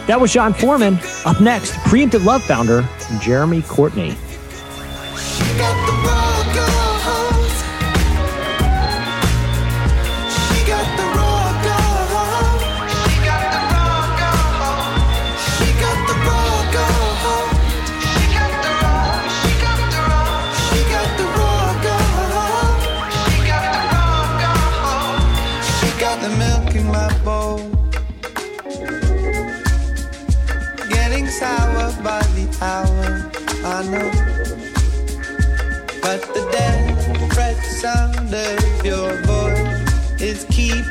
That 0.06 0.20
was 0.20 0.32
Jon 0.32 0.52
Foreman. 0.52 0.98
Up 1.24 1.40
next, 1.40 1.72
Preemptive 1.88 2.24
Love 2.24 2.42
founder 2.42 2.88
Jeremy 3.20 3.62
Courtney. 3.62 4.16
Getting 31.34 31.48
sour 31.48 32.02
by 32.02 32.22
the 32.34 32.46
hour, 32.60 33.30
I 33.64 33.82
know. 33.90 34.10
But 36.00 36.22
the 36.34 36.48
dead 36.52 37.36
red 37.36 37.56
sound 37.64 38.32
of 38.32 38.84
your 38.84 39.16
voice 39.22 40.20
is 40.20 40.44
keeping 40.50 40.84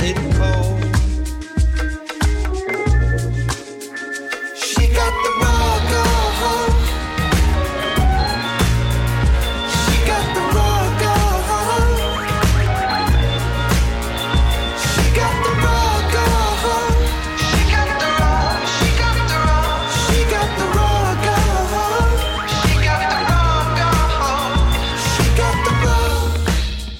it 0.00 0.16
cold. 0.36 0.75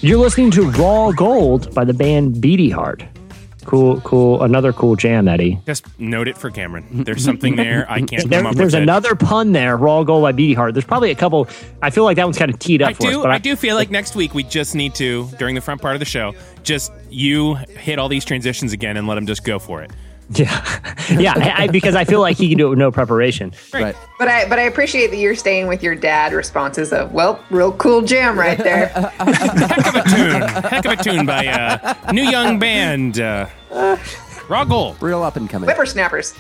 You're 0.06 0.18
listening 0.18 0.52
to 0.52 0.70
Raw 0.70 1.10
Gold 1.10 1.74
by 1.74 1.84
the 1.84 1.92
band 1.92 2.40
Beady 2.40 2.70
Heart. 2.70 3.02
Cool, 3.64 4.00
cool. 4.02 4.40
Another 4.44 4.72
cool 4.72 4.94
jam, 4.94 5.26
Eddie. 5.26 5.58
Just 5.66 5.84
note 5.98 6.28
it 6.28 6.38
for 6.38 6.48
Cameron. 6.48 7.02
There's 7.02 7.24
something 7.24 7.56
there. 7.56 7.90
I 7.90 8.02
can't 8.02 8.30
There- 8.30 8.44
there's 8.44 8.56
with 8.56 8.74
it. 8.74 8.82
another 8.84 9.16
pun 9.16 9.50
there. 9.50 9.76
Raw 9.76 10.04
Gold 10.04 10.22
by 10.22 10.30
Beady 10.30 10.54
Heart. 10.54 10.74
There's 10.74 10.84
probably 10.84 11.10
a 11.10 11.16
couple. 11.16 11.48
I 11.82 11.90
feel 11.90 12.04
like 12.04 12.14
that 12.18 12.24
one's 12.24 12.38
kind 12.38 12.52
of 12.52 12.60
teed 12.60 12.82
up 12.82 12.90
I 12.90 12.92
for 12.92 13.06
us. 13.08 13.12
do. 13.14 13.22
But 13.22 13.32
I 13.32 13.38
do 13.38 13.56
feel 13.56 13.74
like 13.74 13.90
next 13.90 14.14
week 14.14 14.32
we 14.32 14.44
just 14.44 14.76
need 14.76 14.94
to 14.94 15.28
during 15.40 15.56
the 15.56 15.60
front 15.60 15.82
part 15.82 15.96
of 15.96 15.98
the 15.98 16.04
show, 16.06 16.34
just 16.62 16.92
you 17.10 17.54
hit 17.54 17.98
all 17.98 18.08
these 18.08 18.24
transitions 18.24 18.72
again 18.72 18.96
and 18.96 19.08
let 19.08 19.16
them 19.16 19.26
just 19.26 19.42
go 19.42 19.58
for 19.58 19.82
it. 19.82 19.90
Yeah, 20.34 20.80
yeah. 21.20 21.34
I, 21.36 21.62
I- 21.64 21.66
because 21.68 21.94
I 21.94 22.04
feel 22.04 22.20
like 22.20 22.36
he 22.36 22.48
can 22.48 22.58
do 22.58 22.66
it 22.66 22.70
with 22.70 22.78
no 22.80 22.90
preparation. 22.90 23.52
Right. 23.72 23.94
But 24.18 24.26
I 24.28 24.48
but 24.48 24.58
I 24.58 24.62
appreciate 24.62 25.08
that 25.12 25.18
you're 25.18 25.36
staying 25.36 25.68
with 25.68 25.82
your 25.82 25.94
dad 25.94 26.32
responses 26.32 26.92
of 26.92 27.12
well, 27.12 27.38
real 27.50 27.72
cool 27.74 28.02
jam 28.02 28.36
right 28.38 28.58
there. 28.58 28.88
Heck 28.88 29.86
of 29.86 29.94
a 29.94 30.02
tune. 30.08 30.42
Heck 30.42 30.84
of 30.84 30.92
a 30.92 30.96
tune 31.02 31.26
by 31.26 31.46
uh, 31.46 32.12
new 32.12 32.24
young 32.24 32.58
band. 32.58 33.20
Uh, 33.20 33.46
Raw 34.48 34.64
Gold. 34.64 35.00
Real 35.02 35.22
up 35.24 35.34
and 35.36 35.50
coming. 35.50 35.68
Whippersnappers. 35.68 36.32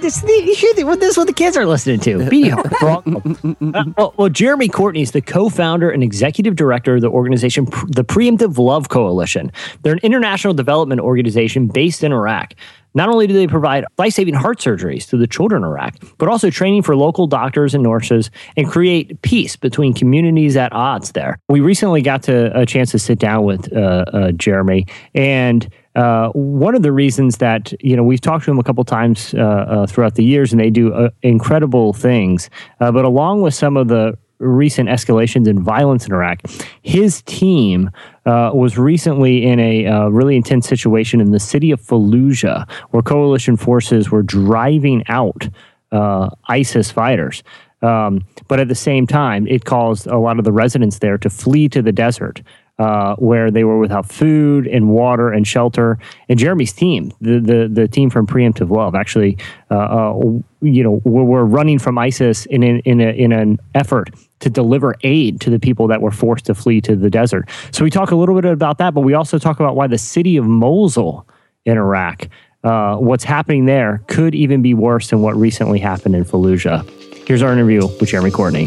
This, 0.00 0.22
you 0.22 0.54
hear 0.54 0.74
the- 0.74 0.96
this 0.98 1.10
is 1.12 1.16
what 1.16 1.26
the 1.26 1.32
kids 1.32 1.56
are 1.56 1.66
listening 1.66 1.98
to. 2.00 2.18
Beady 2.28 2.48
Heart. 2.50 2.72
Raw 2.82 3.00
Gold. 3.00 3.56
Uh, 3.74 3.84
well, 3.96 4.14
well, 4.16 4.28
Jeremy 4.28 4.68
Courtney 4.68 5.02
is 5.02 5.10
the 5.12 5.20
co-founder 5.20 5.90
and 5.90 6.02
executive 6.02 6.54
director 6.56 6.94
of 6.96 7.00
the 7.02 7.08
organization, 7.10 7.64
the 7.88 8.04
Preemptive 8.04 8.58
Love 8.58 8.88
Coalition. 8.90 9.50
They're 9.82 9.92
an 9.94 10.00
international 10.02 10.54
development 10.54 11.00
organization 11.00 11.66
based 11.68 12.02
in 12.04 12.12
Iraq. 12.12 12.54
Not 12.94 13.08
only 13.08 13.26
do 13.26 13.34
they 13.34 13.46
provide 13.46 13.84
life-saving 13.98 14.34
heart 14.34 14.58
surgeries 14.58 15.08
to 15.10 15.16
the 15.16 15.26
children 15.26 15.62
in 15.62 15.68
Iraq, 15.68 15.94
but 16.18 16.28
also 16.28 16.50
training 16.50 16.82
for 16.82 16.96
local 16.96 17.26
doctors 17.26 17.74
and 17.74 17.82
nurses 17.82 18.30
and 18.56 18.68
create 18.68 19.20
peace 19.22 19.56
between 19.56 19.94
communities 19.94 20.56
at 20.56 20.72
odds 20.72 21.12
there. 21.12 21.38
We 21.48 21.60
recently 21.60 22.02
got 22.02 22.22
to 22.24 22.56
a 22.58 22.66
chance 22.66 22.90
to 22.92 22.98
sit 22.98 23.18
down 23.18 23.44
with 23.44 23.72
uh, 23.72 24.04
uh, 24.12 24.32
Jeremy, 24.32 24.86
and 25.14 25.68
uh, 25.94 26.28
one 26.30 26.74
of 26.74 26.82
the 26.82 26.92
reasons 26.92 27.38
that 27.38 27.72
you 27.82 27.96
know 27.96 28.02
we've 28.02 28.20
talked 28.20 28.44
to 28.46 28.50
him 28.50 28.58
a 28.58 28.62
couple 28.62 28.84
times 28.84 29.34
uh, 29.34 29.40
uh, 29.40 29.86
throughout 29.86 30.14
the 30.14 30.24
years, 30.24 30.52
and 30.52 30.60
they 30.60 30.70
do 30.70 30.92
uh, 30.92 31.10
incredible 31.22 31.92
things. 31.92 32.48
Uh, 32.80 32.90
but 32.90 33.04
along 33.04 33.42
with 33.42 33.54
some 33.54 33.76
of 33.76 33.88
the 33.88 34.16
recent 34.42 34.88
escalations 34.88 35.46
in 35.46 35.62
violence 35.62 36.06
in 36.06 36.12
Iraq, 36.12 36.42
his 36.82 37.22
team 37.22 37.90
uh, 38.26 38.50
was 38.52 38.78
recently 38.78 39.46
in 39.46 39.58
a 39.58 39.86
uh, 39.86 40.08
really 40.08 40.36
intense 40.36 40.66
situation 40.66 41.20
in 41.20 41.30
the 41.30 41.40
city 41.40 41.70
of 41.70 41.80
Fallujah, 41.80 42.68
where 42.90 43.02
coalition 43.02 43.56
forces 43.56 44.10
were 44.10 44.22
driving 44.22 45.02
out 45.08 45.48
uh, 45.92 46.30
ISIS 46.48 46.90
fighters. 46.90 47.42
Um, 47.82 48.24
but 48.48 48.60
at 48.60 48.68
the 48.68 48.74
same 48.74 49.06
time, 49.06 49.46
it 49.48 49.64
caused 49.64 50.06
a 50.06 50.18
lot 50.18 50.38
of 50.38 50.44
the 50.44 50.52
residents 50.52 51.00
there 51.00 51.18
to 51.18 51.30
flee 51.30 51.68
to 51.70 51.82
the 51.82 51.92
desert. 51.92 52.42
Uh, 52.78 53.14
where 53.16 53.50
they 53.50 53.64
were 53.64 53.78
without 53.78 54.10
food 54.10 54.66
and 54.66 54.88
water 54.88 55.30
and 55.30 55.46
shelter, 55.46 55.98
and 56.28 56.38
Jeremy's 56.38 56.72
team, 56.72 57.12
the 57.20 57.38
the, 57.38 57.68
the 57.70 57.86
team 57.86 58.08
from 58.08 58.26
Preemptive 58.26 58.70
Love, 58.70 58.94
actually, 58.94 59.36
uh, 59.70 59.74
uh, 59.74 60.20
you 60.62 60.82
know, 60.82 61.00
were, 61.04 61.22
were 61.22 61.44
running 61.44 61.78
from 61.78 61.98
ISIS 61.98 62.46
in 62.46 62.62
in 62.62 62.80
in, 62.80 63.00
a, 63.00 63.10
in 63.10 63.30
an 63.30 63.60
effort 63.74 64.08
to 64.42 64.50
deliver 64.50 64.96
aid 65.02 65.40
to 65.40 65.50
the 65.50 65.58
people 65.58 65.86
that 65.86 66.02
were 66.02 66.10
forced 66.10 66.44
to 66.46 66.54
flee 66.54 66.80
to 66.82 66.94
the 66.94 67.08
desert. 67.08 67.48
So 67.70 67.84
we 67.84 67.90
talk 67.90 68.10
a 68.10 68.16
little 68.16 68.34
bit 68.34 68.44
about 68.44 68.78
that, 68.78 68.92
but 68.92 69.00
we 69.00 69.14
also 69.14 69.38
talk 69.38 69.60
about 69.60 69.76
why 69.76 69.86
the 69.86 69.98
city 69.98 70.36
of 70.36 70.44
Mosul 70.44 71.26
in 71.64 71.78
Iraq, 71.78 72.28
uh, 72.64 72.96
what's 72.96 73.24
happening 73.24 73.66
there, 73.66 74.02
could 74.08 74.34
even 74.34 74.60
be 74.60 74.74
worse 74.74 75.10
than 75.10 75.22
what 75.22 75.36
recently 75.36 75.78
happened 75.78 76.16
in 76.16 76.24
Fallujah. 76.24 76.88
Here's 77.26 77.40
our 77.40 77.52
interview 77.52 77.86
with 78.00 78.08
Jeremy 78.08 78.32
Courtney. 78.32 78.64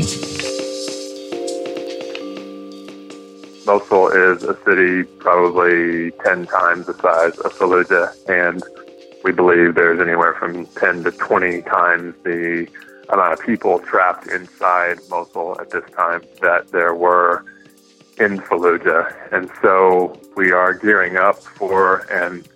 Mosul 3.66 4.10
is 4.10 4.44
a 4.44 4.58
city 4.64 5.04
probably 5.20 6.12
10 6.24 6.46
times 6.46 6.86
the 6.86 6.94
size 6.94 7.38
of 7.40 7.54
Fallujah, 7.54 8.14
and 8.30 8.64
we 9.26 9.34
believe 9.34 9.76
there's 9.76 10.00
anywhere 10.00 10.36
from 10.36 10.68
10 10.68 11.04
to 11.04 11.12
20 11.12 11.64
times 11.64 12.16
the 12.24 12.68
amount 13.10 13.34
of 13.34 13.46
people 13.46 13.80
trapped 13.80 14.28
inside 14.28 15.00
Mosul 15.10 15.60
at 15.60 15.70
this 15.70 15.84
time 15.96 16.22
that 16.42 16.72
there 16.72 16.94
were 16.94 17.46
in 18.20 18.40
Fallujah. 18.40 19.14
And 19.32 19.50
so 19.62 20.20
we 20.36 20.52
are 20.52 20.74
gearing 20.74 21.18
up 21.18 21.38
for 21.38 22.06
and 22.12 22.48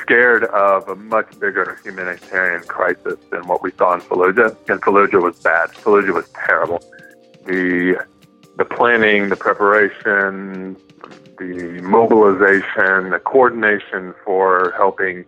scared 0.00 0.44
of 0.44 0.88
a 0.88 0.96
much 0.96 1.38
bigger 1.38 1.78
humanitarian 1.82 2.62
crisis 2.64 3.16
than 3.30 3.46
what 3.46 3.62
we 3.62 3.70
saw 3.72 3.94
in 3.94 4.00
Fallujah. 4.00 4.56
And 4.68 4.80
Fallujah 4.80 5.22
was 5.22 5.38
bad. 5.40 5.70
Fallujah 5.70 6.14
was 6.14 6.28
terrible. 6.30 6.82
The 7.46 8.04
the 8.56 8.64
planning, 8.64 9.30
the 9.30 9.36
preparation, 9.36 10.76
the 11.38 11.80
mobilization, 11.82 13.10
the 13.10 13.20
coordination 13.24 14.14
for 14.24 14.72
helping 14.76 15.24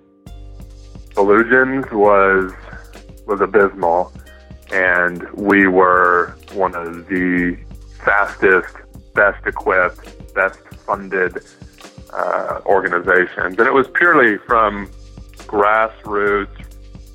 Fallujans 1.10 1.90
was 1.92 2.52
was 3.26 3.40
abysmal, 3.40 4.12
and 4.72 5.28
we 5.32 5.66
were 5.66 6.36
one 6.52 6.74
of 6.74 7.08
the 7.08 7.56
fastest, 8.04 8.74
best 9.14 9.46
equipped, 9.46 10.34
best 10.34 10.60
funded 10.86 11.38
uh, 12.12 12.60
organizations, 12.66 13.58
and 13.58 13.66
it 13.66 13.72
was 13.74 13.88
purely 13.94 14.38
from 14.38 14.88
grassroots 15.46 16.66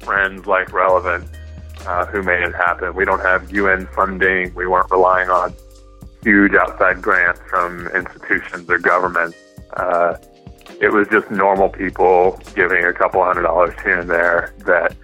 friends 0.03 0.45
like 0.48 0.72
Relevant 0.73 1.28
uh, 1.86 2.06
who 2.06 2.22
made 2.23 2.44
it 2.44 2.53
happen. 2.53 2.94
We 2.95 3.06
don't 3.06 3.22
have 3.22 3.52
UN 3.52 3.88
funding. 3.88 4.53
We 4.53 4.68
weren't 4.68 4.91
relying 4.91 5.30
on 5.30 5.53
huge 6.23 6.53
outside 6.53 7.02
grants 7.02 7.40
from 7.48 7.88
institutions 7.88 8.69
or 8.69 8.78
governments. 8.78 9.38
Uh, 9.73 10.18
it 10.80 10.91
was 10.91 11.07
just 11.10 11.30
normal 11.32 11.69
people 11.69 12.40
giving 12.56 12.86
a 12.86 12.94
couple 12.94 13.23
hundred 13.23 13.44
dollars 13.44 13.73
here 13.84 13.99
and 13.99 14.10
there 14.10 14.53
that 14.65 14.95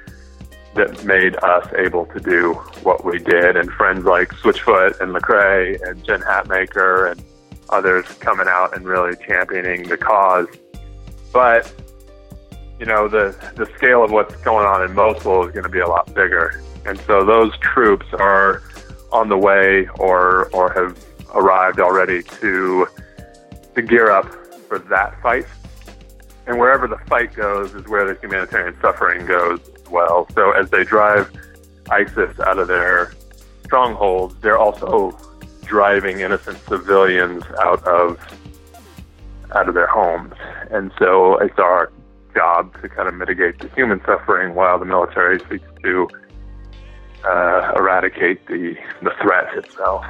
that 0.78 1.04
made 1.04 1.36
us 1.44 1.68
able 1.78 2.06
to 2.08 2.20
do 2.20 2.54
what 2.84 3.04
we 3.04 3.20
did. 3.20 3.56
And 3.58 3.72
friends 3.72 4.06
like 4.06 4.30
Switchfoot 4.30 5.00
and 5.00 5.14
Lecrae 5.14 5.82
and 5.88 6.04
Jen 6.04 6.22
Hatmaker 6.22 7.12
and 7.12 7.24
others 7.70 8.06
coming 8.20 8.48
out 8.48 8.76
and 8.76 8.86
really 8.86 9.16
championing 9.28 9.88
the 9.88 9.98
cause. 9.98 10.48
But 11.34 11.72
you 12.80 12.86
know 12.86 13.08
the 13.08 13.36
the 13.56 13.66
scale 13.78 14.04
of 14.04 14.12
what's 14.12 14.36
going 14.38 14.66
on 14.66 14.84
in 14.84 14.94
Mosul 14.94 15.46
is 15.46 15.52
going 15.52 15.64
to 15.64 15.70
be 15.70 15.80
a 15.80 15.88
lot 15.88 16.08
bigger, 16.14 16.62
and 16.86 17.00
so 17.02 17.26
those 17.26 17.58
troops 17.60 18.06
are 18.14 18.62
on 19.12 19.30
the 19.30 19.38
way 19.38 19.88
or 20.00 20.50
or 20.54 20.72
have 20.74 20.98
arrived 21.34 21.80
already 21.80 22.24
to 22.24 22.88
to 23.76 23.82
gear 23.82 24.12
up 24.12 24.32
for 24.68 24.80
that 24.80 25.20
fight. 25.22 25.46
And 26.46 26.60
wherever 26.60 26.88
the 26.88 26.98
fight 27.08 27.34
goes 27.34 27.74
is 27.74 27.86
where 27.88 28.06
the 28.06 28.20
humanitarian 28.22 28.80
suffering 28.80 29.26
goes 29.26 29.60
well. 29.90 30.28
So 30.34 30.52
as 30.52 30.70
they 30.70 30.84
drive 30.84 31.32
ISIS 31.90 32.40
out 32.40 32.60
of 32.60 32.68
their 32.68 33.14
strongholds, 33.64 34.36
they're 34.42 34.58
also 34.58 35.18
driving 35.64 36.22
innocent 36.22 36.58
civilians 36.68 37.44
out 37.62 37.86
of 37.86 38.20
out 39.56 39.68
of 39.70 39.76
their 39.76 39.88
homes. 39.88 40.34
And 40.72 40.92
so 41.00 41.38
it's 41.38 41.58
our 41.58 41.92
job 42.34 42.80
to 42.82 42.90
kind 42.90 43.08
of 43.08 43.16
mitigate 43.16 43.60
the 43.60 43.70
human 43.70 44.02
suffering 44.06 44.56
while 44.56 44.78
the 44.78 44.86
military 44.86 45.40
seeks 45.50 45.68
to 45.84 46.08
uh, 47.26 47.74
eradicate 47.76 48.46
the, 48.48 48.76
the 49.02 49.12
threat 49.22 49.58
itself. 49.58 50.06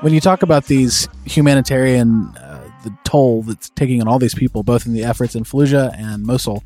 When 0.00 0.12
you 0.12 0.20
talk 0.20 0.42
about 0.42 0.66
these 0.66 1.08
humanitarian 1.24 2.28
uh, 2.36 2.68
the 2.84 2.96
toll 3.04 3.42
that's 3.42 3.70
taking 3.70 4.00
on 4.00 4.08
all 4.08 4.18
these 4.18 4.34
people 4.34 4.62
both 4.62 4.86
in 4.86 4.92
the 4.92 5.04
efforts 5.04 5.34
in 5.34 5.44
Fallujah 5.44 5.94
and 5.98 6.24
Mosul 6.24 6.62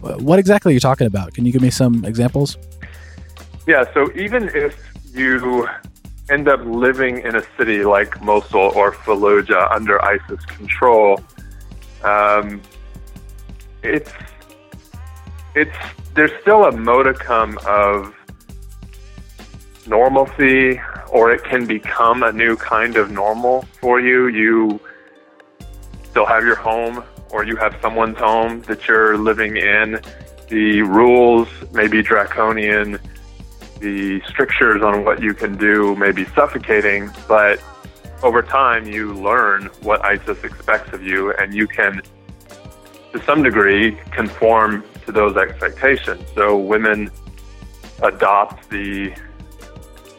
What 0.00 0.38
exactly 0.38 0.72
are 0.72 0.74
you 0.74 0.80
talking 0.80 1.06
about? 1.06 1.34
Can 1.34 1.44
you 1.44 1.52
give 1.52 1.62
me 1.62 1.70
some 1.70 2.04
examples? 2.04 2.56
Yeah, 3.66 3.84
so 3.92 4.10
even 4.14 4.48
if 4.54 4.74
you 5.12 5.68
end 6.30 6.48
up 6.48 6.60
living 6.64 7.18
in 7.18 7.36
a 7.36 7.42
city 7.56 7.84
like 7.84 8.22
Mosul 8.22 8.72
or 8.74 8.92
Fallujah 8.92 9.70
under 9.70 10.02
ISIS 10.02 10.44
control, 10.46 11.20
um, 12.02 12.62
it's 13.82 14.10
it's 15.54 15.76
there's 16.14 16.32
still 16.40 16.64
a 16.64 16.72
modicum 16.72 17.58
of 17.66 18.14
normalcy, 19.90 20.80
or 21.12 21.30
it 21.32 21.44
can 21.44 21.66
become 21.66 22.22
a 22.22 22.32
new 22.32 22.56
kind 22.56 22.96
of 22.96 23.10
normal 23.10 23.62
for 23.80 24.00
you. 24.00 24.28
You 24.28 24.80
still 26.04 26.26
have 26.26 26.44
your 26.44 26.56
home, 26.56 27.04
or 27.30 27.44
you 27.44 27.56
have 27.56 27.76
someone's 27.82 28.16
home 28.16 28.62
that 28.62 28.88
you're 28.88 29.18
living 29.18 29.58
in. 29.58 30.00
The 30.48 30.80
rules 30.82 31.48
may 31.72 31.88
be 31.88 32.02
draconian 32.02 32.98
the 33.80 34.20
strictures 34.28 34.82
on 34.82 35.04
what 35.04 35.22
you 35.22 35.34
can 35.34 35.56
do 35.56 35.96
may 35.96 36.12
be 36.12 36.26
suffocating, 36.26 37.10
but 37.26 37.62
over 38.22 38.42
time 38.42 38.86
you 38.86 39.14
learn 39.14 39.64
what 39.82 40.04
ISIS 40.04 40.44
expects 40.44 40.92
of 40.92 41.02
you, 41.02 41.32
and 41.32 41.54
you 41.54 41.66
can, 41.66 42.02
to 43.12 43.22
some 43.24 43.42
degree, 43.42 43.98
conform 44.12 44.84
to 45.06 45.12
those 45.12 45.36
expectations. 45.36 46.22
So 46.34 46.58
women 46.58 47.10
adopt 48.02 48.68
the 48.68 49.14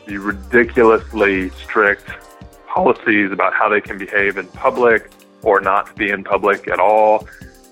the 0.06 0.18
ridiculously 0.18 1.50
strict 1.52 2.10
policies 2.68 3.32
about 3.32 3.54
how 3.54 3.70
they 3.70 3.82
can 3.82 3.98
behave 3.98 4.38
in 4.38 4.48
public 4.48 5.12
or 5.44 5.60
not 5.60 5.96
be 5.96 6.10
in 6.10 6.24
public 6.24 6.68
at 6.68 6.80
all. 6.80 7.28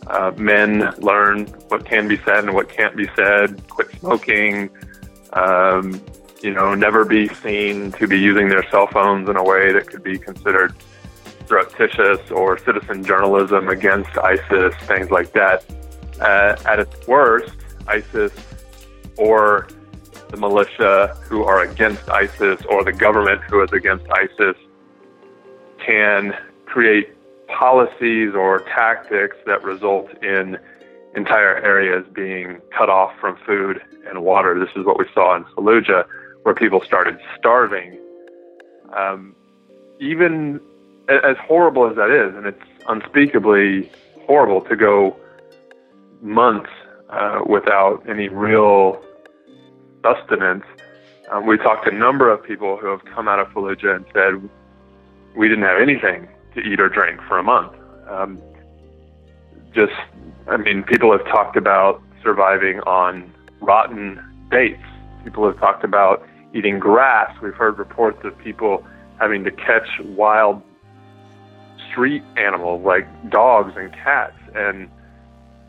Uh, 0.08 0.32
men 0.38 0.92
learn 0.98 1.46
what 1.68 1.86
can 1.86 2.08
be 2.08 2.18
said 2.26 2.44
and 2.44 2.54
what 2.54 2.70
can't 2.70 2.96
be 2.96 3.08
said. 3.16 3.62
Quit 3.68 3.92
smoking 4.00 4.70
um, 5.34 6.02
you 6.42 6.54
know, 6.54 6.74
never 6.74 7.06
be 7.06 7.28
seen 7.28 7.92
to 7.94 8.08
be 8.08 8.18
using 8.18 8.50
their 8.50 8.68
cell 8.70 8.88
phones 8.88 9.30
in 9.30 9.36
a 9.36 9.44
way 9.44 9.72
that 9.74 9.88
could 9.88 10.04
be 10.04 10.18
considered 10.18 10.74
surreptitious 11.48 12.32
or 12.32 12.58
citizen 12.60 13.04
journalism 13.04 13.68
against 13.68 14.18
ISIS, 14.18 14.74
things 14.84 15.12
like 15.12 15.32
that. 15.34 15.66
Uh, 16.22 16.56
at 16.66 16.80
its 16.80 17.08
worst, 17.08 17.56
ISIS 17.88 18.34
or 19.18 19.68
the 20.30 20.38
militia 20.38 21.16
who 21.28 21.44
are 21.44 21.62
against 21.62 22.08
ISIS 22.10 22.62
or 22.70 22.84
the 22.84 22.94
government 22.94 23.42
who 23.50 23.62
is 23.64 23.72
against 23.72 24.06
ISIS 24.12 24.56
can 25.86 26.36
create 26.66 27.16
policies 27.48 28.34
or 28.36 28.60
tactics 28.60 29.36
that 29.46 29.64
result 29.64 30.08
in 30.24 30.58
entire 31.16 31.56
areas 31.58 32.06
being 32.14 32.62
cut 32.78 32.90
off 32.90 33.12
from 33.20 33.38
food 33.46 33.82
and 34.08 34.24
water. 34.24 34.60
This 34.60 34.70
is 34.76 34.86
what 34.86 35.00
we 35.00 35.06
saw 35.14 35.36
in 35.36 35.44
Fallujah, 35.46 36.06
where 36.44 36.54
people 36.54 36.82
started 36.82 37.18
starving. 37.38 38.00
Um, 38.96 39.36
even 40.00 40.60
as 41.10 41.38
horrible 41.38 41.90
as 41.90 41.96
that 41.96 42.12
is, 42.12 42.36
and 42.36 42.46
it's 42.46 42.62
unspeakably 42.88 43.92
horrible 44.28 44.62
to 44.62 44.76
go 44.76 45.16
months 46.22 46.70
uh, 47.10 47.42
without 47.48 48.04
any 48.08 48.30
real 48.30 49.02
sustenance. 50.02 50.64
Um, 51.32 51.46
we 51.46 51.58
talked 51.58 51.86
to 51.86 51.92
a 51.92 51.98
number 51.98 52.32
of 52.32 52.44
people 52.44 52.78
who 52.78 52.88
have 52.88 53.04
come 53.06 53.28
out 53.28 53.40
of 53.40 53.48
Fallujah 53.50 53.96
and 53.98 54.06
said, 54.14 54.50
we 55.36 55.48
didn't 55.48 55.64
have 55.64 55.80
anything 55.80 56.28
to 56.56 56.62
eat 56.62 56.80
or 56.80 56.90
drink 56.90 57.20
for 57.28 57.38
a 57.38 57.44
month. 57.44 57.74
Um, 58.10 58.42
just, 59.74 59.94
I 60.48 60.58
mean, 60.58 60.84
people 60.84 61.12
have 61.12 61.26
talked 61.26 61.56
about 61.56 62.02
surviving 62.24 62.80
on 62.82 63.32
rotten 63.62 64.20
dates. 64.50 64.82
People 65.24 65.46
have 65.46 65.60
talked 65.60 65.84
about 65.84 66.28
eating 66.56 66.80
grass. 66.80 67.32
We've 67.42 67.54
heard 67.54 67.78
reports 67.78 68.20
of 68.24 68.38
people 68.40 68.86
having 69.20 69.44
to 69.44 69.52
catch 69.52 69.88
wild 70.04 70.64
street 71.92 72.24
animals 72.38 72.84
like 72.84 73.06
dogs 73.30 73.74
and 73.76 73.92
cats 73.94 74.38
and 74.56 74.90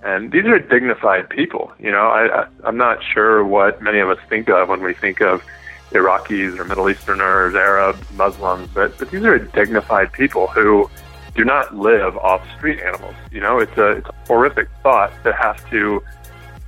and 0.03 0.33
these 0.33 0.47
are 0.47 0.59
dignified 0.59 1.29
people. 1.29 1.73
You 1.79 1.91
know, 1.91 2.09
I, 2.09 2.43
I 2.43 2.47
I'm 2.65 2.77
not 2.77 3.03
sure 3.03 3.45
what 3.45 3.83
many 3.83 3.99
of 3.99 4.09
us 4.09 4.19
think 4.29 4.49
of 4.49 4.69
when 4.69 4.83
we 4.83 4.95
think 4.95 5.21
of 5.21 5.43
Iraqis 5.91 6.59
or 6.59 6.65
Middle 6.65 6.89
Easterners, 6.89 7.55
Arabs, 7.55 8.01
Muslims, 8.13 8.69
but 8.73 8.97
but 8.99 9.11
these 9.11 9.25
are 9.25 9.39
dignified 9.39 10.13
people 10.13 10.47
who 10.47 10.89
do 11.35 11.45
not 11.45 11.77
live 11.77 12.17
off 12.17 12.47
street 12.57 12.81
animals. 12.81 13.15
You 13.31 13.41
know, 13.41 13.59
it's 13.59 13.77
a, 13.77 13.91
it's 13.93 14.09
a 14.09 14.15
horrific 14.27 14.69
thought 14.83 15.13
to 15.25 15.33
have 15.33 15.69
to 15.71 16.03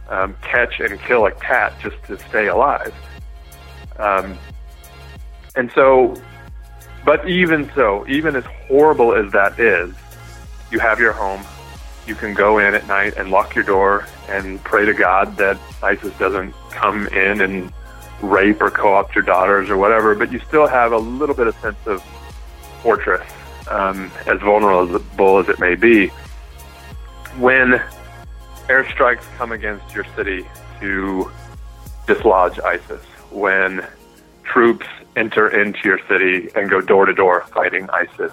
um, 0.08 0.36
catch 0.42 0.80
and 0.80 1.00
kill 1.00 1.26
a 1.26 1.32
cat 1.32 1.74
just 1.80 1.96
to 2.04 2.18
stay 2.28 2.46
alive. 2.48 2.94
Um, 3.98 4.38
and 5.56 5.70
so, 5.74 6.14
but 7.04 7.28
even 7.28 7.70
so, 7.74 8.06
even 8.08 8.36
as 8.36 8.44
horrible 8.68 9.14
as 9.14 9.32
that 9.32 9.58
is, 9.58 9.94
you 10.70 10.78
have 10.78 11.00
your 11.00 11.12
home. 11.12 11.42
You 12.06 12.14
can 12.14 12.34
go 12.34 12.58
in 12.58 12.74
at 12.74 12.86
night 12.86 13.14
and 13.16 13.30
lock 13.30 13.54
your 13.54 13.64
door 13.64 14.06
and 14.28 14.62
pray 14.64 14.84
to 14.84 14.92
God 14.92 15.36
that 15.36 15.58
ISIS 15.82 16.12
doesn't 16.18 16.52
come 16.70 17.06
in 17.08 17.40
and 17.40 17.72
rape 18.20 18.60
or 18.60 18.70
co-opt 18.70 19.14
your 19.14 19.24
daughters 19.24 19.70
or 19.70 19.76
whatever. 19.76 20.14
But 20.14 20.32
you 20.32 20.40
still 20.40 20.66
have 20.66 20.92
a 20.92 20.98
little 20.98 21.34
bit 21.34 21.46
of 21.46 21.54
sense 21.56 21.78
of 21.86 22.02
fortress, 22.82 23.26
um, 23.68 24.10
as 24.26 24.40
vulnerable 24.40 25.38
as 25.38 25.48
it 25.48 25.60
may 25.60 25.74
be. 25.74 26.08
When 27.38 27.80
airstrikes 28.68 29.24
come 29.36 29.52
against 29.52 29.94
your 29.94 30.04
city 30.16 30.44
to 30.80 31.30
dislodge 32.06 32.58
ISIS, 32.60 33.04
when 33.30 33.86
troops 34.44 34.86
enter 35.16 35.48
into 35.48 35.88
your 35.88 35.98
city 36.08 36.48
and 36.54 36.68
go 36.68 36.80
door 36.80 37.06
to 37.06 37.12
door 37.12 37.44
fighting 37.52 37.88
ISIS. 37.90 38.32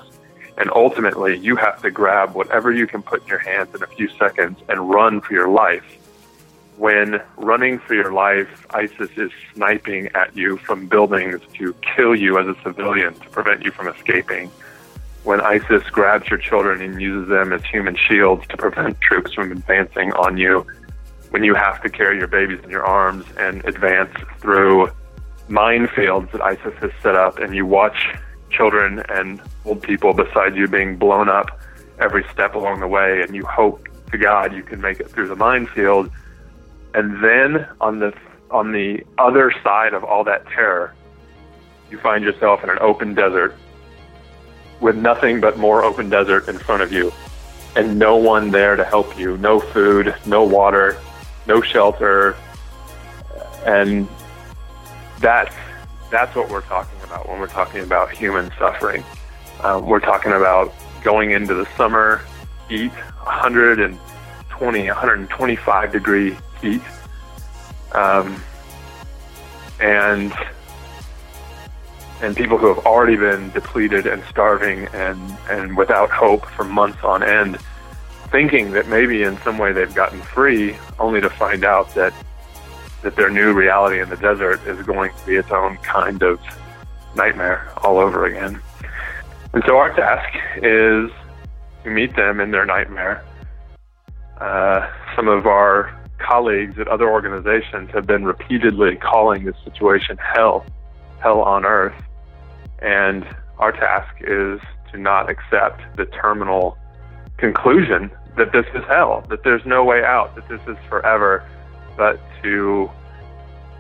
And 0.60 0.70
ultimately, 0.76 1.38
you 1.38 1.56
have 1.56 1.82
to 1.82 1.90
grab 1.90 2.36
whatever 2.36 2.72
you 2.72 2.86
can 2.86 3.02
put 3.02 3.22
in 3.24 3.28
your 3.30 3.40
hands 3.40 3.74
in 3.74 3.82
a 3.82 3.88
few 3.88 4.10
seconds 4.18 4.60
and 4.68 4.90
run 4.90 5.22
for 5.22 5.34
your 5.34 5.48
life. 5.48 5.86
When 6.76 7.22
running 7.38 7.80
for 7.80 7.94
your 7.94 8.12
life, 8.12 8.66
ISIS 8.72 9.10
is 9.16 9.32
sniping 9.54 10.10
at 10.16 10.36
you 10.36 10.58
from 10.58 10.88
buildings 10.88 11.40
to 11.56 11.74
kill 11.96 12.14
you 12.14 12.38
as 12.40 12.48
a 12.48 12.62
civilian 12.62 13.14
to 13.14 13.30
prevent 13.30 13.64
you 13.64 13.72
from 13.72 13.88
escaping. 13.88 14.52
When 15.24 15.40
ISIS 15.40 15.84
grabs 15.92 16.30
your 16.30 16.40
children 16.40 16.82
and 16.82 17.02
uses 17.02 17.30
them 17.30 17.54
as 17.54 17.64
human 17.64 17.96
shields 17.96 18.46
to 18.50 18.58
prevent 18.58 19.00
troops 19.02 19.34
from 19.34 19.54
advancing 19.54 20.12
on 20.14 20.38
you. 20.38 20.68
When 21.30 21.44
you 21.44 21.56
have 21.56 21.82
to 21.84 21.90
carry 21.90 22.18
your 22.18 22.28
babies 22.28 22.60
in 22.66 22.70
your 22.70 22.84
arms 22.84 23.26
and 23.38 23.64
advance 23.66 24.12
through 24.40 24.90
minefields 25.48 26.32
that 26.32 26.42
ISIS 26.42 26.74
has 26.82 26.92
set 27.02 27.16
up, 27.16 27.40
and 27.40 27.56
you 27.56 27.66
watch 27.66 28.14
children 28.50 29.04
and 29.10 29.42
old 29.66 29.82
people 29.82 30.14
beside 30.14 30.56
you 30.56 30.68
being 30.68 30.98
blown 30.98 31.30
up 31.30 31.60
every 32.00 32.26
step 32.32 32.56
along 32.56 32.80
the 32.80 32.88
way, 32.88 33.22
and 33.22 33.36
you 33.36 33.46
hope 33.46 33.88
to 34.12 34.18
God 34.18 34.54
you 34.54 34.64
can 34.64 34.82
make 34.82 35.00
it 35.00 35.10
through 35.10 35.28
the 35.28 35.36
minefield. 35.36 36.10
And 36.94 37.24
then 37.24 37.68
on 37.80 38.00
the 38.00 38.14
on 38.52 38.72
the 38.72 39.04
other 39.18 39.54
side 39.64 39.94
of 39.94 40.04
all 40.04 40.24
that 40.24 40.48
terror, 40.48 40.96
you 41.92 42.00
find 42.00 42.24
yourself 42.24 42.64
in 42.64 42.70
an 42.70 42.80
open 42.82 43.14
desert 43.14 43.56
with 44.80 44.96
nothing 44.96 45.40
but 45.40 45.58
more 45.58 45.84
open 45.84 46.10
desert 46.10 46.48
in 46.48 46.58
front 46.58 46.82
of 46.82 46.92
you, 46.92 47.12
and 47.76 48.00
no 48.00 48.16
one 48.16 48.50
there 48.50 48.76
to 48.76 48.84
help 48.84 49.18
you. 49.20 49.38
No 49.38 49.60
food, 49.60 50.16
no 50.26 50.44
water, 50.44 50.98
no 51.46 51.62
shelter, 51.62 52.36
and 53.66 54.08
that's 55.20 55.56
that's 56.10 56.36
what 56.36 56.50
we're 56.50 56.62
talking 56.62 56.99
about 57.10 57.28
when 57.28 57.40
we're 57.40 57.48
talking 57.48 57.82
about 57.82 58.12
human 58.12 58.52
suffering. 58.60 59.04
Um, 59.64 59.86
we're 59.86 60.00
talking 60.00 60.32
about 60.32 60.74
going 61.04 61.32
into 61.32 61.56
the 61.56 61.68
summer 61.76 62.22
heat, 62.68 62.92
120, 62.92 64.88
125 64.88 65.92
degree 65.92 66.38
heat, 66.62 66.82
um, 67.94 68.42
and 69.80 70.34
and 72.22 72.36
people 72.36 72.58
who 72.58 72.68
have 72.68 72.86
already 72.86 73.16
been 73.16 73.50
depleted 73.52 74.06
and 74.06 74.22
starving 74.30 74.88
and 74.94 75.20
and 75.50 75.76
without 75.76 76.12
hope 76.12 76.46
for 76.46 76.64
months 76.64 77.04
on 77.04 77.24
end, 77.24 77.58
thinking 78.30 78.72
that 78.72 78.88
maybe 78.88 79.24
in 79.24 79.38
some 79.40 79.58
way 79.58 79.74
they've 79.74 79.96
gotten 79.96 80.22
free, 80.22 80.76
only 81.00 81.22
to 81.22 81.30
find 81.30 81.64
out 81.66 81.94
that 81.96 82.14
that 83.02 83.16
their 83.16 83.30
new 83.30 83.54
reality 83.54 84.00
in 84.00 84.10
the 84.10 84.18
desert 84.18 84.62
is 84.68 84.86
going 84.86 85.12
to 85.12 85.26
be 85.26 85.36
its 85.36 85.50
own 85.52 85.78
kind 85.78 86.22
of 86.22 86.40
nightmare 87.16 87.72
all 87.84 87.98
over 87.98 88.26
again. 88.26 88.62
And 89.54 89.64
so 89.66 89.78
our 89.78 89.94
task 89.96 90.38
is 90.58 91.10
to 91.84 91.90
meet 91.90 92.16
them 92.16 92.40
in 92.40 92.52
their 92.52 92.66
nightmare. 92.66 93.24
Uh, 94.40 94.88
some 95.16 95.28
of 95.28 95.46
our 95.48 95.96
colleagues 96.20 96.78
at 96.78 96.88
other 96.88 97.10
organizations 97.10 97.90
have 97.92 98.06
been 98.06 98.26
repeatedly 98.26 98.96
calling 98.98 99.46
this 99.46 99.56
situation 99.64 100.18
hell, 100.18 100.66
hell 101.20 101.42
on 101.42 101.66
earth. 101.66 101.96
And 102.80 103.26
our 103.58 103.72
task 103.72 104.14
is 104.22 104.60
to 104.92 104.98
not 104.98 105.30
accept 105.30 105.82
the 105.98 106.06
terminal 106.06 106.78
conclusion 107.38 108.12
that 108.38 108.52
this 108.52 108.66
is 108.74 108.84
hell, 108.88 109.26
that 109.30 109.44
there's 109.44 109.66
no 109.66 109.84
way 109.84 110.04
out, 110.04 110.36
that 110.36 110.48
this 110.48 110.62
is 110.68 110.78
forever, 110.88 111.44
but 111.98 112.20
to 112.44 112.90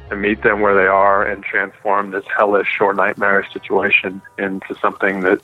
to 0.09 0.15
meet 0.15 0.41
them 0.43 0.61
where 0.61 0.75
they 0.75 0.87
are 0.87 1.25
and 1.25 1.43
transform 1.43 2.11
this 2.11 2.25
hellish 2.35 2.79
or 2.81 2.93
nightmarish 2.93 3.51
situation 3.53 4.21
into 4.37 4.75
something 4.81 5.21
that 5.21 5.39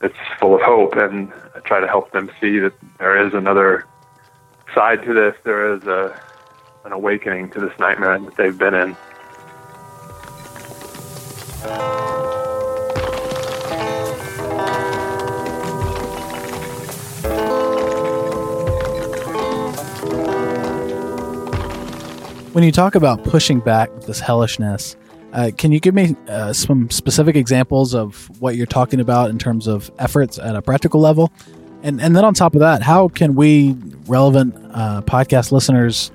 that's 0.00 0.16
full 0.40 0.54
of 0.54 0.60
hope 0.62 0.96
and 0.96 1.32
try 1.64 1.80
to 1.80 1.86
help 1.86 2.10
them 2.10 2.28
see 2.40 2.58
that 2.58 2.72
there 2.98 3.24
is 3.24 3.32
another 3.34 3.86
side 4.74 5.02
to 5.04 5.14
this. 5.14 5.36
There 5.44 5.74
is 5.74 5.84
a 5.84 6.20
an 6.84 6.92
awakening 6.92 7.50
to 7.50 7.60
this 7.60 7.72
nightmare 7.78 8.18
that 8.18 8.36
they've 8.36 8.58
been 8.58 8.74
in. 8.74 8.96
When 22.52 22.64
you 22.64 22.70
talk 22.70 22.94
about 22.94 23.24
pushing 23.24 23.60
back 23.60 23.90
this 24.02 24.20
hellishness, 24.20 24.94
uh, 25.32 25.52
can 25.56 25.72
you 25.72 25.80
give 25.80 25.94
me 25.94 26.14
uh, 26.28 26.52
some 26.52 26.90
specific 26.90 27.34
examples 27.34 27.94
of 27.94 28.28
what 28.42 28.56
you're 28.56 28.66
talking 28.66 29.00
about 29.00 29.30
in 29.30 29.38
terms 29.38 29.66
of 29.66 29.90
efforts 29.98 30.38
at 30.38 30.54
a 30.54 30.60
practical 30.60 31.00
level? 31.00 31.32
And 31.82 31.98
and 31.98 32.14
then 32.14 32.26
on 32.26 32.34
top 32.34 32.52
of 32.52 32.60
that, 32.60 32.82
how 32.82 33.08
can 33.08 33.36
we 33.36 33.74
relevant 34.06 34.54
uh, 34.74 35.00
podcast 35.00 35.50
listeners 35.50 36.10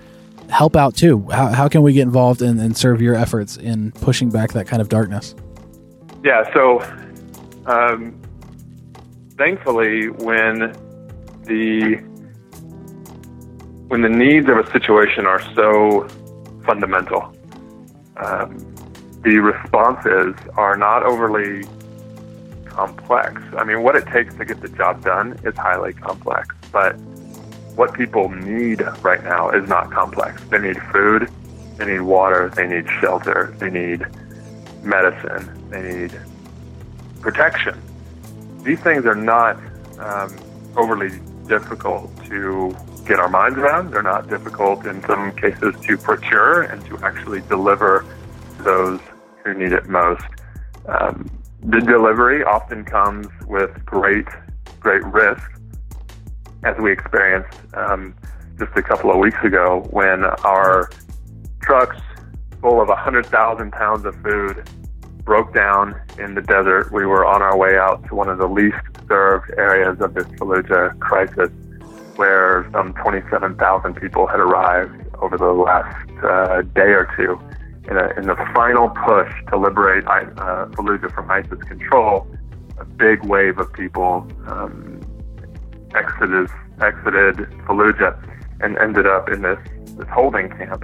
help 0.49 0.75
out 0.75 0.95
too? 0.95 1.27
How, 1.31 1.47
how 1.47 1.67
can 1.67 1.81
we 1.81 1.93
get 1.93 2.03
involved 2.03 2.43
and, 2.43 2.59
and 2.61 2.77
serve 2.77 3.01
your 3.01 3.15
efforts 3.15 3.57
in 3.57 3.91
pushing 3.93 4.29
back 4.29 4.51
that 4.53 4.67
kind 4.67 4.79
of 4.79 4.89
darkness? 4.89 5.33
Yeah, 6.23 6.53
so 6.53 6.81
um, 7.65 8.15
thankfully, 9.37 10.09
when 10.09 10.71
the 11.45 11.95
when 13.87 14.03
the 14.03 14.09
needs 14.09 14.47
of 14.49 14.59
a 14.59 14.71
situation 14.71 15.25
are 15.25 15.41
so 15.55 16.07
fundamental, 16.67 17.33
um, 18.17 18.75
the 19.23 19.39
responses 19.39 20.35
are 20.55 20.77
not 20.77 21.03
overly 21.03 21.65
complex. 22.65 23.41
I 23.57 23.63
mean, 23.63 23.81
what 23.81 23.95
it 23.95 24.05
takes 24.07 24.35
to 24.35 24.45
get 24.45 24.61
the 24.61 24.69
job 24.69 25.03
done 25.03 25.39
is 25.43 25.55
highly 25.55 25.93
complex, 25.93 26.55
but 26.71 26.93
what 27.75 27.93
people 27.93 28.29
need 28.29 28.81
right 29.01 29.23
now 29.23 29.49
is 29.49 29.67
not 29.67 29.91
complex. 29.91 30.43
They 30.51 30.59
need 30.59 30.79
food, 30.91 31.29
they 31.77 31.85
need 31.85 32.01
water, 32.01 32.51
they 32.55 32.67
need 32.67 32.87
shelter, 32.99 33.55
they 33.57 33.69
need 33.69 34.05
medicine, 34.83 35.69
they 35.69 35.81
need 35.81 36.19
protection. 37.21 37.81
These 38.63 38.79
things 38.81 39.05
are 39.05 39.15
not 39.15 39.57
um, 39.99 40.35
overly 40.75 41.19
difficult 41.47 42.11
to 42.25 42.75
get 43.07 43.19
our 43.19 43.29
minds 43.29 43.57
around. 43.57 43.91
They're 43.91 44.03
not 44.03 44.29
difficult 44.29 44.85
in 44.85 45.01
some 45.05 45.31
cases 45.35 45.75
to 45.81 45.97
procure 45.97 46.63
and 46.63 46.85
to 46.85 46.97
actually 46.99 47.41
deliver 47.41 48.05
those 48.59 48.99
who 49.43 49.53
need 49.53 49.71
it 49.71 49.87
most. 49.87 50.25
Um, 50.87 51.29
the 51.63 51.79
delivery 51.79 52.43
often 52.43 52.83
comes 52.85 53.27
with 53.47 53.85
great, 53.85 54.25
great 54.79 55.03
risk, 55.05 55.43
as 56.63 56.77
we 56.77 56.91
experienced 56.91 57.57
um, 57.73 58.15
just 58.57 58.71
a 58.75 58.81
couple 58.81 59.11
of 59.11 59.17
weeks 59.17 59.37
ago 59.43 59.87
when 59.91 60.23
our 60.43 60.89
trucks 61.61 61.97
full 62.61 62.81
of 62.81 62.87
100,000 62.87 63.71
pounds 63.71 64.05
of 64.05 64.15
food 64.21 64.67
broke 65.23 65.53
down 65.53 65.99
in 66.17 66.35
the 66.35 66.41
desert. 66.41 66.91
We 66.91 67.05
were 67.05 67.25
on 67.25 67.41
our 67.41 67.57
way 67.57 67.77
out 67.77 68.07
to 68.07 68.15
one 68.15 68.29
of 68.29 68.37
the 68.37 68.47
least 68.47 68.77
served 69.07 69.51
areas 69.57 69.99
of 69.99 70.13
this 70.13 70.25
Fallujah 70.39 70.97
crisis, 70.99 71.51
where 72.17 72.67
some 72.73 72.93
27,000 72.93 73.95
people 73.95 74.27
had 74.27 74.39
arrived 74.39 75.07
over 75.21 75.37
the 75.37 75.45
last 75.45 76.09
uh, 76.23 76.61
day 76.61 76.91
or 76.93 77.09
two. 77.15 77.39
In, 77.89 77.95
a, 77.95 78.09
in 78.19 78.27
the 78.27 78.35
final 78.53 78.89
push 78.89 79.31
to 79.49 79.57
liberate 79.57 80.05
uh, 80.05 80.67
Fallujah 80.75 81.13
from 81.13 81.31
ISIS 81.31 81.63
control, 81.69 82.27
a 82.77 82.83
big 82.83 83.23
wave 83.23 83.59
of 83.59 83.71
people 83.71 84.27
um, 84.47 84.99
exited, 85.95 86.49
exited 86.81 87.37
Fallujah 87.65 88.21
and 88.59 88.77
ended 88.77 89.07
up 89.07 89.29
in 89.29 89.41
this, 89.41 89.59
this 89.95 90.07
holding 90.09 90.49
camp. 90.49 90.83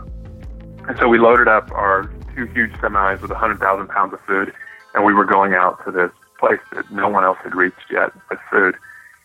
And 0.88 0.98
so 0.98 1.08
we 1.08 1.18
loaded 1.18 1.48
up 1.48 1.72
our 1.72 2.12
two 2.36 2.46
huge 2.46 2.72
semis 2.74 3.22
with 3.22 3.32
100,000 3.32 3.88
pounds 3.88 4.14
of 4.14 4.20
food, 4.22 4.54
and 4.94 5.04
we 5.04 5.14
were 5.14 5.26
going 5.26 5.54
out 5.54 5.84
to 5.86 5.92
this 5.92 6.12
place 6.40 6.60
that 6.74 6.92
no 6.92 7.10
one 7.10 7.24
else 7.24 7.38
had 7.44 7.56
reached 7.56 7.92
yet 7.92 8.12
with 8.30 8.40
food. 8.52 8.76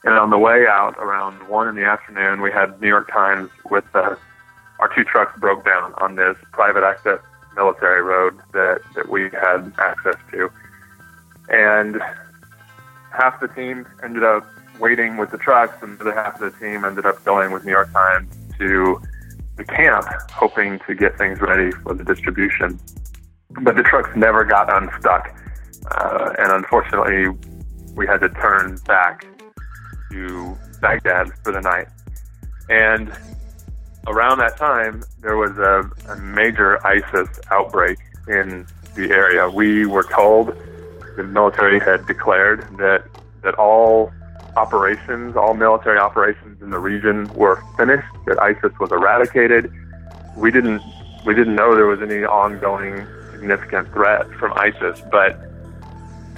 And 0.05 0.15
on 0.15 0.31
the 0.31 0.39
way 0.39 0.67
out, 0.69 0.97
around 0.99 1.49
one 1.49 1.69
in 1.69 1.75
the 1.75 1.85
afternoon, 1.85 2.41
we 2.41 2.53
had 2.53 2.81
New 2.81 2.89
York 2.89 3.11
Times 3.11 3.51
with 3.69 3.85
uh, 3.95 4.15
our 4.79 4.95
two 4.95 5.05
trucks 5.05 5.39
broke 5.41 5.65
down 5.65 5.93
on 5.99 6.15
this 6.15 6.37
private 6.53 6.85
access 6.85 7.19
military 7.57 8.03
road 8.03 8.39
that, 8.53 8.81
that 8.95 9.09
we 9.09 9.25
had 9.25 9.73
access 9.79 10.15
to. 10.31 10.49
And 11.49 12.01
half 13.11 13.41
the 13.41 13.49
team 13.49 13.87
ended 14.03 14.23
up 14.23 14.47
waiting 14.79 15.17
with 15.17 15.31
the 15.31 15.39
trucks, 15.39 15.83
and 15.83 15.99
the 15.99 16.03
other 16.03 16.15
half 16.15 16.41
of 16.41 16.53
the 16.53 16.59
team 16.59 16.85
ended 16.85 17.05
up 17.05 17.25
going 17.25 17.51
with 17.51 17.65
New 17.65 17.73
York 17.73 17.93
Times 17.93 18.33
to 18.59 19.01
the 19.57 19.65
camp, 19.65 20.07
hoping 20.31 20.79
to 20.87 20.95
get 20.95 21.19
things 21.19 21.41
ready 21.41 21.73
for 21.73 21.95
the 21.95 22.05
distribution. 22.05 22.79
But 23.51 23.75
the 23.75 23.83
trucks 23.83 24.11
never 24.15 24.45
got 24.45 24.73
unstuck, 24.73 25.35
uh, 25.91 26.35
and 26.39 26.53
unfortunately, 26.53 27.37
we 27.95 28.07
had 28.07 28.21
to 28.21 28.29
turn 28.29 28.79
back 28.87 29.27
to 30.11 30.57
Baghdad 30.81 31.33
for 31.43 31.53
the 31.53 31.61
night. 31.61 31.89
And 32.69 33.13
around 34.07 34.39
that 34.39 34.57
time, 34.57 35.03
there 35.21 35.37
was 35.37 35.57
a, 35.59 35.91
a 36.13 36.17
major 36.17 36.85
ISIS 36.87 37.29
outbreak 37.51 37.99
in 38.29 38.67
the 38.95 39.11
area. 39.11 39.49
We 39.49 39.87
were 39.87 40.05
told 40.05 40.57
the 41.17 41.25
military 41.25 41.81
had 41.81 42.07
declared 42.07 42.61
that 42.79 43.05
that 43.43 43.55
all 43.55 44.13
operations, 44.57 45.37
all 45.37 45.55
military 45.55 45.99
operations 45.99 46.61
in 46.61 46.71
the 46.71 46.79
region 46.79 47.33
were 47.35 47.63
finished, 47.77 48.09
that 48.27 48.41
ISIS 48.43 48.73
was 48.81 48.91
eradicated. 48.91 49.73
We 50.37 50.51
didn't 50.51 50.83
we 51.25 51.35
didn't 51.35 51.55
know 51.55 51.75
there 51.75 51.87
was 51.87 52.03
any 52.03 52.25
ongoing 52.25 53.07
significant 53.33 53.93
threat 53.93 54.31
from 54.35 54.53
ISIS, 54.55 55.03
but 55.11 55.48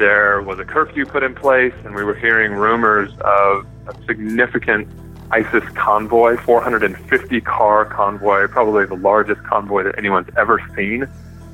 there 0.01 0.41
was 0.41 0.59
a 0.59 0.65
curfew 0.65 1.05
put 1.05 1.23
in 1.23 1.35
place, 1.35 1.75
and 1.85 1.95
we 1.95 2.03
were 2.03 2.15
hearing 2.15 2.53
rumors 2.53 3.13
of 3.21 3.67
a 3.87 3.95
significant 4.07 4.89
ISIS 5.31 5.63
convoy, 5.75 6.39
450 6.39 7.41
car 7.43 7.85
convoy, 7.85 8.49
probably 8.49 8.87
the 8.87 8.97
largest 8.97 9.45
convoy 9.45 9.85
that 9.85 9.97
anyone's 9.99 10.31
ever 10.39 10.59
seen 10.75 11.07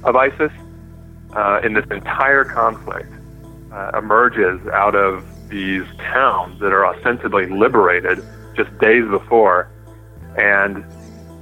of 0.04 0.14
ISIS. 0.14 0.52
Uh, 1.32 1.60
in 1.64 1.74
this 1.74 1.84
entire 1.90 2.44
conflict, 2.44 3.12
uh, 3.72 3.90
emerges 3.98 4.64
out 4.68 4.94
of 4.94 5.24
these 5.50 5.84
towns 5.98 6.58
that 6.60 6.72
are 6.72 6.86
ostensibly 6.86 7.46
liberated 7.46 8.24
just 8.54 8.70
days 8.78 9.06
before, 9.10 9.68
and 10.38 10.84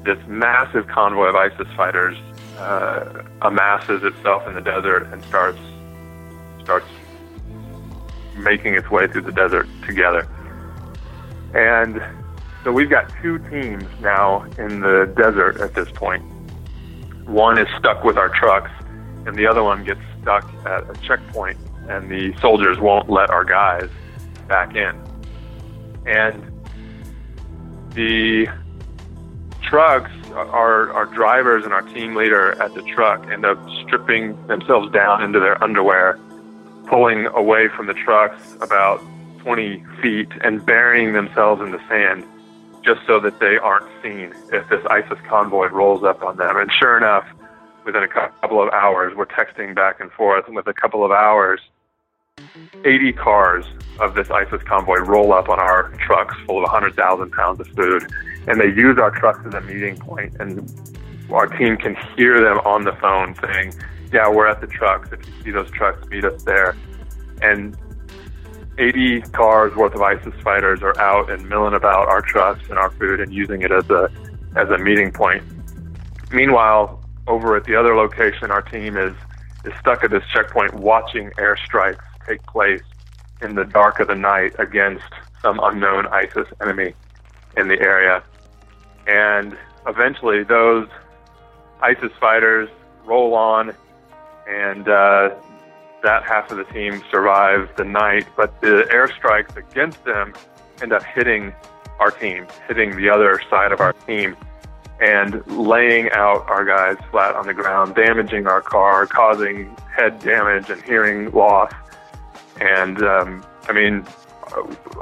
this 0.04 0.18
massive 0.26 0.86
convoy 0.88 1.26
of 1.26 1.36
ISIS 1.36 1.68
fighters 1.76 2.16
uh, 2.58 3.22
amasses 3.42 4.02
itself 4.02 4.48
in 4.48 4.54
the 4.54 4.62
desert 4.62 5.06
and 5.12 5.22
starts 5.26 5.58
starts 6.64 6.86
making 8.44 8.74
its 8.74 8.90
way 8.90 9.06
through 9.06 9.22
the 9.22 9.32
desert 9.32 9.66
together. 9.86 10.28
And 11.54 12.02
so 12.62 12.72
we've 12.72 12.90
got 12.90 13.12
two 13.22 13.38
teams 13.50 13.84
now 14.00 14.42
in 14.58 14.80
the 14.80 15.12
desert 15.16 15.60
at 15.60 15.74
this 15.74 15.90
point. 15.90 16.22
One 17.26 17.58
is 17.58 17.68
stuck 17.78 18.04
with 18.04 18.16
our 18.16 18.28
trucks, 18.28 18.70
and 19.26 19.36
the 19.36 19.46
other 19.46 19.62
one 19.62 19.84
gets 19.84 20.00
stuck 20.20 20.44
at 20.66 20.88
a 20.88 20.94
checkpoint, 21.02 21.58
and 21.88 22.10
the 22.10 22.34
soldiers 22.40 22.78
won't 22.78 23.08
let 23.10 23.30
our 23.30 23.44
guys 23.44 23.88
back 24.48 24.74
in. 24.74 25.00
And 26.06 26.50
the 27.90 28.48
trucks, 29.62 30.10
our, 30.32 30.92
our 30.92 31.06
drivers 31.06 31.64
and 31.64 31.72
our 31.72 31.82
team 31.82 32.14
leader 32.14 32.60
at 32.62 32.74
the 32.74 32.82
truck 32.82 33.26
end 33.30 33.44
up 33.46 33.58
stripping 33.84 34.46
themselves 34.46 34.92
down 34.92 35.22
into 35.22 35.40
their 35.40 35.62
underwear, 35.62 36.18
pulling 36.86 37.26
away 37.26 37.68
from 37.68 37.86
the 37.86 37.94
trucks 37.94 38.56
about 38.60 39.02
20 39.38 39.84
feet 40.00 40.28
and 40.42 40.64
burying 40.64 41.12
themselves 41.12 41.60
in 41.60 41.70
the 41.70 41.80
sand 41.88 42.24
just 42.82 43.00
so 43.06 43.18
that 43.20 43.40
they 43.40 43.56
aren't 43.56 43.86
seen 44.02 44.34
if 44.52 44.68
this 44.68 44.84
ISIS 44.86 45.18
convoy 45.28 45.68
rolls 45.68 46.04
up 46.04 46.22
on 46.22 46.36
them. 46.36 46.56
And 46.56 46.70
sure 46.70 46.96
enough, 46.96 47.26
within 47.84 48.02
a 48.02 48.08
couple 48.08 48.62
of 48.62 48.70
hours, 48.70 49.14
we're 49.16 49.26
texting 49.26 49.74
back 49.74 50.00
and 50.00 50.10
forth, 50.12 50.46
and 50.46 50.56
with 50.56 50.66
a 50.66 50.74
couple 50.74 51.04
of 51.04 51.10
hours, 51.10 51.60
80 52.84 53.12
cars 53.14 53.64
of 54.00 54.14
this 54.14 54.30
ISIS 54.30 54.62
convoy 54.64 54.98
roll 54.98 55.32
up 55.32 55.48
on 55.48 55.58
our 55.58 55.90
trucks 56.06 56.34
full 56.46 56.58
of 56.58 56.62
100,000 56.64 57.30
pounds 57.32 57.60
of 57.60 57.66
food. 57.68 58.04
And 58.46 58.60
they 58.60 58.66
use 58.66 58.98
our 58.98 59.10
trucks 59.10 59.40
as 59.46 59.54
a 59.54 59.60
meeting 59.62 59.96
point, 59.96 60.36
and 60.38 60.70
our 61.30 61.46
team 61.46 61.76
can 61.76 61.96
hear 62.16 62.40
them 62.40 62.58
on 62.64 62.84
the 62.84 62.92
phone 62.92 63.34
saying, 63.40 63.74
Yeah, 64.14 64.28
we're 64.28 64.46
at 64.46 64.60
the 64.60 64.68
trucks. 64.68 65.10
If 65.10 65.26
you 65.26 65.32
see 65.42 65.50
those 65.50 65.68
trucks, 65.72 66.08
meet 66.08 66.24
us 66.24 66.40
there. 66.44 66.76
And 67.42 67.76
80 68.78 69.22
cars 69.32 69.74
worth 69.74 69.92
of 69.92 70.02
ISIS 70.02 70.32
fighters 70.40 70.84
are 70.84 70.96
out 71.00 71.30
and 71.30 71.48
milling 71.48 71.74
about 71.74 72.06
our 72.06 72.22
trucks 72.22 72.62
and 72.70 72.78
our 72.78 72.92
food 72.92 73.18
and 73.18 73.34
using 73.34 73.62
it 73.62 73.72
as 73.72 73.90
a 73.90 74.08
as 74.54 74.68
a 74.68 74.78
meeting 74.78 75.10
point. 75.10 75.42
Meanwhile, 76.30 77.02
over 77.26 77.56
at 77.56 77.64
the 77.64 77.74
other 77.74 77.96
location, 77.96 78.52
our 78.52 78.62
team 78.62 78.96
is 78.96 79.16
is 79.64 79.72
stuck 79.80 80.04
at 80.04 80.12
this 80.12 80.22
checkpoint 80.32 80.74
watching 80.74 81.30
airstrikes 81.30 82.04
take 82.24 82.40
place 82.44 82.82
in 83.42 83.56
the 83.56 83.64
dark 83.64 83.98
of 83.98 84.06
the 84.06 84.14
night 84.14 84.54
against 84.60 85.10
some 85.42 85.58
unknown 85.60 86.06
ISIS 86.06 86.46
enemy 86.60 86.94
in 87.56 87.66
the 87.66 87.80
area. 87.80 88.22
And 89.08 89.58
eventually, 89.88 90.44
those 90.44 90.86
ISIS 91.80 92.12
fighters 92.20 92.68
roll 93.04 93.34
on, 93.34 93.74
and 94.48 94.88
uh, 94.88 95.34
that 96.02 96.22
half 96.24 96.50
of 96.50 96.58
the 96.58 96.64
team 96.64 97.02
survives 97.10 97.68
the 97.76 97.84
night. 97.84 98.26
But 98.36 98.60
the 98.60 98.86
airstrikes 98.92 99.56
against 99.56 100.04
them 100.04 100.34
end 100.82 100.92
up 100.92 101.02
hitting 101.02 101.52
our 101.98 102.10
team, 102.10 102.46
hitting 102.68 102.96
the 102.96 103.08
other 103.08 103.40
side 103.48 103.72
of 103.72 103.80
our 103.80 103.92
team, 103.92 104.36
and 105.00 105.44
laying 105.46 106.10
out 106.12 106.48
our 106.48 106.64
guys 106.64 106.96
flat 107.10 107.34
on 107.34 107.46
the 107.46 107.54
ground, 107.54 107.94
damaging 107.94 108.46
our 108.46 108.60
car, 108.60 109.06
causing 109.06 109.74
head 109.96 110.18
damage 110.20 110.70
and 110.70 110.82
hearing 110.82 111.30
loss. 111.32 111.72
And 112.60 113.02
um, 113.02 113.44
I 113.68 113.72
mean, 113.72 114.06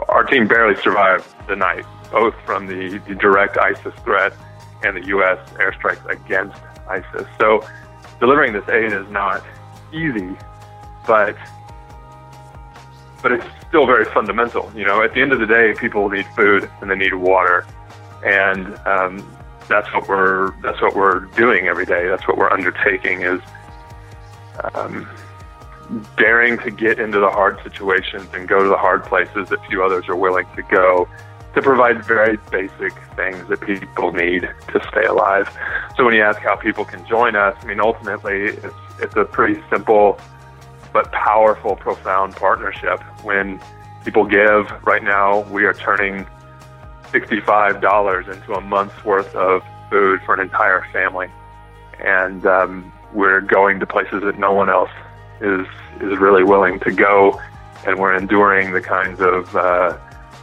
our 0.08 0.24
team 0.24 0.46
barely 0.46 0.80
survived 0.80 1.26
the 1.48 1.56
night, 1.56 1.84
both 2.10 2.34
from 2.46 2.66
the, 2.66 2.98
the 3.06 3.14
direct 3.14 3.58
ISIS 3.58 3.94
threat 4.04 4.32
and 4.82 4.96
the 4.96 5.06
U.S. 5.08 5.38
airstrikes 5.54 6.04
against 6.08 6.58
ISIS. 6.88 7.26
So 7.38 7.66
delivering 8.22 8.52
this 8.52 8.68
aid 8.68 8.92
is 8.92 9.08
not 9.10 9.42
easy, 9.92 10.36
but 11.08 11.36
but 13.20 13.32
it's 13.32 13.44
still 13.66 13.84
very 13.84 14.04
fundamental. 14.04 14.70
You 14.76 14.84
know, 14.84 15.02
at 15.02 15.12
the 15.12 15.20
end 15.20 15.32
of 15.32 15.40
the 15.40 15.46
day, 15.46 15.74
people 15.76 16.08
need 16.08 16.26
food 16.36 16.70
and 16.80 16.88
they 16.88 16.94
need 16.94 17.14
water, 17.14 17.66
and 18.24 18.78
um, 18.86 19.36
that's 19.68 19.92
what 19.92 20.08
we're 20.08 20.52
that's 20.60 20.80
what 20.80 20.94
we're 20.94 21.20
doing 21.36 21.66
every 21.66 21.84
day. 21.84 22.06
That's 22.06 22.26
what 22.28 22.38
we're 22.38 22.52
undertaking 22.52 23.22
is 23.22 23.40
um, 24.74 25.08
daring 26.16 26.58
to 26.58 26.70
get 26.70 27.00
into 27.00 27.18
the 27.18 27.28
hard 27.28 27.60
situations 27.64 28.28
and 28.34 28.46
go 28.46 28.62
to 28.62 28.68
the 28.68 28.76
hard 28.76 29.02
places 29.02 29.48
that 29.48 29.58
few 29.66 29.82
others 29.82 30.08
are 30.08 30.16
willing 30.16 30.46
to 30.54 30.62
go 30.62 31.08
to 31.54 31.62
provide 31.62 32.04
very 32.04 32.38
basic 32.50 32.92
things 33.14 33.46
that 33.48 33.60
people 33.60 34.12
need 34.12 34.42
to 34.68 34.80
stay 34.88 35.04
alive. 35.04 35.54
So 35.96 36.04
when 36.04 36.14
you 36.14 36.22
ask 36.22 36.38
how 36.40 36.56
people 36.56 36.84
can 36.84 37.06
join 37.06 37.36
us, 37.36 37.56
I 37.60 37.66
mean, 37.66 37.80
ultimately, 37.80 38.44
it's, 38.44 38.74
it's 39.00 39.16
a 39.16 39.24
pretty 39.24 39.62
simple 39.70 40.18
but 40.92 41.10
powerful, 41.12 41.76
profound 41.76 42.36
partnership. 42.36 43.00
When 43.22 43.60
people 44.04 44.24
give, 44.24 44.70
right 44.84 45.02
now, 45.02 45.40
we 45.50 45.64
are 45.64 45.74
turning 45.74 46.26
$65 47.12 48.32
into 48.32 48.54
a 48.54 48.60
month's 48.60 49.04
worth 49.04 49.34
of 49.34 49.62
food 49.90 50.20
for 50.24 50.34
an 50.34 50.40
entire 50.40 50.86
family. 50.92 51.28
And 52.00 52.44
um, 52.46 52.92
we're 53.12 53.40
going 53.40 53.80
to 53.80 53.86
places 53.86 54.22
that 54.22 54.38
no 54.38 54.52
one 54.52 54.70
else 54.70 54.90
is, 55.40 55.66
is 56.00 56.18
really 56.18 56.44
willing 56.44 56.80
to 56.80 56.92
go. 56.92 57.40
And 57.86 57.98
we're 57.98 58.14
enduring 58.14 58.72
the 58.72 58.80
kinds 58.80 59.20
of 59.20 59.54
uh, 59.56 59.98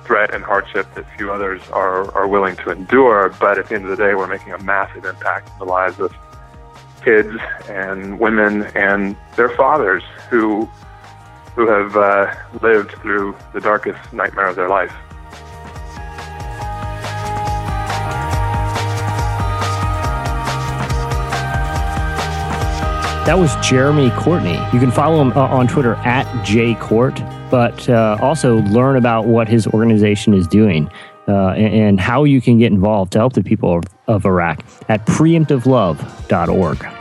threat 0.10 0.34
and 0.34 0.44
hardship 0.44 0.92
that 0.96 1.06
few 1.16 1.32
others 1.32 1.62
are, 1.70 2.12
are 2.18 2.28
willing 2.28 2.56
to 2.56 2.72
endure. 2.72 3.30
But 3.40 3.60
at 3.60 3.70
the 3.70 3.76
end 3.76 3.84
of 3.86 3.92
the 3.92 3.96
day, 3.96 4.16
we're 4.16 4.26
making 4.26 4.54
a 4.54 4.58
massive 4.64 5.06
impact 5.06 5.52
in 5.52 5.60
the 5.60 5.66
lives 5.66 6.00
of 6.00 6.12
kids 7.06 7.38
and 7.70 8.20
women 8.20 8.64
and 8.74 9.16
their 9.36 9.56
fathers 9.56 10.02
who 10.32 10.68
who 11.54 11.68
have 11.68 11.96
uh, 11.96 12.34
lived 12.64 12.92
through 13.04 13.36
the 13.54 13.60
darkest 13.62 14.00
nightmare 14.12 14.48
of 14.48 14.56
their 14.56 14.68
life. 14.68 14.94
That 23.28 23.38
was 23.38 23.56
Jeremy 23.58 24.10
Courtney. 24.12 24.58
You 24.74 24.80
can 24.80 24.90
follow 24.90 25.22
him 25.22 25.34
uh, 25.34 25.42
on 25.42 25.68
Twitter 25.68 25.94
at 25.98 26.26
jcourt, 26.44 27.20
but 27.50 27.90
uh, 27.90 28.18
also 28.22 28.58
learn 28.64 28.96
about 28.96 29.26
what 29.26 29.48
his 29.48 29.68
organization 29.68 30.34
is 30.34 30.48
doing 30.48 30.90
uh, 31.28 31.50
and, 31.50 31.74
and 31.74 32.00
how 32.00 32.24
you 32.24 32.42
can 32.42 32.58
get 32.58 32.72
involved 32.72 33.12
to 33.14 33.20
help 33.20 33.34
the 33.34 33.44
people 33.44 33.78
of, 33.78 33.84
of 34.08 34.26
Iraq 34.26 34.64
at 34.90 35.06
preemptivelove.org. 35.06 36.99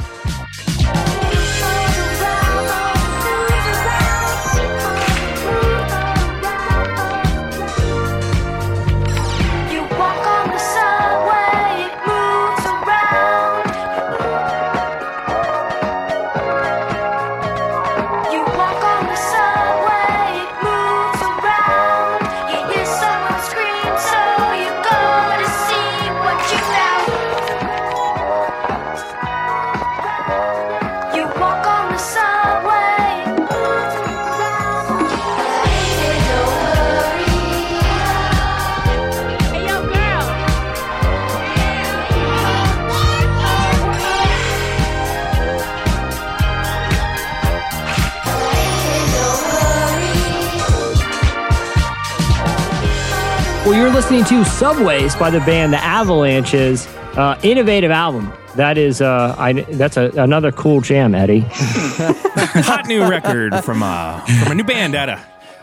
72 54.18 54.44
Subways 54.50 55.14
by 55.14 55.30
the 55.30 55.38
band 55.40 55.72
The 55.72 55.76
Avalanches. 55.76 56.88
Uh, 57.16 57.38
innovative 57.44 57.92
album. 57.92 58.32
That 58.56 58.76
is, 58.76 59.00
uh, 59.00 59.36
I, 59.38 59.52
that's 59.52 59.96
a, 59.96 60.10
another 60.16 60.50
cool 60.50 60.80
jam, 60.80 61.14
Eddie. 61.14 61.40
Hot 61.50 62.86
new 62.88 63.08
record 63.08 63.54
from, 63.64 63.84
uh, 63.84 64.18
from 64.42 64.52
a 64.52 64.54
new 64.56 64.64
band 64.64 64.96
out 64.96 65.08
of 65.08 65.20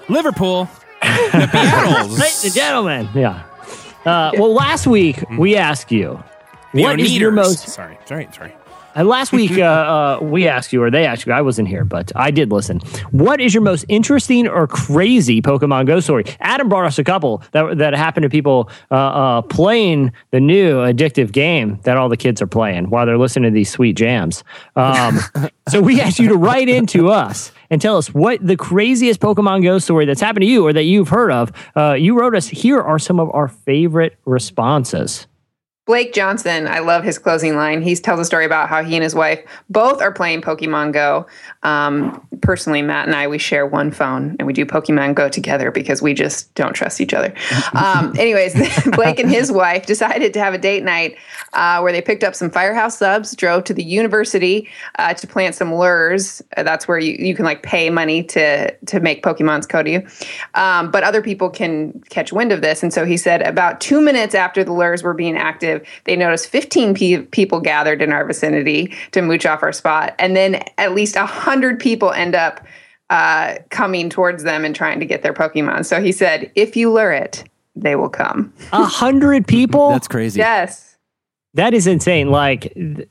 Liverpool, 0.08 0.70
the 1.02 1.08
Beatles. 1.52 2.18
Ladies 2.18 2.46
and 2.46 2.54
gentlemen, 2.54 3.10
yeah. 3.14 3.44
Uh, 4.06 4.32
well, 4.38 4.54
last 4.54 4.88
week 4.88 5.22
we 5.38 5.58
asked 5.58 5.92
you, 5.92 6.24
what 6.72 7.00
is 7.02 7.18
your 7.18 7.32
most? 7.32 7.68
Sorry, 7.68 7.98
sorry, 8.06 8.30
sorry. 8.34 8.54
And 8.96 9.08
last 9.08 9.34
week, 9.34 9.52
uh, 9.58 9.62
uh, 9.64 10.20
we 10.22 10.48
asked 10.48 10.74
you, 10.74 10.82
or 10.82 10.90
they 10.90 11.06
asked 11.06 11.26
you, 11.26 11.34
I 11.34 11.42
wasn't 11.42 11.68
here, 11.68 11.84
but 11.84 12.12
I 12.16 12.32
did 12.32 12.52
listen. 12.52 12.80
What 13.12 13.42
is 13.42 13.54
your 13.54 13.62
most 13.62 13.86
interesting 13.90 14.48
or 14.48 14.68
crazy 14.68 15.42
Pokemon 15.42 15.86
Go 15.86 16.00
story? 16.00 16.24
Adam 16.40 16.70
brought 16.70 16.86
us 16.86 16.98
a 16.98 17.04
couple 17.04 17.44
that, 17.52 17.78
that 17.78 17.94
happened 17.94 18.24
to 18.24 18.30
people 18.30 18.70
uh, 18.90 18.96
uh, 18.96 19.42
playing 19.42 20.14
the 20.32 20.40
new 20.40 20.78
addictive 20.78 21.32
game 21.32 21.80
that 21.84 21.98
all 21.98 22.10
the 22.10 22.18
kids 22.18 22.42
are 22.42 22.48
playing 22.48 22.90
while 22.90 23.06
they're 23.06 23.18
listening 23.18 23.52
to 23.52 23.54
these 23.54 23.70
sweet 23.70 23.98
jams. 23.98 24.44
Um, 24.76 25.20
so 25.70 25.82
we 25.82 26.00
asked 26.00 26.20
you 26.20 26.30
to 26.30 26.38
write 26.38 26.70
into 26.70 27.10
us 27.10 27.52
and 27.70 27.82
tell 27.82 27.98
us 27.98 28.14
what 28.14 28.46
the 28.46 28.56
craziest 28.56 29.20
Pokemon 29.20 29.64
Go 29.64 29.80
story 29.80 30.06
that's 30.06 30.22
happened 30.22 30.44
to 30.44 30.48
you 30.48 30.66
or 30.66 30.74
that 30.74 30.84
you've 30.84 31.10
heard 31.10 31.32
of. 31.32 31.52
Uh, 31.76 31.94
you 31.94 32.18
wrote 32.18 32.36
us, 32.36 32.48
here 32.48 32.80
are 32.80 33.00
some 33.00 33.20
of 33.20 33.30
our 33.34 33.48
favorite 33.48 34.18
responses. 34.26 35.28
Blake 35.86 36.14
Johnson, 36.14 36.68
I 36.68 36.80
love 36.80 37.04
his 37.04 37.20
closing 37.20 37.56
line. 37.56 37.84
He 37.84 37.96
tells 37.96 38.20
a 38.20 38.26
story 38.26 38.44
about 38.44 38.70
how 38.70 38.84
he 38.84 38.96
and 38.96 39.04
his 39.04 39.14
wife 39.14 39.40
both 39.70 40.02
are 40.02 40.12
playing 40.12 40.42
Pokemon 40.42 40.94
Go. 40.94 41.28
Um, 41.62 42.28
personally, 42.42 42.82
Matt 42.82 43.06
and 43.06 43.16
I, 43.16 43.28
we 43.28 43.38
share 43.38 43.68
one 43.68 43.92
phone 43.92 44.36
and 44.40 44.48
we 44.48 44.54
do 44.54 44.66
Pokemon 44.66 45.14
Go 45.14 45.30
together 45.30 45.70
because 45.70 46.02
we 46.02 46.16
just 46.16 46.54
don't 46.56 46.74
trust 46.74 47.02
each 47.02 47.14
other. 47.14 47.34
Um, 47.74 48.14
anyways, 48.20 48.56
Blake 48.96 49.20
and 49.20 49.30
his 49.30 49.52
wife 49.52 49.86
decided 49.86 50.34
to 50.34 50.40
have 50.40 50.56
a 50.56 50.58
date 50.58 50.84
night 50.84 51.18
uh, 51.54 51.80
where 51.82 51.92
they 51.92 52.02
picked 52.02 52.24
up 52.24 52.34
some 52.34 52.50
Firehouse 52.50 52.98
subs, 52.98 53.36
drove 53.36 53.64
to 53.66 53.74
the 53.74 53.84
university 53.84 54.68
uh, 54.98 55.14
to 55.14 55.28
plant 55.28 55.54
some 55.54 55.74
lures. 55.74 56.42
Uh, 56.58 56.64
that's 56.64 56.88
where 56.88 56.98
you, 56.98 57.14
you 57.20 57.36
can 57.36 57.46
like 57.46 57.62
pay 57.64 57.90
money 57.90 58.24
to 58.24 58.72
to 58.72 59.00
make 59.00 59.24
Pokemon's 59.24 59.68
code 59.68 59.86
to 59.86 59.92
you. 59.92 60.08
Um, 60.56 60.90
but 60.92 61.04
other 61.04 61.22
people 61.22 61.50
can 61.50 62.02
catch 62.10 62.34
wind 62.34 62.52
of 62.52 62.62
this. 62.62 62.82
And 62.82 62.94
so 62.94 63.06
he 63.06 63.18
said 63.18 63.42
about 63.44 63.82
two 63.82 64.02
minutes 64.02 64.34
after 64.34 64.64
the 64.64 64.74
lures 64.74 65.04
were 65.04 65.14
being 65.14 65.38
active, 65.38 65.75
they 66.06 66.16
noticed 66.16 66.48
15 66.50 66.94
pe- 66.94 67.22
people 67.24 67.60
gathered 67.60 68.02
in 68.02 68.12
our 68.12 68.26
vicinity 68.26 68.94
to 69.12 69.22
mooch 69.22 69.46
off 69.46 69.64
our 69.64 69.74
spot. 69.74 70.16
And 70.20 70.36
then 70.36 70.64
at 70.78 70.94
least 70.94 71.16
100 71.16 71.80
people 71.80 72.12
end 72.12 72.36
up 72.36 72.66
uh, 73.10 73.56
coming 73.70 74.10
towards 74.10 74.44
them 74.44 74.66
and 74.66 74.76
trying 74.76 75.00
to 75.00 75.06
get 75.06 75.22
their 75.22 75.34
Pokemon. 75.34 75.86
So 75.86 76.02
he 76.02 76.12
said, 76.12 76.52
if 76.56 76.76
you 76.76 76.92
lure 76.92 77.12
it, 77.12 77.44
they 77.76 77.96
will 77.96 78.10
come. 78.10 78.54
A 78.72 78.84
hundred 78.84 79.48
people? 79.48 79.90
That's 79.90 80.08
crazy. 80.08 80.40
Yes. 80.40 80.98
That 81.54 81.74
is 81.74 81.88
insane. 81.88 82.30
Like, 82.32 82.74
th- 82.74 83.08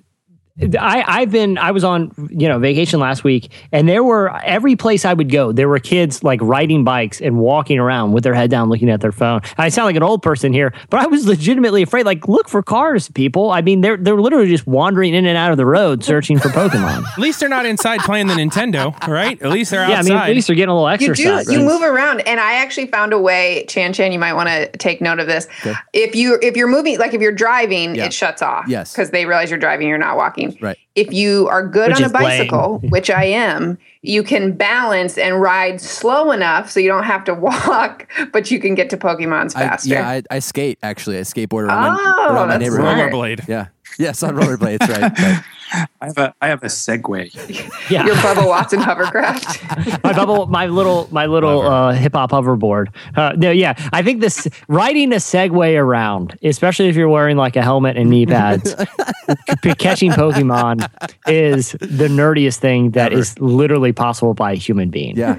I, 0.78 1.02
I've 1.06 1.32
been 1.32 1.58
I 1.58 1.72
was 1.72 1.82
on 1.82 2.12
you 2.30 2.48
know 2.48 2.60
vacation 2.60 3.00
last 3.00 3.24
week 3.24 3.50
and 3.72 3.88
there 3.88 4.04
were 4.04 4.30
every 4.44 4.76
place 4.76 5.04
I 5.04 5.12
would 5.12 5.28
go 5.28 5.50
there 5.50 5.68
were 5.68 5.80
kids 5.80 6.22
like 6.22 6.38
riding 6.40 6.84
bikes 6.84 7.20
and 7.20 7.38
walking 7.38 7.80
around 7.80 8.12
with 8.12 8.22
their 8.22 8.34
head 8.34 8.50
down 8.50 8.68
looking 8.68 8.88
at 8.88 9.00
their 9.00 9.10
phone. 9.10 9.40
I 9.58 9.68
sound 9.68 9.86
like 9.86 9.96
an 9.96 10.04
old 10.04 10.22
person 10.22 10.52
here, 10.52 10.72
but 10.90 11.00
I 11.00 11.06
was 11.06 11.26
legitimately 11.26 11.82
afraid. 11.82 12.06
Like, 12.06 12.28
look 12.28 12.48
for 12.48 12.62
cars, 12.62 13.08
people. 13.10 13.50
I 13.50 13.62
mean, 13.62 13.80
they're 13.80 13.96
they're 13.96 14.20
literally 14.20 14.46
just 14.48 14.64
wandering 14.64 15.12
in 15.12 15.26
and 15.26 15.36
out 15.36 15.50
of 15.50 15.56
the 15.56 15.66
road 15.66 16.04
searching 16.04 16.38
for 16.38 16.50
Pokemon. 16.50 17.02
At 17.14 17.18
least 17.18 17.40
they're 17.40 17.48
not 17.48 17.66
inside 17.66 18.00
playing 18.00 18.28
the 18.28 18.34
Nintendo, 18.34 18.96
right? 19.08 19.40
At 19.42 19.50
least 19.50 19.72
they're 19.72 19.80
yeah, 19.88 19.96
I 19.96 19.98
outside. 19.98 20.08
mean, 20.12 20.18
at 20.22 20.28
least 20.30 20.46
they're 20.46 20.54
getting 20.56 20.70
a 20.70 20.74
little 20.74 20.88
You 20.88 20.94
exercise. 21.10 21.46
do. 21.46 21.52
You 21.54 21.58
move 21.66 21.82
around, 21.82 22.20
and 22.20 22.38
I 22.38 22.54
actually 22.54 22.86
found 22.86 23.12
a 23.12 23.18
way. 23.18 23.64
Chan 23.68 23.92
Chan, 23.94 24.12
you 24.12 24.20
might 24.20 24.34
want 24.34 24.48
to 24.48 24.68
take 24.78 25.00
note 25.00 25.18
of 25.18 25.26
this. 25.26 25.48
Okay. 25.66 25.74
If 25.92 26.14
you 26.14 26.38
if 26.42 26.56
you're 26.56 26.68
moving, 26.68 26.98
like 27.00 27.12
if 27.12 27.20
you're 27.20 27.32
driving, 27.32 27.96
Yeah. 27.96 28.04
it 28.06 28.12
shuts 28.12 28.40
off. 28.40 28.66
Yes. 28.68 28.92
because 28.92 29.10
they 29.10 29.26
realize 29.26 29.50
you're 29.50 29.58
driving. 29.58 29.88
You're 29.88 29.98
not 29.98 30.16
walking. 30.16 30.43
Right. 30.60 30.78
If 30.94 31.12
you 31.12 31.48
are 31.48 31.66
good 31.66 31.88
Which 31.88 31.96
on 31.98 32.02
a 32.02 32.06
is 32.06 32.12
lame. 32.12 32.22
bicycle, 32.22 32.78
which 32.90 33.10
I 33.10 33.24
am, 33.24 33.78
you 34.02 34.22
can 34.22 34.52
balance 34.52 35.16
and 35.18 35.40
ride 35.40 35.80
slow 35.80 36.30
enough 36.30 36.70
so 36.70 36.78
you 36.80 36.88
don't 36.88 37.04
have 37.04 37.24
to 37.24 37.34
walk, 37.48 38.06
but 38.32 38.50
you 38.50 38.60
can 38.60 38.74
get 38.74 38.90
to 38.90 38.96
Pokemon's 38.96 39.54
I, 39.54 39.60
faster. 39.68 39.90
yeah, 39.90 40.08
I, 40.08 40.22
I 40.30 40.38
skate 40.40 40.78
actually. 40.82 41.18
I 41.18 41.22
skateboard 41.22 41.64
around, 41.68 41.98
Oh, 41.98 42.02
my, 42.02 42.26
around 42.34 42.48
my 42.48 42.58
that's 42.58 42.70
neighborhood. 42.70 42.96
smart. 42.96 43.12
Rollerblade. 43.12 43.48
Yeah. 43.48 43.66
Yes, 43.98 44.22
on 44.24 44.34
rollerblades, 44.34 44.80
right. 44.88 45.18
right. 45.18 45.44
I 45.72 46.06
have 46.06 46.18
a 46.18 46.34
I 46.40 46.48
have 46.48 46.62
a 46.62 46.66
Segway. 46.66 47.30
yeah. 47.90 48.06
Your 48.06 48.14
Bubba 48.16 48.46
Watson 48.46 48.80
hovercraft. 48.80 50.02
my 50.04 50.12
bubble, 50.12 50.46
my 50.46 50.66
little, 50.66 51.08
my 51.10 51.26
little 51.26 51.62
uh, 51.62 51.92
hip 51.92 52.12
hop 52.14 52.30
hoverboard. 52.30 52.88
Uh, 53.16 53.32
no, 53.36 53.50
yeah, 53.50 53.74
I 53.92 54.02
think 54.02 54.20
this 54.20 54.46
riding 54.68 55.12
a 55.12 55.16
Segway 55.16 55.78
around, 55.78 56.38
especially 56.42 56.88
if 56.88 56.96
you're 56.96 57.08
wearing 57.08 57.36
like 57.36 57.56
a 57.56 57.62
helmet 57.62 57.96
and 57.96 58.10
knee 58.10 58.26
pads, 58.34 58.70
c- 59.62 59.74
catching 59.74 60.10
Pokemon 60.12 60.88
is 61.26 61.72
the 61.72 62.08
nerdiest 62.08 62.58
thing 62.58 62.90
that 62.92 63.12
is 63.12 63.38
literally 63.38 63.92
possible 63.92 64.34
by 64.34 64.52
a 64.52 64.56
human 64.56 64.90
being. 64.90 65.16
Yeah. 65.16 65.36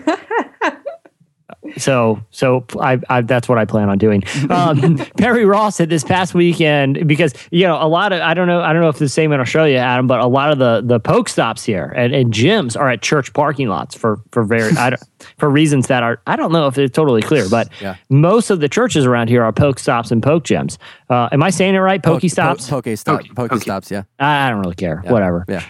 So, 1.77 2.21
so 2.31 2.65
I, 2.79 2.99
I 3.09 3.21
that's 3.21 3.47
what 3.49 3.57
I 3.57 3.65
plan 3.65 3.89
on 3.89 3.97
doing. 3.97 4.23
Um, 4.49 4.97
Perry 5.17 5.45
Ross 5.45 5.75
said 5.75 5.89
this 5.89 6.03
past 6.03 6.33
weekend 6.33 7.07
because 7.07 7.33
you 7.51 7.63
know 7.67 7.77
a 7.81 7.87
lot 7.87 8.13
of 8.13 8.21
I 8.21 8.33
don't 8.33 8.47
know 8.47 8.61
I 8.61 8.71
don't 8.73 8.81
know 8.81 8.89
if 8.89 8.95
it's 8.95 8.99
the 8.99 9.09
same 9.09 9.31
in 9.31 9.39
Australia, 9.39 9.77
Adam, 9.77 10.07
but 10.07 10.19
a 10.19 10.27
lot 10.27 10.51
of 10.51 10.57
the 10.59 10.81
the 10.83 10.99
poke 10.99 11.29
stops 11.29 11.63
here 11.63 11.93
and, 11.95 12.13
and 12.13 12.33
gyms 12.33 12.79
are 12.79 12.89
at 12.89 13.01
church 13.01 13.33
parking 13.33 13.67
lots 13.67 13.95
for 13.95 14.19
for 14.31 14.43
very 14.43 14.71
I 14.77 14.91
don't, 14.91 15.03
for 15.37 15.49
reasons 15.49 15.87
that 15.87 16.03
are 16.03 16.21
I 16.27 16.35
don't 16.35 16.51
know 16.51 16.67
if 16.67 16.75
they're 16.75 16.87
totally 16.87 17.21
clear, 17.21 17.49
but 17.49 17.69
Yeah. 17.81 17.95
most 18.09 18.49
of 18.49 18.59
the 18.59 18.69
churches 18.69 19.05
around 19.05 19.29
here 19.29 19.43
are 19.43 19.51
poke 19.51 19.79
stops 19.79 20.11
and 20.11 20.21
poke 20.23 20.43
gyms. 20.45 20.77
Uh, 21.09 21.29
am 21.31 21.43
I 21.43 21.49
saying 21.49 21.75
it 21.75 21.79
right? 21.79 22.01
Poke 22.01 22.21
stops. 22.23 22.69
Poke, 22.69 22.87
stop, 22.95 23.21
poke 23.35 23.53
stops, 23.61 23.91
yeah. 23.91 24.03
I 24.19 24.47
I 24.47 24.49
don't 24.49 24.59
really 24.61 24.75
care. 24.75 25.01
Yeah. 25.03 25.11
Whatever. 25.11 25.45
Yeah. 25.47 25.63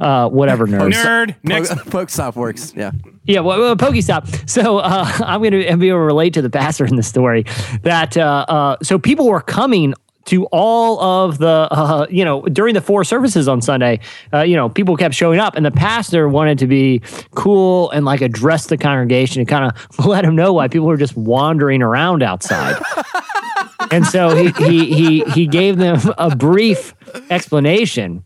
Uh, 0.00 0.28
whatever, 0.28 0.66
nerds. 0.66 0.92
Nerd. 0.92 1.36
Next. 1.42 1.74
Poke, 1.74 1.86
poke 1.90 2.10
stop 2.10 2.36
works. 2.36 2.72
Yeah. 2.74 2.92
Yeah, 3.24 3.40
well, 3.40 3.60
well 3.60 3.76
Pokestop. 3.76 4.48
So 4.48 4.78
uh, 4.78 5.06
I'm 5.20 5.40
going 5.40 5.52
to 5.52 5.76
be 5.76 5.88
able 5.88 5.98
to 5.98 5.98
relate 5.98 6.34
to 6.34 6.42
the 6.42 6.50
pastor 6.50 6.84
in 6.84 6.96
the 6.96 7.02
story 7.02 7.44
that 7.82 8.16
uh, 8.16 8.44
uh, 8.48 8.76
so 8.82 8.98
people 8.98 9.26
were 9.26 9.40
coming 9.42 9.94
to 10.26 10.46
all 10.46 11.00
of 11.00 11.38
the 11.38 11.68
uh, 11.70 12.06
you 12.10 12.24
know 12.24 12.42
during 12.42 12.74
the 12.74 12.80
four 12.80 13.04
services 13.04 13.48
on 13.48 13.60
Sunday. 13.60 14.00
Uh, 14.32 14.42
you 14.42 14.56
know, 14.56 14.68
people 14.68 14.96
kept 14.96 15.14
showing 15.14 15.38
up, 15.38 15.54
and 15.56 15.64
the 15.64 15.70
pastor 15.70 16.28
wanted 16.28 16.58
to 16.58 16.66
be 16.66 17.02
cool 17.34 17.90
and 17.90 18.04
like 18.04 18.20
address 18.20 18.66
the 18.66 18.76
congregation 18.76 19.40
and 19.40 19.48
kind 19.48 19.64
of 19.64 19.98
let 20.06 20.24
them 20.24 20.34
know 20.34 20.52
why 20.52 20.68
people 20.68 20.86
were 20.86 20.96
just 20.96 21.16
wandering 21.16 21.82
around 21.82 22.22
outside. 22.22 22.80
and 23.90 24.06
so 24.06 24.34
he 24.34 24.50
he 24.64 24.94
he 24.94 25.20
he 25.32 25.46
gave 25.46 25.78
them 25.78 26.00
a 26.18 26.34
brief 26.34 26.94
explanation, 27.30 28.24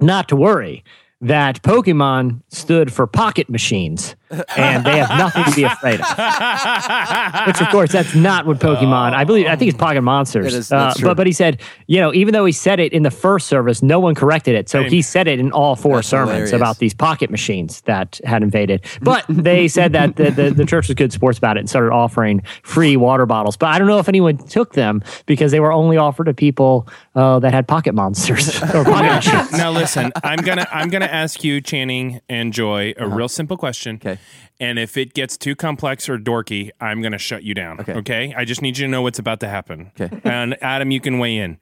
not 0.00 0.28
to 0.28 0.36
worry. 0.36 0.84
That 1.20 1.62
Pokemon 1.62 2.42
stood 2.48 2.92
for 2.92 3.06
pocket 3.06 3.48
machines, 3.48 4.16
and 4.56 4.84
they 4.84 4.98
have 4.98 5.10
nothing 5.18 5.44
to 5.44 5.52
be 5.54 5.62
afraid 5.64 6.00
of. 6.00 6.06
Which, 7.46 7.60
of 7.60 7.68
course, 7.70 7.92
that's 7.92 8.14
not 8.14 8.46
what 8.46 8.58
Pokemon. 8.58 9.12
I 9.12 9.24
believe. 9.24 9.46
I 9.46 9.56
think 9.56 9.70
it's 9.70 9.78
Pocket 9.78 10.02
Monsters. 10.02 10.46
It 10.46 10.58
is- 10.58 10.72
Uh, 10.72 10.92
but 11.02 11.16
but 11.16 11.26
he 11.26 11.32
said, 11.32 11.60
you 11.86 12.00
know, 12.00 12.12
even 12.14 12.32
though 12.32 12.44
he 12.44 12.52
said 12.52 12.80
it 12.80 12.92
in 12.92 13.02
the 13.02 13.10
first 13.10 13.46
service, 13.46 13.82
no 13.82 14.00
one 14.00 14.14
corrected 14.14 14.54
it. 14.54 14.68
So 14.68 14.82
Same. 14.82 14.90
he 14.90 15.02
said 15.02 15.28
it 15.28 15.38
in 15.38 15.52
all 15.52 15.76
four 15.76 15.96
That's 15.96 16.08
sermons 16.08 16.30
hilarious. 16.32 16.52
about 16.52 16.78
these 16.78 16.94
pocket 16.94 17.30
machines 17.30 17.80
that 17.82 18.18
had 18.24 18.42
invaded. 18.42 18.84
But 19.02 19.24
they 19.28 19.68
said 19.68 19.92
that 19.92 20.16
the, 20.16 20.30
the, 20.30 20.50
the 20.50 20.64
church 20.66 20.88
was 20.88 20.94
good 20.94 21.12
sports 21.12 21.38
about 21.38 21.56
it 21.56 21.60
and 21.60 21.68
started 21.70 21.92
offering 21.92 22.42
free 22.62 22.96
water 22.96 23.26
bottles. 23.26 23.56
But 23.56 23.66
I 23.68 23.78
don't 23.78 23.88
know 23.88 23.98
if 23.98 24.08
anyone 24.08 24.36
took 24.38 24.72
them 24.72 25.02
because 25.26 25.52
they 25.52 25.60
were 25.60 25.72
only 25.72 25.96
offered 25.96 26.24
to 26.24 26.34
people 26.34 26.88
uh, 27.14 27.38
that 27.40 27.52
had 27.52 27.68
pocket 27.68 27.94
monsters 27.94 28.60
or 28.74 28.84
pocket 28.84 29.14
machines. 29.26 29.52
now 29.52 29.70
listen, 29.70 30.10
I'm 30.22 30.38
gonna 30.40 30.66
I'm 30.72 30.88
gonna 30.88 31.04
ask 31.06 31.44
you, 31.44 31.60
Channing 31.60 32.20
and 32.28 32.52
Joy, 32.52 32.94
a 32.96 33.06
real 33.08 33.28
simple 33.28 33.56
question. 33.56 33.96
Okay. 33.96 34.18
And 34.60 34.78
if 34.78 34.96
it 34.96 35.14
gets 35.14 35.36
too 35.36 35.54
complex 35.56 36.08
or 36.08 36.16
dorky, 36.18 36.70
I'm 36.80 37.02
gonna 37.02 37.18
shut 37.18 37.42
you 37.42 37.54
down. 37.54 37.80
Okay. 37.80 37.92
Okay. 37.94 38.34
I 38.36 38.44
just 38.44 38.62
need 38.62 38.78
you 38.78 38.86
to 38.86 38.90
know 38.90 39.02
what's 39.02 39.18
about 39.18 39.40
to 39.40 39.48
happen. 39.48 39.90
Okay. 40.00 40.20
And 40.24 40.56
Adam, 40.62 40.90
you 40.90 41.00
can 41.00 41.18
weigh 41.18 41.36
in. 41.38 41.58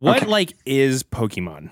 What 0.00 0.26
like 0.28 0.54
is 0.66 1.02
Pokemon? 1.02 1.70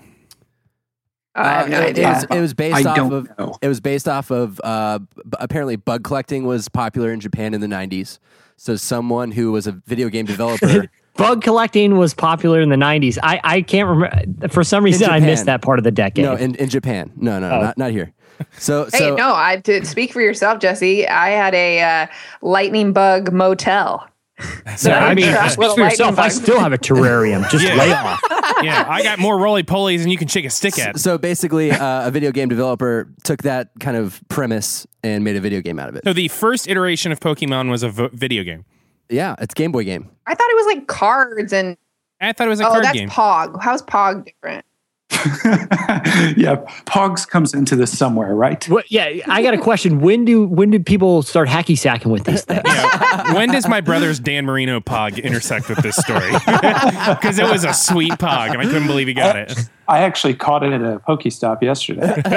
I 1.35 1.49
have 1.53 1.69
no 1.69 1.77
Uh, 1.77 1.81
it, 1.81 1.85
idea. 1.89 2.07
It 2.09 2.13
was, 2.13 2.23
it 2.37 2.39
was 2.41 2.53
based 2.53 2.85
I 2.87 2.91
off 2.99 3.11
of. 3.11 3.29
know. 3.39 3.55
It 3.61 3.67
was 3.67 3.79
based 3.79 4.07
off 4.07 4.31
of. 4.31 4.59
Uh, 4.63 4.99
b- 4.99 5.07
apparently, 5.39 5.75
bug 5.75 6.03
collecting 6.03 6.45
was 6.45 6.67
popular 6.67 7.11
in 7.13 7.19
Japan 7.19 7.53
in 7.53 7.61
the 7.61 7.67
'90s. 7.67 8.19
So, 8.57 8.75
someone 8.75 9.31
who 9.31 9.51
was 9.51 9.67
a 9.67 9.71
video 9.71 10.09
game 10.09 10.25
developer. 10.25 10.85
Bug 11.15 11.41
collecting 11.41 11.97
was 11.97 12.13
popular 12.13 12.61
in 12.61 12.69
the 12.69 12.77
90s. 12.77 13.17
I, 13.21 13.41
I 13.43 13.61
can't 13.61 13.89
remember. 13.89 14.47
For 14.47 14.63
some 14.63 14.85
reason, 14.85 15.09
I 15.09 15.19
missed 15.19 15.47
that 15.47 15.61
part 15.61 15.77
of 15.77 15.83
the 15.83 15.91
decade. 15.91 16.23
no, 16.23 16.35
in, 16.35 16.55
in 16.55 16.69
Japan. 16.69 17.11
No, 17.17 17.39
no, 17.41 17.49
Oh. 17.51 17.61
not 17.61 17.77
not 17.77 17.91
here. 17.91 18.13
So, 18.57 18.85
Hey, 18.91 18.99
so 18.99 19.15
no, 19.15 19.33
I 19.35 19.57
to 19.65 19.85
speak 19.85 20.13
for 20.13 20.21
yourself, 20.21 20.59
Jesse. 20.59 21.07
I 21.07 21.29
had 21.29 21.53
a 21.55 21.81
uh, 21.81 22.07
lightning 22.41 22.93
bug 22.93 23.31
motel. 23.31 24.05
So, 24.77 24.91
I 24.91 25.15
mean, 25.15 25.25
speak 25.49 25.71
for 25.71 25.81
yourself. 25.81 26.15
lightning 26.17 26.19
I 26.19 26.27
still 26.29 26.59
have 26.59 26.71
a 26.71 26.77
terrarium. 26.77 27.49
Just 27.49 27.65
Yeah. 27.65 27.75
lay 27.75 27.91
off. 27.91 28.21
yeah, 28.63 28.85
I 28.87 29.03
got 29.03 29.19
more 29.19 29.37
roly 29.37 29.63
polies 29.63 29.99
than 29.99 30.09
you 30.09 30.17
can 30.17 30.29
shake 30.29 30.45
a 30.45 30.49
stick 30.49 30.79
at. 30.79 30.97
so 30.97 31.17
basically, 31.17 31.71
uh, 31.71 32.07
a 32.07 32.11
video 32.11 32.31
game 32.31 32.47
developer 32.47 33.11
took 33.25 33.43
that 33.43 33.71
kind 33.81 33.97
of 33.97 34.21
premise 34.29 34.87
and 35.03 35.25
made 35.25 35.35
a 35.35 35.41
video 35.41 35.59
game 35.59 35.77
out 35.77 35.89
of 35.89 35.95
it. 35.97 36.03
So 36.05 36.13
the 36.13 36.29
first 36.29 36.69
iteration 36.69 37.11
of 37.11 37.19
Pokemon 37.19 37.69
was 37.69 37.83
a 37.83 37.89
v- 37.89 38.09
video 38.13 38.43
game. 38.43 38.63
Yeah, 39.09 39.35
it's 39.39 39.53
Game 39.53 39.71
Boy 39.73 39.83
game. 39.83 40.09
I 40.25 40.35
thought 40.35 40.49
it 40.49 40.55
was 40.55 40.65
like 40.67 40.87
cards 40.87 41.51
and 41.51 41.75
I 42.21 42.31
thought 42.33 42.47
it 42.47 42.51
was 42.51 42.61
a 42.61 42.67
oh, 42.67 42.71
card 42.71 42.83
that's 42.85 42.97
game. 42.97 43.09
Pog. 43.09 43.61
How's 43.61 43.81
Pog 43.81 44.25
different? 44.25 44.63
yeah, 46.37 46.55
Pogs 46.85 47.27
comes 47.27 47.53
into 47.53 47.75
this 47.75 47.97
somewhere, 47.97 48.35
right? 48.35 48.67
Well, 48.69 48.83
yeah, 48.87 49.23
I 49.27 49.41
got 49.41 49.53
a 49.53 49.57
question. 49.57 49.99
When 50.01 50.25
do 50.25 50.47
when 50.47 50.71
do 50.71 50.79
people 50.79 51.23
start 51.23 51.47
hacky 51.47 51.77
sacking 51.77 52.11
with 52.11 52.23
these 52.23 52.43
things? 52.45 52.61
Yeah. 52.65 53.33
when 53.33 53.49
does 53.49 53.67
my 53.67 53.81
brother's 53.81 54.19
Dan 54.19 54.45
Marino 54.45 54.79
Pog 54.79 55.21
intersect 55.21 55.69
with 55.69 55.79
this 55.79 55.95
story? 55.95 56.29
Because 57.19 57.39
it 57.39 57.49
was 57.49 57.63
a 57.63 57.73
sweet 57.73 58.11
Pog, 58.13 58.51
and 58.51 58.61
I 58.61 58.65
couldn't 58.65 58.87
believe 58.87 59.07
he 59.07 59.13
got 59.13 59.35
it. 59.35 59.53
I 59.87 59.99
actually 59.99 60.35
caught 60.35 60.63
it 60.63 60.71
at 60.71 60.81
a 60.81 60.99
Pokestop 60.99 61.61
yesterday. 61.61 62.01
I 62.25 62.31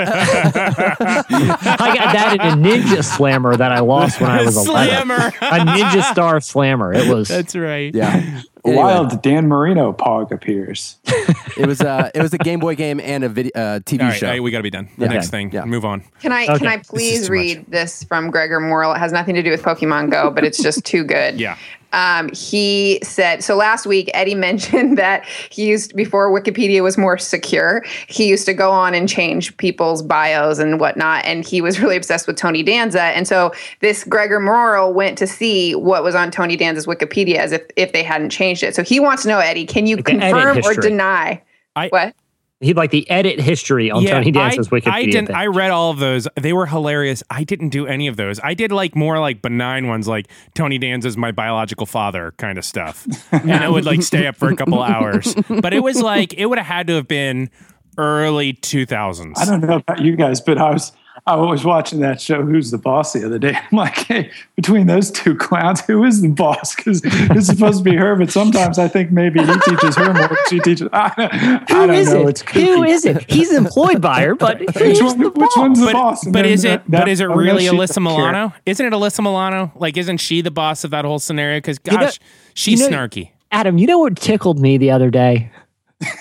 got 1.94 2.12
that 2.14 2.34
in 2.34 2.40
a 2.40 2.56
ninja 2.56 3.04
slammer 3.04 3.56
that 3.56 3.72
I 3.72 3.80
lost 3.80 4.20
when 4.20 4.30
I 4.30 4.42
was 4.42 4.56
11. 4.56 5.06
Slammer. 5.06 5.28
A 5.42 5.58
ninja 5.60 6.02
star 6.10 6.40
slammer. 6.40 6.92
It 6.94 7.12
was 7.12 7.28
That's 7.28 7.54
right. 7.54 7.94
Yeah. 7.94 8.42
A 8.64 8.68
Anyway. 8.68 8.82
wild 8.82 9.22
Dan 9.22 9.48
Marino 9.48 9.92
Pog 9.92 10.30
appears. 10.30 10.98
It 11.54 11.66
was 11.66 11.82
uh, 11.82 12.10
it 12.14 12.22
was 12.22 12.32
a 12.32 12.38
Game 12.38 12.60
Boy 12.60 12.74
game 12.76 12.98
and 12.98 13.22
a 13.24 13.28
video 13.28 13.52
uh, 13.54 13.80
TV 13.80 14.00
All 14.00 14.08
right, 14.08 14.16
show. 14.18 14.26
all 14.26 14.32
right, 14.32 14.42
we 14.42 14.50
got 14.50 14.58
to 14.58 14.62
be 14.62 14.70
done. 14.70 14.88
The 14.96 15.04
Yeah. 15.04 15.10
next 15.12 15.28
thing. 15.28 15.52
Yeah. 15.52 15.66
Move 15.66 15.84
on. 15.84 16.02
Can 16.20 16.32
I 16.32 16.44
Okay. 16.44 16.58
can 16.58 16.66
I 16.66 16.76
This 16.78 16.86
is 16.86 16.88
please 16.90 17.20
much. 17.24 17.28
read 17.30 17.64
this 17.68 18.04
from 18.04 18.30
Gregor 18.30 18.58
Morrill? 18.58 18.92
It 18.94 18.98
has 18.98 19.12
nothing 19.12 19.34
to 19.34 19.42
do 19.42 19.50
with 19.50 19.62
Pokemon 19.62 20.10
Go, 20.10 20.30
but 20.30 20.44
it's 20.44 20.62
just 20.62 20.82
too 20.86 21.04
good. 21.04 21.34
Yeah. 21.38 21.58
Um, 21.92 22.30
he 22.32 23.00
said 23.02 23.44
so 23.44 23.56
last 23.56 23.86
week. 23.86 24.10
Eddie 24.14 24.34
mentioned 24.42 24.98
that 24.98 25.24
he 25.50 25.66
used 25.68 25.94
before 25.94 26.30
Wikipedia 26.30 26.82
was 26.82 26.98
more 26.98 27.18
secure. 27.18 27.84
He 28.08 28.28
used 28.28 28.46
to 28.46 28.54
go 28.54 28.70
on 28.70 28.94
and 28.94 29.08
change 29.08 29.56
people's 29.56 30.02
bios 30.02 30.58
and 30.58 30.80
whatnot, 30.80 31.24
and 31.24 31.46
he 31.46 31.60
was 31.60 31.80
really 31.80 31.96
obsessed 31.96 32.26
with 32.26 32.36
Tony 32.36 32.62
Danza. 32.62 33.02
And 33.02 33.26
so 33.26 33.52
this 33.80 34.04
Gregor 34.04 34.40
Morrill 34.40 34.92
went 34.92 35.18
to 35.18 35.26
see 35.26 35.74
what 35.74 36.02
was 36.02 36.14
on 36.14 36.30
Tony 36.30 36.56
Danza's 36.56 36.86
Wikipedia 36.86 37.36
as 37.36 37.52
if 37.52 37.62
if 37.76 37.92
they 37.92 38.02
hadn't 38.02 38.30
changed 38.30 38.62
it. 38.62 38.74
So 38.74 38.82
he 38.82 39.00
wants 39.00 39.22
to 39.22 39.28
know, 39.28 39.38
Eddie, 39.38 39.66
can 39.66 39.86
you 39.86 39.96
confirm 40.02 40.58
or 40.64 40.74
deny 40.74 41.42
I- 41.76 41.88
what? 41.88 42.14
He 42.62 42.74
like 42.74 42.90
the 42.90 43.08
edit 43.10 43.40
history 43.40 43.90
on 43.90 44.04
Tony 44.04 44.30
Danza's 44.30 44.68
I, 44.68 44.70
Wikipedia. 44.70 44.92
I 44.92 45.04
didn't. 45.04 45.26
thing. 45.26 45.36
I 45.36 45.46
read 45.46 45.70
all 45.70 45.90
of 45.90 45.98
those. 45.98 46.28
They 46.40 46.52
were 46.52 46.66
hilarious. 46.66 47.22
I 47.28 47.44
didn't 47.44 47.70
do 47.70 47.86
any 47.86 48.06
of 48.06 48.16
those. 48.16 48.40
I 48.42 48.54
did 48.54 48.72
like 48.72 48.94
more 48.94 49.18
like 49.18 49.42
benign 49.42 49.88
ones, 49.88 50.06
like 50.06 50.28
Tony 50.54 50.78
Danza's 50.78 51.16
my 51.16 51.32
biological 51.32 51.86
father 51.86 52.32
kind 52.38 52.58
of 52.58 52.64
stuff, 52.64 53.06
and 53.32 53.52
I 53.52 53.68
would 53.68 53.84
like 53.84 54.02
stay 54.02 54.26
up 54.26 54.36
for 54.36 54.48
a 54.48 54.56
couple 54.56 54.82
hours. 54.82 55.34
But 55.48 55.74
it 55.74 55.82
was 55.82 56.00
like 56.00 56.34
it 56.34 56.46
would 56.46 56.58
have 56.58 56.66
had 56.66 56.86
to 56.86 56.94
have 56.94 57.08
been 57.08 57.50
early 57.98 58.52
two 58.52 58.86
thousands. 58.86 59.38
I 59.40 59.44
don't 59.44 59.60
know 59.60 59.76
about 59.76 60.00
you 60.00 60.16
guys, 60.16 60.40
but 60.40 60.58
I 60.58 60.70
was 60.70 60.92
I 61.24 61.36
was 61.36 61.64
watching 61.64 62.00
that 62.00 62.20
show, 62.20 62.42
Who's 62.44 62.72
the 62.72 62.78
Boss, 62.78 63.12
the 63.12 63.24
other 63.24 63.38
day. 63.38 63.56
I'm 63.70 63.78
like, 63.78 63.96
hey, 63.98 64.30
between 64.56 64.88
those 64.88 65.10
two 65.12 65.36
clowns, 65.36 65.80
who 65.82 66.02
is 66.04 66.20
the 66.20 66.28
boss? 66.28 66.74
Because 66.74 67.00
it's 67.04 67.46
supposed 67.46 67.78
to 67.78 67.84
be 67.84 67.94
her, 67.94 68.16
but 68.16 68.30
sometimes 68.32 68.76
I 68.78 68.88
think 68.88 69.12
maybe 69.12 69.38
he 69.40 69.52
teaches 69.60 69.94
her 69.96 70.12
more 70.12 70.26
than 70.28 70.36
she 70.50 70.58
teaches. 70.58 70.88
I, 70.92 71.12
I 71.16 71.58
Who 71.72 71.86
don't 71.86 71.90
is 71.94 72.12
know. 72.12 72.22
it? 72.26 72.28
It's 72.30 72.42
Who 72.52 72.82
it? 72.84 73.30
He's 73.30 73.52
employed 73.52 74.00
by 74.02 74.22
her, 74.22 74.34
but 74.34 74.58
Which, 74.74 75.00
one, 75.00 75.18
the 75.20 75.30
which 75.30 75.50
one's 75.56 75.78
the 75.78 75.86
but, 75.86 75.92
boss? 75.92 76.24
But 76.24 76.32
then 76.32 76.44
is 76.46 76.64
it 76.64 76.68
that- 76.68 76.90
but 76.90 76.98
that- 76.98 77.08
is 77.08 77.20
it 77.20 77.24
oh, 77.26 77.28
no, 77.28 77.34
really 77.36 77.64
Alyssa 77.66 77.78
doesn't 77.86 78.04
care. 78.04 78.16
Milano? 78.16 78.54
Isn't 78.66 78.86
it 78.86 78.92
Alyssa 78.92 79.20
Milano? 79.22 79.72
Like, 79.76 79.96
isn't 79.96 80.16
she 80.18 80.40
the 80.40 80.50
boss 80.50 80.82
of 80.82 80.90
that 80.90 81.04
whole 81.04 81.20
scenario? 81.20 81.58
Because 81.58 81.78
You 81.84 81.92
know- 81.92 82.00
gosh, 82.00 82.18
she's 82.54 82.80
you 82.80 82.90
know- 82.90 82.96
snarky. 82.98 83.30
Adam, 83.52 83.78
you 83.78 83.86
know 83.86 83.98
what 84.00 84.16
tickled 84.16 84.58
me 84.58 84.76
the 84.78 84.90
other 84.90 85.10
day? 85.10 85.52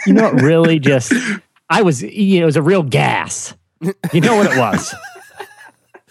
You 0.05 0.13
know 0.13 0.23
what 0.31 0.41
really 0.43 0.77
just 0.91 1.11
I 1.71 1.81
was 1.81 2.03
you 2.03 2.39
know, 2.39 2.43
it 2.43 2.45
was 2.45 2.57
a 2.57 2.61
real 2.61 2.83
gas. 2.83 3.55
You 4.13 4.21
know 4.21 4.35
what 4.35 4.51
it 4.51 4.57
was? 4.57 4.93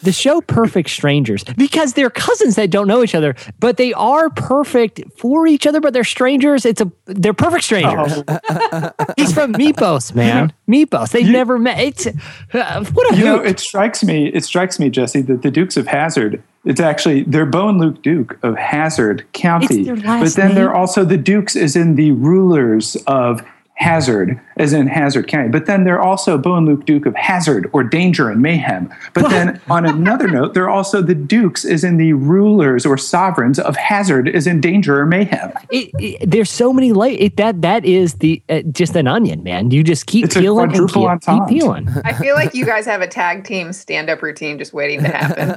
The 0.02 0.12
show 0.12 0.40
Perfect 0.40 0.88
Strangers, 0.88 1.44
because 1.44 1.92
they're 1.92 2.08
cousins 2.08 2.56
that 2.56 2.70
don't 2.70 2.88
know 2.88 3.02
each 3.02 3.14
other, 3.14 3.34
but 3.58 3.76
they 3.76 3.92
are 3.92 4.30
perfect 4.30 5.02
for 5.18 5.46
each 5.46 5.66
other, 5.66 5.78
but 5.78 5.92
they're 5.92 6.04
strangers. 6.04 6.64
It's 6.64 6.80
a 6.80 6.90
they're 7.04 7.34
perfect 7.34 7.64
strangers. 7.64 8.22
Oh. 8.26 8.92
He's 9.16 9.34
from 9.34 9.52
Mypos, 9.52 10.14
man. 10.14 10.54
Mypos. 10.66 11.10
They've 11.10 11.28
never 11.28 11.58
met. 11.58 11.80
It's 11.80 12.06
uh, 12.06 12.84
what 12.94 13.12
a 13.12 13.16
You 13.18 13.24
know, 13.24 13.40
it 13.40 13.60
strikes 13.60 14.02
me. 14.02 14.28
It 14.28 14.44
strikes 14.44 14.78
me, 14.78 14.88
Jesse, 14.88 15.20
that 15.22 15.42
the 15.42 15.50
Dukes 15.50 15.76
of 15.76 15.86
Hazzard. 15.86 16.42
It's 16.64 16.80
actually 16.80 17.24
they're 17.24 17.44
Bo 17.44 17.68
and 17.68 17.78
Luke 17.78 18.02
Duke 18.02 18.38
of 18.42 18.56
Hazzard 18.56 19.26
County, 19.34 19.80
It's 19.80 19.86
their 19.86 19.96
last 19.96 20.36
but 20.36 20.42
then 20.42 20.54
they're 20.54 20.74
also 20.74 21.04
the 21.04 21.18
Dukes, 21.18 21.56
as 21.56 21.76
in 21.76 21.96
the 21.96 22.12
rulers 22.12 22.96
of 23.06 23.42
Hazard, 23.80 24.38
as 24.58 24.74
in 24.74 24.86
Hazzard 24.86 25.26
County. 25.26 25.48
But 25.48 25.64
then 25.64 25.84
they're 25.84 26.00
also 26.00 26.36
Bo 26.36 26.54
and 26.56 26.66
Luke 26.66 26.84
Duke 26.84 27.06
of 27.06 27.14
Hazard 27.16 27.68
or 27.72 27.82
Danger 27.82 28.28
and 28.28 28.42
Mayhem. 28.42 28.92
But 29.14 29.30
then 29.30 29.58
on 29.70 29.86
another 29.86 30.28
note, 30.28 30.52
they're 30.52 30.68
also 30.68 31.00
the 31.00 31.14
Dukes, 31.14 31.64
as 31.64 31.82
in 31.82 31.96
the 31.96 32.12
rulers 32.12 32.84
or 32.84 32.98
sovereigns 32.98 33.58
of 33.58 33.74
Hazard, 33.76 34.28
as 34.28 34.46
in 34.46 34.60
Danger 34.60 35.00
or 35.00 35.06
Mayhem. 35.06 35.52
It, 35.70 35.90
it- 35.98 36.30
there's 36.30 36.50
so 36.50 36.72
many 36.74 36.92
layers. 36.92 37.16
It, 37.20 37.36
that 37.38 37.62
that 37.62 37.84
is 37.86 38.14
the 38.14 38.42
uh, 38.50 38.60
just 38.70 38.94
an 38.96 39.06
onion, 39.06 39.42
man. 39.42 39.70
You 39.70 39.82
just 39.82 40.06
keep 40.06 40.26
It's 40.26 40.36
a 40.36 40.40
peeling 40.40 40.76
and 40.76 40.86
keep, 40.92 41.08
keep 41.22 41.46
peeling. 41.48 41.88
I 42.04 42.12
feel 42.12 42.34
like 42.34 42.54
you 42.54 42.66
guys 42.66 42.84
have 42.84 43.00
a 43.00 43.06
tag 43.08 43.44
team 43.44 43.72
stand 43.72 44.10
up 44.10 44.20
routine 44.22 44.58
just 44.58 44.74
waiting 44.74 45.02
to 45.02 45.08
happen. 45.08 45.56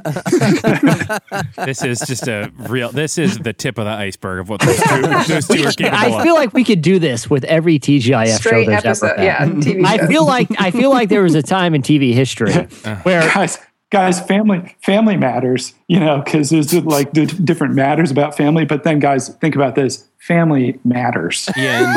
This 1.64 1.82
is 1.84 2.00
just 2.00 2.26
a 2.28 2.50
real. 2.68 2.90
This 2.90 3.18
is 3.18 3.38
the 3.38 3.52
tip 3.52 3.78
of 3.78 3.84
the 3.84 3.90
iceberg 3.90 4.40
of 4.40 4.48
what 4.48 4.60
those 4.60 4.76
two, 4.76 5.02
those 5.02 5.48
two 5.48 5.64
are 5.66 5.72
capable 5.72 5.96
I 6.14 6.16
of. 6.18 6.22
feel 6.22 6.34
like 6.34 6.52
we 6.52 6.64
could 6.64 6.82
do 6.82 6.98
this 6.98 7.28
with 7.30 7.44
every 7.44 7.78
TGIF 8.14 8.36
Straight 8.36 8.64
show 8.64 8.70
there's 8.70 8.84
episode, 8.84 9.06
ever 9.06 9.16
been. 9.16 9.24
yeah, 9.24 9.46
TV 9.74 9.84
I 9.86 9.96
shows. 9.98 10.08
feel 10.08 10.26
like 10.26 10.48
I 10.58 10.70
feel 10.70 10.90
like 10.90 11.08
there 11.08 11.22
was 11.22 11.34
a 11.34 11.42
time 11.42 11.74
in 11.74 11.82
TV 11.82 12.12
history 12.14 12.52
uh-huh. 12.54 12.96
where 13.02 13.20
guys 13.32 13.58
guys 13.90 14.20
family 14.20 14.74
family 14.82 15.16
matters 15.16 15.72
you 15.88 16.00
know 16.00 16.20
because 16.24 16.50
there's 16.50 16.74
like 16.84 17.12
the 17.12 17.26
different 17.26 17.74
matters 17.74 18.10
about 18.10 18.36
family 18.36 18.64
but 18.64 18.82
then 18.82 18.98
guys 18.98 19.28
think 19.36 19.54
about 19.54 19.74
this 19.76 20.08
family 20.18 20.80
matters 20.84 21.48
yeah, 21.56 21.94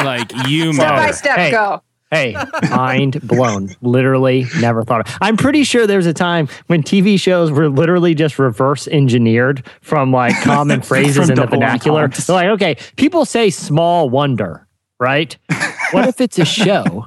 like, 0.00 0.04
like 0.32 0.48
you 0.48 0.72
Step 0.72 0.88
by 0.96 1.10
step, 1.10 1.36
Hey. 1.36 1.50
go. 1.50 1.82
Hey, 2.12 2.34
mind 2.70 3.20
blown. 3.22 3.68
Literally 3.82 4.44
never 4.60 4.82
thought 4.82 5.06
of. 5.08 5.16
I'm 5.20 5.36
pretty 5.36 5.62
sure 5.62 5.86
there's 5.86 6.06
a 6.06 6.12
time 6.12 6.48
when 6.66 6.82
TV 6.82 7.20
shows 7.20 7.52
were 7.52 7.68
literally 7.68 8.16
just 8.16 8.36
reverse 8.36 8.88
engineered 8.88 9.64
from 9.80 10.10
like 10.12 10.34
common 10.42 10.82
phrases 10.82 11.28
From 11.28 11.30
in 11.30 11.34
the 11.36 11.46
vernacular. 11.46 12.02
entendres. 12.04 12.26
They're 12.26 12.34
like, 12.34 12.48
okay, 12.60 12.76
people 12.96 13.24
say 13.24 13.48
small 13.50 14.10
wonder, 14.10 14.66
right? 15.00 15.36
what 15.90 16.06
if 16.06 16.20
it's 16.20 16.38
a 16.38 16.44
show 16.44 17.06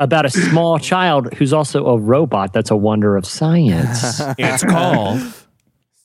about 0.00 0.24
a 0.26 0.30
small 0.30 0.78
child 0.78 1.32
who's 1.34 1.52
also 1.52 1.86
a 1.86 1.98
robot 1.98 2.52
that's 2.52 2.70
a 2.70 2.76
wonder 2.76 3.16
of 3.16 3.24
science? 3.26 4.20
It's 4.38 4.64
called 4.64 5.20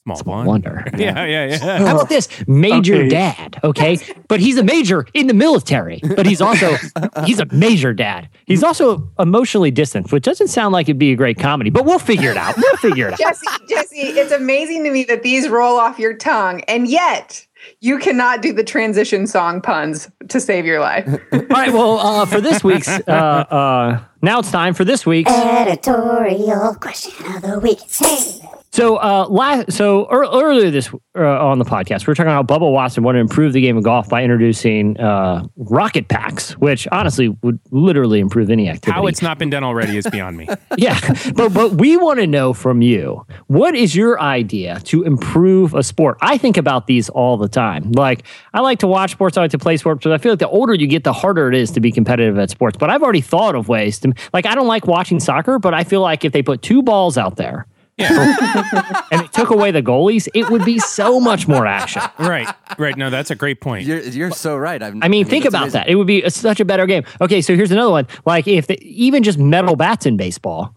Small 0.06 0.20
One. 0.24 0.46
Wonder. 0.46 0.84
Yeah, 0.98 1.24
yeah, 1.24 1.46
yeah. 1.46 1.78
How 1.78 1.94
about 1.94 2.08
this 2.10 2.28
major 2.46 2.96
Okay. 2.96 3.08
dad? 3.08 3.58
Okay, 3.64 3.98
but 4.28 4.38
he's 4.38 4.58
a 4.58 4.62
major 4.62 5.06
in 5.14 5.28
the 5.28 5.32
military, 5.34 5.98
but 6.14 6.26
he's 6.26 6.42
also 6.42 6.76
he's 7.24 7.40
a 7.40 7.46
major 7.46 7.94
dad. 7.94 8.28
He's 8.44 8.62
also 8.62 9.10
emotionally 9.18 9.70
distant, 9.70 10.12
which 10.12 10.22
doesn't 10.24 10.48
sound 10.48 10.74
like 10.74 10.90
it'd 10.90 10.98
be 10.98 11.12
a 11.12 11.16
great 11.16 11.38
comedy, 11.38 11.70
but 11.70 11.86
we'll 11.86 11.98
figure 11.98 12.30
it 12.30 12.36
out. 12.36 12.54
We'll 12.58 12.76
figure 12.76 13.08
it 13.08 13.14
out. 13.14 13.18
Jesse, 13.18 13.46
Jesse, 13.66 13.96
it's 13.98 14.30
amazing 14.32 14.84
to 14.84 14.90
me 14.90 15.04
that 15.04 15.22
these 15.22 15.48
roll 15.48 15.78
off 15.78 15.98
your 15.98 16.12
tongue, 16.14 16.60
and 16.68 16.86
yet 16.86 17.46
you 17.80 17.98
cannot 17.98 18.42
do 18.42 18.52
the 18.52 18.64
transition 18.64 19.26
song 19.26 19.60
puns 19.60 20.10
to 20.28 20.40
save 20.40 20.66
your 20.66 20.80
life. 20.80 21.06
All 21.32 21.40
right, 21.50 21.72
well, 21.72 21.98
uh, 21.98 22.26
for 22.26 22.40
this 22.40 22.64
week's, 22.64 22.88
uh, 22.88 23.00
uh, 23.10 24.04
now 24.24 24.38
it's 24.38 24.50
time 24.50 24.74
for 24.74 24.84
this 24.84 25.04
week's. 25.04 25.30
Editorial 25.30 26.74
question 26.76 27.34
of 27.34 27.42
the 27.42 27.58
week. 27.60 27.80
Hey. 27.90 28.40
So, 28.74 28.96
uh, 28.96 29.28
last, 29.28 29.70
so 29.70 30.08
ear- 30.10 30.24
earlier 30.24 30.68
this 30.68 30.92
uh, 31.16 31.20
on 31.20 31.60
the 31.60 31.64
podcast, 31.64 32.08
we 32.08 32.10
were 32.10 32.16
talking 32.16 32.32
about 32.32 32.50
how 32.50 32.58
Bubba 32.58 32.72
Watson 32.72 33.04
wanted 33.04 33.18
to 33.18 33.20
improve 33.20 33.52
the 33.52 33.60
game 33.60 33.76
of 33.76 33.84
golf 33.84 34.08
by 34.08 34.24
introducing 34.24 34.98
uh, 34.98 35.46
rocket 35.54 36.08
packs, 36.08 36.58
which 36.58 36.88
honestly 36.90 37.28
would 37.44 37.60
literally 37.70 38.18
improve 38.18 38.50
any 38.50 38.68
activity. 38.68 38.90
How 38.90 39.06
it's 39.06 39.22
not 39.22 39.38
been 39.38 39.48
done 39.48 39.62
already 39.62 39.96
is 39.96 40.08
beyond 40.10 40.36
me. 40.36 40.48
yeah, 40.76 40.98
but 41.36 41.54
but 41.54 41.74
we 41.74 41.96
want 41.96 42.18
to 42.18 42.26
know 42.26 42.52
from 42.52 42.82
you 42.82 43.24
what 43.46 43.76
is 43.76 43.94
your 43.94 44.20
idea 44.20 44.80
to 44.86 45.04
improve 45.04 45.74
a 45.74 45.84
sport? 45.84 46.18
I 46.20 46.36
think 46.36 46.56
about 46.56 46.88
these 46.88 47.08
all 47.08 47.36
the 47.36 47.46
time. 47.48 47.92
Like 47.92 48.26
I 48.54 48.60
like 48.60 48.80
to 48.80 48.88
watch 48.88 49.12
sports, 49.12 49.36
I 49.36 49.42
like 49.42 49.52
to 49.52 49.58
play 49.58 49.76
sports, 49.76 50.02
but 50.02 50.12
I 50.12 50.18
feel 50.18 50.32
like 50.32 50.40
the 50.40 50.48
older 50.48 50.74
you 50.74 50.88
get, 50.88 51.04
the 51.04 51.12
harder 51.12 51.48
it 51.48 51.54
is 51.54 51.70
to 51.72 51.80
be 51.80 51.92
competitive 51.92 52.36
at 52.38 52.50
sports. 52.50 52.76
But 52.76 52.90
I've 52.90 53.04
already 53.04 53.20
thought 53.20 53.54
of 53.54 53.68
ways 53.68 54.00
to 54.00 54.13
like 54.32 54.46
I 54.46 54.54
don't 54.54 54.66
like 54.66 54.86
watching 54.86 55.20
soccer, 55.20 55.58
but 55.58 55.74
I 55.74 55.84
feel 55.84 56.00
like 56.00 56.24
if 56.24 56.32
they 56.32 56.42
put 56.42 56.62
two 56.62 56.82
balls 56.82 57.18
out 57.18 57.36
there. 57.36 57.66
and 57.98 59.20
it 59.22 59.32
took 59.32 59.50
away 59.50 59.70
the 59.70 59.80
goalies, 59.80 60.26
it 60.34 60.50
would 60.50 60.64
be 60.64 60.80
so 60.80 61.20
much 61.20 61.46
more 61.46 61.64
action. 61.64 62.02
Right, 62.18 62.48
right. 62.76 62.96
No, 62.96 63.08
that's 63.08 63.30
a 63.30 63.36
great 63.36 63.60
point. 63.60 63.86
You're, 63.86 64.00
you're 64.00 64.30
so 64.32 64.56
right. 64.56 64.82
I've, 64.82 64.96
I 65.00 65.06
mean, 65.06 65.24
think 65.24 65.44
about 65.44 65.62
amazing. 65.62 65.78
that. 65.78 65.88
It 65.88 65.94
would 65.94 66.08
be 66.08 66.20
a, 66.24 66.30
such 66.30 66.58
a 66.58 66.64
better 66.64 66.86
game. 66.86 67.04
Okay, 67.20 67.40
so 67.40 67.54
here's 67.54 67.70
another 67.70 67.92
one. 67.92 68.08
Like 68.26 68.48
if 68.48 68.66
the, 68.66 68.82
even 68.82 69.22
just 69.22 69.38
metal 69.38 69.76
bats 69.76 70.06
in 70.06 70.16
baseball, 70.16 70.76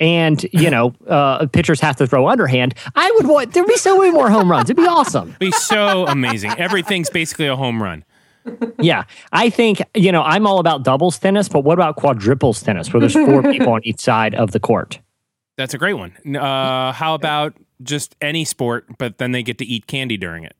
and 0.00 0.42
you 0.52 0.70
know, 0.70 0.94
uh, 1.06 1.46
pitchers 1.46 1.80
have 1.80 1.96
to 1.96 2.06
throw 2.06 2.26
underhand. 2.26 2.74
I 2.94 3.10
would 3.16 3.26
want 3.26 3.52
there'd 3.52 3.66
be 3.66 3.76
so 3.76 3.98
many 3.98 4.12
more 4.12 4.30
home 4.30 4.50
runs. 4.50 4.70
It'd 4.70 4.82
be 4.82 4.88
awesome. 4.88 5.28
It'd 5.28 5.38
Be 5.38 5.50
so 5.52 6.06
amazing. 6.06 6.52
Everything's 6.52 7.10
basically 7.10 7.46
a 7.48 7.56
home 7.56 7.82
run. 7.82 8.04
Yeah, 8.78 9.04
I 9.32 9.50
think 9.50 9.82
you 9.94 10.12
know 10.12 10.22
I'm 10.22 10.46
all 10.46 10.58
about 10.58 10.82
doubles 10.82 11.18
tennis, 11.18 11.48
but 11.48 11.60
what 11.60 11.74
about 11.74 11.96
quadruples 11.96 12.62
tennis, 12.62 12.92
where 12.92 13.00
there's 13.00 13.14
four 13.14 13.42
people 13.52 13.72
on 13.72 13.80
each 13.84 14.00
side 14.00 14.34
of 14.34 14.52
the 14.52 14.60
court? 14.60 15.00
That's 15.56 15.74
a 15.74 15.78
great 15.78 15.94
one. 15.94 16.12
Uh, 16.36 16.92
how 16.92 17.14
about 17.14 17.54
just 17.82 18.14
any 18.20 18.44
sport, 18.44 18.86
but 18.98 19.18
then 19.18 19.32
they 19.32 19.42
get 19.42 19.58
to 19.58 19.64
eat 19.64 19.86
candy 19.86 20.16
during 20.16 20.44
it? 20.44 20.54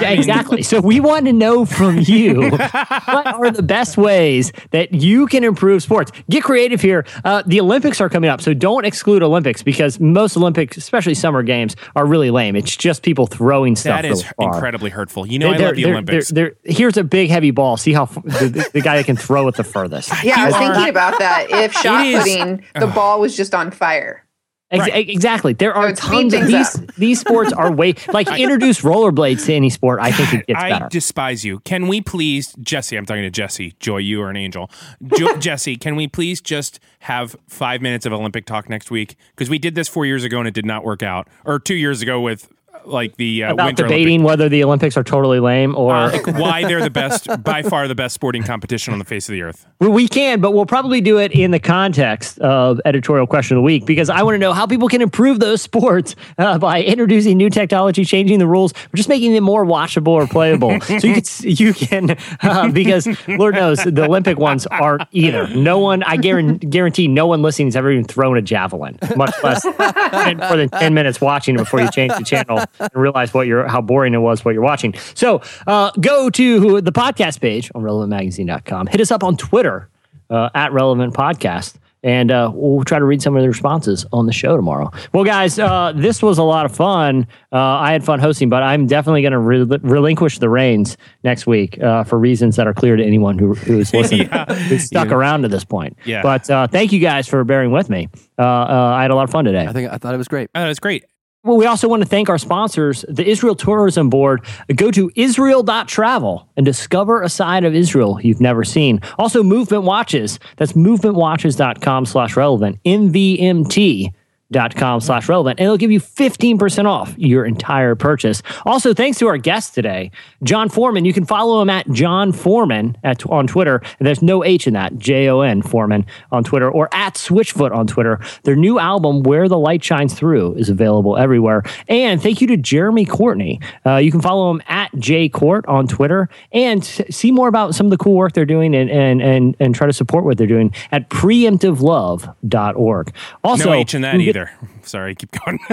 Yeah, 0.00 0.10
exactly. 0.10 0.62
So 0.70 0.80
we 0.80 1.00
want 1.00 1.26
to 1.26 1.32
know 1.32 1.64
from 1.64 1.98
you 1.98 2.50
what 2.50 3.26
are 3.26 3.50
the 3.50 3.62
best 3.62 3.96
ways 3.96 4.52
that 4.70 4.92
you 4.94 5.26
can 5.26 5.42
improve 5.42 5.82
sports. 5.82 6.12
Get 6.28 6.44
creative 6.44 6.80
here. 6.80 7.04
Uh, 7.24 7.42
the 7.46 7.60
Olympics 7.60 8.00
are 8.00 8.08
coming 8.08 8.30
up, 8.30 8.40
so 8.40 8.54
don't 8.54 8.84
exclude 8.84 9.22
Olympics 9.22 9.62
because 9.62 9.98
most 9.98 10.36
Olympics, 10.36 10.76
especially 10.76 11.14
summer 11.14 11.42
games, 11.42 11.74
are 11.96 12.06
really 12.06 12.30
lame. 12.30 12.54
It's 12.56 12.76
just 12.76 13.02
people 13.02 13.26
throwing 13.26 13.74
stuff. 13.74 14.02
That 14.02 14.04
is 14.04 14.22
really 14.22 14.32
far. 14.36 14.54
incredibly 14.54 14.90
hurtful. 14.90 15.26
You 15.26 15.38
know, 15.40 15.50
I 15.50 15.56
They're- 15.56 15.66
love 15.68 15.76
the 15.76 15.82
they're- 15.82 15.92
Olympics. 15.92 16.28
they're- 16.28 16.56
they're- 16.64 16.72
here's 16.74 16.96
a 16.96 17.04
big 17.04 17.30
heavy 17.30 17.50
ball. 17.50 17.76
See 17.76 17.92
how 17.92 18.04
f- 18.04 18.14
the, 18.22 18.48
the, 18.48 18.70
the 18.74 18.80
guy 18.82 18.96
that 18.96 19.06
can 19.06 19.16
throw 19.16 19.48
it 19.48 19.56
the 19.56 19.64
furthest. 19.64 20.10
Yeah, 20.22 20.34
I 20.38 20.46
was 20.46 20.54
You 20.54 20.60
are- 20.62 20.74
thinking 20.74 20.90
about 20.90 21.18
that. 21.18 21.46
If 21.50 21.72
shot 21.82 22.04
putting, 22.04 22.64
the 22.78 22.86
ball 22.86 23.20
was 23.20 23.36
just 23.36 23.54
on 23.54 23.70
fire. 23.72 24.24
Ex- 24.70 24.88
Exactly. 25.10 25.52
There 25.52 25.74
are 25.74 25.86
would 25.88 25.98
speed 25.98 26.08
tons 26.30 26.34
of 26.34 26.46
these. 26.46 26.78
up. 26.78 26.94
These 26.96 27.20
sports 27.20 27.52
are 27.52 27.72
way 27.72 27.94
like 28.12 28.28
introduce 28.38 28.82
rollerblades 28.82 29.46
to 29.46 29.54
any 29.54 29.70
sport. 29.70 29.98
I 30.00 30.12
think 30.12 30.32
it 30.42 30.46
gets 30.46 30.62
I 30.62 30.70
better. 30.70 30.88
despise 30.88 31.44
you. 31.44 31.60
Can 31.60 31.88
we 31.88 32.00
please, 32.00 32.54
Jesse? 32.60 32.96
I'm 32.96 33.06
talking 33.06 33.22
to 33.22 33.30
Jesse. 33.30 33.74
Joy, 33.80 33.98
you 33.98 34.22
are 34.22 34.30
an 34.30 34.36
angel. 34.36 34.70
Jo- 35.16 35.36
Jesse, 35.38 35.76
can 35.76 35.96
we 35.96 36.06
please 36.06 36.40
just 36.40 36.78
have 37.00 37.34
five 37.48 37.80
minutes 37.82 38.06
of 38.06 38.12
Olympic 38.12 38.46
talk 38.46 38.68
next 38.68 38.90
week? 38.90 39.16
Because 39.34 39.50
we 39.50 39.58
did 39.58 39.74
this 39.74 39.88
four 39.88 40.06
years 40.06 40.22
ago 40.24 40.38
and 40.38 40.46
it 40.48 40.54
did 40.54 40.66
not 40.66 40.84
work 40.84 41.02
out, 41.02 41.28
or 41.44 41.58
two 41.58 41.74
years 41.74 42.00
ago 42.02 42.20
with 42.20 42.48
like 42.86 43.16
the 43.16 43.44
uh, 43.44 43.52
About 43.52 43.66
Winter 43.66 43.82
debating 43.84 44.22
whether 44.22 44.48
the 44.48 44.64
Olympics 44.64 44.96
are 44.96 45.04
totally 45.04 45.40
lame 45.40 45.74
or 45.76 45.94
Olympic- 45.94 46.34
uh, 46.34 46.38
why 46.38 46.64
they're 46.68 46.82
the 46.82 46.90
best, 46.90 47.28
by 47.42 47.62
far 47.62 47.88
the 47.88 47.94
best 47.94 48.14
sporting 48.14 48.42
competition 48.42 48.92
on 48.92 48.98
the 48.98 49.04
face 49.04 49.28
of 49.28 49.32
the 49.32 49.42
earth. 49.42 49.66
Well, 49.80 49.90
we 49.90 50.08
can, 50.08 50.40
but 50.40 50.52
we'll 50.52 50.66
probably 50.66 51.00
do 51.00 51.18
it 51.18 51.32
in 51.32 51.50
the 51.50 51.58
context 51.58 52.38
of 52.40 52.80
editorial 52.84 53.26
question 53.26 53.56
of 53.56 53.62
the 53.62 53.64
week 53.64 53.86
because 53.86 54.10
I 54.10 54.22
want 54.22 54.34
to 54.34 54.38
know 54.38 54.52
how 54.52 54.66
people 54.66 54.88
can 54.88 55.02
improve 55.02 55.40
those 55.40 55.62
sports 55.70 56.16
uh, 56.38 56.58
by 56.58 56.82
introducing 56.82 57.36
new 57.36 57.50
technology, 57.50 58.04
changing 58.04 58.38
the 58.38 58.46
rules, 58.46 58.72
or 58.72 58.96
just 58.96 59.08
making 59.08 59.32
them 59.32 59.44
more 59.44 59.64
watchable 59.64 60.08
or 60.08 60.26
playable. 60.26 60.80
so 60.80 60.94
you 60.94 61.14
can, 61.14 61.22
you 61.42 61.74
can, 61.74 62.16
uh, 62.42 62.70
because 62.70 63.08
Lord 63.28 63.54
knows 63.54 63.78
the 63.78 64.04
Olympic 64.04 64.38
ones 64.38 64.66
aren't 64.66 65.02
either. 65.12 65.48
No 65.48 65.78
one, 65.78 66.02
I 66.02 66.16
guarantee, 66.16 66.66
guarantee, 66.66 67.08
no 67.08 67.26
one 67.26 67.42
listening 67.42 67.68
has 67.68 67.76
ever 67.76 67.90
even 67.90 68.04
thrown 68.04 68.36
a 68.36 68.42
javelin, 68.42 68.98
much 69.16 69.34
less 69.42 69.64
more 69.64 70.56
than 70.56 70.68
ten 70.68 70.94
minutes 70.94 71.20
watching 71.20 71.54
it 71.54 71.58
before 71.58 71.80
you 71.80 71.90
change 71.90 72.14
the 72.14 72.24
channel 72.24 72.64
and 72.78 72.90
realize 72.94 73.34
what 73.34 73.46
you're, 73.46 73.66
how 73.66 73.80
boring 73.80 74.14
it 74.14 74.18
was 74.18 74.44
what 74.44 74.54
you're 74.54 74.62
watching. 74.62 74.94
So 75.14 75.42
uh, 75.66 75.90
go 76.00 76.30
to 76.30 76.80
the 76.80 76.92
podcast 76.92 77.40
page 77.40 77.70
on 77.74 77.82
relevantmagazine.com. 77.82 78.86
Hit 78.88 79.00
us 79.00 79.10
up 79.10 79.24
on 79.24 79.36
Twitter 79.36 79.88
uh, 80.30 80.50
at 80.54 80.72
Relevant 80.72 81.14
Podcast. 81.14 81.74
and 82.02 82.30
uh, 82.30 82.50
we'll 82.54 82.82
try 82.84 82.98
to 82.98 83.04
read 83.04 83.20
some 83.20 83.36
of 83.36 83.42
the 83.42 83.48
responses 83.48 84.06
on 84.10 84.24
the 84.24 84.32
show 84.32 84.56
tomorrow. 84.56 84.90
Well, 85.12 85.22
guys, 85.24 85.58
uh, 85.58 85.92
this 85.94 86.22
was 86.22 86.38
a 86.38 86.42
lot 86.42 86.64
of 86.64 86.74
fun. 86.74 87.26
Uh, 87.52 87.58
I 87.58 87.92
had 87.92 88.02
fun 88.04 88.20
hosting, 88.20 88.48
but 88.48 88.62
I'm 88.62 88.86
definitely 88.86 89.20
going 89.20 89.32
to 89.32 89.38
re- 89.38 89.78
relinquish 89.82 90.38
the 90.38 90.48
reins 90.48 90.96
next 91.24 91.46
week 91.46 91.78
uh, 91.82 92.04
for 92.04 92.18
reasons 92.18 92.56
that 92.56 92.66
are 92.66 92.72
clear 92.72 92.96
to 92.96 93.04
anyone 93.04 93.38
who, 93.38 93.52
who's 93.54 93.92
listening, 94.00 94.28
Yeah. 94.28 94.46
who's 94.54 94.84
stuck 94.84 95.08
Yeah. 95.08 95.14
around 95.14 95.42
to 95.42 95.48
this 95.48 95.64
point. 95.64 95.98
Yeah. 96.06 96.22
But 96.22 96.48
uh, 96.48 96.68
thank 96.68 96.90
you 96.92 97.00
guys 97.00 97.28
for 97.28 97.44
bearing 97.44 97.70
with 97.70 97.90
me. 97.90 98.08
Uh, 98.38 98.42
uh, 98.44 98.94
I 98.96 99.02
had 99.02 99.10
a 99.10 99.14
lot 99.14 99.24
of 99.24 99.30
fun 99.30 99.44
today. 99.44 99.66
I 99.66 99.72
think 99.74 99.92
I 99.92 99.98
thought 99.98 100.14
it 100.14 100.18
was 100.18 100.28
great. 100.28 100.48
Oh, 100.54 100.62
that's 100.64 100.78
great. 100.80 101.04
Well, 101.42 101.56
we 101.56 101.64
also 101.64 101.88
want 101.88 102.02
to 102.02 102.08
thank 102.08 102.28
our 102.28 102.36
sponsors, 102.36 103.02
the 103.08 103.26
Israel 103.26 103.54
Tourism 103.54 104.10
Board. 104.10 104.44
Go 104.76 104.90
to 104.90 105.10
israel.travel 105.16 106.46
and 106.58 106.66
discover 106.66 107.22
a 107.22 107.30
side 107.30 107.64
of 107.64 107.74
Israel 107.74 108.20
you've 108.20 108.42
never 108.42 108.62
seen. 108.62 109.00
Also, 109.18 109.42
Movement 109.42 109.84
Watches. 109.84 110.38
That's 110.58 110.74
mvmtwatches.com 110.74 112.04
slash 112.04 112.36
relevant. 112.36 112.78
MVMT 112.84 114.12
dot 114.52 114.74
com 114.74 115.00
slash 115.00 115.28
relevant 115.28 115.60
and 115.60 115.64
it'll 115.64 115.76
give 115.76 115.90
you 115.90 116.00
15% 116.00 116.86
off 116.86 117.14
your 117.16 117.44
entire 117.44 117.94
purchase. 117.94 118.42
Also 118.66 118.92
thanks 118.92 119.18
to 119.18 119.28
our 119.28 119.38
guest 119.38 119.74
today 119.74 120.10
Jon 120.42 120.68
Foreman. 120.68 121.04
You 121.04 121.12
can 121.12 121.24
follow 121.24 121.62
him 121.62 121.70
at 121.70 121.88
Jon 121.90 122.32
Foreman 122.32 122.96
at, 123.04 123.24
on 123.26 123.46
twitter. 123.46 123.80
And 123.98 124.06
there's 124.06 124.22
no 124.22 124.44
h 124.44 124.66
in 124.66 124.74
that 124.74 124.98
j-o-n 124.98 125.62
foreman 125.62 126.06
on 126.32 126.44
twitter 126.44 126.70
or 126.70 126.88
at 126.92 127.14
switchfoot 127.14 127.72
on 127.72 127.86
twitter. 127.86 128.20
Their 128.44 128.56
new 128.56 128.78
album 128.78 129.22
where 129.22 129.48
the 129.48 129.58
light 129.58 129.84
shines 129.84 130.14
through 130.14 130.54
is 130.54 130.68
available 130.68 131.16
everywhere. 131.16 131.62
And 131.88 132.22
thank 132.22 132.40
you 132.40 132.46
to 132.48 132.56
jeremy 132.56 133.04
courtney. 133.04 133.60
Uh, 133.86 133.96
you 133.96 134.10
can 134.10 134.20
follow 134.20 134.50
him 134.50 134.62
at 134.66 134.90
jcourt 134.92 135.68
on 135.68 135.86
twitter 135.86 136.28
and 136.52 136.84
see 136.84 137.30
more 137.30 137.48
about 137.48 137.74
some 137.74 137.86
of 137.86 137.90
the 137.90 137.98
cool 137.98 138.14
work 138.14 138.32
they're 138.32 138.44
doing 138.44 138.74
and 138.74 138.90
and 138.90 139.22
and, 139.22 139.56
and 139.60 139.74
try 139.74 139.86
to 139.86 139.92
support 139.92 140.24
what 140.24 140.38
they're 140.38 140.46
doing 140.46 140.72
at 140.90 141.08
preemptivelove.org 141.10 143.14
also 143.44 143.64
no 143.66 143.72
H 143.74 143.94
in 143.94 144.02
that 144.02 144.20
you 144.20 144.39
either. 144.40 144.50
Sorry, 144.86 145.14
keep 145.14 145.30
going. 145.44 145.58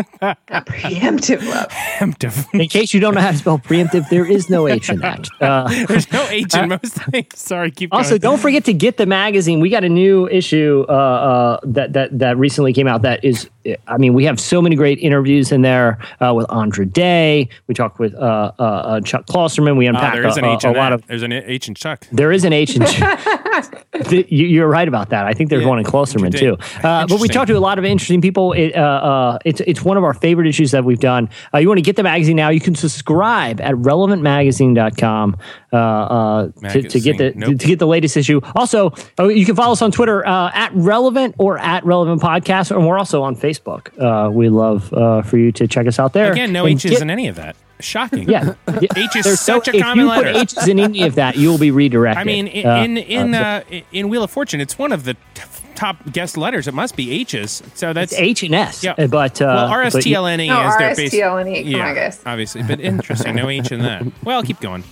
Preemptive 0.52 1.48
love. 1.48 1.68
Preemptive. 1.70 2.54
in 2.60 2.68
case 2.68 2.94
you 2.94 3.00
don't 3.00 3.14
know 3.16 3.22
how 3.22 3.32
to 3.32 3.38
spell 3.38 3.58
preemptive, 3.60 4.08
there 4.10 4.26
is 4.26 4.50
no 4.50 4.68
H 4.68 4.90
in 4.90 5.00
that. 5.00 5.28
Uh, 5.40 5.68
There's 5.88 6.12
no 6.12 6.26
H 6.30 6.56
in 6.56 6.70
most 6.70 6.94
things. 6.96 7.38
Sorry, 7.38 7.70
keep 7.72 7.92
going. 7.92 8.04
also, 8.04 8.18
don't 8.18 8.40
forget 8.40 8.66
to 8.66 8.74
get 8.74 8.98
the 8.98 9.06
magazine. 9.06 9.60
We 9.60 9.70
got 9.70 9.84
a 9.84 9.90
new 9.90 10.28
issue 10.28 10.84
uh, 10.90 10.92
uh, 10.92 11.60
that 11.64 11.94
that 11.94 12.18
that 12.20 12.38
recently 12.38 12.74
came 12.74 12.88
out. 12.88 13.04
That 13.04 13.24
is, 13.24 13.50
I 13.88 13.98
mean, 13.98 14.14
we 14.14 14.26
have 14.26 14.40
so 14.40 14.62
many 14.62 14.76
great 14.76 14.98
interviews 15.00 15.52
in 15.52 15.62
there 15.62 16.00
uh, 16.20 16.34
with 16.36 16.52
Andra 16.52 16.86
Day. 16.86 17.50
We 17.68 17.76
talked 17.76 18.00
with 18.00 18.14
uh, 18.16 18.52
uh, 18.58 18.62
uh, 18.64 19.02
Chuck 19.02 19.26
Klosterman. 19.28 19.78
We 19.78 19.88
Ah, 19.88 19.92
unpacked 19.92 20.16
there 20.16 20.28
is 20.28 20.38
a, 20.38 20.40
an 20.40 20.46
H 20.46 20.64
a, 20.64 20.68
lot 20.72 20.76
that. 20.90 20.94
of. 20.94 21.08
There's 21.08 21.24
an 21.24 21.32
H 21.32 21.68
in 21.68 21.76
Chuck. 21.76 22.08
There 22.12 22.32
is 22.32 22.44
an 22.44 22.52
H 22.54 22.76
in. 22.76 22.82
Th- 24.04 24.28
you- 24.32 24.48
You're 24.48 24.68
right 24.68 24.88
about 24.88 25.10
that. 25.10 25.26
I 25.26 25.34
think 25.34 25.50
there's 25.50 25.64
Yeah, 25.64 25.70
one 25.70 25.80
in 25.80 25.86
Klosterman 25.86 26.38
too. 26.38 26.54
Uh, 26.84 27.06
but 27.06 27.10
we 27.10 27.14
Interesting. 27.14 27.30
talked 27.30 27.48
to 27.50 27.58
a 27.58 27.60
lot 27.60 27.78
of 27.80 27.86
interesting 27.86 28.22
people. 28.22 28.54
It, 28.54 28.72
uh, 29.04 29.08
uh, 29.08 29.40
it's 29.46 29.62
it's 29.62 29.82
one 29.84 29.98
of 29.98 30.04
our 30.04 30.14
favorite 30.14 30.48
issues 30.48 30.72
that 30.72 30.84
we've 30.86 31.00
done. 31.00 31.30
Uh, 31.54 31.58
you 31.60 31.68
want 31.68 31.78
to 31.78 31.82
get 31.84 31.96
the 31.96 32.04
magazine 32.04 32.36
now? 32.36 32.50
You 32.50 32.60
can 32.60 32.76
subscribe 32.76 33.60
at 33.62 33.76
relevantmagazine.com 33.76 35.38
uh, 35.74 35.76
uh, 35.76 36.48
to, 36.70 36.82
to 36.84 37.00
get 37.00 37.18
the 37.18 37.34
Nope. 37.36 37.60
to 37.60 37.68
get 37.68 37.80
the 37.80 37.88
latest 37.88 38.18
issue. 38.18 38.42
Also, 38.56 38.94
uh, 39.20 39.28
you 39.28 39.46
can 39.46 39.56
follow 39.56 39.74
us 39.74 39.82
on 39.82 39.92
Twitter 39.92 40.26
uh, 40.26 40.52
at 40.54 40.74
relevant 40.74 41.36
or 41.38 41.58
at 41.60 41.86
relevant 41.86 42.22
podcast, 42.22 42.72
and 42.76 42.86
we're 42.88 42.98
also 42.98 43.24
on 43.24 43.36
Facebook. 43.36 43.90
Uh, 44.00 44.30
we 44.32 44.50
love 44.50 44.92
uh, 44.94 45.22
for 45.22 45.38
you 45.38 45.52
to 45.54 45.68
check 45.68 45.88
us 45.88 46.00
out 46.00 46.14
there. 46.14 46.32
Again, 46.32 46.52
no 46.54 46.66
H's 46.66 46.84
get- 46.92 47.02
in 47.02 47.10
any 47.10 47.28
of 47.28 47.36
that. 47.36 47.56
Shocking. 47.80 48.28
Yeah, 48.28 48.56
H 48.96 49.16
is 49.16 49.26
There's 49.26 49.40
such 49.40 49.68
no- 49.68 49.74
a 49.74 49.76
if 49.78 49.84
common 49.84 50.06
you 50.06 50.10
letter. 50.10 50.34
put 50.34 50.42
H's 50.58 50.68
in 50.68 50.80
any 50.80 51.04
of 51.04 51.14
that, 51.16 51.36
you 51.38 51.50
will 51.52 51.60
be 51.60 51.70
redirected. 51.70 52.20
I 52.20 52.24
mean, 52.24 52.48
in 52.48 52.98
in 52.98 53.36
in, 53.36 53.84
in 53.92 54.10
Wheel 54.10 54.24
of 54.24 54.32
Fortune, 54.32 54.62
it's 54.62 54.80
one 54.80 54.92
of 54.92 55.04
the 55.04 55.14
t- 55.36 55.44
top 55.78 56.12
guest 56.12 56.36
letters. 56.38 56.68
It 56.68 56.74
must 56.74 56.96
be 56.98 57.12
H's. 57.22 57.64
So 57.76 57.94
that's 57.94 58.12
It's 58.12 58.22
H 58.22 58.44
and 58.44 58.56
S. 58.56 58.84
Yeah. 58.84 58.96
uh, 58.98 59.08
but 59.08 59.42
uh, 59.42 59.46
well, 59.46 59.70
but 59.70 59.76
RSTLNE 60.04 60.48
No, 60.48 60.68
is 60.68 60.78
their 60.78 60.96
base. 60.96 61.14
RSTLNE. 61.14 61.62
Come 61.64 61.72
yeah, 61.72 61.88
on, 61.88 61.96
guys. 61.96 62.22
obviously, 62.26 62.64
but 62.64 62.80
interesting. 62.82 63.36
No 63.36 63.48
H 63.50 63.72
in 63.72 63.82
that. 63.84 64.04
Well, 64.24 64.44
keep 64.44 64.60
going. 64.60 64.84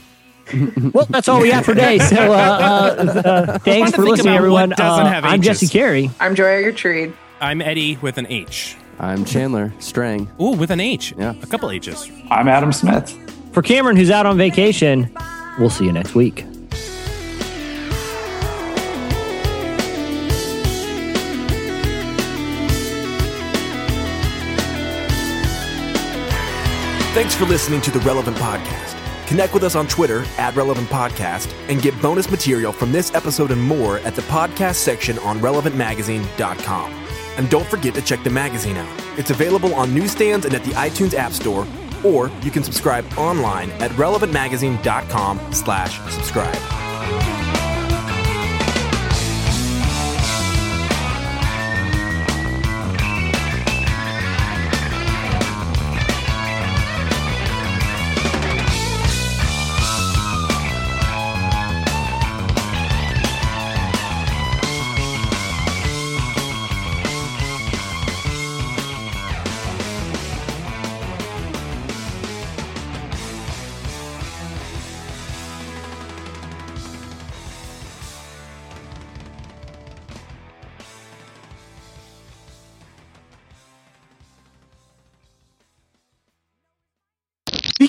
Well, 0.93 1.07
that's 1.09 1.27
all 1.27 1.41
we 1.41 1.49
have 1.49 1.65
for 1.65 1.73
today. 1.73 1.97
So, 1.97 2.31
uh, 2.31 2.35
uh, 2.35 3.21
uh, 3.25 3.57
thanks 3.65 3.91
for 3.95 4.03
listening, 4.03 4.35
everyone. 4.35 4.73
Uh, 4.73 5.05
have 5.05 5.25
I'm 5.25 5.41
Jesse 5.41 5.67
Carey. 5.67 6.11
I'm 6.19 6.35
Joya 6.35 6.61
Gertrude. 6.61 7.13
I'm 7.41 7.61
Eddie 7.61 7.97
with 7.97 8.17
an 8.19 8.27
H. 8.27 8.77
I'm 8.99 9.25
Chandler 9.25 9.73
Strang. 9.79 10.29
Ooh, 10.39 10.51
with 10.51 10.69
an 10.69 10.79
H. 10.79 11.13
Yeah. 11.17 11.33
A 11.41 11.47
couple 11.47 11.71
H's. 11.71 12.09
I'm 12.29 12.47
Adam 12.47 12.71
Smith. 12.71 13.11
For 13.53 13.61
Cameron, 13.63 13.97
who's 13.97 14.11
out 14.11 14.25
on 14.25 14.37
vacation, 14.37 15.09
we'll 15.59 15.69
see 15.71 15.85
you 15.85 15.91
next 15.91 16.13
week. 16.15 16.45
Thanks 27.15 27.33
for 27.33 27.45
listening 27.45 27.79
to 27.79 27.91
the 27.91 28.01
Relevant 28.01 28.35
Podcast. 28.35 28.97
Connect 29.25 29.53
with 29.53 29.63
us 29.63 29.73
on 29.73 29.87
Twitter 29.87 30.25
at 30.37 30.53
Relevant 30.53 30.89
Podcast 30.89 31.49
and 31.69 31.81
get 31.81 31.99
bonus 32.01 32.29
material 32.29 32.73
from 32.73 32.91
this 32.91 33.15
episode 33.15 33.51
and 33.51 33.61
more 33.61 33.99
at 33.99 34.15
the 34.15 34.21
podcast 34.23 34.75
section 34.75 35.17
on 35.19 35.39
relevantmagazine.com. 35.39 36.91
And 37.37 37.49
don't 37.49 37.65
forget 37.67 37.93
to 37.93 38.01
check 38.01 38.21
the 38.25 38.29
magazine 38.29 38.75
out. 38.75 38.89
It's 39.17 39.29
available 39.29 39.73
on 39.75 39.95
newsstands 39.95 40.45
and 40.45 40.53
at 40.53 40.65
the 40.65 40.71
iTunes 40.71 41.13
App 41.13 41.31
Store, 41.31 41.65
or 42.03 42.29
you 42.41 42.51
can 42.51 42.63
subscribe 42.63 43.05
online 43.17 43.71
at 43.79 43.91
relevantmagazine.com 43.91 45.53
slash 45.53 45.97
subscribe. 46.11 47.34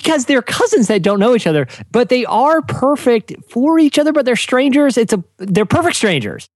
Because 0.07 0.23
they're 0.23 0.41
cousins 0.41 0.87
that 0.87 1.01
don't 1.01 1.19
know 1.19 1.35
each 1.35 1.45
other, 1.45 1.67
but 1.91 2.07
they 2.07 2.23
are 2.23 2.61
perfect 2.61 3.33
for 3.49 3.77
each 3.77 3.99
other, 3.99 4.13
but 4.13 4.23
they're 4.23 4.37
strangers. 4.37 4.97
It's 4.97 5.11
a 5.11 5.21
they're 5.37 5.65
perfect 5.65 5.97
strangers. 5.97 6.47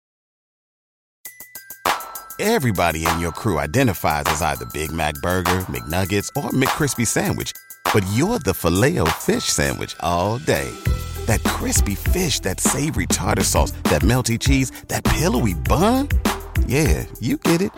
Everybody 2.40 3.06
in 3.06 3.19
your 3.19 3.34
crew 3.34 3.60
identifies 3.60 4.23
as 4.28 4.41
either 4.41 4.65
Big 4.68 4.94
Mac 4.94 5.15
Burger, 5.15 5.65
McNuggets, 5.68 6.30
or 6.41 6.52
McCrispy 6.52 7.06
Sandwich. 7.06 7.52
But 7.94 8.06
you're 8.14 8.40
the 8.40 8.53
filet 8.53 8.98
fish 9.19 9.44
Sandwich 9.44 9.98
all 9.99 10.38
day. 10.38 10.72
That 11.26 11.44
crispy 11.44 11.95
fish, 11.95 12.40
that 12.41 12.61
savory 12.61 13.06
tartar 13.07 13.44
sauce, 13.44 13.73
that 13.91 14.02
melty 14.02 14.40
cheese, 14.40 14.72
that 14.88 15.03
pillowy 15.03 15.56
bun. 15.56 16.07
Yeah, 16.68 17.06
you 17.19 17.36
get 17.36 17.61
it. 17.61 17.73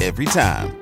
Every 0.00 0.24
time. 0.24 0.81